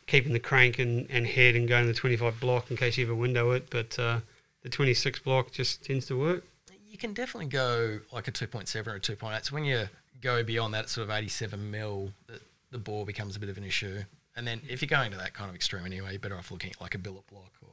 keeping 0.07 0.33
the 0.33 0.41
crank 0.41 0.79
and, 0.79 1.07
and 1.11 1.27
head 1.27 1.55
and 1.55 1.69
going 1.69 1.85
to 1.87 1.93
the 1.93 1.99
twenty 1.99 2.17
five 2.17 2.41
block 2.41 2.71
in 2.71 2.77
case 2.77 2.97
you 2.97 3.05
ever 3.05 3.15
window 3.15 3.51
it, 3.53 3.69
but 3.71 3.99
uh, 3.99 4.21
the 4.63 4.69
twenty 4.69 4.95
six 4.95 5.19
block 5.19 5.53
just 5.53 5.85
tends 5.85 6.07
to 6.07 6.19
work. 6.19 6.45
you 6.89 6.99
can 6.99 7.13
definitely 7.15 7.47
go 7.49 8.01
like 8.13 8.29
a 8.29 8.33
2.7 8.33 8.87
or 8.87 8.97
a 8.97 9.01
2.8. 9.01 9.45
So 9.45 9.55
when 9.55 9.65
you 9.65 9.89
go 10.21 10.43
beyond 10.43 10.75
that 10.75 10.89
sort 10.89 11.09
of 11.09 11.11
87 11.15 11.71
mil, 11.71 12.13
the, 12.27 12.41
the 12.73 12.79
bore 12.79 13.07
becomes 13.07 13.37
a 13.37 13.39
bit 13.41 13.49
of 13.49 13.57
an 13.57 13.65
issue. 13.65 14.03
And 14.37 14.47
then 14.47 14.61
if 14.69 14.83
you're 14.83 14.89
going 14.89 15.11
to 15.13 15.17
that 15.19 15.33
kind 15.35 15.49
of 15.49 15.55
extreme 15.55 15.87
anyway, 15.87 16.11
you're 16.11 16.19
better 16.21 16.37
off 16.37 16.51
looking 16.51 16.71
at 16.71 16.81
like 16.81 16.95
a 16.95 16.99
billet 16.99 17.27
block 17.29 17.51
or 17.63 17.69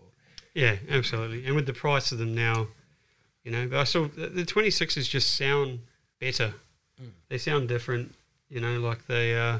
Yeah, 0.53 0.75
absolutely. 0.89 1.45
And 1.45 1.55
with 1.55 1.65
the 1.65 1.73
price 1.73 2.11
of 2.11 2.19
them 2.19 2.35
now, 2.35 2.67
you 3.43 3.51
know, 3.51 3.67
but 3.67 3.79
I 3.79 3.83
saw 3.85 4.07
the, 4.07 4.27
the 4.27 4.43
26s 4.43 5.09
just 5.09 5.35
sound 5.35 5.79
better. 6.19 6.53
Mm. 7.01 7.09
They 7.29 7.37
sound 7.37 7.67
different, 7.69 8.13
you 8.49 8.61
know, 8.61 8.79
like 8.79 9.05
they, 9.07 9.35
uh, 9.37 9.59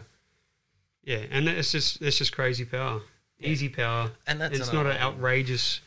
yeah, 1.03 1.23
and 1.31 1.47
it's 1.47 1.71
just 1.71 2.01
it's 2.01 2.17
just 2.17 2.31
crazy 2.33 2.65
power, 2.65 3.01
Yeah. 3.39 3.49
easy 3.49 3.69
power. 3.69 4.11
and 4.27 4.39
that's 4.41 4.57
it's 4.59 4.73
not 4.73 4.85
an 4.85 4.97
outrageous, 4.97 5.79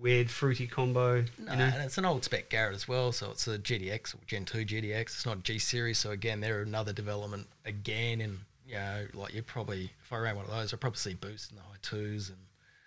weird, 0.00 0.30
fruity 0.30 0.66
combo. 0.66 1.24
No, 1.38 1.52
you 1.52 1.58
know, 1.58 1.64
and 1.64 1.82
it's 1.82 1.98
an 1.98 2.04
old 2.04 2.24
spec 2.24 2.48
Garrett 2.48 2.74
as 2.74 2.88
well, 2.88 3.12
so 3.12 3.30
it's 3.30 3.46
a 3.46 3.58
GTX 3.58 4.14
or 4.14 4.18
Gen 4.26 4.44
2 4.44 4.58
GTX. 4.64 5.00
It's 5.00 5.26
not 5.26 5.42
G 5.42 5.58
series, 5.58 5.98
so 5.98 6.10
again, 6.10 6.40
they're 6.40 6.62
another 6.62 6.92
development 6.92 7.46
again. 7.64 8.20
And 8.20 8.38
you 8.66 8.74
know, 8.74 9.06
like 9.14 9.34
you 9.34 9.42
probably, 9.42 9.90
if 10.04 10.12
I 10.12 10.18
ran 10.18 10.36
one 10.36 10.44
of 10.44 10.50
those, 10.50 10.72
I'd 10.72 10.80
probably 10.80 10.98
see 10.98 11.14
boost 11.14 11.50
in 11.50 11.56
the 11.56 11.62
high 11.62 11.76
twos 11.82 12.30
and 12.30 12.38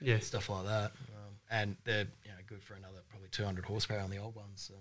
yeah, 0.01 0.19
stuff 0.19 0.49
like 0.49 0.65
that. 0.65 0.91
Um, 0.91 1.33
and 1.51 1.77
they're 1.85 2.07
you 2.25 2.31
know 2.31 2.37
good 2.47 2.63
for 2.63 2.73
another 2.75 2.99
probably 3.09 3.29
200 3.31 3.65
horsepower 3.65 3.99
on 3.99 4.09
the 4.09 4.17
old 4.17 4.35
ones. 4.35 4.61
So. 4.67 4.73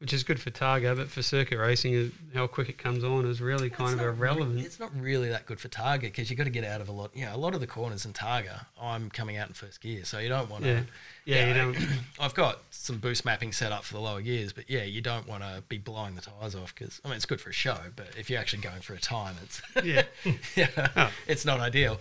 Which 0.00 0.12
is 0.14 0.24
good 0.24 0.40
for 0.40 0.50
Targa, 0.50 0.96
but 0.96 1.08
for 1.08 1.20
circuit 1.22 1.58
racing, 1.58 2.10
how 2.34 2.46
quick 2.46 2.68
it 2.70 2.78
comes 2.78 3.04
on 3.04 3.26
is 3.26 3.40
really 3.42 3.68
kind 3.68 3.92
of 3.92 3.98
not 3.98 4.04
re- 4.06 4.10
irrelevant. 4.12 4.60
It's 4.60 4.80
not 4.80 4.90
really 4.98 5.28
that 5.28 5.44
good 5.44 5.60
for 5.60 5.68
Targa 5.68 6.00
because 6.02 6.30
you've 6.30 6.38
got 6.38 6.44
to 6.44 6.50
get 6.50 6.64
out 6.64 6.80
of 6.80 6.88
a 6.88 6.92
lot. 6.92 7.10
You 7.14 7.26
know, 7.26 7.34
a 7.34 7.36
lot 7.36 7.54
of 7.54 7.60
the 7.60 7.66
corners 7.66 8.06
in 8.06 8.12
Targa, 8.14 8.64
I'm 8.80 9.10
coming 9.10 9.36
out 9.36 9.48
in 9.48 9.54
first 9.54 9.80
gear, 9.82 10.04
so 10.04 10.18
you 10.18 10.30
don't 10.30 10.48
want 10.50 10.64
to. 10.64 10.70
Yeah, 10.70 10.80
yeah, 11.26 11.48
you 11.48 11.54
don't. 11.54 11.76
I've 12.20 12.34
got 12.34 12.60
some 12.70 12.96
boost 12.98 13.24
mapping 13.26 13.52
set 13.52 13.72
up 13.72 13.84
for 13.84 13.92
the 13.94 14.00
lower 14.00 14.22
gears, 14.22 14.52
but 14.54 14.70
yeah, 14.70 14.84
you 14.84 15.02
don't 15.02 15.28
want 15.28 15.42
to 15.42 15.62
be 15.68 15.76
blowing 15.76 16.14
the 16.14 16.22
tires 16.22 16.54
off 16.54 16.74
because 16.74 17.00
I 17.04 17.08
mean 17.08 17.16
it's 17.16 17.26
good 17.26 17.40
for 17.40 17.50
a 17.50 17.52
show, 17.52 17.76
but 17.94 18.08
if 18.18 18.30
you're 18.30 18.40
actually 18.40 18.62
going 18.62 18.80
for 18.80 18.94
a 18.94 19.00
time, 19.00 19.36
it's 19.42 19.60
Yeah. 19.84 20.04
yeah, 20.56 20.88
Oh. 20.96 21.10
it's 21.26 21.44
not 21.44 21.60
ideal. 21.60 22.00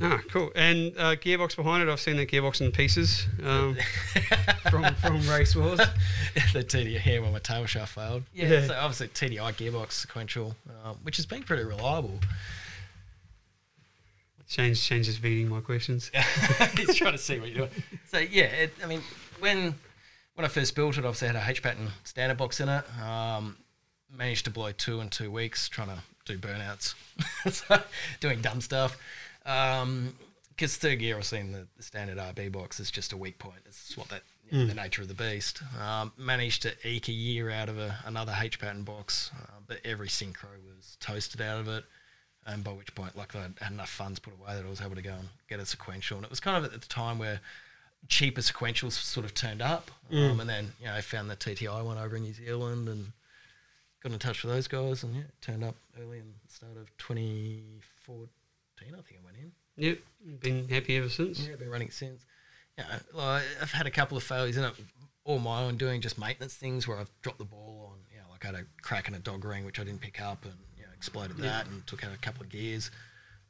Ah, 0.00 0.20
cool. 0.30 0.50
And 0.56 0.92
uh, 0.98 1.14
gearbox 1.16 1.54
behind 1.54 1.82
it, 1.82 1.88
I've 1.92 2.00
seen 2.00 2.16
that 2.16 2.28
gearbox 2.28 2.60
in 2.60 2.72
pieces 2.72 3.26
um, 3.44 3.76
from 4.70 4.94
from 4.96 5.20
Race 5.28 5.54
Wars. 5.54 5.78
the 6.52 6.64
TDI 6.64 6.98
here 6.98 7.22
when 7.22 7.32
my 7.32 7.38
tail 7.38 7.66
shaft 7.66 7.94
failed. 7.94 8.24
Yeah, 8.34 8.46
Yeah. 8.48 8.66
so 8.66 8.74
obviously 8.74 9.08
TDI 9.08 9.52
gearbox 9.54 9.92
sequential, 9.92 10.56
um, 10.84 10.96
which 11.02 11.16
has 11.18 11.26
been 11.26 11.42
pretty 11.44 11.62
reliable. 11.64 12.18
Change 14.48 14.82
changes 14.82 15.16
feeding 15.16 15.48
my 15.48 15.60
questions. 15.60 16.10
He's 16.76 16.96
trying 16.96 17.12
to 17.12 17.18
see 17.18 17.38
what 17.40 17.48
you're 17.48 17.68
doing. 17.68 17.82
So 18.10 18.18
yeah, 18.18 18.44
it, 18.44 18.74
I 18.82 18.86
mean, 18.86 19.00
when 19.40 19.74
when 20.34 20.44
I 20.44 20.48
first 20.48 20.74
built 20.74 20.98
it, 20.98 21.04
obviously 21.06 21.28
I 21.28 21.32
had 21.32 21.42
a 21.46 21.50
H 21.50 21.62
pattern 21.62 21.88
standard 22.04 22.36
box 22.38 22.60
in 22.60 22.68
it. 22.68 22.84
Um, 23.00 23.56
managed 24.14 24.44
to 24.44 24.50
blow 24.50 24.72
two 24.72 25.00
in 25.00 25.08
two 25.08 25.30
weeks, 25.30 25.68
trying 25.70 25.88
to 25.88 25.98
do 26.26 26.38
burnouts, 26.38 26.94
so, 27.50 27.80
doing 28.20 28.42
dumb 28.42 28.60
stuff. 28.60 28.98
Because 29.44 30.76
third 30.76 30.98
gear, 30.98 31.16
I've 31.16 31.24
seen 31.24 31.52
the, 31.52 31.66
the 31.76 31.82
standard 31.82 32.18
RB 32.18 32.52
box 32.52 32.78
is 32.80 32.90
just 32.90 33.12
a 33.12 33.16
weak 33.16 33.38
point. 33.38 33.60
It's 33.66 33.96
what 33.96 34.08
that 34.08 34.22
you 34.50 34.58
know, 34.58 34.66
the 34.66 34.74
nature 34.74 35.02
of 35.02 35.08
the 35.08 35.14
beast. 35.14 35.62
Um, 35.80 36.12
managed 36.16 36.62
to 36.62 36.74
eke 36.86 37.08
a 37.08 37.12
year 37.12 37.50
out 37.50 37.68
of 37.68 37.78
a, 37.78 37.96
another 38.04 38.34
H 38.38 38.58
pattern 38.58 38.82
box, 38.82 39.30
uh, 39.40 39.60
but 39.66 39.78
every 39.84 40.08
synchro 40.08 40.48
was 40.76 40.96
toasted 41.00 41.40
out 41.40 41.60
of 41.60 41.68
it 41.68 41.84
and 42.46 42.64
by 42.64 42.72
which 42.72 42.94
point, 42.94 43.16
like 43.16 43.34
I 43.36 43.48
had 43.60 43.72
enough 43.72 43.90
funds 43.90 44.18
put 44.18 44.34
away 44.34 44.56
that 44.56 44.64
I 44.64 44.68
was 44.68 44.80
able 44.80 44.96
to 44.96 45.02
go 45.02 45.12
and 45.12 45.28
get 45.48 45.60
a 45.60 45.66
sequential. 45.66 46.16
And 46.16 46.24
it 46.24 46.30
was 46.30 46.40
kind 46.40 46.56
of 46.56 46.72
at 46.72 46.80
the 46.80 46.88
time 46.88 47.18
where 47.18 47.40
cheaper 48.08 48.40
sequentials 48.40 48.92
sort 48.92 49.24
of 49.24 49.34
turned 49.34 49.62
up, 49.62 49.90
um, 50.12 50.40
and 50.40 50.50
then 50.50 50.72
you 50.80 50.86
know 50.86 50.94
I 50.94 51.00
found 51.00 51.30
the 51.30 51.36
TTI 51.36 51.84
one 51.84 51.98
over 51.98 52.16
in 52.16 52.22
New 52.22 52.32
Zealand 52.32 52.88
and 52.88 53.12
got 54.02 54.12
in 54.12 54.18
touch 54.18 54.42
with 54.42 54.52
those 54.52 54.66
guys, 54.66 55.04
and 55.04 55.14
yeah, 55.14 55.22
it 55.22 55.40
turned 55.40 55.62
up 55.62 55.76
early 56.00 56.18
in 56.18 56.32
the 56.44 56.52
start 56.52 56.76
of 56.76 56.88
2014. 56.98 58.28
I 58.88 59.02
think 59.02 59.20
I 59.20 59.24
went 59.24 59.36
in. 59.36 59.52
Yep, 59.76 59.98
been 60.40 60.68
happy 60.68 60.96
ever 60.96 61.08
since. 61.08 61.46
Yeah, 61.46 61.56
been 61.56 61.70
running 61.70 61.90
since. 61.90 62.24
Yeah, 62.78 62.84
well, 63.14 63.42
I've 63.60 63.72
had 63.72 63.86
a 63.86 63.90
couple 63.90 64.16
of 64.16 64.22
failures 64.22 64.56
in 64.56 64.64
it, 64.64 64.72
all 65.24 65.38
my 65.38 65.62
own 65.62 65.76
doing 65.76 66.00
just 66.00 66.18
maintenance 66.18 66.54
things 66.54 66.88
where 66.88 66.98
I've 66.98 67.10
dropped 67.22 67.38
the 67.38 67.44
ball 67.44 67.92
on, 67.92 67.98
you 68.10 68.18
know, 68.18 68.24
like 68.30 68.44
I 68.44 68.48
had 68.48 68.54
a 68.56 68.64
crack 68.82 69.08
in 69.08 69.14
a 69.14 69.18
dog 69.18 69.44
ring 69.44 69.64
which 69.64 69.78
I 69.78 69.84
didn't 69.84 70.00
pick 70.00 70.20
up 70.20 70.44
and 70.44 70.54
you 70.76 70.82
know, 70.84 70.88
exploded 70.94 71.36
that 71.38 71.66
and 71.66 71.86
took 71.86 72.04
out 72.04 72.12
a 72.14 72.18
couple 72.18 72.42
of 72.42 72.48
gears. 72.48 72.90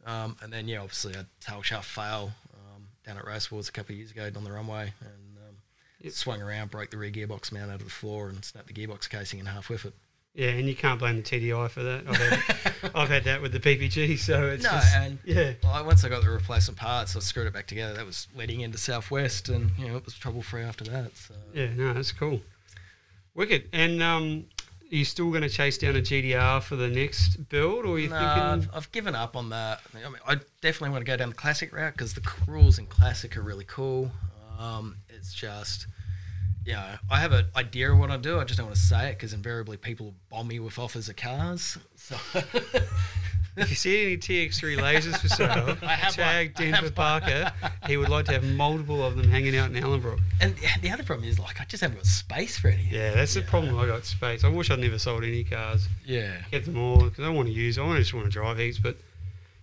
Um, 0.05 0.37
and 0.43 0.53
then 0.53 0.67
yeah, 0.69 0.79
obviously 0.81 1.15
a 1.15 1.27
tail 1.41 1.63
shaft 1.63 1.89
fail 1.89 2.33
um, 2.55 2.89
down 3.07 3.17
at 3.17 3.25
Race 3.27 3.51
Wars 3.51 3.69
a 3.69 3.73
couple 3.73 3.93
of 3.93 3.99
years 3.99 4.11
ago 4.11 4.29
on 4.37 4.45
the 4.45 4.53
runway 4.53 4.93
and 5.01 5.39
um, 5.39 5.57
Yep. 6.01 6.13
swung 6.15 6.43
around, 6.43 6.73
broke 6.73 6.91
the 6.91 6.97
rear 6.99 7.13
gearbox 7.13 7.53
mount 7.53 7.71
out 7.71 7.79
of 7.79 7.85
the 7.85 7.91
floor 7.91 8.29
and 8.29 8.45
snapped 8.45 8.67
the 8.67 8.75
gearbox 8.75 9.09
casing 9.09 9.39
in 9.39 9.47
half 9.47 9.69
with 9.69 9.85
it. 9.85 9.95
Yeah, 10.35 10.49
and 10.49 10.67
you 10.67 10.75
can't 10.75 10.99
blame 10.99 11.17
the 11.17 11.23
TDI 11.23 11.69
for 11.71 11.83
that. 11.83 12.05
I've 12.09 12.17
had, 12.17 12.91
I've 12.95 13.09
had 13.11 13.25
that 13.25 13.43
with 13.43 13.53
the 13.53 13.61
PPG, 13.61 14.19
so 14.19 14.47
it's 14.47 14.65
No, 14.65 14.71
just, 14.71 14.97
and 14.97 15.19
yeah, 15.25 15.53
Well, 15.63 15.85
once 15.85 16.05
I 16.05 16.09
got 16.09 16.23
the 16.25 16.31
replacement 16.31 16.79
parts, 16.79 17.15
I 17.15 17.21
screwed 17.21 17.47
it 17.47 17.53
back 17.53 17.67
together. 17.67 17.93
That 17.93 18.07
was 18.07 18.29
leading 18.35 18.63
into 18.63 18.79
Southwest, 18.79 19.51
and 19.51 19.73
you 19.79 19.89
know 19.89 19.97
it 19.97 20.05
was 20.07 20.15
trouble 20.15 20.43
free 20.43 20.63
after 20.63 20.85
that. 20.85 21.15
So 21.19 21.35
yeah, 21.53 21.69
no, 21.75 21.93
that's 21.93 22.13
cool. 22.13 22.41
Wicked. 23.35 23.69
And 23.75 24.03
um, 24.03 24.45
are 24.91 24.95
you 24.95 25.05
still 25.05 25.29
going 25.31 25.43
to 25.43 25.51
chase 25.51 25.77
down 25.77 25.97
a 25.97 26.01
GT-R 26.01 26.63
for 26.63 26.77
the 26.77 26.89
next 26.89 27.37
build, 27.51 27.85
or 27.85 27.97
are 27.97 27.99
you 27.99 28.09
No, 28.09 28.19
thinking? 28.19 28.43
I've, 28.43 28.69
I've 28.75 28.93
given 28.93 29.15
up 29.15 29.37
on 29.37 29.51
that. 29.51 29.81
I 29.95 29.99
mean, 30.09 30.19
I 30.27 30.37
definitely 30.63 30.91
want 30.91 31.05
to 31.05 31.11
go 31.11 31.17
down 31.19 31.29
the 31.29 31.35
classic 31.35 31.75
route 31.75 31.93
because 31.93 32.15
the 32.15 32.23
rules 32.47 32.79
in 32.79 32.87
classic 32.87 33.37
are 33.37 33.43
really 33.43 33.67
cool. 33.67 34.11
Um, 34.59 34.97
it's 35.11 35.35
just, 35.35 35.87
you 36.65 36.73
know, 36.75 36.85
I 37.11 37.19
have 37.21 37.33
an 37.33 37.47
idea 37.57 37.93
of 37.93 37.99
what 37.99 38.11
I 38.11 38.17
do. 38.17 38.39
I 38.39 38.45
just 38.45 38.59
don't 38.59 38.67
want 38.67 38.77
to 38.77 38.83
say 38.83 39.09
it 39.11 39.15
because 39.15 39.33
invariably 39.33 39.77
people 39.77 40.15
bomb 40.31 40.49
me 40.49 40.61
with 40.61 40.79
offers 40.79 41.09
of 41.09 41.17
cars. 41.17 41.79
So 41.97 42.17
If 43.55 43.69
you 43.69 43.77
see 43.77 44.07
any 44.07 44.17
TX3 44.17 44.79
lasers 44.79 45.19
for 45.19 45.29
sale, 45.29 45.77
tag 46.13 46.55
one. 46.59 46.71
Denver 46.71 46.91
Parker. 46.91 47.53
He 47.87 47.99
would 47.99 48.09
like 48.09 48.25
to 48.27 48.33
have 48.33 48.45
multiple 48.45 49.05
of 49.05 49.15
them 49.17 49.29
hanging 49.29 49.55
out 49.59 49.71
in 49.71 49.77
Ellenbrook. 49.83 50.21
and 50.41 50.57
the- 50.57 50.69
the 50.81 50.91
other 50.91 51.03
problem 51.03 51.29
is 51.29 51.39
like 51.39 51.61
I 51.61 51.65
just 51.65 51.83
haven't 51.83 51.99
got 51.99 52.07
space 52.07 52.59
for 52.59 52.69
anything. 52.69 52.95
Yeah, 52.95 53.11
that's 53.11 53.35
the 53.35 53.43
problem. 53.43 53.79
I 53.79 53.87
got 53.87 54.07
space. 54.07 54.43
I 54.43 54.49
wish 54.49 54.71
I'd 54.71 54.79
never 54.79 54.99
sold 54.99 55.23
any 55.25 55.45
cars. 55.45 55.87
Yeah. 56.03 56.39
Kept 56.51 56.65
them 56.65 56.79
all 56.79 57.05
because 57.05 57.25
I 57.27 57.29
want 57.29 57.49
to 57.49 57.53
use. 57.53 57.79
I 57.79 57.95
just 57.99 58.15
want 58.15 58.25
to 58.25 58.31
drive 58.33 58.57
heaps, 58.57 58.79
but 58.79 58.97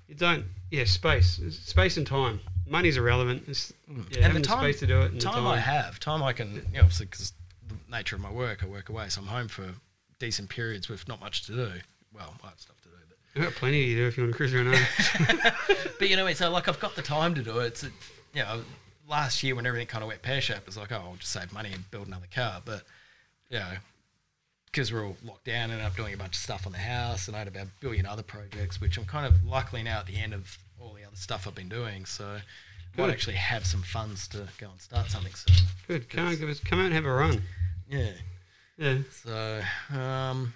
you 0.08 0.14
don't. 0.14 0.45
Yeah, 0.70 0.84
space, 0.86 1.39
space 1.64 1.97
and 1.97 2.06
time. 2.06 2.41
Money's 2.70 2.98
irrelevant. 2.98 3.44
It's, 3.48 3.74
mm. 3.92 4.06
yeah, 4.16 4.26
and 4.26 4.36
the 4.36 4.40
the 4.40 4.46
time, 4.46 4.60
space 4.60 4.80
to 4.80 4.88
do 4.88 5.02
it. 5.02 5.12
And 5.12 5.22
the 5.22 5.26
time, 5.26 5.48
I 5.48 5.58
have, 5.58 6.00
time 6.00 6.24
I 6.24 6.34
can, 6.34 6.54
you 6.54 6.62
know, 6.74 6.82
obviously 6.82 7.08
because 7.08 7.34
the 7.68 7.76
nature 7.92 8.16
of 8.16 8.22
my 8.22 8.32
work, 8.32 8.64
I 8.64 8.68
work 8.68 8.90
away, 8.90 9.10
so 9.10 9.22
I'm 9.22 9.28
home 9.28 9.48
for 9.48 9.74
decent 10.20 10.50
periods 10.50 10.90
with 10.90 11.08
not 11.08 11.20
much 11.20 11.46
to 11.48 11.54
do. 11.54 11.72
Well, 12.14 12.34
I 12.44 12.48
have 12.48 12.60
stuff 12.60 12.80
to 12.82 12.90
do, 12.90 12.96
but 13.08 13.18
I've 13.36 13.48
got 13.50 13.54
plenty 13.54 13.90
to 13.90 13.96
do 13.96 14.08
if 14.08 14.18
you 14.18 14.24
want 14.24 14.34
to 14.34 14.38
cruise 14.38 14.54
around. 14.54 14.68
but 16.00 16.10
you 16.10 16.16
know, 16.16 16.24
what 16.24 16.34
uh, 16.34 16.36
so 16.36 16.50
like 16.52 16.68
I've 16.68 16.80
got 16.80 16.96
the 16.96 17.02
time 17.02 17.36
to 17.36 17.42
do 17.42 17.60
it. 17.60 17.68
It's, 17.68 17.84
you 17.84 18.44
know, 18.44 18.62
last 19.08 19.44
year 19.44 19.56
when 19.56 19.66
everything 19.66 19.88
kind 19.88 20.04
of 20.04 20.08
went 20.08 20.22
pear 20.22 20.42
shaped, 20.42 20.62
it 20.62 20.66
was 20.68 20.78
like, 20.78 20.92
oh, 20.92 20.96
I'll 20.96 21.16
just 21.16 21.32
save 21.32 21.52
money 21.52 21.72
and 21.74 21.90
build 21.92 22.08
another 22.08 22.28
car. 22.34 22.62
But 22.64 22.84
you 23.50 23.60
know, 23.60 23.74
because 24.72 24.94
we're 24.94 25.06
all 25.06 25.18
locked 25.24 25.46
down, 25.46 25.72
and 25.72 25.82
I'm 25.82 25.92
doing 25.94 26.14
a 26.14 26.18
bunch 26.18 26.36
of 26.36 26.42
stuff 26.42 26.66
on 26.66 26.72
the 26.72 26.80
house, 26.80 27.28
and 27.28 27.36
I 27.36 27.40
had 27.40 27.48
about 27.48 27.66
a 27.66 27.70
billion 27.80 28.06
other 28.06 28.24
projects, 28.24 28.80
which 28.80 28.98
I'm 28.98 29.06
kind 29.06 29.26
of 29.26 29.44
luckily 29.44 29.84
now 29.84 30.00
at 30.00 30.06
the 30.06 30.18
end 30.18 30.34
of 30.34 30.58
all 30.82 30.94
the 30.94 31.04
other 31.04 31.16
stuff 31.16 31.48
I've 31.48 31.56
been 31.56 31.70
doing. 31.70 32.06
So 32.06 32.40
might 32.98 33.06
Good. 33.06 33.14
actually 33.14 33.36
have 33.36 33.66
some 33.66 33.82
funds 33.82 34.28
to 34.30 34.48
go 34.58 34.70
and 34.72 34.82
start 34.82 35.10
something 35.10 35.34
soon. 35.34 35.56
Good. 35.88 36.10
Come, 36.10 36.28
on, 36.28 36.36
give 36.36 36.50
us, 36.50 36.60
come 36.60 36.80
out 36.80 36.86
and 36.86 36.94
have 36.94 37.06
a 37.06 37.14
run. 37.14 37.42
Yeah. 37.90 38.12
Yeah. 38.78 38.98
So, 39.12 39.62
um, 39.98 40.54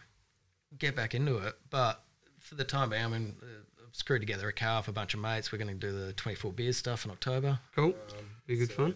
get 0.78 0.95
back 0.95 1.13
into 1.15 1.38
it. 1.38 1.53
But 1.69 2.01
for 2.39 2.55
the 2.55 2.63
time 2.63 2.89
being, 2.89 3.03
I 3.03 3.07
mean, 3.07 3.36
uh, 3.41 3.45
I've 3.88 3.95
screwed 3.95 4.21
together 4.21 4.47
a 4.47 4.53
car 4.53 4.84
for 4.84 4.91
a 4.91 4.93
bunch 4.93 5.13
of 5.13 5.19
mates. 5.19 5.51
We're 5.51 5.57
going 5.57 5.80
to 5.80 5.88
do 5.88 5.91
the 5.91 6.13
24 6.13 6.53
beers 6.53 6.78
stuff 6.78 7.05
in 7.05 7.11
October. 7.11 7.59
Cool. 7.76 7.93
Be 8.47 8.57
good 8.57 8.71
fun. 8.71 8.95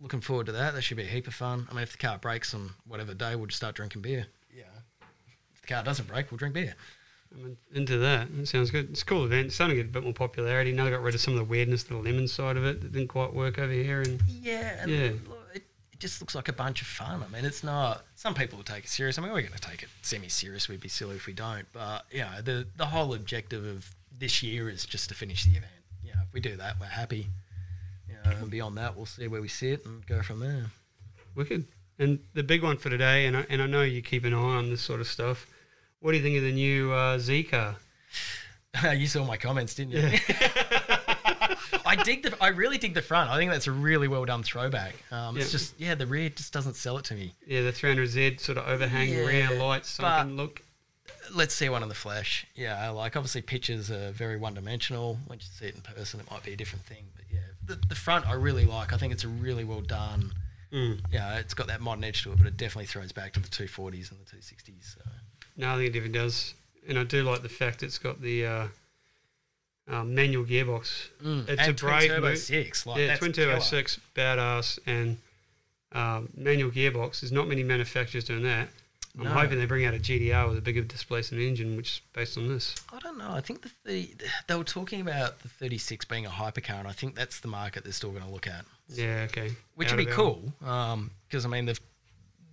Looking 0.00 0.20
forward 0.20 0.46
to 0.46 0.52
that. 0.52 0.74
That 0.74 0.82
should 0.82 0.96
be 0.96 1.02
a 1.02 1.06
heap 1.06 1.26
of 1.26 1.34
fun. 1.34 1.66
I 1.70 1.74
mean, 1.74 1.82
if 1.82 1.92
the 1.92 1.98
car 1.98 2.18
breaks 2.18 2.54
on 2.54 2.70
whatever 2.86 3.14
day, 3.14 3.34
we'll 3.34 3.46
just 3.46 3.56
start 3.56 3.74
drinking 3.74 4.02
beer. 4.02 4.26
Yeah. 4.54 4.62
If 5.54 5.62
the 5.62 5.66
car 5.66 5.82
doesn't 5.82 6.06
break, 6.06 6.30
we'll 6.30 6.38
drink 6.38 6.54
beer. 6.54 6.74
I'm 7.34 7.56
into 7.74 7.98
that. 7.98 8.28
That 8.36 8.46
sounds 8.48 8.70
good. 8.70 8.90
It's 8.90 9.02
a 9.02 9.04
cool 9.04 9.24
event. 9.24 9.46
It's 9.46 9.54
starting 9.54 9.76
to 9.76 9.82
get 9.82 9.90
a 9.90 9.92
bit 9.92 10.04
more 10.04 10.12
popularity. 10.12 10.72
Now 10.72 10.84
they 10.84 10.90
got 10.90 11.02
rid 11.02 11.14
of 11.14 11.20
some 11.20 11.34
of 11.34 11.38
the 11.38 11.44
weirdness, 11.44 11.82
the 11.84 11.96
lemon 11.96 12.26
side 12.28 12.56
of 12.56 12.64
it 12.64 12.80
that 12.80 12.92
didn't 12.92 13.08
quite 13.08 13.32
work 13.34 13.58
over 13.58 13.72
here. 13.72 14.00
And 14.02 14.20
Yeah, 14.28 14.76
and 14.82 14.90
Yeah. 14.90 15.10
look, 15.28 15.46
it, 15.54 15.62
it 15.92 15.98
just 16.00 16.20
looks 16.20 16.34
like 16.34 16.48
a 16.48 16.52
bunch 16.52 16.80
of 16.80 16.86
fun. 16.88 17.22
I 17.22 17.28
mean, 17.32 17.44
it's 17.44 17.62
not. 17.62 18.04
Some 18.14 18.34
people 18.34 18.56
will 18.56 18.64
take 18.64 18.84
it 18.84 18.90
serious. 18.90 19.18
I 19.18 19.22
mean, 19.22 19.32
we're 19.32 19.42
going 19.42 19.52
to 19.52 19.58
take 19.58 19.82
it 19.82 19.88
semi-serious. 20.02 20.68
We'd 20.68 20.80
be 20.80 20.88
silly 20.88 21.16
if 21.16 21.26
we 21.26 21.32
don't. 21.32 21.66
But 21.72 22.04
yeah, 22.10 22.40
the 22.42 22.66
the 22.76 22.86
whole 22.86 23.12
objective 23.14 23.64
of 23.64 23.90
this 24.16 24.42
year 24.42 24.68
is 24.70 24.84
just 24.86 25.08
to 25.10 25.14
finish 25.14 25.44
the 25.44 25.50
event. 25.52 25.66
Yeah, 26.02 26.14
if 26.26 26.32
we 26.32 26.40
do 26.40 26.56
that, 26.56 26.80
we're 26.80 26.86
happy. 26.86 27.26
You 28.08 28.14
know, 28.24 28.36
and 28.38 28.50
beyond 28.50 28.76
that, 28.78 28.96
we'll 28.96 29.06
see 29.06 29.28
where 29.28 29.40
we 29.42 29.48
sit 29.48 29.84
and 29.84 30.04
go 30.06 30.22
from 30.22 30.40
there. 30.40 30.66
wicked. 31.34 31.66
And 32.00 32.20
the 32.34 32.42
big 32.44 32.62
one 32.62 32.76
for 32.78 32.90
today, 32.90 33.26
and 33.26 33.36
I, 33.36 33.44
and 33.50 33.60
I 33.60 33.66
know 33.66 33.82
you 33.82 34.02
keep 34.02 34.24
an 34.24 34.32
eye 34.32 34.36
on 34.36 34.70
this 34.70 34.80
sort 34.80 35.00
of 35.00 35.06
stuff. 35.08 35.46
What 36.00 36.12
do 36.12 36.16
you 36.18 36.22
think 36.22 36.36
of 36.36 36.42
the 36.42 36.52
new 36.52 36.92
uh, 36.92 37.18
Z 37.18 37.44
car? 37.44 37.76
you 38.94 39.06
saw 39.06 39.24
my 39.24 39.36
comments, 39.36 39.74
didn't 39.74 39.92
you? 39.92 40.18
I 41.84 41.96
dig 42.04 42.22
the. 42.22 42.36
I 42.40 42.48
really 42.48 42.78
dig 42.78 42.94
the 42.94 43.02
front. 43.02 43.30
I 43.30 43.36
think 43.36 43.50
that's 43.50 43.66
a 43.66 43.72
really 43.72 44.06
well 44.08 44.24
done 44.24 44.42
throwback. 44.42 44.94
Um, 45.10 45.36
It's 45.36 45.50
just 45.50 45.74
yeah, 45.80 45.94
the 45.94 46.06
rear 46.06 46.28
just 46.28 46.52
doesn't 46.52 46.74
sell 46.76 46.98
it 46.98 47.04
to 47.06 47.14
me. 47.14 47.34
Yeah, 47.46 47.62
the 47.62 47.72
300Z 47.72 48.40
sort 48.40 48.58
of 48.58 48.68
overhang 48.68 49.08
Yeah, 49.08 49.24
rear 49.24 49.58
lights, 49.58 49.96
but- 49.98 50.28
look. 50.28 50.62
let's 51.34 51.54
see 51.54 51.68
one 51.68 51.82
in 51.82 51.88
the 51.88 51.94
flesh. 51.94 52.46
Yeah, 52.54 52.90
like 52.90 53.16
obviously 53.16 53.42
pictures 53.42 53.90
are 53.90 54.10
very 54.12 54.36
one 54.36 54.54
dimensional. 54.54 55.18
Once 55.28 55.48
you 55.50 55.58
see 55.58 55.66
it 55.70 55.74
in 55.74 55.80
person, 55.80 56.20
it 56.20 56.30
might 56.30 56.42
be 56.44 56.52
a 56.52 56.56
different 56.56 56.84
thing. 56.84 57.04
But 57.16 57.24
yeah, 57.32 57.40
the, 57.66 57.80
the 57.88 57.94
front 57.94 58.26
I 58.28 58.34
really 58.34 58.66
like. 58.66 58.92
I 58.92 58.98
think 58.98 59.12
it's 59.12 59.24
a 59.24 59.28
really 59.28 59.64
well 59.64 59.80
done. 59.80 60.32
Mm. 60.72 61.00
Yeah, 61.10 61.38
it's 61.38 61.54
got 61.54 61.66
that 61.68 61.80
modern 61.80 62.04
edge 62.04 62.22
to 62.24 62.32
it, 62.32 62.38
but 62.38 62.46
it 62.46 62.56
definitely 62.58 62.86
throws 62.86 63.10
back 63.10 63.32
to 63.32 63.40
the 63.40 63.48
240s 63.48 64.10
and 64.10 64.20
the 64.20 64.36
260s. 64.36 64.94
So. 64.94 65.00
No, 65.58 65.72
I 65.72 65.76
think 65.76 65.88
it 65.88 65.92
definitely 65.92 66.18
does. 66.18 66.54
And 66.88 66.98
I 66.98 67.04
do 67.04 67.22
like 67.22 67.42
the 67.42 67.48
fact 67.50 67.82
it's 67.82 67.98
got 67.98 68.22
the 68.22 68.46
uh, 68.46 68.66
uh, 69.90 70.04
manual 70.04 70.44
gearbox. 70.44 71.08
Mm. 71.22 71.48
It's 71.48 71.68
a 71.68 71.72
brave 71.74 72.08
turbo 72.10 72.28
move. 72.28 72.38
six. 72.38 72.86
Like, 72.86 72.98
yeah, 72.98 73.16
twin 73.16 73.32
turbo 73.32 73.50
killer. 73.52 73.60
six, 73.60 73.98
badass, 74.14 74.78
and 74.86 75.18
um, 75.92 76.28
manual 76.34 76.70
gearbox. 76.70 77.20
There's 77.20 77.32
not 77.32 77.48
many 77.48 77.62
manufacturers 77.62 78.24
doing 78.24 78.44
that. 78.44 78.68
I'm 79.18 79.24
No. 79.24 79.30
hoping 79.30 79.58
they 79.58 79.66
bring 79.66 79.84
out 79.84 79.94
a 79.94 79.98
GT-R 79.98 80.48
with 80.48 80.58
a 80.58 80.60
bigger 80.60 80.82
displacement 80.82 81.42
engine, 81.42 81.76
which 81.76 81.88
is 81.88 82.00
based 82.12 82.38
on 82.38 82.46
this. 82.48 82.76
I 82.92 83.00
don't 83.00 83.18
know. 83.18 83.30
I 83.32 83.40
think 83.40 83.62
the 83.62 83.70
30, 83.84 84.14
they 84.46 84.54
were 84.54 84.62
talking 84.62 85.00
about 85.00 85.40
the 85.40 85.48
36 85.48 86.04
being 86.04 86.24
a 86.24 86.28
hypercar, 86.30 86.78
and 86.78 86.86
I 86.86 86.92
think 86.92 87.16
that's 87.16 87.40
the 87.40 87.48
market 87.48 87.82
they're 87.82 87.92
still 87.92 88.10
going 88.12 88.22
to 88.22 88.30
look 88.30 88.46
at. 88.46 88.64
Yeah, 88.88 89.26
okay. 89.28 89.56
which 89.74 89.90
Out 89.90 89.96
would 89.96 90.06
be 90.06 90.12
cool 90.12 90.52
because 90.60 91.44
I 91.44 91.48
mean 91.48 91.66
the 91.66 91.76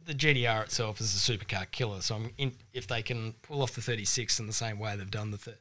the 0.05 0.13
GT-R 0.13 0.63
itself 0.63 1.01
is 1.01 1.15
a 1.15 1.31
supercar 1.31 1.69
killer. 1.71 2.01
So 2.01 2.15
I'm 2.15 2.31
in, 2.37 2.53
if 2.73 2.87
they 2.87 3.01
can 3.01 3.33
pull 3.41 3.61
off 3.61 3.73
the 3.73 3.81
36 3.81 4.39
in 4.39 4.47
the 4.47 4.53
same 4.53 4.79
way 4.79 4.95
they've 4.95 5.09
done 5.09 5.31
the 5.31 5.37
th- 5.37 5.57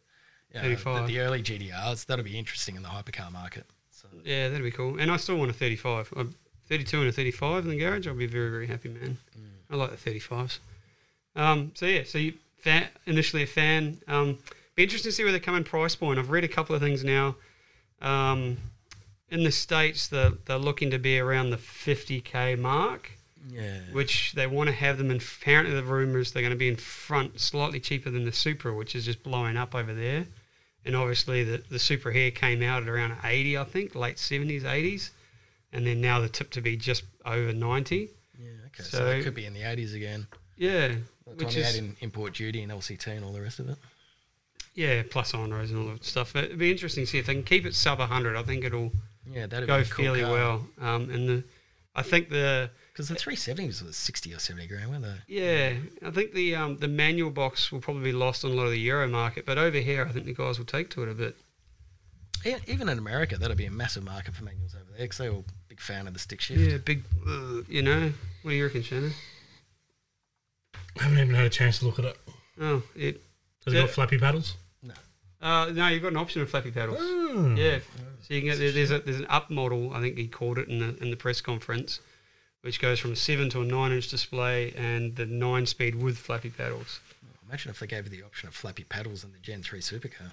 you 0.53 0.63
know, 0.63 0.75
the, 0.75 1.07
the 1.07 1.19
early 1.21 1.43
GT-Rs, 1.43 2.05
that'll 2.05 2.25
be 2.25 2.39
interesting 2.39 2.77
in 2.77 2.83
the 2.83 2.89
hypercar 2.89 3.33
market. 3.33 3.67
So 3.91 4.07
Yeah, 4.25 4.49
that'd 4.49 4.63
be 4.63 4.71
cool. 4.71 4.99
And 4.99 5.11
I 5.11 5.17
still 5.17 5.37
want 5.37 5.51
a 5.51 5.55
35. 5.55 6.13
A 6.17 6.27
32 6.69 7.01
and 7.01 7.09
a 7.09 7.13
35 7.13 7.65
in 7.65 7.71
the 7.71 7.79
garage, 7.79 8.07
I'll 8.07 8.15
be 8.15 8.27
very, 8.27 8.51
very 8.51 8.67
happy, 8.67 8.89
man. 8.89 9.19
Mm. 9.37 9.73
I 9.73 9.77
like 9.77 9.91
the 9.91 10.11
35s. 10.11 10.59
Um, 11.37 11.73
so, 11.75 11.87
yeah, 11.87 12.03
so 12.05 12.19
you 12.19 12.35
fan, 12.59 12.87
initially 13.07 13.43
a 13.43 13.47
fan. 13.47 13.99
Um, 14.09 14.39
be 14.75 14.85
interesting 14.85 15.11
to 15.11 15.15
see 15.15 15.25
where 15.25 15.33
they 15.33 15.41
come 15.41 15.57
in 15.57 15.65
price 15.65 15.95
point. 15.95 16.19
I've 16.19 16.31
read 16.31 16.45
a 16.45 16.49
couple 16.49 16.75
of 16.75 16.81
things 16.81 17.05
now. 17.05 17.37
Um, 18.01 18.57
in 19.31 19.45
the 19.45 19.53
States, 19.53 20.09
they're, 20.09 20.33
they're 20.47 20.59
looking 20.59 20.91
to 20.91 20.99
be 20.99 21.19
around 21.19 21.51
the 21.51 21.57
50k 21.57 22.59
mark, 22.59 23.11
yeah, 23.49 23.79
which 23.93 24.33
they 24.33 24.47
want 24.47 24.69
to 24.69 24.75
have 24.75 24.99
them 24.99 25.11
in. 25.11 25.19
Apparently, 25.19 25.75
the 25.75 25.83
rumours 25.85 26.33
they're 26.33 26.43
going 26.43 26.51
to 26.53 26.57
be 26.57 26.69
in 26.69 26.77
front 26.77 27.41
slightly 27.41 27.81
cheaper 27.81 28.11
than 28.11 28.25
the 28.25 28.33
Supra, 28.33 28.75
which 28.75 28.95
is 28.95 29.05
just 29.05 29.23
blowing 29.23 29.57
up 29.57 29.75
over 29.75 29.93
there. 29.95 30.27
And 30.87 30.95
obviously, 30.95 31.45
the, 31.45 31.63
the 31.71 31.79
Supra 31.79 32.13
here 32.13 32.31
came 32.31 32.63
out 32.63 32.83
at 32.83 32.89
around 32.89 33.17
80, 33.25 33.57
I 33.59 33.65
think, 33.65 33.95
late 33.95 34.17
70s, 34.17 34.63
80s. 34.63 35.11
And 35.73 35.87
then 35.87 36.01
now 36.01 36.21
the 36.21 36.29
tip 36.29 36.51
to 36.51 36.61
be 36.61 36.77
just 36.77 37.05
over 37.25 37.53
90. 37.53 38.11
yeah, 38.39 38.49
okay. 38.67 38.83
So, 38.83 38.99
So- 38.99 39.07
it 39.11 39.23
could 39.25 39.35
be 39.35 39.47
in 39.47 39.55
the 39.55 39.63
80s 39.63 39.95
again. 39.95 40.27
Yeah, 40.57 40.89
By 41.27 41.33
the 41.37 41.45
which 41.47 41.57
is 41.57 41.75
in 41.77 41.97
import 42.01 42.35
duty 42.35 42.63
and 42.63 42.71
LCT 42.71 43.09
and 43.09 43.25
all 43.25 43.33
the 43.33 43.41
rest 43.41 43.59
of 43.59 43.69
it. 43.71 43.77
yeah, 44.75 45.03
plus 45.09 45.35
on 45.35 45.53
rows 45.53 45.71
and 45.71 45.81
all 45.81 45.89
that 45.93 46.05
stuff. 46.05 46.37
It'd 46.37 46.59
be 46.59 46.71
interesting 46.71 47.05
to 47.05 47.11
see 47.11 47.19
if 47.19 47.27
they 47.27 47.35
can 47.35 47.43
keep 47.43 47.67
it 47.67 47.75
sub 47.75 47.99
100. 47.99 48.37
I 48.37 48.43
think 48.43 48.63
it'll 48.65 48.93
Yeah, 49.29 49.47
that'd 49.47 49.67
go 49.67 49.83
be 49.83 49.89
cool 49.89 50.05
fairly 50.05 50.23
well. 50.23 50.67
Um, 50.81 51.11
and 51.11 51.29
the, 51.29 51.45
I 51.97 52.03
think 52.03 52.29
the 52.29 52.71
Because 52.95 53.09
the 53.09 53.17
370s 53.17 53.83
was 53.85 53.97
60 53.97 54.33
or 54.35 54.39
70 54.39 54.69
grand, 54.69 54.89
weren't 54.89 55.03
they? 55.03 55.17
yeah, 55.27 55.73
I 56.07 56.11
think 56.13 56.33
the 56.33 56.55
um, 56.55 56.77
the 56.79 56.87
manual 56.89 57.31
box 57.31 57.71
will 57.73 57.81
probably 57.81 58.05
be 58.05 58.13
lost 58.13 58.45
on 58.45 58.53
a 58.53 58.55
lot 58.55 58.65
of 58.67 58.71
the 58.71 58.79
Euro 58.79 59.09
market, 59.09 59.45
but 59.45 59.59
over 59.59 59.79
here, 59.79 60.07
I 60.09 60.13
think 60.13 60.27
the 60.27 60.33
guys 60.35 60.59
will 60.59 60.65
take 60.67 60.91
to 60.91 61.03
it 61.03 61.09
a 61.09 61.15
bit. 61.15 61.37
Yeah, 62.45 62.59
even 62.69 62.89
in 62.89 62.99
America, 62.99 63.37
that'll 63.37 63.57
be 63.57 63.65
a 63.67 63.71
massive 63.71 64.05
market 64.05 64.35
for 64.35 64.45
manuals 64.45 64.75
over 64.75 64.85
there 64.97 65.01
because 65.07 65.19
they're 65.19 65.33
all 65.33 65.45
big 65.69 65.81
fan 65.81 66.07
of 66.07 66.13
the 66.13 66.21
stick 66.21 66.41
shift. 66.41 66.61
Yeah, 66.61 66.77
big, 66.79 67.03
uh, 67.27 67.63
you 67.69 67.83
know. 67.83 68.13
What 68.43 68.51
do 68.53 68.57
you 68.57 68.65
reckon, 68.65 68.83
Shannon? 68.83 69.13
I 70.99 71.03
haven't 71.05 71.19
even 71.19 71.35
had 71.35 71.47
a 71.47 71.51
chance 71.51 71.79
to 71.81 71.87
look 71.87 71.99
at 71.99 72.05
it. 72.05 72.17
Oh, 72.61 72.83
it. 72.95 73.21
Has 73.65 73.75
it 73.75 73.77
Yeah. 73.79 73.83
got 73.85 73.91
flappy 73.91 74.19
paddles? 74.19 74.55
No. 74.83 74.95
Uh, 75.41 75.71
no, 75.73 75.89
you've 75.89 76.03
got 76.03 76.13
an 76.13 76.17
option 76.19 76.43
of 76.43 76.51
flappy 76.51 76.71
paddles. 76.71 76.99
Hmm. 77.01 77.57
Yeah, 77.57 77.79
so 78.21 78.35
you 78.35 78.41
can 78.43 78.51
get 78.51 78.59
there's 78.75 78.91
a 78.93 79.01
there's 79.01 79.19
an 79.19 79.27
up 79.29 79.51
model. 79.51 79.93
I 79.93 80.01
think 80.01 80.17
he 80.17 80.29
called 80.29 80.59
it 80.59 80.69
in 80.69 80.79
the 80.79 80.97
in 81.03 81.11
the 81.11 81.17
press 81.17 81.41
conference, 81.41 82.01
which 82.65 82.81
goes 82.81 82.99
from 82.99 83.13
a 83.13 83.17
seven 83.17 83.51
to 83.51 83.61
a 83.61 83.65
nine 83.65 83.93
inch 83.93 84.09
display 84.09 84.73
and 84.75 85.15
the 85.17 85.27
nine 85.27 85.67
speed 85.67 85.95
with 85.95 86.17
flappy 86.17 86.49
paddles. 86.49 87.01
Imagine 87.47 87.71
if 87.71 87.79
they 87.79 87.87
gave 87.87 88.05
you 88.05 88.11
the 88.11 88.25
option 88.25 88.49
of 88.49 88.55
flappy 88.55 88.85
paddles 88.85 89.23
in 89.23 89.33
the 89.33 89.39
Gen 89.39 89.63
3 89.63 89.81
supercar. 89.81 90.31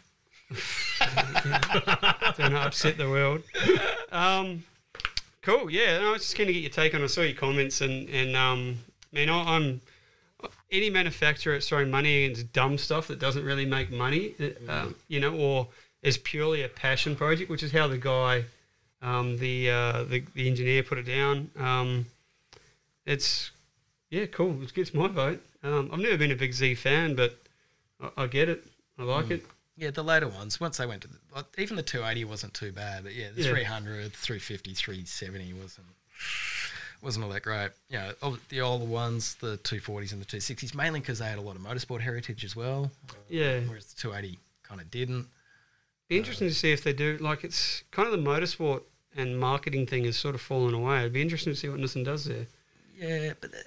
Don't 2.38 2.56
upset 2.56 2.98
the 2.98 3.10
world. 3.10 3.44
Um, 4.14 4.64
cool. 5.42 5.70
Yeah, 5.70 6.00
no, 6.00 6.10
I 6.10 6.12
was 6.14 6.22
just 6.22 6.36
keen 6.36 6.48
to 6.48 6.54
get 6.54 6.62
your 6.62 6.72
take 6.72 6.96
on. 6.96 7.02
it. 7.02 7.04
I 7.04 7.08
saw 7.08 7.22
your 7.22 7.36
comments 7.36 7.82
and 7.82 8.08
and 8.10 8.34
um, 8.38 8.78
man, 9.12 9.30
I, 9.30 9.56
I'm 9.56 9.82
any 10.72 10.90
manufacturer 10.90 11.54
that's 11.54 11.68
throwing 11.68 11.92
money 11.92 12.24
into 12.26 12.46
dumb 12.46 12.78
stuff 12.78 13.08
that 13.08 13.20
doesn't 13.20 13.44
really 13.44 13.66
make 13.66 13.92
money, 13.92 14.36
uh, 14.40 14.72
um, 14.72 14.96
you 15.10 15.20
know, 15.20 15.36
or 15.36 15.68
is 16.02 16.18
purely 16.18 16.64
a 16.64 16.70
passion 16.70 17.16
project, 17.16 17.50
which 17.50 17.62
is 17.62 17.74
how 17.74 17.88
the 17.88 17.98
guy, 17.98 18.46
um, 19.02 19.38
the, 19.38 19.70
uh, 19.70 20.04
the 20.04 20.24
the 20.34 20.48
engineer 20.48 20.82
put 20.82 20.98
it 20.98 21.04
down. 21.04 21.52
Um, 21.60 22.06
it's 23.12 23.52
yeah, 24.10 24.26
cool. 24.26 24.62
It 24.64 24.74
gets 24.74 24.94
my 24.94 25.08
vote. 25.08 25.42
Um, 25.64 25.90
I've 25.94 26.00
never 26.00 26.18
been 26.18 26.32
a 26.32 26.36
big 26.36 26.54
Z 26.54 26.76
fan, 26.76 27.16
but 27.16 27.38
I, 28.02 28.24
I 28.24 28.28
get 28.28 28.50
it. 28.50 28.64
I 29.00 29.04
like 29.04 29.32
it. 29.32 29.46
Yeah, 29.78 29.90
the 29.92 30.04
later 30.04 30.28
ones, 30.28 30.60
once 30.60 30.78
they 30.78 30.86
went 30.86 31.02
to 31.04 31.08
the, 31.08 31.18
like, 31.34 31.46
even 31.58 31.76
the 31.78 31.82
280 31.84 32.26
wasn't 32.26 32.54
too 32.54 32.72
bad, 32.72 33.04
but 33.04 33.14
yeah, 33.16 33.30
the 33.34 33.42
Yeah. 33.42 33.52
300, 33.52 34.12
350, 34.14 34.74
370 34.74 35.54
wasn't 35.54 35.88
wasn't 37.02 37.26
all 37.26 37.32
that 37.32 37.42
great. 37.42 37.72
Yeah, 37.90 38.12
you 38.22 38.30
know, 38.32 38.38
the 38.50 38.62
older 38.62 38.86
ones, 38.86 39.36
the 39.36 39.58
240s 39.64 40.12
and 40.12 40.22
the 40.22 40.26
260s, 40.26 40.76
mainly 40.76 41.00
because 41.00 41.18
they 41.18 41.26
had 41.26 41.40
a 41.40 41.42
lot 41.42 41.56
of 41.56 41.62
motorsport 41.64 42.02
heritage 42.02 42.46
as 42.46 42.56
well, 42.56 42.92
Yeah. 43.28 43.62
whereas 43.62 43.86
the 43.86 44.00
280 44.00 44.38
kind 44.62 44.80
of 44.80 44.92
didn't. 44.92 45.26
Be 46.10 46.18
interesting 46.18 46.48
to 46.48 46.54
see 46.54 46.72
if 46.72 46.84
they 46.84 46.94
do. 46.94 47.18
Like 47.20 47.44
it's 47.44 47.84
kind 47.92 48.06
of 48.08 48.12
the 48.12 48.30
motorsport 48.30 48.84
and 49.16 49.40
marketing 49.40 49.88
thing 49.88 50.04
has 50.06 50.16
sort 50.18 50.36
of 50.36 50.42
fallen 50.42 50.74
away. 50.76 51.00
It'd 51.00 51.14
be 51.14 51.22
interesting 51.22 51.54
to 51.54 51.60
see 51.60 51.70
what 51.70 51.80
Nissan 51.80 52.06
does 52.06 52.26
there. 52.26 52.46
Yeah, 53.02 53.34
but 53.42 53.52
the, 53.52 53.64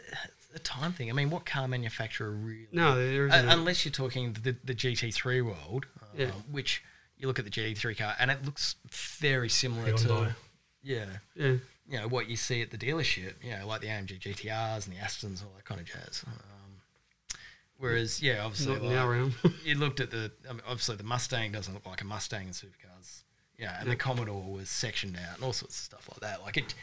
the 0.53 0.59
time 0.61 0.93
thing. 0.93 1.11
I 1.11 1.13
mean, 1.13 1.29
what 1.29 1.45
car 1.45 1.67
manufacturer 1.67 2.31
really? 2.31 2.69
No, 2.73 2.95
there 2.97 3.25
Uh, 3.25 3.35
isn't. 3.37 3.49
a- 3.49 3.53
unless 3.53 3.85
you're 3.85 3.93
talking 3.93 4.33
the, 4.35 4.55
the 4.65 4.75
GT3 4.75 5.45
world, 5.45 5.87
um, 6.01 6.09
Yeah. 6.17 6.31
which 6.51 6.83
you 7.19 7.27
look 7.27 7.39
at 7.39 7.45
the 7.45 7.51
GT3 7.51 7.97
car 7.99 8.15
and 8.19 8.31
it 8.31 8.45
looks 8.45 8.77
very 8.91 9.49
similar 9.49 9.93
Hyundai. 9.93 10.29
to 10.29 10.37
yeah, 10.83 11.07
yeah, 11.35 11.47
you 11.89 11.99
know 11.99 12.07
what 12.09 12.29
you 12.29 12.37
see 12.37 12.61
at 12.63 12.71
the 12.71 12.77
dealership, 12.79 13.35
you 13.43 13.51
know, 13.57 13.67
like 13.67 13.81
the 13.81 13.87
AMG 13.89 14.21
GTRs 14.21 14.87
and 14.87 14.95
the 14.95 15.01
Astons, 15.01 15.43
all 15.43 15.51
that 15.57 15.65
kind 15.65 15.81
of 15.81 15.87
jazz. 15.87 16.23
Um, 16.27 17.39
whereas, 17.79 18.23
yeah, 18.23 18.45
obviously, 18.45 18.75
not 18.75 18.83
like, 18.83 19.09
realm. 19.09 19.35
you 19.65 19.75
looked 19.77 20.01
at 20.01 20.11
the 20.11 20.31
I 20.49 20.53
mean, 20.53 20.63
obviously 20.67 20.97
the 20.97 21.03
Mustang 21.05 21.53
doesn't 21.53 21.73
look 21.75 21.87
like 21.87 22.03
a 22.03 22.05
Mustang 22.05 22.47
in 22.49 22.53
supercars, 22.53 23.23
yeah, 23.59 23.79
and 23.79 23.87
Yeah. 23.89 23.95
the 23.95 23.97
Commodore 23.97 24.53
was 24.53 24.69
sectioned 24.69 25.17
out 25.17 25.37
and 25.37 25.45
all 25.45 25.53
sorts 25.53 25.79
of 25.79 25.85
stuff 25.85 26.09
like 26.11 26.21
that. 26.21 26.43
Like 26.43 26.57
it, 26.59 26.75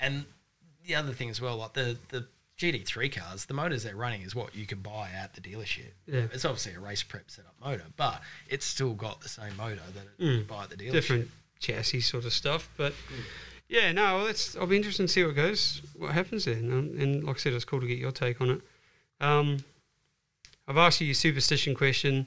and 0.00 0.24
the 0.86 0.94
other 0.94 1.12
thing 1.12 1.30
as 1.30 1.40
well, 1.40 1.56
like 1.56 1.72
the 1.74 1.96
the 2.08 2.26
GT3 2.58 3.12
cars, 3.12 3.46
the 3.46 3.54
motors 3.54 3.82
they're 3.82 3.96
running 3.96 4.22
is 4.22 4.34
what 4.34 4.54
you 4.54 4.64
can 4.66 4.78
buy 4.78 5.08
at 5.10 5.34
the 5.34 5.40
dealership. 5.40 5.90
Yeah. 6.06 6.26
It's 6.32 6.44
obviously 6.44 6.74
a 6.74 6.80
race 6.80 7.02
prep 7.02 7.28
setup 7.30 7.54
motor, 7.60 7.84
but 7.96 8.20
it's 8.48 8.64
still 8.64 8.94
got 8.94 9.20
the 9.20 9.28
same 9.28 9.56
motor 9.56 9.82
that 9.94 10.04
it, 10.04 10.22
Mm. 10.24 10.38
you 10.38 10.44
buy 10.44 10.62
at 10.64 10.70
the 10.70 10.76
dealership. 10.76 10.92
Different 10.92 11.30
chassis 11.58 12.00
sort 12.02 12.24
of 12.24 12.32
stuff. 12.32 12.68
But 12.76 12.92
yeah, 13.68 13.90
no, 13.92 14.16
well, 14.18 14.26
that's 14.26 14.56
I'll 14.56 14.66
be 14.68 14.76
interested 14.76 15.02
to 15.02 15.08
see 15.08 15.24
what 15.24 15.34
goes, 15.34 15.82
what 15.96 16.12
happens 16.12 16.44
there. 16.44 16.54
And, 16.54 16.94
and 17.00 17.24
like 17.24 17.36
I 17.36 17.38
said, 17.40 17.54
it's 17.54 17.64
cool 17.64 17.80
to 17.80 17.86
get 17.88 17.98
your 17.98 18.12
take 18.12 18.40
on 18.40 18.50
it. 18.50 18.60
Um, 19.20 19.64
I've 20.68 20.76
asked 20.76 21.00
you 21.00 21.06
your 21.08 21.14
superstition 21.14 21.74
question. 21.74 22.26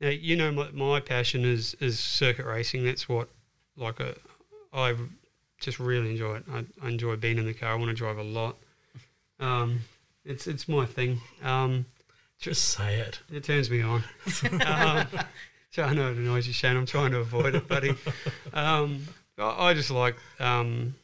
Now 0.00 0.10
you 0.10 0.36
know 0.36 0.52
my, 0.52 0.70
my 0.70 1.00
passion 1.00 1.44
is 1.44 1.74
is 1.80 1.98
circuit 1.98 2.46
racing. 2.46 2.84
That's 2.84 3.08
what 3.08 3.28
like 3.76 3.98
a 3.98 4.14
I 4.72 4.94
just 5.64 5.80
really 5.80 6.10
enjoy 6.10 6.36
it. 6.36 6.44
I, 6.52 6.64
I 6.82 6.88
enjoy 6.88 7.16
being 7.16 7.38
in 7.38 7.46
the 7.46 7.54
car. 7.54 7.72
I 7.72 7.74
want 7.74 7.88
to 7.88 7.94
drive 7.94 8.18
a 8.18 8.22
lot. 8.22 8.56
Um, 9.40 9.80
it's 10.24 10.46
it's 10.46 10.68
my 10.68 10.86
thing. 10.86 11.20
Um, 11.42 11.86
Just 12.38 12.76
say 12.76 12.98
it. 13.00 13.20
it 13.32 13.44
turns 13.44 13.70
me 13.70 13.82
on. 13.82 14.04
um, 14.66 15.06
so 15.70 15.82
I 15.82 15.94
know 15.94 16.10
it 16.10 16.16
annoys 16.16 16.46
you, 16.46 16.52
Shane. 16.52 16.76
I'm 16.76 16.86
trying 16.86 17.12
to 17.12 17.18
avoid 17.18 17.54
it, 17.54 17.66
buddy. 17.68 17.94
Um, 18.52 19.06
I, 19.38 19.70
I 19.70 19.74
just 19.74 19.90
like 19.90 20.16
um, 20.38 20.94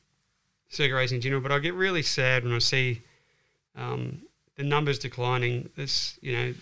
circuit 0.68 0.94
racing 0.94 1.16
in 1.16 1.22
general, 1.22 1.40
but 1.40 1.52
I 1.52 1.58
get 1.58 1.74
really 1.74 2.02
sad 2.02 2.44
when 2.44 2.52
I 2.52 2.58
see 2.58 3.02
um, 3.76 4.22
the 4.56 4.62
numbers 4.62 4.98
declining. 4.98 5.68
This, 5.76 6.18
you 6.20 6.36
know, 6.36 6.54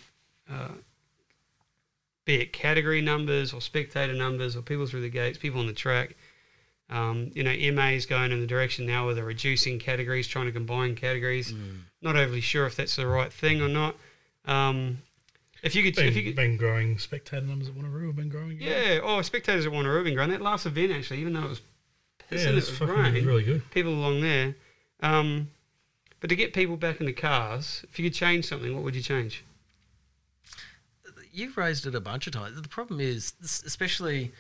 uh, 0.51 0.69
be 2.25 2.37
it 2.37 2.53
category 2.53 3.03
numbers 3.03 3.53
or 3.53 3.61
spectator 3.61 4.15
numbers 4.15 4.57
or 4.57 4.63
people 4.63 4.87
through 4.87 5.03
the 5.03 5.11
gates, 5.11 5.39
people 5.39 5.61
on 5.61 5.67
the 5.67 5.73
track. 5.73 6.17
Um, 6.91 7.31
you 7.35 7.43
know, 7.43 7.55
MA 7.73 7.89
is 7.91 8.07
going 8.07 8.33
in 8.33 8.41
the 8.41 8.47
direction 8.47 8.87
now 8.87 9.05
where 9.05 9.15
they're 9.15 9.25
reducing 9.25 9.79
categories, 9.79 10.27
trying 10.27 10.47
to 10.47 10.53
combine 10.53 10.95
categories. 10.95 11.53
Not 12.01 12.17
overly 12.17 12.41
sure 12.41 12.65
if 12.67 12.77
that's 12.77 12.97
the 12.97 13.07
right 13.07 13.33
thing 13.33 13.61
or 13.61 13.69
not. 13.69 13.95
Um, 14.47 14.99
if 15.63 15.75
you 15.75 15.83
could, 15.83 15.97
Been, 15.97 16.07
if 16.07 16.17
you 16.17 16.23
could, 16.23 16.37
been 16.37 16.57
growing 16.57 16.97
spectator 16.99 17.45
numbers 17.45 17.69
at 17.69 17.75
Wanneroo 17.75 18.07
have 18.07 18.17
been 18.17 18.29
growing. 18.29 18.53
again. 18.53 18.69
yeah. 18.95 19.01
Oh, 19.03 19.21
spectators 19.23 19.67
at 19.67 19.73
Wanneroo 19.73 20.05
been 20.05 20.15
growing. 20.15 20.31
That 20.31 20.41
last 20.41 20.65
event 20.67 20.93
actually, 20.93 21.21
even 21.21 21.33
though 21.35 21.45
it 21.45 21.49
was 21.49 21.61
yeah, 22.31 22.49
it 22.51 22.55
was 22.55 22.71
fucking 22.71 22.95
rain, 22.95 23.27
really 23.27 23.43
good. 23.43 23.69
people 23.71 23.93
along 23.93 24.21
there. 24.21 24.55
Um, 25.01 25.51
but 26.21 26.31
to 26.31 26.37
get 26.37 26.53
people 26.55 26.77
back 26.77 27.01
into 27.01 27.13
cars, 27.13 27.85
if 27.91 27.99
you 27.99 28.05
could 28.09 28.15
change 28.15 28.45
something, 28.47 28.73
what 28.75 28.85
would 28.85 28.95
you 28.95 29.03
change? 29.03 29.45
You've 31.33 31.57
raised 31.57 31.87
it 31.87 31.95
a 31.95 32.01
bunch 32.01 32.27
of 32.27 32.33
times. 32.33 32.61
The 32.61 32.69
problem 32.69 33.01
is, 33.01 33.33
this- 33.41 33.63
especially 33.65 34.33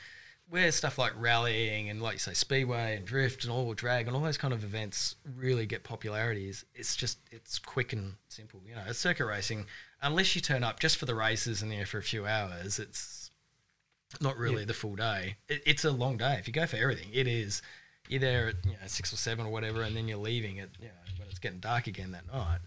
where 0.51 0.73
stuff 0.73 0.99
like 0.99 1.12
rallying 1.16 1.91
and, 1.91 2.01
like 2.01 2.15
you 2.15 2.19
say, 2.19 2.33
speedway 2.33 2.97
and 2.97 3.05
drift 3.05 3.45
and 3.45 3.53
all 3.53 3.73
drag 3.75 4.07
and 4.07 4.16
all 4.16 4.23
those 4.23 4.39
kind 4.39 4.55
of 4.55 4.65
events 4.65 5.16
really 5.37 5.66
get 5.66 5.85
popularity. 5.85 6.49
Is 6.49 6.65
it's 6.75 6.97
just 6.97 7.19
it's 7.31 7.59
quick 7.59 7.93
and 7.93 8.15
simple. 8.29 8.61
You 8.66 8.75
know, 8.75 8.93
circuit 8.93 9.27
racing. 9.27 9.66
Unless 10.01 10.35
you 10.35 10.41
turn 10.41 10.65
up 10.65 10.81
just 10.81 10.97
for 10.97 11.07
the 11.07 11.15
races 11.15 11.62
and 11.62 11.70
there 11.70 11.85
for 11.85 11.99
a 11.99 12.03
few 12.03 12.27
hours, 12.27 12.79
it's 12.79 13.31
not 14.20 14.37
really 14.39 14.65
the 14.65 14.75
full 14.75 14.97
day. 14.97 15.37
It, 15.49 15.62
it's 15.66 15.85
a 15.85 15.91
long 15.91 16.16
day. 16.16 16.37
If 16.39 16.47
you 16.47 16.55
go 16.55 16.66
for 16.66 16.77
everything, 16.77 17.09
it 17.12 17.27
is. 17.27 17.62
You're 18.09 18.20
there 18.20 18.49
at 18.49 18.65
you 18.65 18.73
know 18.73 18.87
six 18.87 19.12
or 19.12 19.16
seven 19.16 19.47
or 19.47 19.53
whatever, 19.53 19.83
and 19.83 19.95
then 19.95 20.09
you're 20.09 20.19
leaving 20.19 20.61
at 20.61 20.70
you 20.81 20.87
know 20.87 20.95
when 21.19 21.29
it's 21.29 21.39
getting 21.39 21.61
dark 21.61 21.87
again 21.87 22.12
that 22.12 22.27
night. 22.33 22.61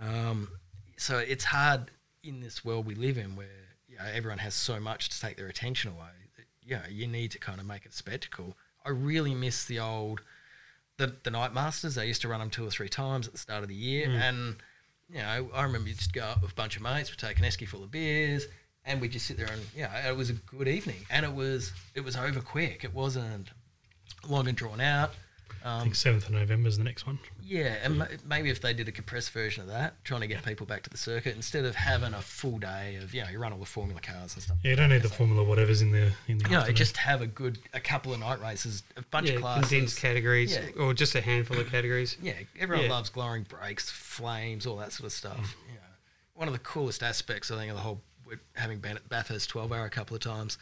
Um, 0.00 0.48
so 0.96 1.18
it's 1.18 1.44
hard 1.44 1.90
in 2.24 2.40
this 2.40 2.64
world 2.64 2.86
we 2.86 2.94
live 2.94 3.16
in 3.18 3.36
where 3.36 3.46
you 3.88 3.96
know, 3.96 4.04
everyone 4.12 4.38
has 4.38 4.54
so 4.54 4.80
much 4.80 5.08
to 5.10 5.20
take 5.20 5.36
their 5.36 5.46
attention 5.46 5.92
away. 5.92 6.10
You 6.66 6.76
know, 6.76 6.82
you 6.90 7.06
need 7.06 7.30
to 7.32 7.38
kind 7.38 7.60
of 7.60 7.66
make 7.66 7.86
it 7.86 7.94
spectacle. 7.94 8.56
I 8.84 8.90
really 8.90 9.34
miss 9.34 9.64
the 9.64 9.78
old 9.78 10.20
the 10.96 11.14
the 11.22 11.30
night 11.30 11.54
masters. 11.54 11.94
They 11.94 12.06
used 12.06 12.22
to 12.22 12.28
run 12.28 12.40
them 12.40 12.50
two 12.50 12.66
or 12.66 12.70
three 12.70 12.88
times 12.88 13.26
at 13.26 13.32
the 13.32 13.38
start 13.38 13.62
of 13.62 13.68
the 13.68 13.74
year, 13.74 14.08
mm. 14.08 14.20
and 14.20 14.56
you 15.08 15.18
know, 15.18 15.48
I 15.54 15.62
remember 15.62 15.88
you'd 15.88 15.98
just 15.98 16.12
go 16.12 16.22
up 16.22 16.42
with 16.42 16.52
a 16.52 16.54
bunch 16.54 16.76
of 16.76 16.82
mates, 16.82 17.10
we'd 17.10 17.18
take 17.18 17.38
an 17.38 17.44
esky 17.44 17.66
full 17.66 17.84
of 17.84 17.90
beers, 17.90 18.46
and 18.84 19.00
we'd 19.00 19.12
just 19.12 19.26
sit 19.26 19.36
there 19.36 19.46
and 19.50 19.62
yeah, 19.76 20.08
it 20.08 20.16
was 20.16 20.30
a 20.30 20.34
good 20.34 20.68
evening, 20.68 21.06
and 21.10 21.24
it 21.24 21.32
was 21.32 21.72
it 21.94 22.00
was 22.00 22.16
over 22.16 22.40
quick. 22.40 22.84
It 22.84 22.94
wasn't 22.94 23.50
long 24.28 24.48
and 24.48 24.56
drawn 24.56 24.80
out. 24.80 25.12
I 25.66 25.78
Um, 25.78 25.82
think 25.82 25.96
seventh 25.96 26.26
of 26.26 26.30
November 26.30 26.68
is 26.68 26.78
the 26.78 26.84
next 26.84 27.06
one. 27.06 27.18
yeah, 27.42 27.76
and 27.82 27.98
ma- 27.98 28.06
maybe 28.24 28.50
if 28.50 28.60
they 28.60 28.72
did 28.72 28.86
a 28.86 28.92
compressed 28.92 29.30
version 29.32 29.62
of 29.62 29.68
that, 29.68 30.02
trying 30.04 30.20
to 30.20 30.28
get 30.28 30.44
people 30.44 30.64
back 30.64 30.82
to 30.84 30.90
the 30.90 30.96
circuit 30.96 31.34
instead 31.34 31.64
of 31.64 31.74
having 31.74 32.14
a 32.14 32.22
full 32.22 32.58
day 32.58 32.96
of 33.02 33.12
you 33.12 33.22
know 33.24 33.28
you 33.30 33.40
run 33.40 33.52
all 33.52 33.58
the 33.58 33.64
formula 33.66 34.00
cars 34.00 34.34
and 34.34 34.42
stuff. 34.44 34.56
Yeah, 34.62 34.70
you 34.70 34.76
don't 34.76 34.90
need 34.90 35.02
the 35.02 35.08
Formula 35.08 35.42
whatever's 35.42 35.82
in 35.82 35.90
the 35.90 36.12
in 36.28 36.38
the. 36.38 36.44
You 36.48 36.56
know, 36.56 36.70
just 36.70 36.96
have 36.98 37.20
a 37.20 37.26
good 37.26 37.58
a 37.74 37.80
couple 37.80 38.14
of 38.14 38.20
night 38.20 38.40
races, 38.40 38.84
a 38.96 39.02
bunch 39.02 39.28
yeah, 39.28 39.34
of 39.36 39.40
classes. 39.42 39.68
condensed 39.68 39.98
categories, 39.98 40.52
Yeah. 40.52 40.68
or 40.82 40.94
just 40.94 41.16
a 41.16 41.20
handful 41.20 41.58
of 41.58 41.68
categories. 41.68 42.16
Yeah, 42.22 42.34
everyone 42.60 42.84
Yeah. 42.86 42.92
loves 42.92 43.10
glowing 43.10 43.42
brakes, 43.42 43.90
flames, 43.90 44.66
all 44.66 44.76
that 44.76 44.92
sort 44.92 45.06
of 45.06 45.12
stuff. 45.12 45.56
You 45.68 45.74
know, 45.74 45.80
one 46.34 46.46
of 46.48 46.54
the 46.54 46.60
coolest 46.60 47.02
aspects 47.02 47.50
I 47.50 47.56
think 47.56 47.70
of 47.70 47.76
the 47.76 47.82
whole 47.82 48.02
with 48.24 48.38
having 48.54 48.78
been 48.78 48.96
at 48.96 49.08
Bathurst 49.08 49.48
12 49.50 49.72
hour 49.72 49.84
a 49.84 49.90
couple 49.90 50.14
of 50.16 50.22
times 50.22 50.58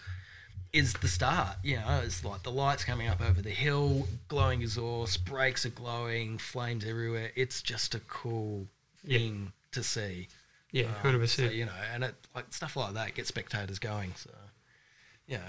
is 0.74 0.92
the 0.94 1.09
start. 1.09 1.56
You 1.62 1.76
know, 1.76 2.02
it's 2.05 2.22
like 2.24 2.42
the 2.42 2.51
lights 2.51 2.84
coming 2.84 3.09
up 3.09 3.20
over 3.22 3.40
the 3.40 3.51
hill, 3.51 4.06
glowing 4.28 4.60
exhaust, 4.60 5.24
brakes 5.24 5.64
are 5.64 5.70
glowing, 5.70 6.36
flames 6.36 6.84
everywhere. 6.84 7.30
It's 7.36 7.62
just 7.62 7.94
a 7.94 8.01
cool 8.01 8.66
Yeah. 9.05 9.18
thing 9.18 9.52
to 9.72 9.82
see. 9.82 10.28
Yeah, 10.72 10.86
Um, 10.86 10.92
hundred 10.94 11.28
So, 11.28 11.42
percent. 11.42 11.55
you 11.55 11.64
know, 11.66 11.72
and 11.92 12.05
it, 12.05 12.14
like 12.34 12.52
stuff 12.52 12.76
like 12.76 12.94
that 12.94 13.14
gets 13.14 13.28
spectators 13.28 13.78
going. 13.78 14.12
So, 14.16 14.30
yeah, 15.28 15.48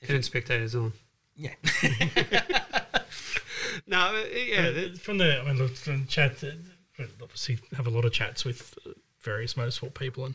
if 0.00 0.08
Turn 0.08 0.22
spectators 0.22 0.74
on. 0.74 0.92
yeah. 1.34 1.54
No, 3.86 3.98
uh, 4.14 4.24
yeah, 4.32 4.68
Yeah, 4.70 4.94
from 4.94 5.18
the 5.18 5.40
I 5.40 5.44
mean, 5.44 5.56
look, 5.56 5.74
from 5.74 6.06
chat, 6.06 6.42
uh, 6.44 7.04
obviously 7.22 7.58
have 7.76 7.86
a 7.86 7.90
lot 7.90 8.04
of 8.04 8.12
chats 8.12 8.44
with 8.44 8.76
uh, 8.86 8.90
various 9.20 9.54
motorsport 9.54 9.94
people, 9.94 10.24
and 10.26 10.34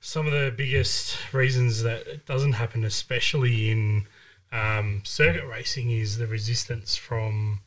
some 0.00 0.26
of 0.26 0.32
the 0.32 0.52
biggest 0.56 1.16
reasons 1.32 1.82
that 1.82 2.06
it 2.06 2.26
doesn't 2.26 2.52
happen, 2.52 2.84
especially 2.84 3.70
in 3.70 4.06
um, 4.52 5.02
circuit 5.04 5.46
racing, 5.46 5.90
is 5.90 6.18
the 6.18 6.26
resistance 6.26 6.96
from 6.96 7.60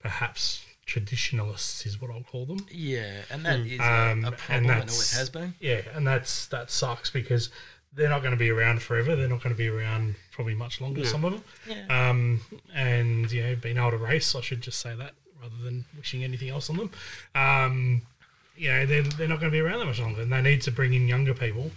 perhaps 0.00 0.64
traditionalists, 0.86 1.86
is 1.86 2.00
what 2.00 2.10
I'll 2.10 2.22
call 2.22 2.46
them. 2.46 2.66
Yeah, 2.70 3.22
and 3.30 3.44
that 3.46 3.60
is 3.60 3.80
Um, 3.80 3.86
a, 3.86 3.88
a 3.88 4.10
and 4.30 4.36
problem, 4.36 4.36
and, 4.50 4.68
that's- 4.68 4.92
always 4.92 5.12
has 5.16 5.30
been. 5.30 5.54
Yeah, 5.60 5.82
and 5.94 6.06
that's 6.06 6.46
that 6.46 6.70
sucks 6.70 7.10
because 7.10 7.50
they're 7.92 8.08
not 8.08 8.20
going 8.20 8.32
to 8.32 8.36
be 8.38 8.50
around 8.50 8.82
forever. 8.82 9.14
They're 9.16 9.28
not 9.28 9.42
going 9.42 9.54
to 9.54 9.58
be 9.58 9.68
around 9.68 10.16
probably 10.32 10.54
much 10.54 10.80
longer. 10.80 11.02
No. 11.02 11.06
Some 11.06 11.24
of 11.24 11.32
them. 11.32 11.44
Yeah. 11.68 12.10
Um, 12.10 12.40
and 12.74 13.30
you 13.30 13.42
know, 13.42 13.56
being 13.56 13.76
able 13.78 13.92
to 13.92 13.96
race, 13.98 14.34
I 14.34 14.40
should 14.40 14.60
just 14.62 14.80
say 14.80 14.94
that 14.96 15.12
rather 15.40 15.54
than 15.62 15.84
wishing 15.96 16.24
anything 16.24 16.48
else 16.48 16.68
on 16.70 16.76
them. 16.76 16.90
Um, 17.34 18.02
you 18.56 18.70
know, 18.70 18.86
they're, 18.86 19.02
they're 19.02 19.28
not 19.28 19.40
going 19.40 19.50
to 19.50 19.56
be 19.56 19.60
around 19.60 19.80
that 19.80 19.86
much 19.86 20.00
longer, 20.00 20.22
and 20.22 20.32
they 20.32 20.42
need 20.42 20.62
to 20.62 20.70
bring 20.70 20.94
in 20.94 21.08
younger 21.08 21.34
people. 21.34 21.70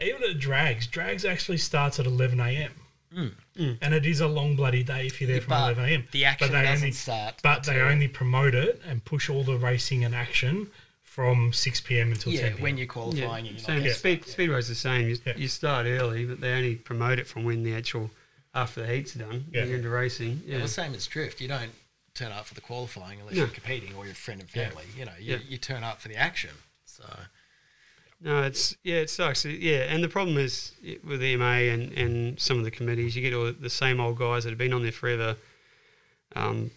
Even 0.00 0.22
at 0.24 0.38
drags, 0.38 0.86
drags 0.86 1.24
actually 1.24 1.58
starts 1.58 1.98
at 1.98 2.06
11 2.06 2.38
a.m. 2.40 2.72
Mm. 3.14 3.32
Mm. 3.56 3.78
And 3.80 3.94
it 3.94 4.04
is 4.06 4.20
a 4.20 4.28
long 4.28 4.54
bloody 4.54 4.82
day 4.82 5.06
if 5.06 5.20
you're 5.20 5.28
there 5.28 5.40
from 5.40 5.50
But 5.50 5.72
11 5.78 5.84
a.m. 5.84 6.08
the 6.12 6.24
action 6.26 6.48
but 6.48 6.52
they 6.52 6.62
doesn't 6.66 6.84
only, 6.84 6.92
start 6.92 7.34
But 7.42 7.64
they 7.64 7.80
only 7.80 8.06
promote 8.06 8.54
it 8.54 8.82
and 8.86 9.04
push 9.04 9.30
all 9.30 9.42
the 9.44 9.56
racing 9.56 10.04
and 10.04 10.14
action 10.14 10.68
from 11.02 11.52
6 11.52 11.80
p.m. 11.80 12.12
until 12.12 12.32
Yeah, 12.32 12.42
10 12.42 12.50
p.m. 12.52 12.62
when 12.62 12.76
you're 12.76 12.86
qualifying, 12.86 13.46
yeah. 13.46 13.50
you're 13.50 13.60
not 13.60 13.66
Same, 13.66 13.78
getting 13.78 13.92
speed, 13.94 14.18
stuck, 14.18 14.28
yeah. 14.28 14.32
Speedway's 14.34 14.68
the 14.68 14.74
same. 14.74 15.08
You, 15.08 15.16
Yeah. 15.24 15.32
you 15.36 15.48
start 15.48 15.86
early, 15.86 16.26
but 16.26 16.40
they 16.40 16.52
only 16.52 16.74
promote 16.76 17.18
it 17.18 17.26
from 17.26 17.44
when 17.44 17.62
the 17.62 17.74
actual 17.74 18.10
after 18.54 18.82
the 18.82 18.92
heats 18.92 19.16
are 19.16 19.20
done. 19.20 19.46
Yeah. 19.52 19.64
You're 19.64 19.76
into 19.78 19.88
racing. 19.88 20.42
Yeah, 20.44 20.52
Yeah, 20.52 20.58
well, 20.58 20.68
same 20.68 20.94
as 20.94 21.06
drift. 21.06 21.40
You 21.40 21.48
don't 21.48 21.70
turn 22.18 22.32
up 22.32 22.46
for 22.46 22.54
the 22.54 22.60
qualifying 22.60 23.20
unless 23.20 23.36
No. 23.36 23.42
you're 23.42 23.48
competing 23.54 23.94
or 23.94 24.04
you're 24.06 24.14
friend 24.14 24.40
and 24.40 24.50
Yeah. 24.54 24.68
family. 24.68 24.84
You 24.96 25.04
know, 25.04 25.12
you, 25.20 25.32
Yeah. 25.36 25.38
you 25.48 25.58
turn 25.58 25.84
up 25.84 26.00
for 26.02 26.08
the 26.08 26.16
action. 26.16 26.50
So 26.84 27.04
No, 28.20 28.42
it's 28.42 28.76
yeah, 28.82 28.96
it 28.96 29.10
sucks. 29.10 29.44
Yeah, 29.44 29.82
and 29.92 30.02
the 30.02 30.08
problem 30.08 30.36
is 30.38 30.72
with 31.04 31.20
the 31.20 31.36
MA 31.36 31.68
and, 31.74 31.92
and 31.92 32.40
some 32.40 32.58
of 32.58 32.64
the 32.64 32.70
committees, 32.72 33.14
you 33.14 33.22
get 33.22 33.32
all 33.34 33.52
the 33.52 33.70
same 33.70 34.00
old 34.00 34.18
guys 34.18 34.42
that 34.44 34.50
have 34.50 34.58
been 34.58 34.72
on 34.72 34.82
there 34.82 34.90
forever. 34.92 35.36
Um, 36.34 36.70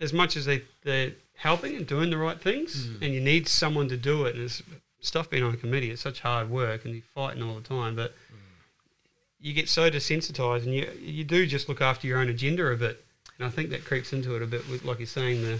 as 0.00 0.12
much 0.12 0.36
as 0.36 0.44
they 0.46 0.62
they're 0.82 1.12
helping 1.36 1.76
and 1.76 1.86
doing 1.86 2.08
the 2.10 2.16
right 2.16 2.40
things, 2.40 2.86
Mm. 2.86 3.02
and 3.02 3.14
you 3.14 3.20
need 3.20 3.46
someone 3.48 3.88
to 3.88 3.96
do 3.96 4.24
it. 4.24 4.34
And 4.34 4.44
it's 4.44 4.62
stuff 5.00 5.28
being 5.30 5.42
on 5.44 5.52
a 5.54 5.56
committee. 5.58 5.90
It's 5.90 6.02
such 6.02 6.20
hard 6.20 6.48
work, 6.50 6.84
and 6.84 6.94
you're 6.94 7.02
fighting 7.14 7.42
all 7.42 7.56
the 7.60 7.68
time. 7.68 7.94
But 7.94 8.12
Mm. 8.32 8.36
you 9.40 9.52
get 9.52 9.68
so 9.68 9.90
desensitized, 9.90 10.64
and 10.64 10.74
you 10.74 10.90
you 11.00 11.22
do 11.24 11.46
just 11.46 11.68
look 11.68 11.80
after 11.82 12.06
your 12.06 12.18
own 12.18 12.28
agenda 12.30 12.66
a 12.66 12.76
bit. 12.76 13.04
And 13.38 13.46
I 13.46 13.50
think 13.50 13.70
that 13.70 13.84
creeps 13.84 14.12
into 14.12 14.34
it 14.36 14.42
a 14.42 14.46
bit 14.46 14.68
with, 14.68 14.84
like 14.84 14.98
you're 14.98 15.06
saying, 15.06 15.42
the 15.42 15.58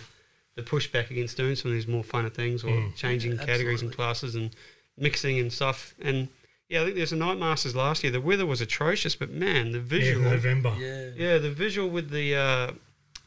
the 0.57 0.63
pushback 0.65 1.09
against 1.11 1.37
doing 1.37 1.55
some 1.55 1.71
of 1.71 1.75
these 1.77 1.87
more 1.87 2.03
funner 2.03 2.33
things 2.33 2.65
or 2.65 2.71
Mm. 2.71 2.97
changing 2.97 3.37
Yeah, 3.37 3.47
categories 3.47 3.83
and 3.83 3.93
classes 3.95 4.35
and 4.35 4.51
mixing 4.97 5.39
and 5.39 5.53
stuff. 5.53 5.95
And 6.01 6.27
yeah, 6.69 6.81
I 6.83 6.85
think 6.85 6.97
there's 6.97 7.13
a 7.13 7.17
night 7.17 7.39
masters 7.39 7.77
last 7.77 8.03
year. 8.03 8.11
The 8.13 8.21
weather 8.21 8.45
was 8.45 8.61
atrocious, 8.61 9.15
but 9.15 9.31
man, 9.31 9.71
the 9.71 9.79
visual, 9.79 10.25
yeah, 10.25 10.31
November. 10.31 10.75
yeah, 11.17 11.39
the 11.39 11.51
visual 11.53 11.89
with 11.89 12.11
the 12.11 12.35
uh, 12.35 12.71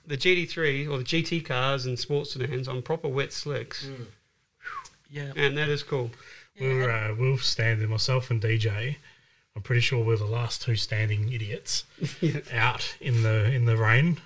the 0.05 0.17
GT3 0.17 0.89
or 0.89 0.97
the 0.97 1.05
GT 1.05 1.45
cars 1.45 1.85
and 1.85 1.97
sports 1.97 2.33
sedans 2.33 2.67
on 2.67 2.81
proper 2.81 3.07
wet 3.07 3.31
slicks, 3.31 3.85
Mm. 3.85 4.07
yeah. 5.09 5.31
and 5.35 5.57
that 5.57 5.69
is 5.69 5.83
cool. 5.83 6.11
We 6.59 6.67
were 6.75 6.91
uh, 6.91 7.15
we 7.15 7.31
were 7.31 7.37
standing, 7.37 7.89
myself 7.89 8.29
and 8.29 8.41
DJ. 8.41 8.97
I'm 9.55 9.61
pretty 9.61 9.81
sure 9.81 10.03
we're 10.03 10.17
the 10.17 10.25
last 10.25 10.61
two 10.61 10.75
standing 10.75 11.31
idiots 11.31 11.85
Yeah. 12.21 12.39
out 12.53 12.95
in 12.99 13.23
the 13.23 13.45
in 13.51 13.65
the 13.65 13.77
rain, 13.77 14.19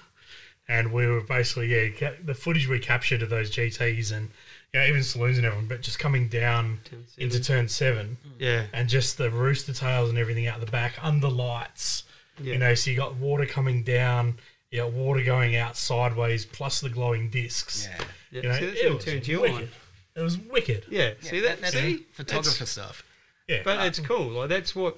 and 0.68 0.92
we 0.92 1.06
were 1.08 1.22
basically 1.22 1.68
yeah 1.68 1.90
ca- 1.98 2.16
the 2.24 2.34
footage 2.34 2.68
we 2.68 2.80
captured 2.80 3.22
of 3.22 3.30
those 3.30 3.52
GTS 3.56 4.12
and 4.12 4.30
yeah 4.74 4.88
even 4.88 5.04
saloons 5.04 5.38
and 5.38 5.46
everyone, 5.46 5.68
but 5.68 5.82
just 5.82 6.00
coming 6.00 6.28
down 6.28 6.80
Turn 6.86 7.06
into 7.18 7.40
turn 7.44 7.68
seven 7.68 8.18
mm. 8.28 8.32
Yeah, 8.40 8.66
and 8.74 8.90
just 8.90 9.18
the 9.18 9.30
rooster 9.30 9.74
tails 9.74 10.10
and 10.10 10.18
everything 10.18 10.48
out 10.48 10.60
the 10.60 10.66
back 10.72 10.94
under 11.02 11.30
lights, 11.30 12.04
Yeah. 12.42 12.54
You 12.54 12.60
know, 12.60 12.74
so 12.76 12.92
you 12.92 12.98
got 12.98 13.16
water 13.16 13.46
coming 13.46 13.84
down, 13.84 14.36
you 14.72 14.82
got 14.82 14.92
water 14.92 15.24
going 15.24 15.56
out 15.56 15.78
sideways, 15.78 16.46
plus 16.46 16.82
the 16.82 16.90
glowing 16.90 17.30
discs. 17.30 17.88
Yeah. 17.88 18.06
Yeah, 18.32 18.42
You 18.42 18.50
know, 18.50 18.56
see, 18.60 18.66
that's 18.66 18.80
it 18.82 18.94
was 18.94 19.06
turns 19.06 19.28
you 19.28 19.42
wicked. 19.42 19.56
on. 19.56 19.70
It 20.18 20.22
was 20.22 20.38
wicked. 20.38 20.86
Yeah, 20.90 21.12
see 21.22 21.40
that? 21.42 21.62
that's 21.62 21.74
see, 21.74 22.06
photographer 22.14 22.50
That's- 22.66 22.70
stuff. 22.72 23.04
Yeah. 23.48 23.62
but 23.64 23.80
uh, 23.80 23.84
it's 23.84 24.00
cool. 24.00 24.30
Like 24.30 24.50
that's 24.50 24.76
what 24.76 24.98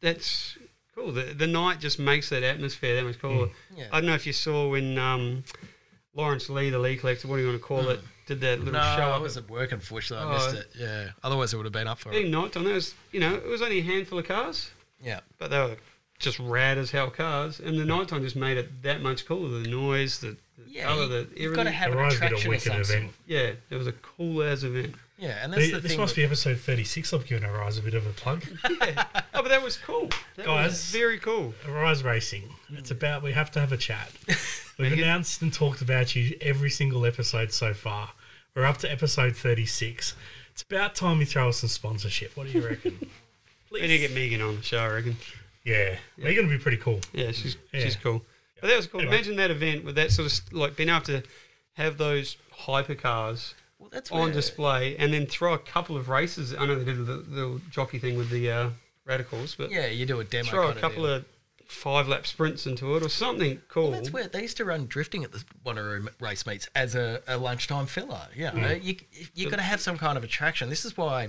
that's 0.00 0.56
cool. 0.94 1.12
The 1.12 1.22
the 1.34 1.46
night 1.46 1.80
just 1.80 1.98
makes 1.98 2.28
that 2.30 2.42
atmosphere 2.42 2.94
that 2.96 3.04
much 3.04 3.18
cooler. 3.18 3.48
Yeah. 3.76 3.86
I 3.92 4.00
don't 4.00 4.06
know 4.08 4.14
if 4.14 4.26
you 4.26 4.32
saw 4.32 4.68
when 4.70 4.98
um, 4.98 5.44
Lawrence 6.14 6.48
Lee, 6.50 6.70
the 6.70 6.78
Lee 6.78 6.96
collector, 6.96 7.28
what 7.28 7.36
do 7.36 7.42
you 7.42 7.48
want 7.48 7.60
to 7.60 7.66
call 7.66 7.88
it, 7.88 8.00
did 8.26 8.40
that 8.42 8.58
little 8.58 8.74
No, 8.74 8.80
show 8.96 9.10
I 9.10 9.18
was 9.18 9.36
at 9.36 9.48
work, 9.48 9.72
unfortunately. 9.72 10.26
I 10.26 10.30
Oh. 10.30 10.34
missed 10.52 10.54
it. 10.56 10.70
Yeah. 10.78 11.08
Otherwise, 11.22 11.52
it 11.54 11.56
would 11.56 11.66
have 11.66 11.72
been 11.72 11.88
up 11.88 11.98
for 11.98 12.10
Being 12.10 12.26
it. 12.26 12.30
night 12.30 12.52
time, 12.52 12.64
there 12.64 12.74
was 12.74 12.94
you 13.12 13.20
know 13.20 13.34
it 13.34 13.46
was 13.46 13.62
only 13.62 13.78
a 13.78 13.82
handful 13.82 14.18
of 14.18 14.26
cars, 14.28 14.70
Yeah. 15.02 15.20
but 15.38 15.50
they 15.50 15.58
were 15.58 15.76
just 16.18 16.38
rad 16.38 16.78
as 16.78 16.90
hell 16.92 17.10
cars, 17.10 17.58
and 17.58 17.78
the 17.78 17.84
nighttime 17.84 18.22
just 18.22 18.36
made 18.36 18.56
it 18.56 18.82
that 18.82 19.00
much 19.02 19.26
cooler. 19.26 19.60
The 19.60 19.68
noise, 19.68 20.20
the, 20.20 20.36
the 20.56 20.64
Yeah. 20.68 20.84
colour, 20.84 21.02
you, 21.02 21.08
the 21.08 21.28
you've 21.40 21.56
got 21.56 21.64
to 21.64 21.70
have 21.72 21.90
an 21.92 21.98
Horizon 21.98 22.20
did 22.20 22.22
a 22.22 22.26
attraction 22.36 22.48
of 22.48 22.50
wicked 22.78 22.86
some 22.86 22.96
event. 22.96 23.12
Yeah, 23.26 23.52
it 23.70 23.76
was 23.76 23.86
a 23.88 23.92
cool 23.92 24.42
as 24.42 24.62
event. 24.62 24.94
Yeah, 25.18 25.38
and 25.42 25.52
that's 25.52 25.66
The- 25.66 25.72
the 25.74 25.80
this 25.80 25.92
thing. 25.92 26.00
must 26.00 26.14
be 26.16 26.24
episode 26.24 26.58
36. 26.58 27.12
I've 27.12 27.26
given 27.26 27.44
Arise 27.48 27.78
a 27.78 27.82
bit 27.82 27.94
of 27.94 28.06
a 28.06 28.10
plug. 28.10 28.44
Yeah. 28.80 29.04
but 29.42 29.48
that 29.50 29.62
was 29.62 29.76
cool. 29.76 30.08
That 30.36 30.46
Guys. 30.46 30.70
was 30.70 30.84
very 30.90 31.18
cool. 31.18 31.54
Arise 31.68 32.02
Racing. 32.02 32.44
It's 32.70 32.90
about, 32.90 33.22
we 33.22 33.32
have 33.32 33.50
to 33.52 33.60
have 33.60 33.72
a 33.72 33.76
chat. 33.76 34.10
We've 34.78 34.92
announced 34.92 35.42
and 35.42 35.52
talked 35.52 35.82
about 35.82 36.16
you 36.16 36.36
every 36.40 36.70
single 36.70 37.04
episode 37.04 37.52
so 37.52 37.74
far. 37.74 38.10
We're 38.54 38.64
up 38.66 38.78
to 38.78 38.90
episode 38.90 39.36
36. 39.36 40.14
It's 40.52 40.62
about 40.62 40.94
time 40.94 41.18
we 41.18 41.24
throw 41.24 41.48
us 41.48 41.58
some 41.58 41.68
sponsorship. 41.68 42.36
What 42.36 42.46
do 42.46 42.52
you 42.58 42.66
reckon? 42.66 42.98
We 43.70 43.80
need 43.80 43.88
to 43.88 43.98
get 44.00 44.12
Megan 44.12 44.42
on 44.42 44.56
the 44.56 44.62
show, 44.62 44.80
I 44.80 44.88
reckon. 44.88 45.16
yeah. 45.64 45.96
Megan 46.18 46.46
would 46.46 46.52
be 46.52 46.62
pretty 46.62 46.76
cool. 46.76 47.00
Yeah, 47.14 47.32
she's 47.32 47.56
Yeah. 47.72 47.80
she's 47.80 47.96
cool. 47.96 48.22
But 48.60 48.66
that 48.66 48.76
was 48.76 48.86
cool. 48.86 49.00
Anyway. 49.00 49.16
Imagine 49.16 49.36
that 49.36 49.50
event 49.50 49.84
with 49.86 49.94
that 49.94 50.10
sort 50.10 50.30
of 50.30 50.52
like 50.52 50.76
being 50.76 50.90
able 50.90 51.00
to 51.06 51.22
have 51.72 51.96
those 51.96 52.36
hypercars 52.66 53.54
well, 53.78 53.88
that's 53.90 54.12
on 54.12 54.20
where- 54.24 54.32
display 54.32 54.94
and 54.98 55.12
then 55.14 55.24
throw 55.24 55.54
a 55.54 55.58
couple 55.58 55.96
of 55.96 56.10
races. 56.10 56.54
I 56.54 56.66
know 56.66 56.74
they 56.78 56.84
did 56.84 57.06
the 57.06 57.16
little 57.28 57.60
jockey 57.70 57.98
thing 57.98 58.18
with 58.18 58.28
the 58.28 58.50
uh, 58.50 58.70
radicals, 59.04 59.54
but 59.54 59.70
Yeah, 59.70 59.86
you 59.86 60.06
do 60.06 60.20
a 60.20 60.24
demo. 60.24 60.48
throw 60.48 60.68
a 60.70 60.74
couple 60.74 61.02
deal. 61.04 61.14
of 61.14 61.24
five 61.66 62.06
lap 62.06 62.26
sprints 62.26 62.66
into 62.66 62.96
it 62.96 63.02
or 63.02 63.08
something 63.08 63.60
cool. 63.68 63.90
Well, 63.90 63.92
that's 63.92 64.12
where 64.12 64.28
they 64.28 64.42
used 64.42 64.58
to 64.58 64.64
run 64.64 64.86
drifting 64.86 65.24
at 65.24 65.32
the 65.32 65.42
Wanneroo 65.64 66.08
race 66.20 66.46
meets 66.46 66.68
as 66.74 66.94
a, 66.94 67.22
a 67.26 67.38
lunchtime 67.38 67.86
filler. 67.86 68.28
You 68.34 68.50
know, 68.52 68.70
you 68.72 68.96
you 69.34 69.48
got 69.50 69.56
to 69.56 69.62
have 69.62 69.80
some 69.80 69.96
kind 69.98 70.18
of 70.18 70.24
attraction. 70.24 70.68
This 70.68 70.84
is 70.84 70.96
why 70.96 71.28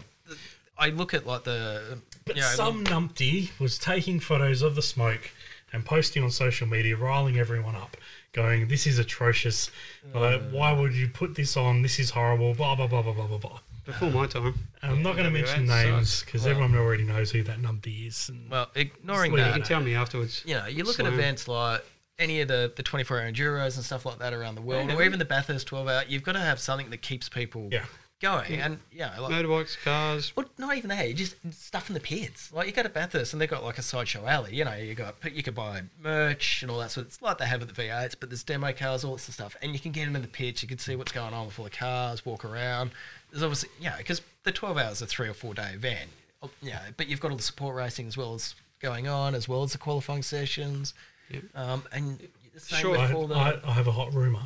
I 0.78 0.90
look 0.90 1.14
at 1.14 1.26
like 1.26 1.44
the 1.46 2.00
But 2.26 2.36
you 2.36 2.42
know, 2.42 2.48
some 2.50 2.84
numpty 2.84 3.58
was 3.60 3.78
taking 3.78 4.20
photos 4.20 4.62
of 4.62 4.76
the 4.76 4.82
smoke 4.82 5.32
and 5.72 5.86
posting 5.86 6.24
on 6.24 6.30
social 6.30 6.68
media, 6.68 6.96
riling 6.96 7.40
everyone 7.40 7.76
up, 7.76 7.98
going, 8.34 8.68
"This 8.68 8.86
is 8.86 9.00
atrocious. 9.00 9.72
Uh, 10.14 10.38
why 10.52 10.72
would 10.72 10.94
you 10.94 11.08
put 11.08 11.36
this 11.36 11.56
on? 11.58 11.82
This 11.82 12.00
is 12.00 12.12
horrible." 12.12 12.54
Blah 12.54 12.76
blah 12.76 12.88
blah 12.88 13.02
blah 13.02 13.14
blah 13.14 13.28
blah 13.28 13.38
blah. 13.38 13.60
Before 13.86 14.10
my 14.12 14.28
time. 14.28 14.54
I'm 14.82 15.02
not 15.04 15.14
going 15.18 15.26
to 15.26 15.32
mention 15.32 15.66
names 15.66 16.24
because 16.24 16.44
Well- 16.44 16.52
everyone 16.52 16.76
already 16.78 17.04
knows 17.04 17.32
who 17.32 17.44
that 17.44 17.60
numpty 17.62 18.08
is. 18.08 18.30
And 18.30 18.50
well, 18.50 18.70
ignoring 18.76 19.36
that, 19.36 19.48
You 19.48 19.54
can 19.54 19.64
tell 19.64 19.82
me 19.82 19.94
afterwards. 19.96 20.42
you 20.46 20.54
know, 20.56 20.66
you 20.68 20.84
look 20.84 21.00
at 21.00 21.06
events 21.06 21.48
like 21.48 21.84
any 22.20 22.42
of 22.42 22.48
the, 22.48 22.72
the 22.76 22.84
24 22.84 23.20
hour 23.22 23.32
enduros 23.32 23.76
and 23.76 23.84
stuff 23.84 24.06
like 24.06 24.20
that 24.20 24.34
around 24.34 24.56
the 24.56 24.62
world, 24.62 24.88
Yeah. 24.90 24.96
or 24.96 25.04
even 25.04 25.20
the 25.20 25.26
Bathurst 25.26 25.68
12 25.68 25.88
hour, 25.88 26.04
you've 26.08 26.24
got 26.24 26.34
to 26.34 26.40
have 26.40 26.60
something 26.60 26.90
that 26.92 27.02
keeps 27.02 27.28
people 27.28 27.70
Yeah. 27.72 27.86
Going. 28.24 28.60
And, 28.60 28.80
yeah, 28.92 29.20
like, 29.20 29.32
Motorbikes, 29.34 29.78
cars. 29.84 30.34
Well, 30.36 30.48
not 30.58 30.76
even 30.78 30.90
that. 30.90 31.08
You 31.08 31.14
just 31.14 31.36
stuff 31.52 31.90
in 31.90 31.94
the 31.94 32.00
pits. 32.00 32.52
Like 32.54 32.68
you 32.68 32.74
go 32.74 32.82
to 32.82 32.90
Bathurst 32.90 33.34
and 33.34 33.42
they've 33.42 33.50
got 33.50 33.64
like 33.64 33.78
a 33.78 33.82
sideshow 33.82 34.26
alley. 34.26 34.56
You 34.56 34.66
know, 34.66 34.74
you 34.74 34.96
got 34.96 35.16
you 35.32 35.44
could 35.44 35.54
buy 35.54 35.82
merch 36.02 36.62
and 36.62 36.72
all 36.72 36.80
that 36.80 36.92
sort. 36.92 37.08
It's 37.08 37.22
like 37.22 37.38
they 37.38 37.46
have 37.46 37.62
at 37.62 37.68
the 37.68 37.74
V8s, 37.74 38.16
but 38.20 38.30
there's 38.30 38.44
demo 38.44 38.72
cars, 38.72 39.04
all 39.04 39.14
this 39.14 39.32
stuff, 39.32 39.56
and 39.62 39.74
you 39.74 39.80
can 39.80 39.92
get 39.92 40.08
into 40.08 40.20
the 40.20 40.28
pits. 40.28 40.64
You 40.64 40.70
can 40.70 40.78
see 40.80 40.96
what's 40.96 41.12
going 41.12 41.34
on 41.34 41.48
before 41.48 41.66
the 41.66 41.76
cars, 41.76 42.26
walk 42.26 42.46
around. 42.46 42.92
There's 43.32 43.44
obviously 43.44 43.70
yeah, 43.80 43.98
because 43.98 44.22
the 44.44 44.52
12 44.52 44.78
hours 44.78 45.02
a 45.02 45.06
three 45.06 45.28
or 45.28 45.34
four 45.34 45.54
day 45.54 45.72
event. 45.74 46.10
Oh, 46.42 46.50
Yeah, 46.62 46.80
but 46.98 47.08
you've 47.08 47.20
got 47.20 47.32
all 47.32 47.38
the 47.38 47.44
support 47.44 47.76
racing 47.76 48.08
as 48.08 48.18
well 48.18 48.34
as 48.34 48.56
going 48.82 49.08
on, 49.08 49.36
as 49.36 49.48
well 49.48 49.64
as 49.64 49.74
the 49.74 49.78
qualifying 49.78 50.24
sessions. 50.24 50.94
Yep. 51.30 51.44
Um, 51.56 51.84
and 51.92 52.20
same 52.58 52.80
Sure. 52.80 52.92
with 52.92 53.00
I, 53.00 53.14
the 53.28 53.36
I, 53.36 53.70
I 53.70 53.74
have 53.74 53.88
a 53.88 53.92
hot 53.92 54.14
rumor. 54.14 54.44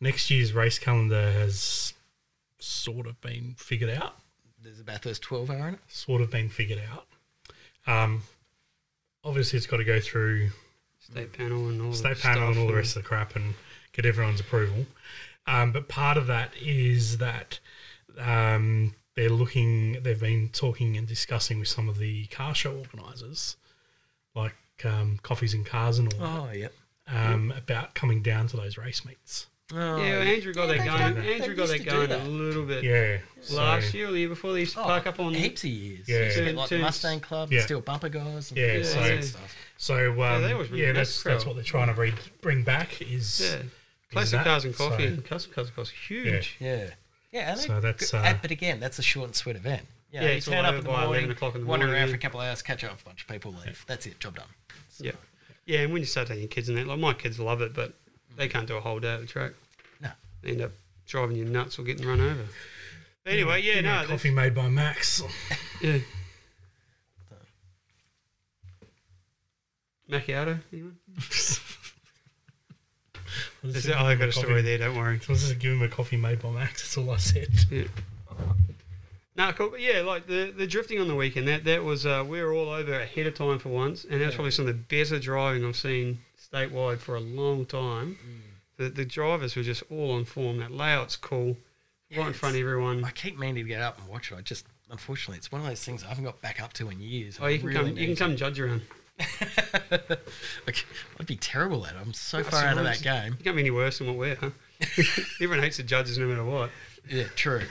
Next 0.00 0.30
year's 0.30 0.52
race 0.52 0.78
calendar 0.78 1.30
has 1.32 1.92
sort 2.62 3.06
of 3.06 3.20
been 3.20 3.54
figured 3.56 3.90
out. 3.90 4.16
there's 4.62 4.80
a 4.80 4.84
Bathurst 4.84 5.22
12 5.22 5.50
hour 5.50 5.68
in 5.68 5.74
it. 5.74 5.80
Sort 5.88 6.20
of 6.22 6.30
been 6.30 6.48
figured 6.48 6.80
out. 6.92 7.06
Um, 7.86 8.22
obviously, 9.24 9.56
it's 9.56 9.66
got 9.66 9.78
to 9.78 9.84
go 9.84 10.00
through 10.00 10.50
State 10.98 11.32
panel 11.32 11.68
and 11.68 11.80
all 11.80 11.92
state 11.94 12.16
the 12.18 12.22
panel 12.22 12.48
and 12.48 12.58
all 12.58 12.66
the 12.66 12.74
rest 12.74 12.94
of 12.96 13.02
the 13.02 13.08
crap 13.08 13.34
and 13.36 13.54
get 13.92 14.04
everyone's 14.06 14.40
approval. 14.40 14.86
Um, 15.46 15.72
but 15.72 15.88
part 15.88 16.16
of 16.16 16.26
that 16.28 16.52
is 16.60 17.18
that 17.18 17.58
um, 18.18 18.94
they're 19.16 19.30
looking, 19.30 20.02
they've 20.02 20.20
been 20.20 20.50
talking 20.50 20.96
and 20.96 21.08
discussing 21.08 21.58
with 21.58 21.68
some 21.68 21.88
of 21.88 21.98
the 21.98 22.26
car 22.26 22.54
show 22.54 22.76
organisers, 22.76 23.56
like 24.34 24.54
um, 24.84 25.18
Coffees 25.22 25.54
and 25.54 25.64
Cars 25.66 25.98
and 25.98 26.12
all 26.14 26.20
Oh, 26.48 26.50
yep. 26.52 26.72
that, 27.06 27.32
um, 27.32 27.52
about 27.56 27.94
coming 27.94 28.22
down 28.22 28.46
to 28.48 28.56
those 28.58 28.76
race 28.78 29.04
meets. 29.04 29.46
Oh, 29.72 29.96
Yeah, 30.02 30.18
Andrew 30.18 30.52
got 30.52 30.62
Yeah, 30.62 30.66
that 30.66 30.78
they 30.78 30.84
going. 30.84 31.14
don't- 31.14 31.24
Andrew 31.24 31.54
got 31.54 31.62
used 31.68 31.72
that 31.72 31.78
to 31.78 31.84
going 31.84 32.08
that. 32.08 32.20
a 32.20 32.24
little 32.28 32.64
bit 32.64 32.82
Yeah. 32.84 33.18
last 33.56 33.90
so- 33.92 33.96
year 33.98 34.08
or 34.08 34.12
the 34.12 34.18
year 34.18 34.28
before. 34.28 34.52
They 34.52 34.60
used 34.60 34.74
to 34.74 34.80
Oh, 34.80 34.84
park 34.84 35.06
up 35.06 35.20
on. 35.20 35.32
heaps 35.34 35.62
of 35.64 35.70
years. 35.70 36.08
Yeah. 36.08 36.24
You 36.28 36.34
get 36.44 36.54
like 36.56 36.68
the 36.68 36.74
Turns- 36.76 36.82
Mustang 36.82 37.20
Club, 37.20 37.52
Yeah. 37.52 37.60
Steel 37.64 37.80
Bumper 37.80 38.08
guys. 38.08 38.50
And 38.50 38.58
Yeah, 38.58 38.78
all 38.78 38.84
so- 38.84 39.00
that 39.02 39.24
stuff. 39.24 39.56
So 39.76 39.94
um, 39.94 40.42
they 40.42 40.48
yeah, 40.48 40.52
always 40.54 40.68
bring 40.68 40.82
that's 40.92 41.22
that 41.22 41.30
that's 41.30 41.42
crowd. 41.44 41.46
what 41.46 41.54
they're 41.56 41.64
trying 41.64 41.86
to 41.88 41.94
bring 41.94 42.14
bring 42.40 42.62
back 42.64 43.00
is 43.00 43.40
Yeah, 43.40 43.62
classic 44.12 44.32
that, 44.38 44.44
cars 44.44 44.64
and 44.64 44.76
coffee 44.76 45.04
so- 45.04 45.08
and 45.14 45.24
custom 45.24 45.52
cars 45.54 45.66
and 45.68 45.76
coffee 45.76 45.96
huge. 46.08 46.56
Yeah, 46.58 46.90
yeah. 47.32 47.52
And 47.52 47.60
So 47.60 47.80
that's, 47.80 48.12
uh, 48.12 48.36
but 48.42 48.50
again, 48.50 48.80
that's 48.80 48.98
a 48.98 49.02
short 49.02 49.26
and 49.26 49.36
sweet 49.36 49.56
event. 49.56 49.86
Yeah, 50.12 50.22
Yeah, 50.22 50.28
you 50.30 50.36
it's 50.38 50.46
turn 50.46 50.64
up 50.64 50.70
over 50.70 50.78
in 50.78 50.82
the 50.84 50.88
by 50.90 50.94
11 51.04 51.06
morning, 51.06 51.30
o'clock 51.30 51.54
wander 51.64 51.94
around 51.94 52.08
for 52.08 52.16
a 52.16 52.18
couple 52.18 52.40
of 52.40 52.46
hours, 52.48 52.60
catch 52.62 52.82
up 52.82 52.90
with 52.90 53.02
a 53.02 53.04
bunch 53.04 53.22
of 53.22 53.28
people, 53.28 53.54
leave. 53.64 53.84
That's 53.86 54.04
it, 54.06 54.18
job 54.18 54.34
done. 54.36 54.48
Yeah, 54.98 55.12
yeah. 55.66 55.80
And 55.82 55.92
when 55.92 56.02
you 56.02 56.06
start 56.06 56.26
taking 56.26 56.42
your 56.42 56.48
kids 56.48 56.68
in 56.68 56.74
that, 56.74 56.86
like 56.88 56.98
my 56.98 57.12
kids 57.14 57.38
love 57.38 57.62
it, 57.62 57.72
but 57.72 57.94
they 58.40 58.48
can't 58.48 58.66
do 58.66 58.74
a 58.76 58.80
whole 58.80 58.98
day 58.98 59.12
at 59.12 59.20
the 59.20 59.26
track. 59.26 59.52
No. 60.00 60.08
They 60.42 60.52
end 60.52 60.62
up 60.62 60.72
driving 61.06 61.36
you 61.36 61.44
nuts 61.44 61.78
or 61.78 61.82
getting 61.82 62.06
run 62.06 62.20
over. 62.22 62.46
But 63.22 63.34
anyway, 63.34 63.60
yeah, 63.60 63.74
Give 63.74 63.84
me 63.84 63.90
a 63.90 64.00
no, 64.02 64.06
coffee 64.06 64.30
made 64.30 64.54
by 64.54 64.68
Max. 64.68 65.22
yeah. 65.82 65.98
Macchiato, 70.10 70.58
anyone? 70.72 70.96
Is 73.62 73.86
it, 73.86 73.94
oh, 73.96 74.06
I 74.06 74.14
got 74.14 74.30
a 74.30 74.32
story 74.32 74.62
there. 74.62 74.78
Don't 74.78 74.96
worry. 74.96 75.18
So 75.20 75.26
I 75.28 75.32
was 75.32 75.42
just 75.46 75.58
give 75.58 75.72
him 75.72 75.82
a 75.82 75.88
coffee 75.88 76.16
made 76.16 76.40
by 76.40 76.48
Max. 76.48 76.80
That's 76.82 76.96
all 76.96 77.10
I 77.12 77.18
said. 77.18 77.48
Yeah. 77.70 77.84
No, 79.36 79.52
cool. 79.52 79.68
But 79.68 79.80
yeah, 79.80 80.00
like 80.00 80.26
the, 80.26 80.52
the 80.56 80.66
drifting 80.66 80.98
on 80.98 81.08
the 81.08 81.14
weekend, 81.14 81.46
that 81.46 81.64
that 81.64 81.84
was 81.84 82.06
uh, 82.06 82.24
we 82.26 82.42
were 82.42 82.54
all 82.54 82.70
over 82.70 82.98
ahead 82.98 83.26
of 83.26 83.34
time 83.34 83.58
for 83.58 83.68
once, 83.68 84.04
and 84.04 84.20
that's 84.20 84.30
Yeah. 84.32 84.36
probably 84.36 84.50
some 84.50 84.66
of 84.66 84.74
the 84.74 84.82
better 84.82 85.18
driving 85.20 85.64
I've 85.66 85.76
seen 85.76 86.20
statewide 86.52 86.98
for 86.98 87.16
a 87.16 87.20
long 87.20 87.66
time. 87.66 88.18
Mm. 88.24 88.40
The 88.76 88.88
the 88.90 89.04
drivers 89.04 89.56
were 89.56 89.62
just 89.62 89.82
all 89.90 90.12
on 90.12 90.24
form. 90.24 90.58
That 90.58 90.72
layout's 90.72 91.16
cool, 91.16 91.56
right 92.16 92.28
in 92.28 92.32
front 92.32 92.56
of 92.56 92.62
everyone. 92.62 93.04
I 93.04 93.10
keep 93.10 93.38
meaning 93.38 93.64
to 93.64 93.68
get 93.68 93.82
up 93.82 93.98
and 93.98 94.08
watch 94.08 94.32
it. 94.32 94.36
I 94.36 94.40
just, 94.40 94.66
unfortunately, 94.90 95.38
it's 95.38 95.52
one 95.52 95.60
of 95.60 95.66
those 95.66 95.84
things 95.84 96.04
I 96.04 96.08
haven't 96.08 96.24
got 96.24 96.40
back 96.40 96.62
up 96.62 96.72
to 96.74 96.88
in 96.88 97.00
years. 97.00 97.38
Oh, 97.40 97.46
you 97.46 97.58
can 97.58 97.72
come. 97.72 97.88
You 97.96 98.06
can 98.06 98.16
come 98.16 98.36
judge 98.36 98.58
around. 98.58 98.82
I'd 99.90 101.26
be 101.26 101.36
terrible 101.36 101.86
at 101.86 101.94
it. 101.94 101.98
I'm 102.00 102.12
so 102.14 102.38
That's 102.38 102.48
far 102.48 102.64
out 102.64 102.78
of 102.78 102.84
that 102.84 103.02
game. 103.02 103.36
You 103.38 103.44
can't 103.44 103.56
be 103.56 103.62
any 103.62 103.70
worse 103.70 103.98
than 103.98 104.06
what 104.06 104.16
we're. 104.16 104.36
Huh? 104.36 104.50
Everyone 105.40 105.62
hates 105.62 105.76
the 105.76 105.82
judges 105.82 106.18
no 106.18 106.26
matter 106.26 106.44
what. 106.44 106.70
Yeah, 107.08 107.24
true. 107.36 107.62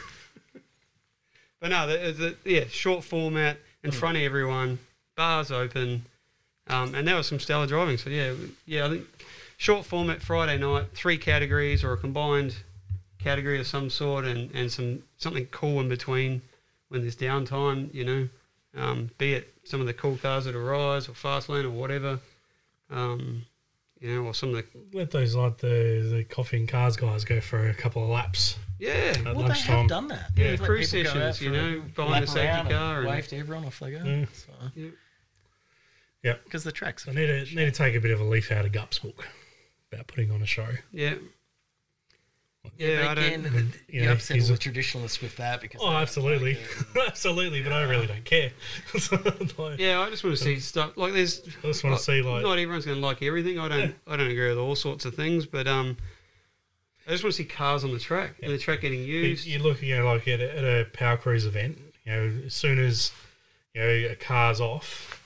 But 1.59 1.71
no, 1.71 1.87
the, 1.87 2.35
the 2.43 2.49
yeah, 2.49 2.65
short 2.69 3.03
format 3.03 3.57
in 3.83 3.91
mm. 3.91 3.93
front 3.93 4.17
of 4.17 4.23
everyone, 4.23 4.79
bars 5.15 5.51
open, 5.51 6.05
um, 6.69 6.95
and 6.95 7.07
that 7.07 7.15
was 7.15 7.27
some 7.27 7.39
stellar 7.39 7.67
driving. 7.67 7.97
So 7.97 8.09
yeah, 8.09 8.33
yeah, 8.65 8.85
I 8.85 8.89
think 8.89 9.05
short 9.57 9.85
format 9.85 10.21
Friday 10.21 10.57
night, 10.57 10.85
three 10.93 11.17
categories 11.17 11.83
or 11.83 11.93
a 11.93 11.97
combined 11.97 12.55
category 13.19 13.59
of 13.59 13.67
some 13.67 13.89
sort, 13.89 14.25
and, 14.25 14.49
and 14.53 14.71
some 14.71 15.03
something 15.17 15.45
cool 15.47 15.79
in 15.81 15.89
between 15.89 16.41
when 16.89 17.01
there's 17.01 17.15
downtime. 17.15 17.93
You 17.93 18.05
know, 18.05 18.29
um, 18.77 19.09
be 19.17 19.33
it 19.33 19.53
some 19.63 19.81
of 19.81 19.87
the 19.87 19.93
cool 19.93 20.17
cars 20.17 20.45
that 20.45 20.55
arise 20.55 21.09
or 21.09 21.13
fast 21.13 21.49
lane 21.49 21.65
or 21.65 21.71
whatever. 21.71 22.19
Um, 22.89 23.45
you 23.99 24.15
know, 24.15 24.27
or 24.27 24.33
some 24.33 24.49
of 24.49 24.55
the 24.55 24.63
Let 24.97 25.11
those 25.11 25.35
like 25.35 25.57
the 25.57 26.07
the 26.09 26.23
coffee 26.23 26.57
and 26.57 26.69
cars 26.69 26.95
guys 26.95 27.25
go 27.25 27.41
for 27.41 27.67
a 27.67 27.73
couple 27.73 28.01
of 28.01 28.09
laps. 28.09 28.57
yeah, 28.79 28.89
At 28.91 29.25
Well, 29.25 29.33
they 29.35 29.41
lunchtime. 29.43 29.77
have 29.79 29.87
done 29.89 30.07
that. 30.07 30.29
Yeah, 30.37 30.51
They've 30.51 30.59
let 30.61 30.65
cruise 30.67 30.91
people 30.91 31.11
go 31.13 31.19
out 31.19 31.35
sessions, 31.35 31.41
you 31.41 31.51
know, 31.51 31.81
behind 31.95 32.11
lap 32.13 32.21
the 32.21 32.27
safety 32.27 32.47
around 32.47 32.59
and 32.67 32.69
car 32.69 32.97
and- 32.99 33.07
wave 33.09 33.27
to 33.27 33.37
everyone 33.37 33.65
off 33.65 33.79
they 33.79 33.91
go. 33.91 33.97
Mm. 33.99 34.27
So, 34.33 34.51
yeah. 34.75 34.87
Yeah. 36.23 36.35
because 36.43 36.63
the 36.63 36.71
tracks. 36.71 37.07
I 37.07 37.11
need 37.11 37.27
to 37.27 37.55
need 37.55 37.65
to 37.65 37.71
take 37.71 37.95
a 37.95 37.99
bit 38.01 38.11
of 38.11 38.19
a 38.19 38.23
leaf 38.25 38.51
out 38.51 38.65
of 38.65 38.71
Gup's 38.71 38.99
book 38.99 39.27
about 39.91 40.07
putting 40.07 40.31
on 40.31 40.41
a 40.41 40.45
show. 40.45 40.67
yeah. 40.91 41.15
Yeah, 42.77 43.07
but 43.07 43.17
I 43.19 43.25
again, 43.25 43.43
don't. 43.43 43.51
th- 43.53 43.65
You 43.87 44.01
you 44.01 44.05
know, 44.05 44.13
upset 44.13 44.35
he's 44.35 44.49
all 44.49 44.53
a- 44.53 44.57
the 44.57 44.61
traditionalists 44.63 45.21
with 45.21 45.35
that 45.37 45.61
because 45.61 45.81
Oh, 45.83 45.91
absolutely, 45.91 46.55
like 46.55 46.95
it 46.95 47.03
absolutely. 47.07 47.61
But 47.61 47.71
I 47.73 47.83
really 47.83 48.05
don't 48.05 48.23
care. 48.25 48.51
Like, 49.57 49.79
Yeah, 49.79 50.01
I 50.01 50.09
just 50.09 50.23
want 50.23 50.37
to 50.37 50.43
see 50.43 50.59
stuff 50.59 50.95
like 50.97 51.13
there's. 51.13 51.41
I 51.63 51.67
just 51.67 51.83
want 51.83 51.97
to 51.97 52.03
see 52.03 52.21
like 52.21 52.43
not 52.43 52.59
everyone's 52.59 52.85
going 52.85 52.99
to 52.99 53.05
like 53.05 53.21
everything. 53.23 53.59
I 53.59 53.67
don't. 53.69 53.95
I 54.07 54.17
don't 54.17 54.29
agree 54.29 54.49
with 54.49 54.57
all 54.57 54.75
sorts 54.75 55.05
of 55.05 55.15
things, 55.15 55.45
but 55.45 55.67
um, 55.67 55.97
I 57.07 57.11
just 57.11 57.23
want 57.23 57.33
to 57.33 57.37
see 57.41 57.45
cars 57.47 57.83
on 57.85 57.91
the 57.93 57.99
track 57.99 58.35
and 58.43 58.51
the 58.51 58.57
track 58.57 58.81
getting 58.81 59.03
used. 59.03 59.45
you 59.47 59.59
look, 59.59 59.81
you 59.81 59.97
know, 59.97 60.05
like 60.05 60.27
at 60.27 60.39
a, 60.41 60.57
at 60.57 60.63
a 60.63 60.85
power 60.93 61.17
cruise 61.17 61.45
event. 61.45 61.77
You 62.05 62.11
know, 62.11 62.41
as 62.45 62.53
soon 62.53 62.77
as 62.77 63.11
you 63.73 63.81
know 63.81 63.87
a 63.87 64.15
car's 64.15 64.59
off, 64.61 65.18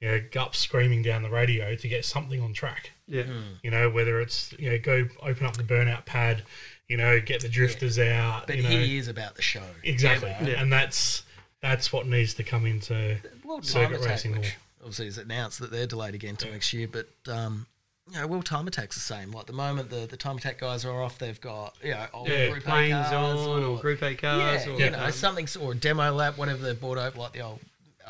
you 0.00 0.08
know, 0.08 0.20
Gup's 0.30 0.58
screaming 0.58 1.02
down 1.02 1.22
the 1.22 1.30
radio 1.30 1.74
to 1.74 1.88
get 1.88 2.04
something 2.04 2.40
on 2.40 2.52
track. 2.52 2.92
yeah, 3.08 3.24
You 3.62 3.70
know, 3.70 3.90
whether 3.90 4.20
it's 4.20 4.52
you 4.58 4.70
know 4.70 4.78
go 4.78 5.08
open 5.22 5.46
up 5.46 5.56
the 5.56 5.62
burnout 5.64 6.04
pad, 6.06 6.42
you 6.88 6.96
know, 6.96 7.20
get 7.20 7.40
the 7.42 7.48
drifters 7.48 7.98
out. 7.98 8.46
But 8.46 8.56
you 8.56 8.62
know, 8.62 8.68
he 8.68 8.98
is 8.98 9.08
about 9.08 9.34
the 9.34 9.42
show. 9.42 9.62
exactly, 9.82 10.34
you 10.40 10.46
know? 10.46 10.52
Yeah. 10.52 10.62
and 10.62 10.72
that's 10.72 11.24
that's 11.60 11.92
what 11.92 12.06
needs 12.06 12.34
to 12.34 12.44
come 12.44 12.64
into 12.66 13.16
World 13.44 13.64
circuit 13.64 13.94
Time 13.94 13.94
Attack, 14.02 14.08
racing. 14.10 14.32
which 14.36 14.54
obviously 14.80 15.08
is 15.08 15.18
announced 15.18 15.58
that 15.58 15.70
they're 15.72 15.86
delayed 15.88 16.14
again 16.14 16.36
to 16.36 16.50
next 16.50 16.72
year, 16.72 16.86
but 16.86 17.08
um, 17.32 17.66
you 18.10 18.18
know, 18.20 18.26
World 18.28 18.46
Time 18.46 18.68
Attack's 18.68 18.94
the 18.94 19.00
same. 19.00 19.32
Like 19.32 19.46
the 19.46 19.52
moment 19.52 19.90
the, 19.90 20.06
the 20.06 20.16
Time 20.16 20.36
Attack 20.36 20.60
guys 20.60 20.84
are 20.84 21.02
off, 21.02 21.18
they've 21.18 21.40
got 21.40 21.74
you 21.82 21.90
know 21.90 22.06
old 22.14 22.28
Yeah, 22.28 22.50
Group 22.50 22.62
A 22.64 22.68
planes 22.68 23.08
cars 23.08 23.12
on 23.12 23.62
or 23.64 23.78
Group 23.80 24.02
A 24.02 24.14
cars. 24.14 24.64
yeah, 24.66 24.72
or, 24.72 24.78
you 24.78 24.90
know 24.90 25.04
um, 25.06 25.12
something 25.12 25.48
or 25.60 25.72
a 25.72 25.74
demo 25.74 26.12
lap, 26.12 26.38
whatever 26.38 26.62
they've 26.62 26.78
brought 26.80 26.98
over, 26.98 27.18
like 27.18 27.32
the 27.32 27.40
old 27.40 27.58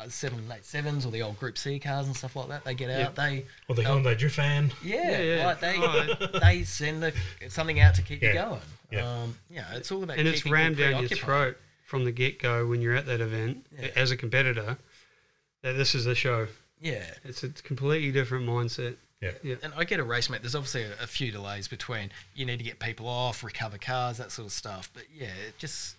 seven 0.07 0.49
eight 0.55 0.65
sevens 0.65 1.05
or 1.05 1.11
the 1.11 1.21
old 1.21 1.37
Group 1.39 1.57
C 1.57 1.79
cars 1.79 2.07
and 2.07 2.15
stuff 2.15 2.35
like 2.35 2.47
that. 2.49 2.63
They 2.63 2.73
get 2.75 2.89
out, 2.89 2.97
Yeah. 3.17 3.27
they 3.27 3.45
or 3.67 3.75
the 3.75 3.81
they'll- 3.83 3.97
Hyundai 3.97 4.17
Drift 4.17 4.35
fan. 4.35 4.71
yeah, 4.83 5.11
Yeah, 5.11 5.21
yeah. 5.21 5.45
like 5.47 5.59
they 5.59 5.75
Oh, 5.77 6.39
they 6.41 6.63
send 6.63 7.03
a, 7.03 7.11
something 7.49 7.79
out 7.79 7.95
to 7.95 8.01
keep 8.01 8.21
you 8.21 8.33
going. 8.33 8.61
Yeah. 8.91 9.07
Um, 9.21 9.35
yeah, 9.49 9.65
it's 9.75 9.91
all 9.91 10.03
about 10.03 10.17
and 10.17 10.27
it's 10.27 10.37
keeping 10.43 10.49
you 10.51 10.55
rammed 10.55 10.77
down 10.77 10.99
your 11.01 11.09
throat 11.09 11.57
from 11.85 12.05
the 12.05 12.11
get 12.11 12.39
go 12.39 12.65
when 12.67 12.81
you're 12.81 12.95
at 12.95 13.05
that 13.07 13.21
event 13.21 13.65
Yeah. 13.79 13.89
as 13.95 14.11
a 14.11 14.17
competitor. 14.17 14.77
That 15.61 15.73
this 15.73 15.93
is 15.95 16.05
the 16.05 16.15
show. 16.15 16.47
Yeah, 16.81 17.03
It's 17.25 17.43
a 17.43 17.49
completely 17.49 18.11
different 18.11 18.47
mindset. 18.47 18.95
Yeah. 19.21 19.31
Yeah. 19.43 19.55
And 19.61 19.73
I 19.75 19.83
get 19.83 19.99
a 19.99 20.03
race 20.03 20.29
mate. 20.29 20.41
There's 20.41 20.55
obviously 20.55 20.83
a, 20.83 20.93
a 21.03 21.07
few 21.07 21.29
delays 21.31 21.67
between 21.67 22.09
you 22.35 22.45
need 22.45 22.57
to 22.59 22.63
get 22.63 22.79
people 22.79 23.05
off, 23.07 23.43
recover 23.43 23.77
cars, 23.77 24.17
that 24.17 24.31
sort 24.31 24.45
of 24.45 24.53
stuff. 24.53 24.89
But 24.93 25.03
yeah, 25.13 25.27
it 25.47 25.57
just 25.57 25.97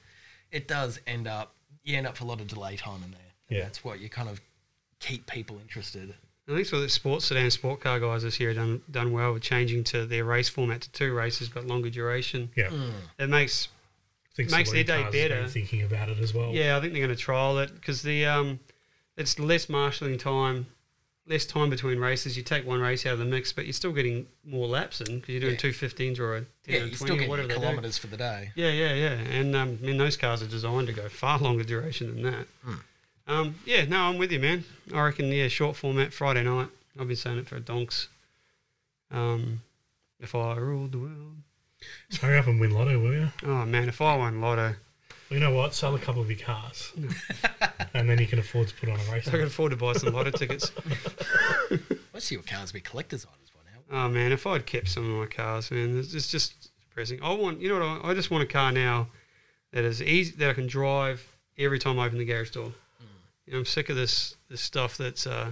it 0.50 0.66
does 0.66 0.98
end 1.06 1.26
up 1.28 1.54
you 1.84 1.96
end 1.98 2.06
up 2.06 2.14
with 2.14 2.22
a 2.22 2.24
lot 2.24 2.40
of 2.40 2.46
delay 2.48 2.76
time 2.76 3.02
in 3.04 3.10
there. 3.10 3.20
Yeah. 3.50 3.62
that's 3.64 3.84
what 3.84 4.00
you 4.00 4.08
kind 4.08 4.28
of 4.28 4.40
keep 5.00 5.26
people 5.26 5.58
interested. 5.60 6.14
I 6.48 6.54
think 6.54 6.66
so. 6.66 6.80
The 6.80 6.88
sports 6.88 7.26
sedan, 7.26 7.50
sport 7.50 7.80
car 7.80 8.00
guys 8.00 8.22
this 8.22 8.40
year 8.40 8.48
have 8.50 8.56
done 8.58 8.82
done 8.90 9.12
well 9.12 9.32
with 9.34 9.42
changing 9.42 9.84
to 9.84 10.04
their 10.06 10.24
race 10.24 10.48
format 10.48 10.80
to 10.82 10.90
two 10.92 11.12
races 11.14 11.48
but 11.48 11.64
longer 11.66 11.90
duration. 11.90 12.50
Yeah, 12.56 12.70
It 13.18 13.28
makes 13.28 13.68
I 14.32 14.34
think 14.36 14.50
Makes 14.50 14.72
their 14.72 14.84
day 14.84 15.02
Cars 15.02 15.04
has 15.04 15.12
been 15.12 15.28
better. 15.30 15.48
Thinking 15.48 15.82
about 15.82 16.08
it 16.08 16.18
as 16.18 16.32
well. 16.32 16.52
Yeah, 16.52 16.76
I 16.76 16.80
think 16.80 16.92
they're 16.92 17.04
going 17.04 17.16
to 17.16 17.20
trial 17.22 17.58
it 17.58 17.74
because 17.74 18.02
the 18.02 18.26
um, 18.26 18.60
it's 19.16 19.38
less 19.38 19.68
marshalling 19.68 20.18
time, 20.18 20.66
less 21.26 21.44
time 21.44 21.68
between 21.68 21.98
races. 21.98 22.36
You 22.36 22.42
take 22.42 22.64
one 22.66 22.80
race 22.80 23.04
out 23.06 23.12
of 23.14 23.18
the 23.18 23.24
mix, 23.26 23.52
but 23.52 23.64
you're 23.66 23.72
still 23.72 23.92
getting 23.92 24.26
more 24.44 24.66
laps 24.66 25.00
in 25.00 25.16
because 25.20 25.28
you're 25.32 25.40
doing 25.40 25.52
Yeah. 25.54 25.58
two 25.58 25.70
15s 25.72 26.18
or 26.18 26.36
a 26.36 26.40
10 26.40 26.46
Yeah, 26.66 26.74
or 26.80 26.84
you 26.86 26.90
20 26.90 26.96
still 26.96 27.10
or 27.24 27.28
whatever 27.28 27.48
your 27.48 27.48
they 27.48 27.54
do. 27.54 27.60
kilometres 27.60 27.98
for 27.98 28.06
the 28.06 28.16
day. 28.16 28.50
Yeah, 28.54 28.70
yeah, 28.70 28.94
yeah. 28.94 29.08
And 29.10 29.54
um, 29.54 29.78
I 29.82 29.86
mean, 29.86 29.98
those 29.98 30.16
cars 30.16 30.42
are 30.42 30.46
designed 30.46 30.86
to 30.86 30.92
go 30.92 31.08
far 31.08 31.38
longer 31.38 31.64
duration 31.64 32.08
than 32.14 32.22
that. 32.32 32.46
Hmm. 32.64 32.74
Um, 33.26 33.54
yeah, 33.64 33.84
no, 33.84 34.00
I'm 34.02 34.18
with 34.18 34.32
you, 34.32 34.40
man. 34.40 34.64
I 34.92 35.00
reckon, 35.02 35.26
yeah, 35.26 35.48
short 35.48 35.76
format 35.76 36.12
Friday 36.12 36.42
night. 36.42 36.68
I've 36.98 37.06
been 37.06 37.16
saying 37.16 37.38
it 37.38 37.48
for 37.48 37.60
donks. 37.60 38.08
Um, 39.10 39.62
if 40.20 40.34
I 40.34 40.56
ruled 40.56 40.92
the 40.92 40.98
world. 40.98 41.36
So 42.10 42.26
hurry 42.26 42.38
up 42.38 42.46
and 42.46 42.60
win 42.60 42.72
Lotto, 42.72 42.98
will 42.98 43.12
you? 43.12 43.28
Oh, 43.44 43.64
man, 43.64 43.88
if 43.88 44.00
I 44.00 44.16
won 44.16 44.40
Lotto, 44.40 44.74
Well, 45.30 45.38
you 45.38 45.40
know 45.40 45.54
what? 45.54 45.74
Sell 45.74 45.94
a 45.94 45.98
couple 45.98 46.20
of 46.20 46.30
your 46.30 46.38
cars, 46.40 46.92
and 47.94 48.08
then 48.08 48.18
you 48.18 48.26
can 48.26 48.38
afford 48.38 48.68
to 48.68 48.74
put 48.74 48.88
on 48.88 48.98
a 49.00 49.12
race. 49.12 49.28
I 49.28 49.32
could 49.32 49.42
afford 49.42 49.70
to 49.70 49.76
buy 49.76 49.94
some 49.94 50.12
Lotto 50.12 50.30
tickets. 50.32 50.72
Most 52.12 52.26
of 52.26 52.30
your 52.32 52.42
cars 52.42 52.72
be 52.72 52.80
collector's 52.80 53.24
items 53.24 53.50
by 53.50 53.60
now. 53.96 54.04
Oh 54.04 54.08
man, 54.10 54.32
if 54.32 54.46
I'd 54.46 54.66
kept 54.66 54.88
some 54.88 55.10
of 55.10 55.18
my 55.18 55.26
cars, 55.26 55.70
man, 55.70 55.98
it's, 55.98 56.12
it's 56.12 56.30
just 56.30 56.70
depressing. 56.82 57.20
I 57.22 57.32
want, 57.32 57.60
you 57.60 57.68
know 57.68 57.78
what? 57.78 58.04
I, 58.04 58.10
I 58.10 58.14
just 58.14 58.30
want 58.30 58.42
a 58.44 58.46
car 58.46 58.72
now 58.72 59.06
that 59.72 59.84
is 59.84 60.02
easy 60.02 60.32
that 60.36 60.50
I 60.50 60.52
can 60.52 60.66
drive 60.66 61.26
every 61.56 61.78
time 61.78 61.98
I 61.98 62.06
open 62.06 62.18
the 62.18 62.24
garage 62.24 62.50
door. 62.50 62.72
You 63.50 63.56
know, 63.56 63.60
I'm 63.60 63.66
sick 63.66 63.88
of 63.88 63.96
this 63.96 64.36
this 64.48 64.60
stuff 64.60 64.96
that's 64.96 65.26
uh, 65.26 65.50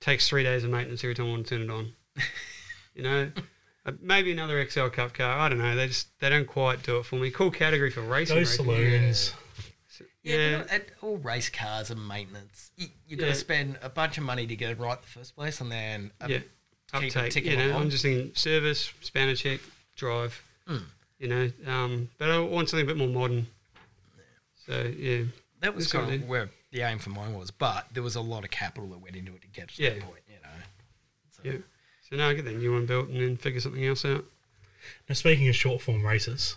takes 0.00 0.26
three 0.26 0.42
days 0.44 0.64
of 0.64 0.70
maintenance 0.70 1.04
every 1.04 1.14
time 1.14 1.26
I 1.26 1.28
want 1.28 1.46
to 1.46 1.58
turn 1.58 1.68
it 1.68 1.70
on. 1.70 1.92
you 2.94 3.02
know, 3.02 3.30
uh, 3.84 3.92
maybe 4.00 4.32
another 4.32 4.60
Excel 4.60 4.88
Cup 4.88 5.12
car. 5.12 5.38
I 5.40 5.50
don't 5.50 5.58
know. 5.58 5.76
They 5.76 5.86
just 5.88 6.08
they 6.20 6.30
don't 6.30 6.46
quite 6.46 6.82
do 6.82 6.96
it 6.96 7.04
for 7.04 7.16
me. 7.16 7.30
Cool 7.30 7.50
category 7.50 7.90
for 7.90 8.00
racing. 8.00 8.36
Those 8.36 8.58
racing. 8.58 8.64
saloons. 8.64 9.34
Yeah, 10.22 10.36
Yeah, 10.36 10.58
but 10.58 10.72
and 10.72 10.84
all 11.02 11.18
race 11.18 11.50
cars 11.50 11.90
and 11.90 12.08
maintenance, 12.08 12.70
you, 12.78 12.86
you've 13.06 13.20
got 13.20 13.26
Yeah. 13.26 13.32
to 13.32 13.38
spend 13.38 13.78
a 13.82 13.90
bunch 13.90 14.16
of 14.16 14.24
money 14.24 14.46
to 14.46 14.56
get 14.56 14.70
it 14.70 14.78
right 14.78 14.96
in 14.96 15.02
the 15.02 15.06
first 15.08 15.36
place, 15.36 15.60
and 15.60 15.70
then 15.70 16.12
um, 16.22 16.30
yeah. 16.30 16.38
keep 16.94 17.02
it 17.02 17.16
Uptake. 17.16 17.32
ticking 17.32 17.50
You 17.52 17.58
know, 17.58 17.66
along. 17.72 17.82
I'm 17.82 17.90
just 17.90 18.04
thinking 18.04 18.34
service, 18.34 18.90
spanner 19.02 19.34
check, 19.34 19.60
drive. 19.96 20.42
Mm. 20.66 20.82
You 21.18 21.28
know, 21.28 21.50
um, 21.66 22.08
but 22.16 22.30
I 22.30 22.38
want 22.40 22.70
something 22.70 22.86
a 22.86 22.88
bit 22.88 22.96
more 22.96 23.06
modern. 23.06 23.46
So 24.66 24.90
yeah, 24.96 25.24
that 25.60 25.74
was 25.74 25.90
That's 25.90 26.06
kind 26.06 26.22
of 26.22 26.26
where 26.26 26.48
the 26.74 26.82
aim 26.82 26.98
for 26.98 27.10
mine 27.10 27.32
was, 27.34 27.52
but 27.52 27.86
there 27.92 28.02
was 28.02 28.16
a 28.16 28.20
lot 28.20 28.42
of 28.44 28.50
capital 28.50 28.88
that 28.90 28.98
went 28.98 29.14
into 29.14 29.32
it 29.32 29.40
to 29.42 29.46
get 29.48 29.68
to 29.68 29.82
Yeah. 29.82 29.90
that 29.90 30.00
point, 30.02 30.22
you 30.28 30.34
know. 30.42 30.50
So, 31.30 31.42
Yeah. 31.44 31.58
So 32.10 32.16
now 32.16 32.28
I 32.28 32.34
get 32.34 32.44
that 32.46 32.56
new 32.56 32.72
one 32.72 32.84
built 32.84 33.08
and 33.08 33.20
then 33.20 33.36
figure 33.36 33.60
something 33.60 33.84
else 33.84 34.04
out. 34.04 34.24
Now, 35.08 35.14
speaking 35.14 35.48
of 35.48 35.54
short 35.54 35.80
form 35.80 36.04
races, 36.04 36.56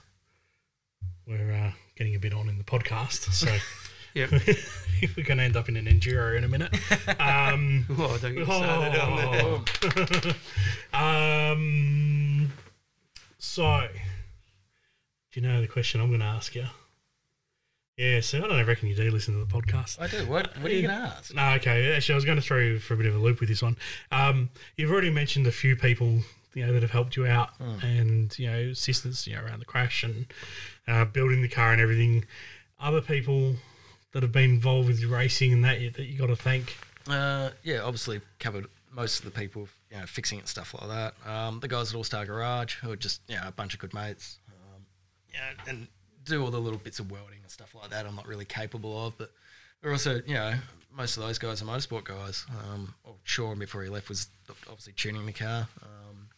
we're 1.27 1.53
uh, 1.53 1.71
getting 1.95 2.15
a 2.15 2.19
bit 2.19 2.33
on 2.33 2.49
in 2.49 2.57
the 2.57 2.63
podcast, 2.63 3.31
so 3.31 3.55
Yep. 4.15 4.31
we're 5.15 5.23
going 5.25 5.37
to 5.37 5.43
end 5.43 5.55
up 5.55 5.69
in 5.69 5.77
an 5.77 5.85
enduro 5.85 6.35
in 6.35 6.43
a 6.43 6.47
minute. 6.47 6.73
Um, 7.21 7.85
oh, 7.91 8.17
don't 8.17 8.33
get 8.33 8.37
me 8.39 8.43
started 8.45 8.99
on 8.99 9.63
that. 10.25 10.35
Oh. 10.93 11.51
um, 11.53 12.51
so, 13.37 13.87
do 15.31 15.39
you 15.39 15.47
know 15.47 15.61
the 15.61 15.67
question 15.67 16.01
I'm 16.01 16.07
going 16.07 16.21
to 16.21 16.25
ask 16.25 16.55
you? 16.55 16.65
Yeah, 17.97 18.19
so 18.19 18.37
I 18.37 18.47
don't 18.47 18.67
reckon 18.67 18.89
you 18.89 18.95
do 18.95 19.09
listen 19.09 19.33
to 19.33 19.39
the 19.39 19.51
podcast. 19.51 19.99
I 19.99 20.07
do. 20.07 20.29
What, 20.29 20.55
what 20.61 20.71
are 20.71 20.73
you 20.73 20.87
going 20.87 20.95
to 20.95 21.07
ask? 21.07 21.33
No, 21.33 21.49
okay. 21.53 21.95
Actually, 21.95 22.13
I 22.13 22.15
was 22.17 22.25
going 22.25 22.37
to 22.37 22.43
throw 22.43 22.59
you 22.59 22.77
for 22.77 22.93
a 22.93 22.97
bit 22.97 23.07
of 23.07 23.15
a 23.15 23.17
loop 23.17 23.39
with 23.39 23.49
this 23.49 23.63
one. 23.63 23.75
Um, 24.11 24.51
you've 24.75 24.91
already 24.91 25.09
mentioned 25.09 25.47
a 25.47 25.51
few 25.51 25.75
people, 25.75 26.19
you 26.53 26.63
know, 26.63 26.73
that 26.73 26.83
have 26.83 26.91
helped 26.91 27.15
you 27.15 27.25
out 27.25 27.49
and 27.59 28.37
you 28.37 28.51
know, 28.51 28.59
assistance, 28.69 29.25
you 29.25 29.35
know, 29.35 29.41
around 29.41 29.59
the 29.59 29.65
crash 29.65 30.03
and 30.03 30.27
uh, 30.87 31.05
building 31.05 31.41
the 31.41 31.47
car 31.47 31.71
and 31.71 31.81
everything. 31.81 32.23
Other 32.79 33.01
people 33.01 33.55
that 34.11 34.21
have 34.21 34.31
been 34.31 34.51
involved 34.51 34.89
with 34.89 35.03
racing 35.03 35.51
and 35.51 35.65
that 35.65 35.79
that 35.95 36.05
you 36.05 36.19
got 36.19 36.27
to 36.27 36.35
thank. 36.35 36.77
Uh, 37.09 37.49
yeah, 37.63 37.79
obviously 37.79 38.21
covered 38.39 38.67
most 38.91 39.19
of 39.19 39.25
the 39.25 39.31
people, 39.31 39.67
you 39.89 39.97
know, 39.97 40.05
fixing 40.05 40.37
it 40.37 40.41
and 40.41 40.49
stuff 40.49 40.75
like 40.79 40.87
that. 40.87 41.13
Um, 41.27 41.59
the 41.61 41.67
guys 41.67 41.91
at 41.91 41.97
All 41.97 42.03
Star 42.03 42.25
Garage, 42.25 42.75
who 42.75 42.91
are 42.91 42.95
just, 42.95 43.21
you 43.27 43.37
know, 43.37 43.43
a 43.47 43.51
bunch 43.51 43.73
of 43.73 43.79
good 43.79 43.95
mates. 43.95 44.37
Um, 44.49 44.85
yeah, 45.33 45.71
and 45.71 45.87
do 46.27 46.43
all 46.43 46.51
the 46.51 46.59
little 46.59 46.79
bits 46.79 46.99
of 46.99 47.11
welding 47.11 47.39
and 47.41 47.51
stuff 47.51 47.73
like 47.75 47.89
that. 47.91 48.05
I'm 48.05 48.15
not 48.15 48.27
really 48.27 48.45
capable 48.45 49.07
of, 49.07 49.17
but 49.17 49.31
they're 49.81 49.91
also, 49.91 50.21
you 50.25 50.33
know, 50.33 50.53
most 50.95 51.17
of 51.17 51.23
those 51.23 51.37
guys 51.37 51.61
are 51.61 51.65
motorsport 51.65 52.05
guys. 52.05 52.45
Um, 52.49 52.93
well, 53.03 53.17
Sean 53.23 53.59
before 53.59 53.83
he 53.83 53.89
left 53.89 54.09
was 54.09 54.27
obviously 54.67 54.93
tuning 54.93 55.25
the 55.25 55.33
car. 55.33 55.67
Um, 55.81 56.29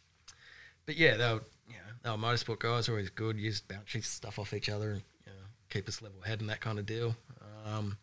but 0.86 0.98
yeah, 0.98 1.18
they 1.18 1.34
were, 1.34 1.44
you 1.68 1.76
know, 1.76 1.94
they 2.04 2.10
were 2.10 2.18
motorsport 2.18 2.60
guys, 2.60 2.90
always 2.90 3.10
good. 3.10 3.38
Used 3.38 3.68
bouncy 3.68 4.04
stuff 4.04 4.40
off 4.40 4.54
each 4.54 4.70
other 4.70 4.92
and 4.92 5.02
you 5.26 5.32
know, 5.32 5.48
keep 5.70 5.88
us 5.88 6.02
level 6.02 6.22
head 6.22 6.42
and 6.42 6.50
that 6.50 6.60
kind 6.60 6.80
of 6.80 6.86
deal. 6.86 7.16
Um, 7.66 7.98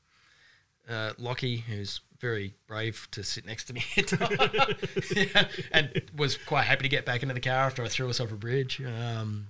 uh, 0.89 1.13
Lockie, 1.19 1.59
who's 1.59 2.01
very 2.21 2.55
brave 2.67 3.09
to 3.11 3.23
sit 3.23 3.45
next 3.45 3.65
to 3.65 3.75
me 3.75 3.85
yeah, 5.17 5.49
and 5.73 6.03
was 6.17 6.37
quite 6.37 6.63
happy 6.63 6.83
to 6.85 6.89
get 6.89 7.05
back 7.05 7.23
into 7.23 7.35
the 7.35 7.41
car 7.41 7.67
after 7.67 7.83
I 7.83 7.89
threw 7.89 8.09
us 8.09 8.21
off 8.21 8.33
a 8.33 8.37
bridge. 8.37 8.81
Um, 8.81 9.49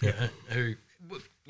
yeah, 0.00 0.28
who, 0.48 0.74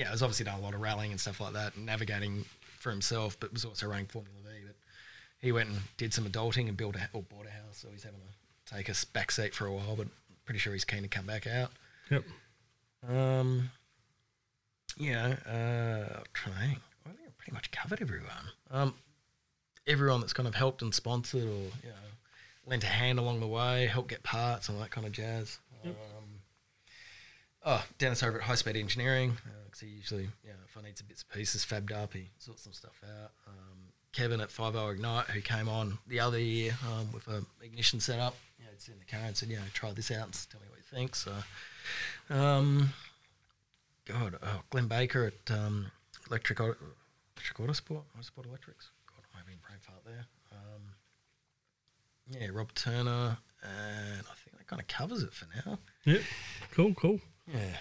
yeah, 0.00 0.08
has 0.08 0.22
obviously 0.22 0.46
done 0.46 0.58
a 0.58 0.62
lot 0.62 0.72
of 0.72 0.80
rallying 0.80 1.10
and 1.10 1.20
stuff 1.20 1.40
like 1.40 1.52
that, 1.52 1.76
and 1.76 1.84
navigating 1.84 2.46
for 2.78 2.90
himself, 2.90 3.38
but 3.38 3.52
was 3.52 3.66
also 3.66 3.86
running 3.86 4.06
Formula 4.06 4.34
V. 4.42 4.50
But 4.66 4.76
he 5.40 5.52
went 5.52 5.68
and 5.68 5.78
did 5.98 6.14
some 6.14 6.24
adulting 6.24 6.68
and 6.68 6.76
built 6.76 6.96
a 6.96 7.06
or 7.12 7.22
bought 7.22 7.46
a 7.46 7.50
house, 7.50 7.76
so 7.82 7.88
he's 7.92 8.02
having 8.02 8.18
to 8.18 8.74
take 8.74 8.88
a 8.88 8.94
back 9.12 9.30
seat 9.30 9.54
for 9.54 9.66
a 9.66 9.72
while. 9.72 9.96
But 9.96 10.08
pretty 10.46 10.58
sure 10.58 10.72
he's 10.72 10.86
keen 10.86 11.02
to 11.02 11.08
come 11.08 11.26
back 11.26 11.46
out. 11.46 11.70
Yep. 12.10 12.24
Um, 13.10 13.70
yeah, 14.96 15.36
uh, 15.46 16.16
I'm 16.18 16.24
trying. 16.32 16.76
I 17.04 17.10
think 17.10 17.20
I've 17.26 17.36
pretty 17.36 17.52
much 17.52 17.70
covered 17.70 18.00
everyone. 18.00 18.50
Um, 18.70 18.94
everyone 19.86 20.20
that's 20.20 20.32
kind 20.32 20.48
of 20.48 20.54
helped 20.54 20.80
and 20.80 20.94
sponsored 20.94 21.44
or, 21.44 21.68
you 21.82 21.90
know, 21.90 22.10
lent 22.66 22.84
a 22.84 22.86
hand 22.86 23.18
along 23.18 23.40
the 23.40 23.46
way, 23.46 23.86
helped 23.86 24.08
get 24.08 24.22
parts 24.22 24.68
and 24.68 24.78
all 24.78 24.82
that 24.82 24.90
kind 24.92 25.06
of 25.06 25.12
jazz. 25.12 25.58
Um, 25.84 25.94
oh, 27.64 27.84
Dennis 27.98 28.22
over 28.22 28.38
at 28.38 28.44
High 28.44 28.54
Speed 28.54 28.76
Engineering, 28.76 29.36
because 29.64 29.80
he 29.80 29.88
usually, 29.88 30.22
you 30.44 30.50
know, 30.50 30.56
if 30.68 30.76
I 30.76 30.82
need 30.82 30.96
some 30.98 31.06
bits 31.06 31.24
and 31.28 31.38
pieces 31.38 31.64
fabbed 31.64 31.92
up, 31.92 32.12
he 32.14 32.28
sorts 32.38 32.62
some 32.62 32.72
stuff 32.72 33.00
out. 33.04 33.30
Um, 33.46 33.78
Kevin 34.12 34.40
at 34.40 34.50
50 34.50 34.78
Ignite, 34.78 35.26
who 35.26 35.40
came 35.40 35.68
on 35.68 35.98
the 36.08 36.20
other 36.20 36.40
year 36.40 36.76
um, 36.88 37.12
with 37.12 37.28
a 37.28 37.44
ignition 37.62 38.00
setup, 38.00 38.34
you 38.58 38.64
know, 38.64 38.70
sit 38.76 38.94
in 38.94 38.98
the 38.98 39.04
car 39.04 39.26
and 39.26 39.36
said, 39.36 39.48
you 39.48 39.56
know, 39.56 39.62
try 39.72 39.92
this 39.92 40.10
out 40.10 40.24
and 40.24 40.46
tell 40.50 40.60
me 40.60 40.66
what 40.68 40.78
you 40.78 40.98
think. 40.98 41.14
So, 41.14 41.32
um, 42.28 42.92
God, 44.04 44.36
oh, 44.42 44.62
Glenn 44.70 44.88
Baker 44.88 45.26
at 45.32 45.54
um, 45.54 45.90
Electric 46.28 46.60
Auto, 46.60 46.76
Electric 47.36 47.58
Autosport, 47.58 48.02
Autosport 48.18 48.46
Electrics. 48.46 48.90
God, 49.06 49.22
I'm 49.32 49.38
having 49.38 49.54
a 49.54 49.66
brain 49.66 49.78
fart 49.80 50.04
there. 50.04 50.26
Um, 50.52 50.82
yeah, 52.28 52.48
Rob 52.52 52.74
Turner, 52.74 53.38
and 53.62 54.26
I 54.26 54.34
think 54.42 54.56
that 54.58 54.66
kind 54.66 54.80
of 54.80 54.88
covers 54.88 55.22
it 55.22 55.32
for 55.32 55.46
now. 55.64 55.78
Yeah. 56.04 56.18
Cool, 56.72 56.94
cool. 56.94 57.20
Yeah, 57.52 57.76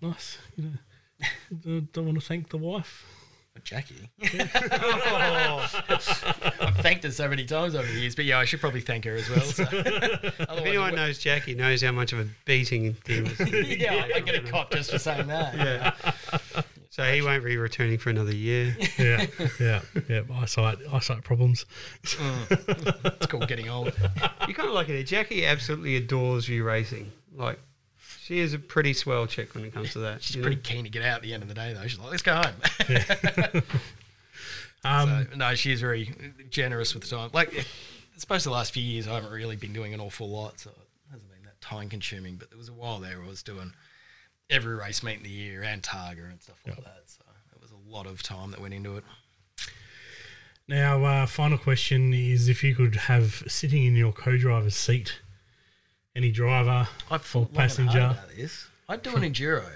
Nice. 0.00 0.38
You 0.56 0.64
know, 0.64 1.26
don't, 1.64 1.92
don't 1.92 2.06
want 2.06 2.20
to 2.20 2.26
thank 2.26 2.48
the 2.50 2.56
wife. 2.58 3.04
But 3.54 3.64
Jackie. 3.64 4.10
Oh. 5.14 5.68
I've 6.60 6.76
thanked 6.76 7.04
her 7.04 7.10
so 7.10 7.28
many 7.28 7.44
times 7.44 7.74
over 7.74 7.86
the 7.86 8.00
years, 8.00 8.14
but 8.14 8.24
yeah, 8.24 8.38
I 8.38 8.44
should 8.44 8.60
probably 8.60 8.80
thank 8.80 9.04
her 9.04 9.14
as 9.14 9.28
well. 9.28 9.40
So. 9.40 9.64
If 9.70 10.48
anyone 10.48 10.94
knows 10.94 11.18
Jackie, 11.18 11.54
knows 11.54 11.82
how 11.82 11.92
much 11.92 12.12
of 12.12 12.20
a 12.20 12.26
beating 12.46 12.96
he 13.06 13.20
was. 13.20 13.38
would- 13.38 13.66
yeah, 13.66 14.06
I 14.14 14.20
get 14.20 14.34
a 14.36 14.50
cop 14.50 14.72
just 14.72 14.90
for 14.90 14.98
saying 14.98 15.26
that. 15.26 15.54
yeah. 15.54 16.62
So 16.90 17.04
he 17.04 17.22
won't 17.22 17.44
be 17.44 17.56
returning 17.56 17.98
for 17.98 18.10
another 18.10 18.34
year. 18.34 18.76
Yeah, 18.98 19.26
yeah, 19.60 19.80
yeah. 20.08 20.22
Eyesight, 20.34 20.78
eyesight 20.92 21.22
problems. 21.24 21.64
Mm. 22.04 23.06
It's 23.16 23.26
called 23.26 23.48
getting 23.48 23.68
old. 23.68 23.92
You 24.48 24.54
kind 24.54 24.68
of 24.68 24.74
like 24.74 24.88
it. 24.88 25.02
Jackie 25.04 25.44
absolutely 25.46 25.96
adores 25.96 26.48
you 26.48 26.64
racing. 26.64 27.10
Like, 27.34 27.58
she 28.22 28.38
is 28.38 28.54
a 28.54 28.58
pretty 28.58 28.92
swell 28.92 29.26
chick 29.26 29.54
when 29.54 29.64
it 29.64 29.74
comes 29.74 29.92
to 29.92 29.98
that. 30.00 30.22
She's 30.22 30.36
know? 30.36 30.42
pretty 30.42 30.60
keen 30.60 30.84
to 30.84 30.90
get 30.90 31.02
out 31.02 31.16
at 31.16 31.22
the 31.22 31.34
end 31.34 31.42
of 31.42 31.48
the 31.48 31.54
day, 31.54 31.72
though. 31.72 31.86
She's 31.86 31.98
like, 31.98 32.10
let's 32.10 32.22
go 32.22 32.34
home. 32.34 33.62
Um, 34.84 35.28
so, 35.30 35.36
no, 35.36 35.54
she's 35.54 35.80
very 35.80 36.12
generous 36.50 36.92
with 36.92 37.04
the 37.04 37.16
time. 37.16 37.30
Like, 37.32 37.56
I 37.56 37.64
suppose 38.16 38.42
the 38.42 38.50
last 38.50 38.72
few 38.72 38.82
years 38.82 39.06
I 39.06 39.14
haven't 39.14 39.30
really 39.30 39.54
been 39.54 39.72
doing 39.72 39.94
an 39.94 40.00
awful 40.00 40.28
lot, 40.28 40.58
so 40.58 40.70
it 40.70 41.12
hasn't 41.12 41.30
been 41.30 41.44
that 41.44 41.60
time 41.60 41.88
consuming. 41.88 42.34
But 42.34 42.50
there 42.50 42.58
was 42.58 42.68
a 42.68 42.72
while 42.72 42.98
there 42.98 43.18
where 43.18 43.26
I 43.26 43.28
was 43.28 43.44
doing 43.44 43.72
every 44.50 44.74
race 44.74 45.04
meet 45.04 45.18
in 45.18 45.22
the 45.22 45.30
year 45.30 45.62
and 45.62 45.82
Targa 45.82 46.28
and 46.28 46.42
stuff 46.42 46.58
like 46.66 46.82
that. 46.82 47.02
So 47.06 47.22
it 47.54 47.62
was 47.62 47.70
a 47.70 47.92
lot 47.94 48.06
of 48.06 48.24
time 48.24 48.50
that 48.50 48.60
went 48.60 48.74
into 48.74 48.96
it. 48.96 49.04
Now, 50.66 51.04
uh, 51.04 51.26
final 51.26 51.58
question 51.58 52.12
is 52.12 52.48
if 52.48 52.64
you 52.64 52.74
could 52.74 52.96
have 52.96 53.44
sitting 53.46 53.84
in 53.84 53.94
your 53.94 54.12
co-driver's 54.12 54.74
seat 54.74 55.20
any 56.16 56.30
driver 56.30 56.86
I've 57.10 57.20
or 57.20 57.24
thought 57.24 57.38
long 57.40 57.46
and 57.48 57.56
passenger. 57.56 58.00
hard 58.00 58.12
about 58.18 58.36
this. 58.36 58.66
I'd 58.88 59.02
do 59.02 59.14
an 59.16 59.22
enduro. 59.32 59.62
So 59.64 59.68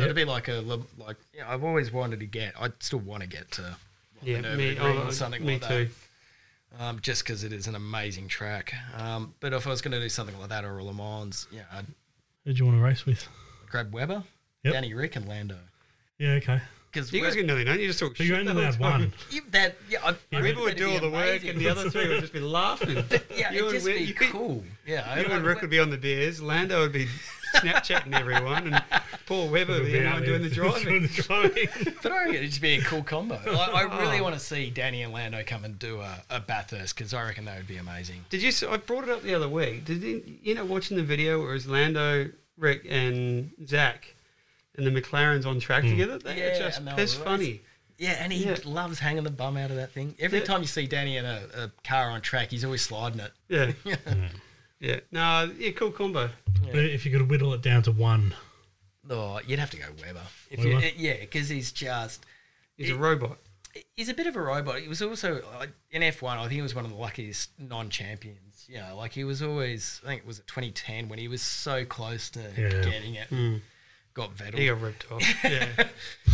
Yeah. 0.00 0.04
it'd 0.04 0.16
be 0.16 0.24
like 0.24 0.48
a 0.48 0.54
li- 0.54 0.82
like 0.98 1.16
yeah. 1.34 1.50
I've 1.52 1.62
always 1.64 1.92
wanted 1.92 2.20
to 2.20 2.26
get. 2.26 2.54
I 2.60 2.70
still 2.80 2.98
want 3.00 3.22
to 3.22 3.28
get 3.28 3.50
to 3.52 3.62
like, 3.62 3.72
Yeah, 4.22 4.40
the 4.40 4.56
me, 4.56 4.74
Nürburgring 4.74 5.04
oh, 5.04 5.08
or 5.08 5.12
something 5.12 5.44
me 5.44 5.54
like 5.58 5.68
too. 5.68 5.84
that. 5.88 5.90
Um, 6.84 6.98
just 7.00 7.22
because 7.24 7.44
it 7.44 7.52
is 7.52 7.68
an 7.68 7.76
amazing 7.76 8.26
track. 8.26 8.74
Um, 8.96 9.32
but 9.38 9.52
if 9.52 9.64
I 9.64 9.70
was 9.70 9.80
going 9.80 9.92
to 9.92 10.00
do 10.00 10.08
something 10.08 10.36
like 10.40 10.48
that 10.48 10.64
or 10.64 10.78
a 10.78 10.82
Le 10.84 10.92
Mans, 10.92 11.46
yeah, 11.52 11.62
I'd 11.72 11.86
Who 12.44 12.52
do 12.52 12.58
you 12.58 12.64
want 12.66 12.78
to 12.78 12.82
race 12.82 13.06
with? 13.06 13.28
grab 13.70 13.92
Webber, 13.94 14.24
Yep. 14.64 14.72
Danny 14.72 14.92
Ric, 14.94 15.14
and 15.14 15.28
Lando. 15.28 15.58
Yeah, 16.18 16.32
okay. 16.32 16.60
Because 16.94 17.12
You 17.12 17.20
guys 17.22 17.34
get 17.34 17.44
nothing, 17.46 17.66
don't 17.66 17.80
you? 17.80 17.88
Just 17.88 17.98
talk 17.98 18.16
So 18.16 18.22
you 18.22 18.30
shit 18.30 18.38
only 18.46 18.52
the 18.52 18.60
whole 18.70 18.70
allowed 18.70 18.92
time. 18.92 19.00
one. 19.00 19.40
that 19.50 19.76
yeah, 19.90 19.98
I, 20.04 20.10
I 20.10 20.12
People 20.12 20.42
reckon 20.44 20.62
would 20.62 20.76
do 20.76 20.90
all 20.92 21.00
the 21.00 21.10
work, 21.10 21.44
and 21.44 21.58
the 21.60 21.68
other 21.68 21.90
three 21.90 22.08
would 22.08 22.20
just 22.20 22.32
be 22.32 22.40
laughing. 22.60 23.04
yeah, 23.36 23.50
you 23.52 23.58
it'd 23.58 23.62
and 23.66 23.70
just 23.72 23.84
Wi- 23.86 23.98
be 23.98 24.04
you 24.04 24.14
could- 24.14 24.30
cool. 24.30 24.62
Yeah, 24.86 25.14
You 25.16 25.22
I- 25.22 25.24
and 25.24 25.32
I- 25.34 25.46
Ric 25.46 25.60
would 25.60 25.70
be 25.70 25.80
on 25.80 25.90
the 25.90 25.96
beers. 25.98 26.40
Lando 26.40 26.80
would 26.80 26.92
be 26.92 27.08
Snapchatting 27.56 28.12
everyone, 28.18 28.74
and 28.74 28.82
Paul 29.26 29.48
Webber 29.48 29.74
would 29.74 29.84
be 29.86 29.92
the 29.92 30.06
Out 30.08 30.14
one 30.14 30.24
doing 30.24 30.42
the 30.42 30.50
driving. 30.50 30.84
doing 30.84 31.02
the 31.02 31.08
driving. 31.22 31.68
But 32.02 32.12
I 32.12 32.18
reckon 32.18 32.34
it'd 32.34 32.50
just 32.50 32.60
be 32.62 32.74
a 32.74 32.82
cool 32.82 33.02
combo. 33.02 33.34
Like, 33.46 33.46
I 33.74 33.84
oh. 33.84 34.00
really 34.00 34.18
Oh. 34.18 34.22
want 34.24 34.34
to 34.34 34.40
see 34.40 34.70
Danny 34.70 35.02
and 35.02 35.12
Lando 35.12 35.42
come 35.46 35.64
and 35.64 35.78
do 35.78 36.00
a, 36.00 36.22
a 36.30 36.40
Bathurst 36.40 36.96
because 36.96 37.14
I 37.14 37.22
reckon 37.24 37.44
that 37.46 37.56
would 37.56 37.66
be 37.68 37.76
amazing. 37.76 38.24
Did 38.30 38.42
you? 38.42 38.48
s- 38.48 38.62
I 38.64 38.76
brought 38.78 39.04
it 39.04 39.10
up 39.10 39.22
the 39.22 39.34
other 39.34 39.48
week. 39.48 39.84
Did 39.84 40.02
you, 40.02 40.22
you 40.42 40.54
know 40.54 40.64
watching 40.64 40.96
the 40.96 41.02
video 41.04 41.40
where 41.40 41.50
it 41.50 41.54
was 41.54 41.66
Lando, 41.68 42.28
Ric, 42.58 42.84
and 42.88 43.50
Zak, 43.66 44.14
and 44.76 44.86
the 44.86 44.90
McLarens 44.90 45.46
on 45.46 45.60
track 45.60 45.82
together? 45.84 46.18
They 46.18 46.38
Yeah, 46.38 46.52
were 46.52 46.58
just 46.58 46.78
and 46.80 46.88
piss 46.96 47.14
funny. 47.14 47.62
Yeah, 47.98 48.16
and 48.20 48.32
he 48.32 48.44
Yeah. 48.44 48.56
loves 48.64 48.98
hanging 48.98 49.22
the 49.24 49.30
bum 49.30 49.56
out 49.56 49.70
of 49.70 49.76
that 49.76 49.92
thing. 49.92 50.16
Every 50.18 50.40
Yeah. 50.40 50.44
time 50.44 50.60
you 50.62 50.66
see 50.66 50.86
Danny 50.86 51.16
in 51.16 51.24
a, 51.24 51.42
a 51.56 51.72
car 51.84 52.10
on 52.10 52.20
track, 52.22 52.50
he's 52.50 52.64
always 52.64 52.82
sliding 52.82 53.20
it. 53.20 53.32
Yeah, 53.48 53.72
yeah. 54.80 55.00
No, 55.12 55.52
yeah, 55.58 55.70
cool 55.72 55.92
combo. 55.92 56.30
But 56.72 56.84
if 56.84 57.06
you 57.06 57.12
could 57.12 57.28
whittle 57.30 57.54
it 57.54 57.62
down 57.62 57.82
to 57.84 57.92
one, 57.92 58.34
Oh, 59.08 59.38
you'd 59.46 59.58
have 59.58 59.70
to 59.70 59.76
go 59.76 59.84
Webber. 60.02 60.22
If 60.50 60.58
Webber? 60.60 60.70
you, 60.80 60.90
yeah, 60.96 61.20
because 61.20 61.48
he's 61.50 61.72
just 61.72 62.24
He's 62.76 62.90
a 62.90 62.96
robot. 62.96 63.38
he's 63.94 64.08
a 64.08 64.14
bit 64.14 64.26
of 64.26 64.34
a 64.34 64.40
robot. 64.42 64.80
He 64.80 64.88
was 64.88 65.02
also 65.02 65.42
like, 65.58 65.70
in 65.90 66.00
F1. 66.02 66.38
I 66.38 66.40
think 66.42 66.52
he 66.52 66.62
was 66.62 66.74
one 66.74 66.84
of 66.86 66.90
the 66.90 66.96
luckiest 66.96 67.50
non-champions. 67.58 68.64
You 68.68 68.78
know, 68.78 68.96
like 68.96 69.12
he 69.12 69.24
was 69.24 69.42
always. 69.42 70.00
I 70.04 70.08
think 70.08 70.22
it 70.22 70.26
was 70.26 70.38
2010 70.46 71.08
when 71.08 71.18
he 71.18 71.28
was 71.28 71.42
so 71.42 71.84
close 71.84 72.30
to 72.30 72.40
Yeah. 72.56 72.70
getting 72.82 73.14
it. 73.14 73.28
Mm. 73.30 73.60
Got 74.14 74.36
Vettel. 74.36 74.58
He 74.58 74.66
got 74.68 74.80
ripped 74.80 75.10
off. 75.10 75.22
Yeah. 75.44 75.66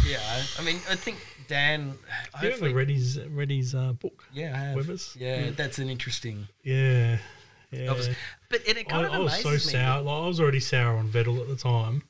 yeah, 0.06 0.42
I 0.58 0.62
mean, 0.62 0.76
I 0.88 0.96
think 0.96 1.16
Dan. 1.48 1.94
you 2.42 2.50
ever 2.50 2.70
read 2.70 2.90
his, 2.90 3.18
read 3.28 3.50
his 3.50 3.74
uh, 3.74 3.92
book? 3.92 4.24
yeah, 4.32 4.52
I 4.54 4.58
have. 4.58 4.76
Webber's? 4.76 5.16
Yeah, 5.18 5.50
that's 5.50 5.78
an 5.78 5.88
interesting. 5.88 6.46
Yeah. 6.62 7.18
Yeah. 7.70 7.92
Was- 7.92 8.10
but 8.48 8.60
it, 8.66 8.76
it 8.76 8.86
I, 8.88 8.90
kind 8.90 9.06
of 9.06 9.12
I 9.12 9.18
was 9.18 9.40
so 9.40 9.50
me. 9.50 9.58
sour. 9.58 10.02
Like, 10.02 10.22
I 10.22 10.26
was 10.26 10.40
already 10.40 10.60
sour 10.60 10.96
on 10.96 11.08
Vettel 11.08 11.40
at 11.40 11.48
the 11.48 11.56
time, 11.56 12.02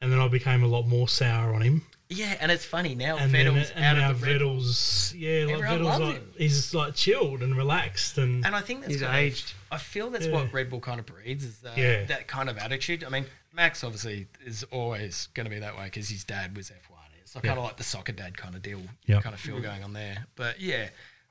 and 0.00 0.12
then 0.12 0.20
I 0.20 0.28
became 0.28 0.62
a 0.62 0.66
lot 0.66 0.86
more 0.86 1.08
sour 1.08 1.54
on 1.54 1.62
him. 1.62 1.82
Yeah, 2.10 2.36
and 2.40 2.52
it's 2.52 2.64
funny 2.64 2.94
now. 2.94 3.16
And 3.16 3.32
Vettel's 3.32 3.72
then, 3.72 3.82
out 3.82 3.96
now 3.96 4.10
of 4.10 4.20
the 4.20 4.26
Red 4.26 4.38
Bull. 4.40 4.56
Vettel's 4.56 5.14
yeah, 5.16 5.44
like 5.46 5.54
Everyone 5.54 5.78
Vettel's 5.78 5.84
loves 5.84 6.00
like 6.00 6.36
he's 6.36 6.74
like 6.74 6.94
chilled 6.94 7.42
and 7.42 7.56
relaxed 7.56 8.18
and, 8.18 8.44
And 8.44 8.54
I 8.54 8.60
think 8.60 8.80
that's 8.82 8.92
He's 8.92 9.02
what 9.02 9.10
I- 9.10 9.18
aged. 9.20 9.52
I 9.72 9.78
feel 9.78 10.10
that's 10.10 10.26
Yeah. 10.26 10.32
what 10.32 10.52
Red 10.52 10.70
Bull 10.70 10.80
kind 10.80 11.00
of 11.00 11.06
breeds 11.06 11.44
is 11.44 11.58
that, 11.60 11.76
Yeah. 11.78 12.04
that 12.04 12.28
kind 12.28 12.48
of 12.50 12.58
attitude. 12.58 13.04
I 13.04 13.08
mean, 13.08 13.24
Max 13.52 13.82
obviously 13.82 14.26
is 14.44 14.64
always 14.70 15.28
going 15.34 15.44
to 15.44 15.50
be 15.50 15.58
that 15.60 15.76
way 15.76 15.84
because 15.84 16.08
his 16.10 16.24
dad 16.24 16.56
was 16.56 16.70
F1. 16.70 16.98
It's 17.22 17.34
like 17.34 17.44
Yeah. 17.44 17.50
kind 17.50 17.58
of 17.58 17.64
like 17.64 17.78
the 17.78 17.84
soccer 17.84 18.12
dad 18.12 18.36
kind 18.36 18.54
of 18.54 18.62
deal, 18.62 18.82
Yep. 19.06 19.22
kind 19.22 19.34
of 19.34 19.40
feel 19.40 19.58
going 19.60 19.82
on 19.82 19.92
there. 19.94 20.26
But 20.36 20.60
yeah, 20.60 20.88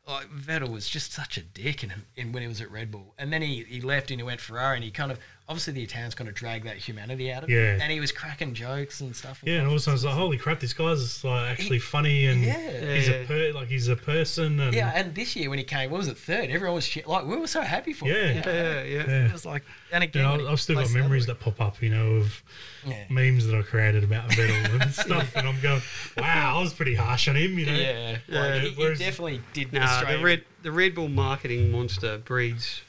like 0.07 0.27
Vettel 0.31 0.69
was 0.71 0.89
just 0.89 1.13
such 1.13 1.37
a 1.37 1.41
dick 1.41 1.83
in, 1.83 1.93
in 2.15 2.31
when 2.31 2.41
he 2.41 2.47
was 2.47 2.59
at 2.61 2.71
Red 2.71 2.91
Bull, 2.91 3.13
and 3.17 3.31
then 3.31 3.41
he, 3.41 3.63
he 3.63 3.79
left 3.79 4.09
and 4.11 4.19
he 4.19 4.23
went 4.23 4.41
Ferrari, 4.41 4.75
and 4.77 4.83
he 4.83 4.91
kind 4.91 5.11
of 5.11 5.19
obviously 5.49 5.73
the 5.73 5.83
Italians 5.83 6.15
kind 6.15 6.29
of 6.29 6.33
dragged 6.35 6.65
that 6.65 6.77
humanity 6.77 7.31
out 7.31 7.43
of 7.43 7.49
Yeah. 7.49 7.75
him, 7.75 7.81
and 7.81 7.91
he 7.91 7.99
was 7.99 8.11
cracking 8.13 8.53
jokes 8.53 9.01
and 9.01 9.13
stuff. 9.15 9.41
yeah, 9.43 9.55
and 9.57 9.67
all 9.67 9.73
of 9.73 9.77
a 9.77 9.79
sudden 9.79 9.91
I 9.91 9.95
was 9.95 10.05
like, 10.05 10.13
holy 10.13 10.37
crap, 10.37 10.59
this 10.61 10.73
guy's 10.73 11.23
like 11.23 11.51
actually 11.51 11.79
funny 11.79 12.27
and 12.27 12.41
Yeah. 12.43 12.95
he's 12.95 13.09
Yeah. 13.09 13.15
a 13.15 13.25
per, 13.25 13.51
like 13.53 13.67
he's 13.67 13.87
a 13.89 13.95
person 13.97 14.59
and 14.61 14.73
Yeah, 14.73 14.91
and 14.95 15.13
this 15.13 15.35
year 15.35 15.49
when 15.49 15.59
he 15.59 15.65
came, 15.65 15.89
what 15.91 15.97
was 15.97 16.07
it 16.07 16.17
third? 16.17 16.49
Everyone 16.49 16.75
was 16.75 16.85
shit. 16.87 17.07
Like 17.07 17.25
we 17.25 17.35
were 17.35 17.47
so 17.47 17.61
happy 17.61 17.91
for 17.93 18.05
him. 18.05 18.15
Yeah. 18.15 18.41
Yeah, 18.45 18.83
yeah. 18.83 19.03
Yeah. 19.07 19.25
It 19.25 19.33
was 19.33 19.45
like, 19.45 19.63
and 19.91 20.01
You 20.03 20.07
again, 20.09 20.23
know, 20.23 20.47
I've 20.49 20.61
still 20.61 20.75
got 20.75 20.81
placed 20.81 20.93
the 20.93 20.99
other 20.99 21.03
memories 21.09 21.27
week. 21.27 21.37
that 21.39 21.43
pop 21.43 21.59
up, 21.61 21.81
you 21.81 21.89
know, 21.89 22.13
of 22.15 22.41
Yeah. 22.87 23.03
memes 23.09 23.45
that 23.47 23.55
I 23.57 23.61
created 23.63 24.03
about 24.05 24.29
Vettel 24.29 24.81
and 24.81 24.93
stuff, 24.93 25.35
and 25.35 25.45
I'm 25.47 25.59
going, 25.59 25.81
wow, 26.17 26.57
I 26.57 26.61
was 26.61 26.73
pretty 26.73 26.95
harsh 26.95 27.27
on 27.27 27.35
him, 27.35 27.59
you 27.59 27.65
know. 27.65 27.73
Yeah, 27.75 28.17
Yeah. 28.27 28.39
like, 28.39 28.61
he, 28.61 28.69
he 28.69 28.95
definitely 28.95 29.41
did. 29.51 29.73
Nah, 29.73 30.05
the 30.05 30.23
Red 30.23 30.43
the 30.63 30.71
Red 30.71 30.95
Bull 30.95 31.09
marketing 31.09 31.69
monster 31.69 32.17
breeds 32.19 32.81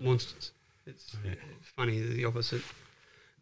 monsters. 0.00 0.52
It's, 0.86 1.14
it's 1.22 1.57
funny 1.78 2.00
the 2.00 2.24
opposite. 2.24 2.62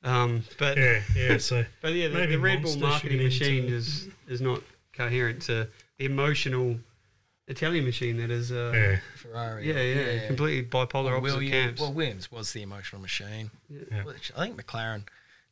Um, 0.05 0.45
but 0.59 0.77
Yeah, 0.77 1.01
yeah. 1.17 1.39
So 1.39 1.65
but 1.81 1.95
yeah, 1.95 2.09
the, 2.09 2.15
Maybe 2.15 2.33
the 2.37 2.41
Red 2.41 2.63
Bull 2.63 2.77
marketing 2.77 3.23
machine 3.23 3.65
is 3.65 4.09
is 4.29 4.41
not 4.41 4.63
coherent 4.93 5.43
to 5.43 5.67
the 5.99 6.05
emotional 6.05 6.77
Italian 7.49 7.85
machine 7.85 8.17
that 8.19 8.31
is. 8.31 8.53
Uh, 8.53 8.73
yeah, 8.75 8.81
yeah, 8.91 8.99
Ferrari. 9.17 9.67
yeah, 10.21 10.27
completely 10.27 10.69
bipolar 10.69 11.05
Well, 11.07 11.17
opposite 11.17 11.35
Williams, 11.37 11.51
camps. 11.53 11.81
well, 11.81 11.93
Williams 11.93 12.31
was 12.31 12.53
the 12.53 12.63
emotional 12.63 13.01
machine. 13.01 13.51
Yeah. 13.71 14.05
Which 14.05 14.31
I 14.37 14.47
think 14.47 14.61
McLaren. 14.63 15.03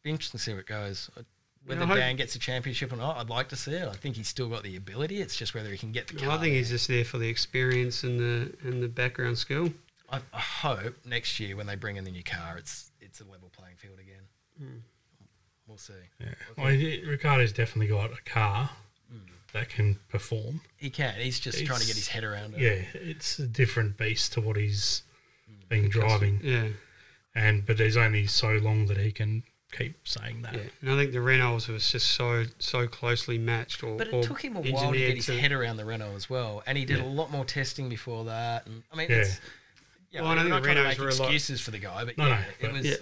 Be 0.03 0.11
interesting 0.11 0.39
to 0.39 0.45
see 0.45 0.51
where 0.53 0.61
it 0.61 0.67
goes. 0.67 1.09
Uh, 1.17 1.23
Whether 1.65 1.83
I 1.83 1.87
hope- 1.87 1.97
Dan 1.97 2.17
gets 2.17 2.35
a 2.35 2.39
championship 2.39 2.93
or 2.93 2.97
not, 2.97 3.17
I'd 3.17 3.31
like 3.31 3.49
to 3.49 3.57
see 3.57 3.73
it. 3.73 3.89
I 3.89 3.95
think 3.95 4.17
he's 4.17 4.29
still 4.29 4.51
got 4.51 4.63
the 4.65 4.77
ability. 4.77 5.23
It's 5.23 5.35
just 5.35 5.55
whether 5.55 5.71
he 5.71 5.79
can 5.79 5.93
get 5.93 6.09
the 6.09 6.17
car. 6.17 6.33
I 6.33 6.39
think 6.39 6.55
he's 6.55 6.69
just 6.69 6.89
there 6.89 7.07
for 7.07 7.17
the 7.17 7.29
experience 7.29 8.05
and 8.05 8.21
the 8.21 8.53
and 8.69 8.83
the 8.83 8.89
background 8.89 9.39
skill. 9.39 9.73
I, 10.15 10.21
I 10.37 10.41
hope 10.41 10.95
next 11.05 11.39
year 11.41 11.57
when 11.57 11.67
they 11.67 11.77
bring 11.77 11.97
in 11.97 12.05
the 12.05 12.11
new 12.11 12.23
car, 12.25 12.57
it's 12.59 12.91
it's 13.01 13.21
a 13.21 13.25
level 13.25 13.51
playing 13.57 13.77
field 13.77 13.99
again. 13.99 14.23
Hmm. 14.59 14.79
We'll 15.67 15.79
see. 15.79 15.95
yeah. 16.21 16.35
Well, 16.59 16.67
Ricciardo's 16.67 17.53
definitely 17.53 17.87
got 17.89 18.11
a 18.13 18.23
car 18.31 18.71
that 19.55 19.69
can 19.71 19.99
perform. 20.11 20.61
He 20.77 20.91
can. 20.91 21.15
He's 21.19 21.39
just 21.41 21.65
trying 21.65 21.81
to 21.81 21.87
get 21.87 21.97
his 21.97 22.09
head 22.09 22.23
around 22.25 22.55
it. 22.55 22.61
Yeah, 22.61 23.01
it's 23.01 23.39
a 23.39 23.47
different 23.47 23.97
beast 23.97 24.33
to 24.35 24.41
what 24.41 24.57
he's 24.57 25.03
been 25.69 25.89
driving, 25.89 26.41
Yeah, 26.43 26.69
and 27.35 27.65
but 27.65 27.79
there's 27.79 27.97
only 27.97 28.27
so 28.27 28.51
long 28.57 28.87
that 28.87 28.99
he 28.99 29.11
can 29.13 29.43
keep 29.73 30.07
saying 30.07 30.43
that. 30.43 30.55
yeah. 30.55 30.61
And 30.83 30.91
I 30.91 30.97
think 30.97 31.13
the 31.13 31.19
Renaults 31.19 31.69
was 31.69 31.91
just 31.91 32.09
so 32.11 32.45
so 32.59 32.87
closely 32.87 33.39
matched. 33.39 33.83
Or, 33.83 33.97
But 33.97 34.13
or 34.13 34.21
it 34.21 34.25
took 34.25 34.43
him 34.45 34.57
a 34.57 34.61
while 34.61 34.93
to 34.93 34.99
get 34.99 35.17
his 35.17 35.27
to- 35.27 35.39
head 35.41 35.53
around 35.53 35.79
the 35.79 35.85
Renault 35.87 36.15
as 36.15 36.29
well, 36.29 36.63
and 36.67 36.77
he 36.77 36.85
did 36.85 36.99
Yeah. 36.99 37.05
a 37.05 37.07
lot 37.07 37.31
more 37.31 37.45
testing 37.45 37.89
before 37.89 38.25
that. 38.27 38.67
And 38.67 38.83
I 38.93 38.97
mean, 38.97 39.07
Yeah. 39.09 39.17
it's 39.19 39.41
yeah, 40.15 40.21
Well, 40.23 40.31
I 40.31 40.35
we're 40.35 40.41
think 40.41 40.51
not 40.51 40.63
the 40.63 40.67
trying 40.73 40.77
to 40.77 40.83
Renaults 40.83 40.89
make 40.89 40.99
were 41.01 41.09
excuses 41.09 41.61
for 41.61 41.71
the 41.73 41.79
guy, 41.79 42.05
but 42.05 42.17
No, 42.17 42.27
yeah, 42.29 42.45
no, 42.63 42.69
it 42.69 42.73
was 42.73 42.87
Yeah. 42.87 42.97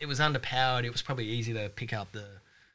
it 0.00 0.06
was 0.06 0.20
underpowered. 0.20 0.84
It 0.84 0.92
was 0.92 1.02
probably 1.02 1.26
easy 1.26 1.52
to 1.54 1.68
pick 1.70 1.92
up 1.92 2.12
the 2.12 2.26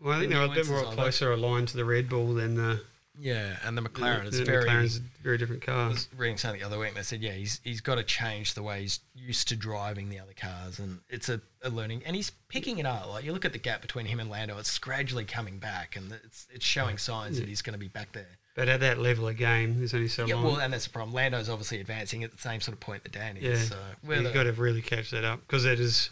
Well, 0.02 0.18
I 0.18 0.20
think 0.22 0.32
they 0.34 0.38
were 0.40 0.46
a 0.46 0.50
bit 0.50 0.66
more 0.68 0.76
nuances 0.78 0.88
of 0.88 0.94
it. 0.94 0.96
closer 1.02 1.32
aligned 1.32 1.68
to 1.70 1.78
the 1.78 1.86
Red 1.86 2.10
Bull 2.10 2.34
than 2.34 2.56
the 2.56 2.82
Yeah, 3.18 3.58
and 3.64 3.78
the 3.78 3.82
McLaren 3.82 4.26
is 4.26 4.40
The 4.40 4.44
very. 4.44 4.66
McLaren's 4.68 4.98
a 4.98 5.02
very 5.24 5.38
different 5.38 5.62
car. 5.66 5.86
I 5.86 5.88
was 5.90 6.10
reading 6.18 6.38
something 6.38 6.60
the 6.60 6.66
other 6.66 6.78
week. 6.78 6.90
and 6.90 6.98
They 6.98 7.04
said, 7.04 7.22
yeah, 7.22 7.32
he's 7.32 7.62
he's 7.64 7.80
got 7.80 7.96
to 7.96 8.04
change 8.04 8.56
the 8.56 8.62
way 8.64 8.82
he's 8.82 9.00
used 9.16 9.48
to 9.50 9.56
driving 9.56 10.10
the 10.10 10.20
other 10.20 10.34
cars, 10.36 10.80
and 10.80 11.00
it's 11.10 11.30
a, 11.30 11.40
a 11.62 11.70
learning. 11.70 12.04
And 12.06 12.14
he's 12.16 12.32
picking 12.50 12.78
it 12.80 12.86
up. 12.86 13.08
Like 13.08 13.24
you 13.24 13.32
look 13.32 13.46
at 13.46 13.54
the 13.54 13.58
gap 13.60 13.82
between 13.82 14.06
him 14.08 14.20
and 14.20 14.30
Lando, 14.30 14.58
it's 14.58 14.78
gradually 14.80 15.24
coming 15.24 15.60
back, 15.60 15.96
and 15.96 16.12
it's 16.26 16.46
it's 16.54 16.66
showing 16.66 16.98
signs 16.98 17.40
that 17.40 17.48
he's 17.48 17.62
going 17.62 17.74
to 17.74 17.80
be 17.80 17.88
back 17.88 18.12
there. 18.12 18.38
But 18.56 18.70
at 18.70 18.80
that 18.80 18.98
level 19.00 19.28
of 19.28 19.36
game, 19.36 19.78
there's 19.78 19.94
only 19.94 20.08
so 20.08 20.26
Yeah, 20.26 20.36
long. 20.36 20.44
well, 20.46 20.56
and 20.60 20.72
that's 20.74 20.86
the 20.86 20.90
problem. 20.90 21.14
Lando's 21.14 21.50
obviously 21.50 21.82
advancing 21.82 22.24
at 22.24 22.32
the 22.32 22.38
same 22.38 22.62
sort 22.62 22.74
of 22.74 22.80
point 22.80 23.04
that 23.04 23.12
Dan 23.12 23.36
is. 23.38 23.44
Yeah. 23.44 23.56
So 23.58 23.76
You've 24.02 24.10
whether, 24.10 24.32
got 24.34 24.44
to 24.44 24.54
really 24.54 24.82
catch 24.82 25.12
that 25.12 25.26
up 25.26 25.42
because 25.42 25.66
it 25.66 25.80
is 25.80 26.10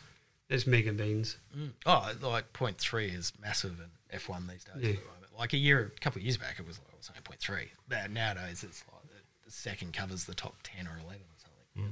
it's 0.50 0.68
mega 0.68 0.92
beans. 0.92 1.38
Mm. 1.58 1.72
Oh, 1.86 2.12
like 2.22 2.52
point 2.54 2.78
three 2.78 3.08
is 3.08 3.32
massive 3.42 3.80
in 3.80 4.20
F1 4.20 4.50
these 4.50 4.66
days. 4.66 4.76
Yeah. 4.76 4.90
At 4.90 4.96
the 4.98 5.02
moment. 5.02 5.10
Like 5.40 5.54
a 5.54 5.58
year, 5.58 5.92
a 5.96 6.00
couple 6.02 6.20
of 6.20 6.24
years 6.24 6.38
back, 6.38 6.60
it 6.60 6.68
was 6.68 6.78
like 6.80 6.90
it 6.94 6.98
was 6.98 7.10
only 7.10 7.22
point 7.22 7.40
three. 7.40 7.72
Now 7.90 8.06
nowadays, 8.12 8.64
it's 8.64 8.84
like 8.92 9.02
the, 9.04 9.46
the 9.46 9.52
second 9.52 9.94
covers 9.94 10.26
the 10.26 10.36
top 10.36 10.56
ten 10.64 10.86
or 10.86 11.00
eleven 11.00 11.22
or 11.22 11.40
something. 11.40 11.92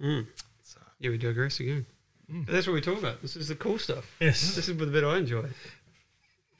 Mm. 0.00 0.26
So 0.62 0.78
Yeah, 1.00 1.10
we 1.10 1.18
digress 1.18 1.58
again. 1.60 1.84
Mm. 2.32 2.46
That's 2.46 2.66
what 2.68 2.74
we 2.74 2.80
talk 2.80 2.98
about. 2.98 3.20
This 3.20 3.34
is 3.36 3.48
the 3.48 3.56
cool 3.56 3.78
stuff. 3.78 4.04
Yes, 4.20 4.54
This 4.54 4.68
is 4.68 4.76
the 4.76 4.86
bit 4.86 5.02
I 5.04 5.18
enjoy. 5.18 5.48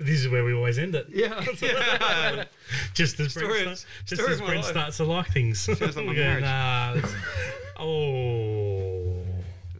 This 0.04 0.20
is 0.20 0.28
where 0.28 0.44
we 0.44 0.52
always 0.52 0.78
end 0.78 0.94
it. 0.94 1.06
Yeah. 1.10 1.42
yeah. 1.62 2.44
Just 2.94 3.18
as 3.20 3.32
Story 3.32 3.46
Brent, 3.48 3.66
of- 3.68 3.78
sta- 3.78 3.88
just 4.06 4.22
as 4.22 4.40
Brent 4.40 4.64
starts 4.64 4.96
to 4.98 5.04
like 5.04 5.28
things. 5.32 5.60
Sounds 5.60 5.80
like 5.96 6.06
my 6.06 6.12
marriage. 6.12 6.42
nah, 6.44 6.96
oh, 7.78 9.22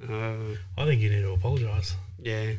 Uh, 0.08 0.56
I 0.76 0.84
think 0.86 1.00
you 1.00 1.10
need 1.10 1.22
to 1.22 1.32
apologise. 1.32 1.94
yeah. 2.22 2.52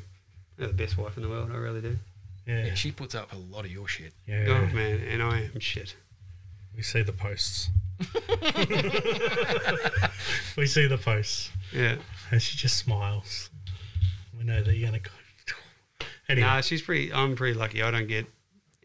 You're 0.57 0.67
the 0.67 0.73
best 0.73 0.97
wife 0.97 1.17
in 1.17 1.23
the 1.23 1.29
world. 1.29 1.49
I 1.51 1.55
really 1.57 1.81
do. 1.81 1.97
Yeah, 2.45 2.65
yeah, 2.65 2.73
she 2.75 2.91
puts 2.91 3.15
up 3.15 3.31
a 3.33 3.37
lot 3.37 3.65
of 3.65 3.71
your 3.71 3.87
shit. 3.87 4.13
yeah. 4.27 4.45
Oh 4.49 4.65
man, 4.75 4.99
and 5.09 5.23
I 5.23 5.49
am 5.53 5.59
shit. 5.59 5.95
We 6.75 6.83
see 6.83 7.01
the 7.01 7.11
posts. 7.13 7.69
we 10.57 10.67
see 10.67 10.87
the 10.87 10.97
posts, 10.97 11.49
Yeah. 11.71 11.95
and 12.31 12.41
she 12.41 12.57
just 12.57 12.77
smiles. 12.77 13.49
We 14.37 14.43
know 14.43 14.61
that 14.61 14.75
you're 14.75 14.87
gonna 14.89 14.99
go. 14.99 15.09
Anyway, 16.33 16.47
Nah, 16.47 16.61
she's 16.61 16.81
pretty. 16.81 17.13
I'm 17.13 17.35
pretty 17.35 17.57
lucky. 17.57 17.81
I 17.81 17.91
don't 17.91 18.07
get 18.07 18.25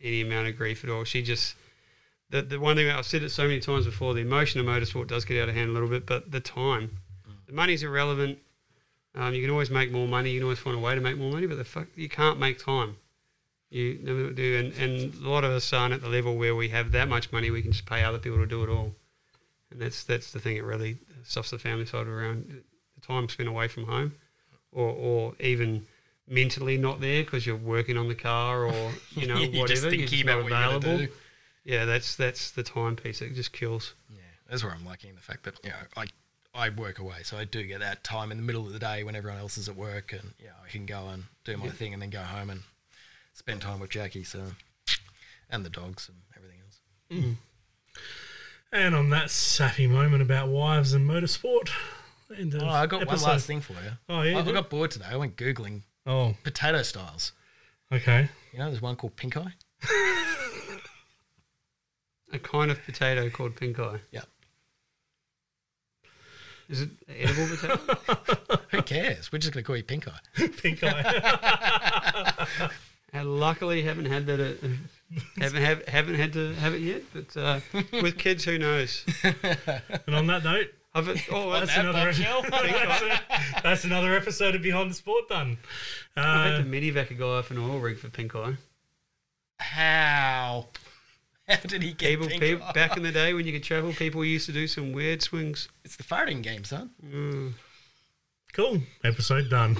any 0.00 0.20
amount 0.20 0.48
of 0.48 0.56
grief 0.56 0.84
at 0.84 0.90
all. 0.90 1.04
She 1.04 1.22
just 1.22 1.56
the 2.30 2.42
the 2.42 2.60
one 2.60 2.76
thing 2.76 2.90
I've 2.90 3.06
said 3.06 3.22
it 3.22 3.30
so 3.30 3.44
many 3.44 3.60
times 3.60 3.86
before. 3.86 4.14
The 4.14 4.20
emotion 4.20 4.60
of 4.60 4.66
motorsport 4.66 5.08
does 5.08 5.24
get 5.24 5.42
out 5.42 5.48
of 5.48 5.54
hand 5.54 5.70
a 5.70 5.72
little 5.72 5.88
bit, 5.88 6.06
but 6.06 6.30
the 6.30 6.40
time, 6.40 6.98
the 7.46 7.52
money's 7.52 7.82
irrelevant. 7.82 8.38
Um, 9.14 9.34
you 9.34 9.40
can 9.42 9.50
always 9.50 9.70
make 9.70 9.90
more 9.90 10.06
money. 10.06 10.30
You 10.30 10.40
can 10.40 10.44
always 10.44 10.58
find 10.58 10.76
a 10.76 10.80
way 10.80 10.94
to 10.94 11.00
make 11.00 11.16
more 11.16 11.32
money, 11.32 11.46
but 11.46 11.56
the 11.56 11.64
fuck, 11.64 11.88
you 11.96 12.08
can't 12.08 12.38
make 12.38 12.58
time. 12.58 12.96
You 13.70 13.98
never 14.02 14.30
do, 14.30 14.56
and, 14.58 14.72
and 14.74 15.14
a 15.22 15.28
lot 15.28 15.44
of 15.44 15.50
us 15.50 15.72
aren't 15.72 15.92
at 15.92 16.00
the 16.00 16.08
level 16.08 16.36
where 16.36 16.54
we 16.54 16.68
have 16.68 16.92
that 16.92 17.08
much 17.08 17.32
money. 17.32 17.50
We 17.50 17.62
can 17.62 17.72
just 17.72 17.86
pay 17.86 18.02
other 18.02 18.18
people 18.18 18.38
to 18.38 18.46
do 18.46 18.62
it 18.62 18.70
all, 18.70 18.94
and 19.70 19.80
that's 19.80 20.04
that's 20.04 20.30
the 20.32 20.38
thing. 20.40 20.56
It 20.56 20.64
really 20.64 20.98
stuffs 21.24 21.50
the 21.50 21.58
family 21.58 21.84
side 21.84 22.06
around 22.06 22.62
the 22.94 23.06
time 23.06 23.28
spent 23.28 23.48
away 23.48 23.68
from 23.68 23.84
home, 23.84 24.14
or 24.72 24.88
or 24.88 25.34
even 25.40 25.84
mentally 26.28 26.76
not 26.76 27.00
there 27.00 27.22
because 27.24 27.46
you're 27.46 27.56
working 27.56 27.96
on 27.96 28.08
the 28.08 28.14
car 28.14 28.64
or 28.64 28.92
you 29.12 29.26
know 29.28 29.38
You're 29.38 29.62
whatever. 29.62 29.66
just 29.68 29.82
you're 29.82 29.90
thinking 29.90 30.08
just 30.08 30.22
about 30.22 30.36
not 30.36 30.42
what 30.44 30.50
you're 30.50 30.60
gonna 30.60 30.76
available. 30.76 31.06
do. 31.06 31.12
Yeah, 31.64 31.84
that's 31.84 32.16
that's 32.16 32.50
the 32.52 32.62
time 32.62 32.96
piece. 32.96 33.20
It 33.22 33.34
just 33.34 33.52
kills. 33.52 33.94
Yeah, 34.10 34.18
that's 34.48 34.62
where 34.64 34.72
I'm 34.72 34.84
liking 34.84 35.14
the 35.14 35.20
fact 35.20 35.44
that 35.44 35.54
you 35.62 35.70
know 35.70 35.76
I 35.96 36.06
I 36.54 36.70
work 36.70 36.98
away, 36.98 37.18
so 37.22 37.36
I 37.36 37.44
do 37.44 37.62
get 37.62 37.80
that 37.80 38.02
time 38.04 38.30
in 38.32 38.38
the 38.38 38.42
middle 38.42 38.66
of 38.66 38.72
the 38.72 38.78
day 38.78 39.04
when 39.04 39.14
everyone 39.14 39.38
else 39.38 39.58
is 39.58 39.68
at 39.68 39.76
work, 39.76 40.12
and 40.12 40.32
yeah, 40.42 40.50
I 40.64 40.68
can 40.70 40.86
go 40.86 41.08
and 41.08 41.24
do 41.44 41.56
my 41.56 41.66
Yeah. 41.66 41.70
thing, 41.72 41.92
and 41.92 42.02
then 42.02 42.10
go 42.10 42.22
home 42.22 42.50
and 42.50 42.62
spend 43.34 43.60
time 43.62 43.80
with 43.80 43.90
Jackie. 43.90 44.24
So 44.24 44.42
and 45.50 45.64
the 45.64 45.70
dogs 45.70 46.08
and 46.08 46.18
everything 46.36 46.58
else. 46.64 46.80
Mm. 47.10 47.36
and 48.72 48.94
on 48.94 49.10
that 49.10 49.30
sappy 49.30 49.86
moment 49.86 50.22
about 50.22 50.48
wives 50.48 50.92
and 50.92 51.08
motorsport. 51.08 51.70
Oh, 52.30 52.66
I 52.68 52.86
got 52.86 53.00
episode. 53.02 53.22
one 53.24 53.32
last 53.32 53.46
thing 53.46 53.60
for 53.62 53.72
you. 53.72 53.92
Oh 54.08 54.20
yeah. 54.22 54.36
I, 54.38 54.40
I 54.46 54.52
got 54.52 54.68
bored 54.68 54.90
today. 54.90 55.06
I 55.10 55.16
went 55.16 55.36
googling 55.36 55.82
oh, 56.08 56.34
potato 56.42 56.82
styles. 56.82 57.32
okay. 57.92 58.28
You 58.52 58.58
know, 58.58 58.66
there's 58.66 58.82
one 58.82 58.96
called 58.96 59.14
pink 59.14 59.36
eye. 59.36 59.52
A 62.32 62.38
kind 62.38 62.70
of 62.70 62.82
potato 62.84 63.30
called 63.30 63.56
pink 63.56 63.78
eye. 63.78 64.00
Yep. 64.10 64.26
Is 66.68 66.82
it 66.82 66.90
edible 67.08 67.46
potato? 67.46 67.76
Who 68.70 68.82
cares? 68.82 69.32
We're 69.32 69.38
just 69.38 69.54
gonna 69.54 69.62
call 69.62 69.76
you 69.76 69.82
pink 69.82 70.06
eye. 70.06 70.48
Pink 70.62 70.80
eye. 70.82 72.68
I 73.14 73.22
luckily 73.22 73.82
haven't 73.82 74.04
had 74.04 74.26
that. 74.26 74.38
Uh, 74.38 74.68
haven't 75.40 75.62
have, 75.62 75.88
haven't 75.88 76.16
had 76.16 76.34
to 76.34 76.52
have 76.56 76.74
it 76.74 76.82
yet. 76.82 77.02
But 77.14 77.34
uh, 77.36 77.60
with 78.02 78.18
kids, 78.18 78.44
who 78.44 78.58
knows? 78.58 79.06
and 79.24 80.14
on 80.14 80.26
that 80.26 80.44
note, 80.44 80.66
I've, 80.94 81.08
oh, 81.30 81.50
that's 81.52 81.76
I've, 81.76 81.86
another. 81.86 82.12
that's, 82.60 83.62
that's 83.62 83.84
another 83.84 84.14
episode 84.16 84.54
of 84.54 84.62
Behind 84.62 84.90
the 84.90 84.94
Sport 84.94 85.28
done. 85.28 85.58
Uh, 86.16 86.44
had 86.44 86.58
to 86.58 86.64
medivac 86.64 87.16
guy 87.16 87.24
off 87.24 87.50
an 87.50 87.58
oil 87.58 87.78
rig 87.78 87.98
for 87.98 88.08
pink 88.08 88.34
eye. 88.34 88.54
How? 89.58 90.68
How 91.48 91.56
did 91.56 91.82
he 91.82 91.92
get 91.92 92.08
People, 92.10 92.28
pink 92.28 92.42
people 92.42 92.66
eye? 92.66 92.72
back 92.72 92.96
in 92.96 93.02
the 93.02 93.12
day 93.12 93.32
when 93.32 93.46
you 93.46 93.52
could 93.52 93.62
travel, 93.62 93.92
people 93.92 94.24
used 94.24 94.46
to 94.46 94.52
do 94.52 94.66
some 94.66 94.92
weird 94.92 95.22
swings. 95.22 95.68
It's 95.84 95.96
the 95.96 96.04
farting 96.04 96.42
game, 96.42 96.64
son. 96.64 96.90
Mm. 97.04 97.52
cool. 98.52 98.80
Episode 99.04 99.48
done. 99.48 99.76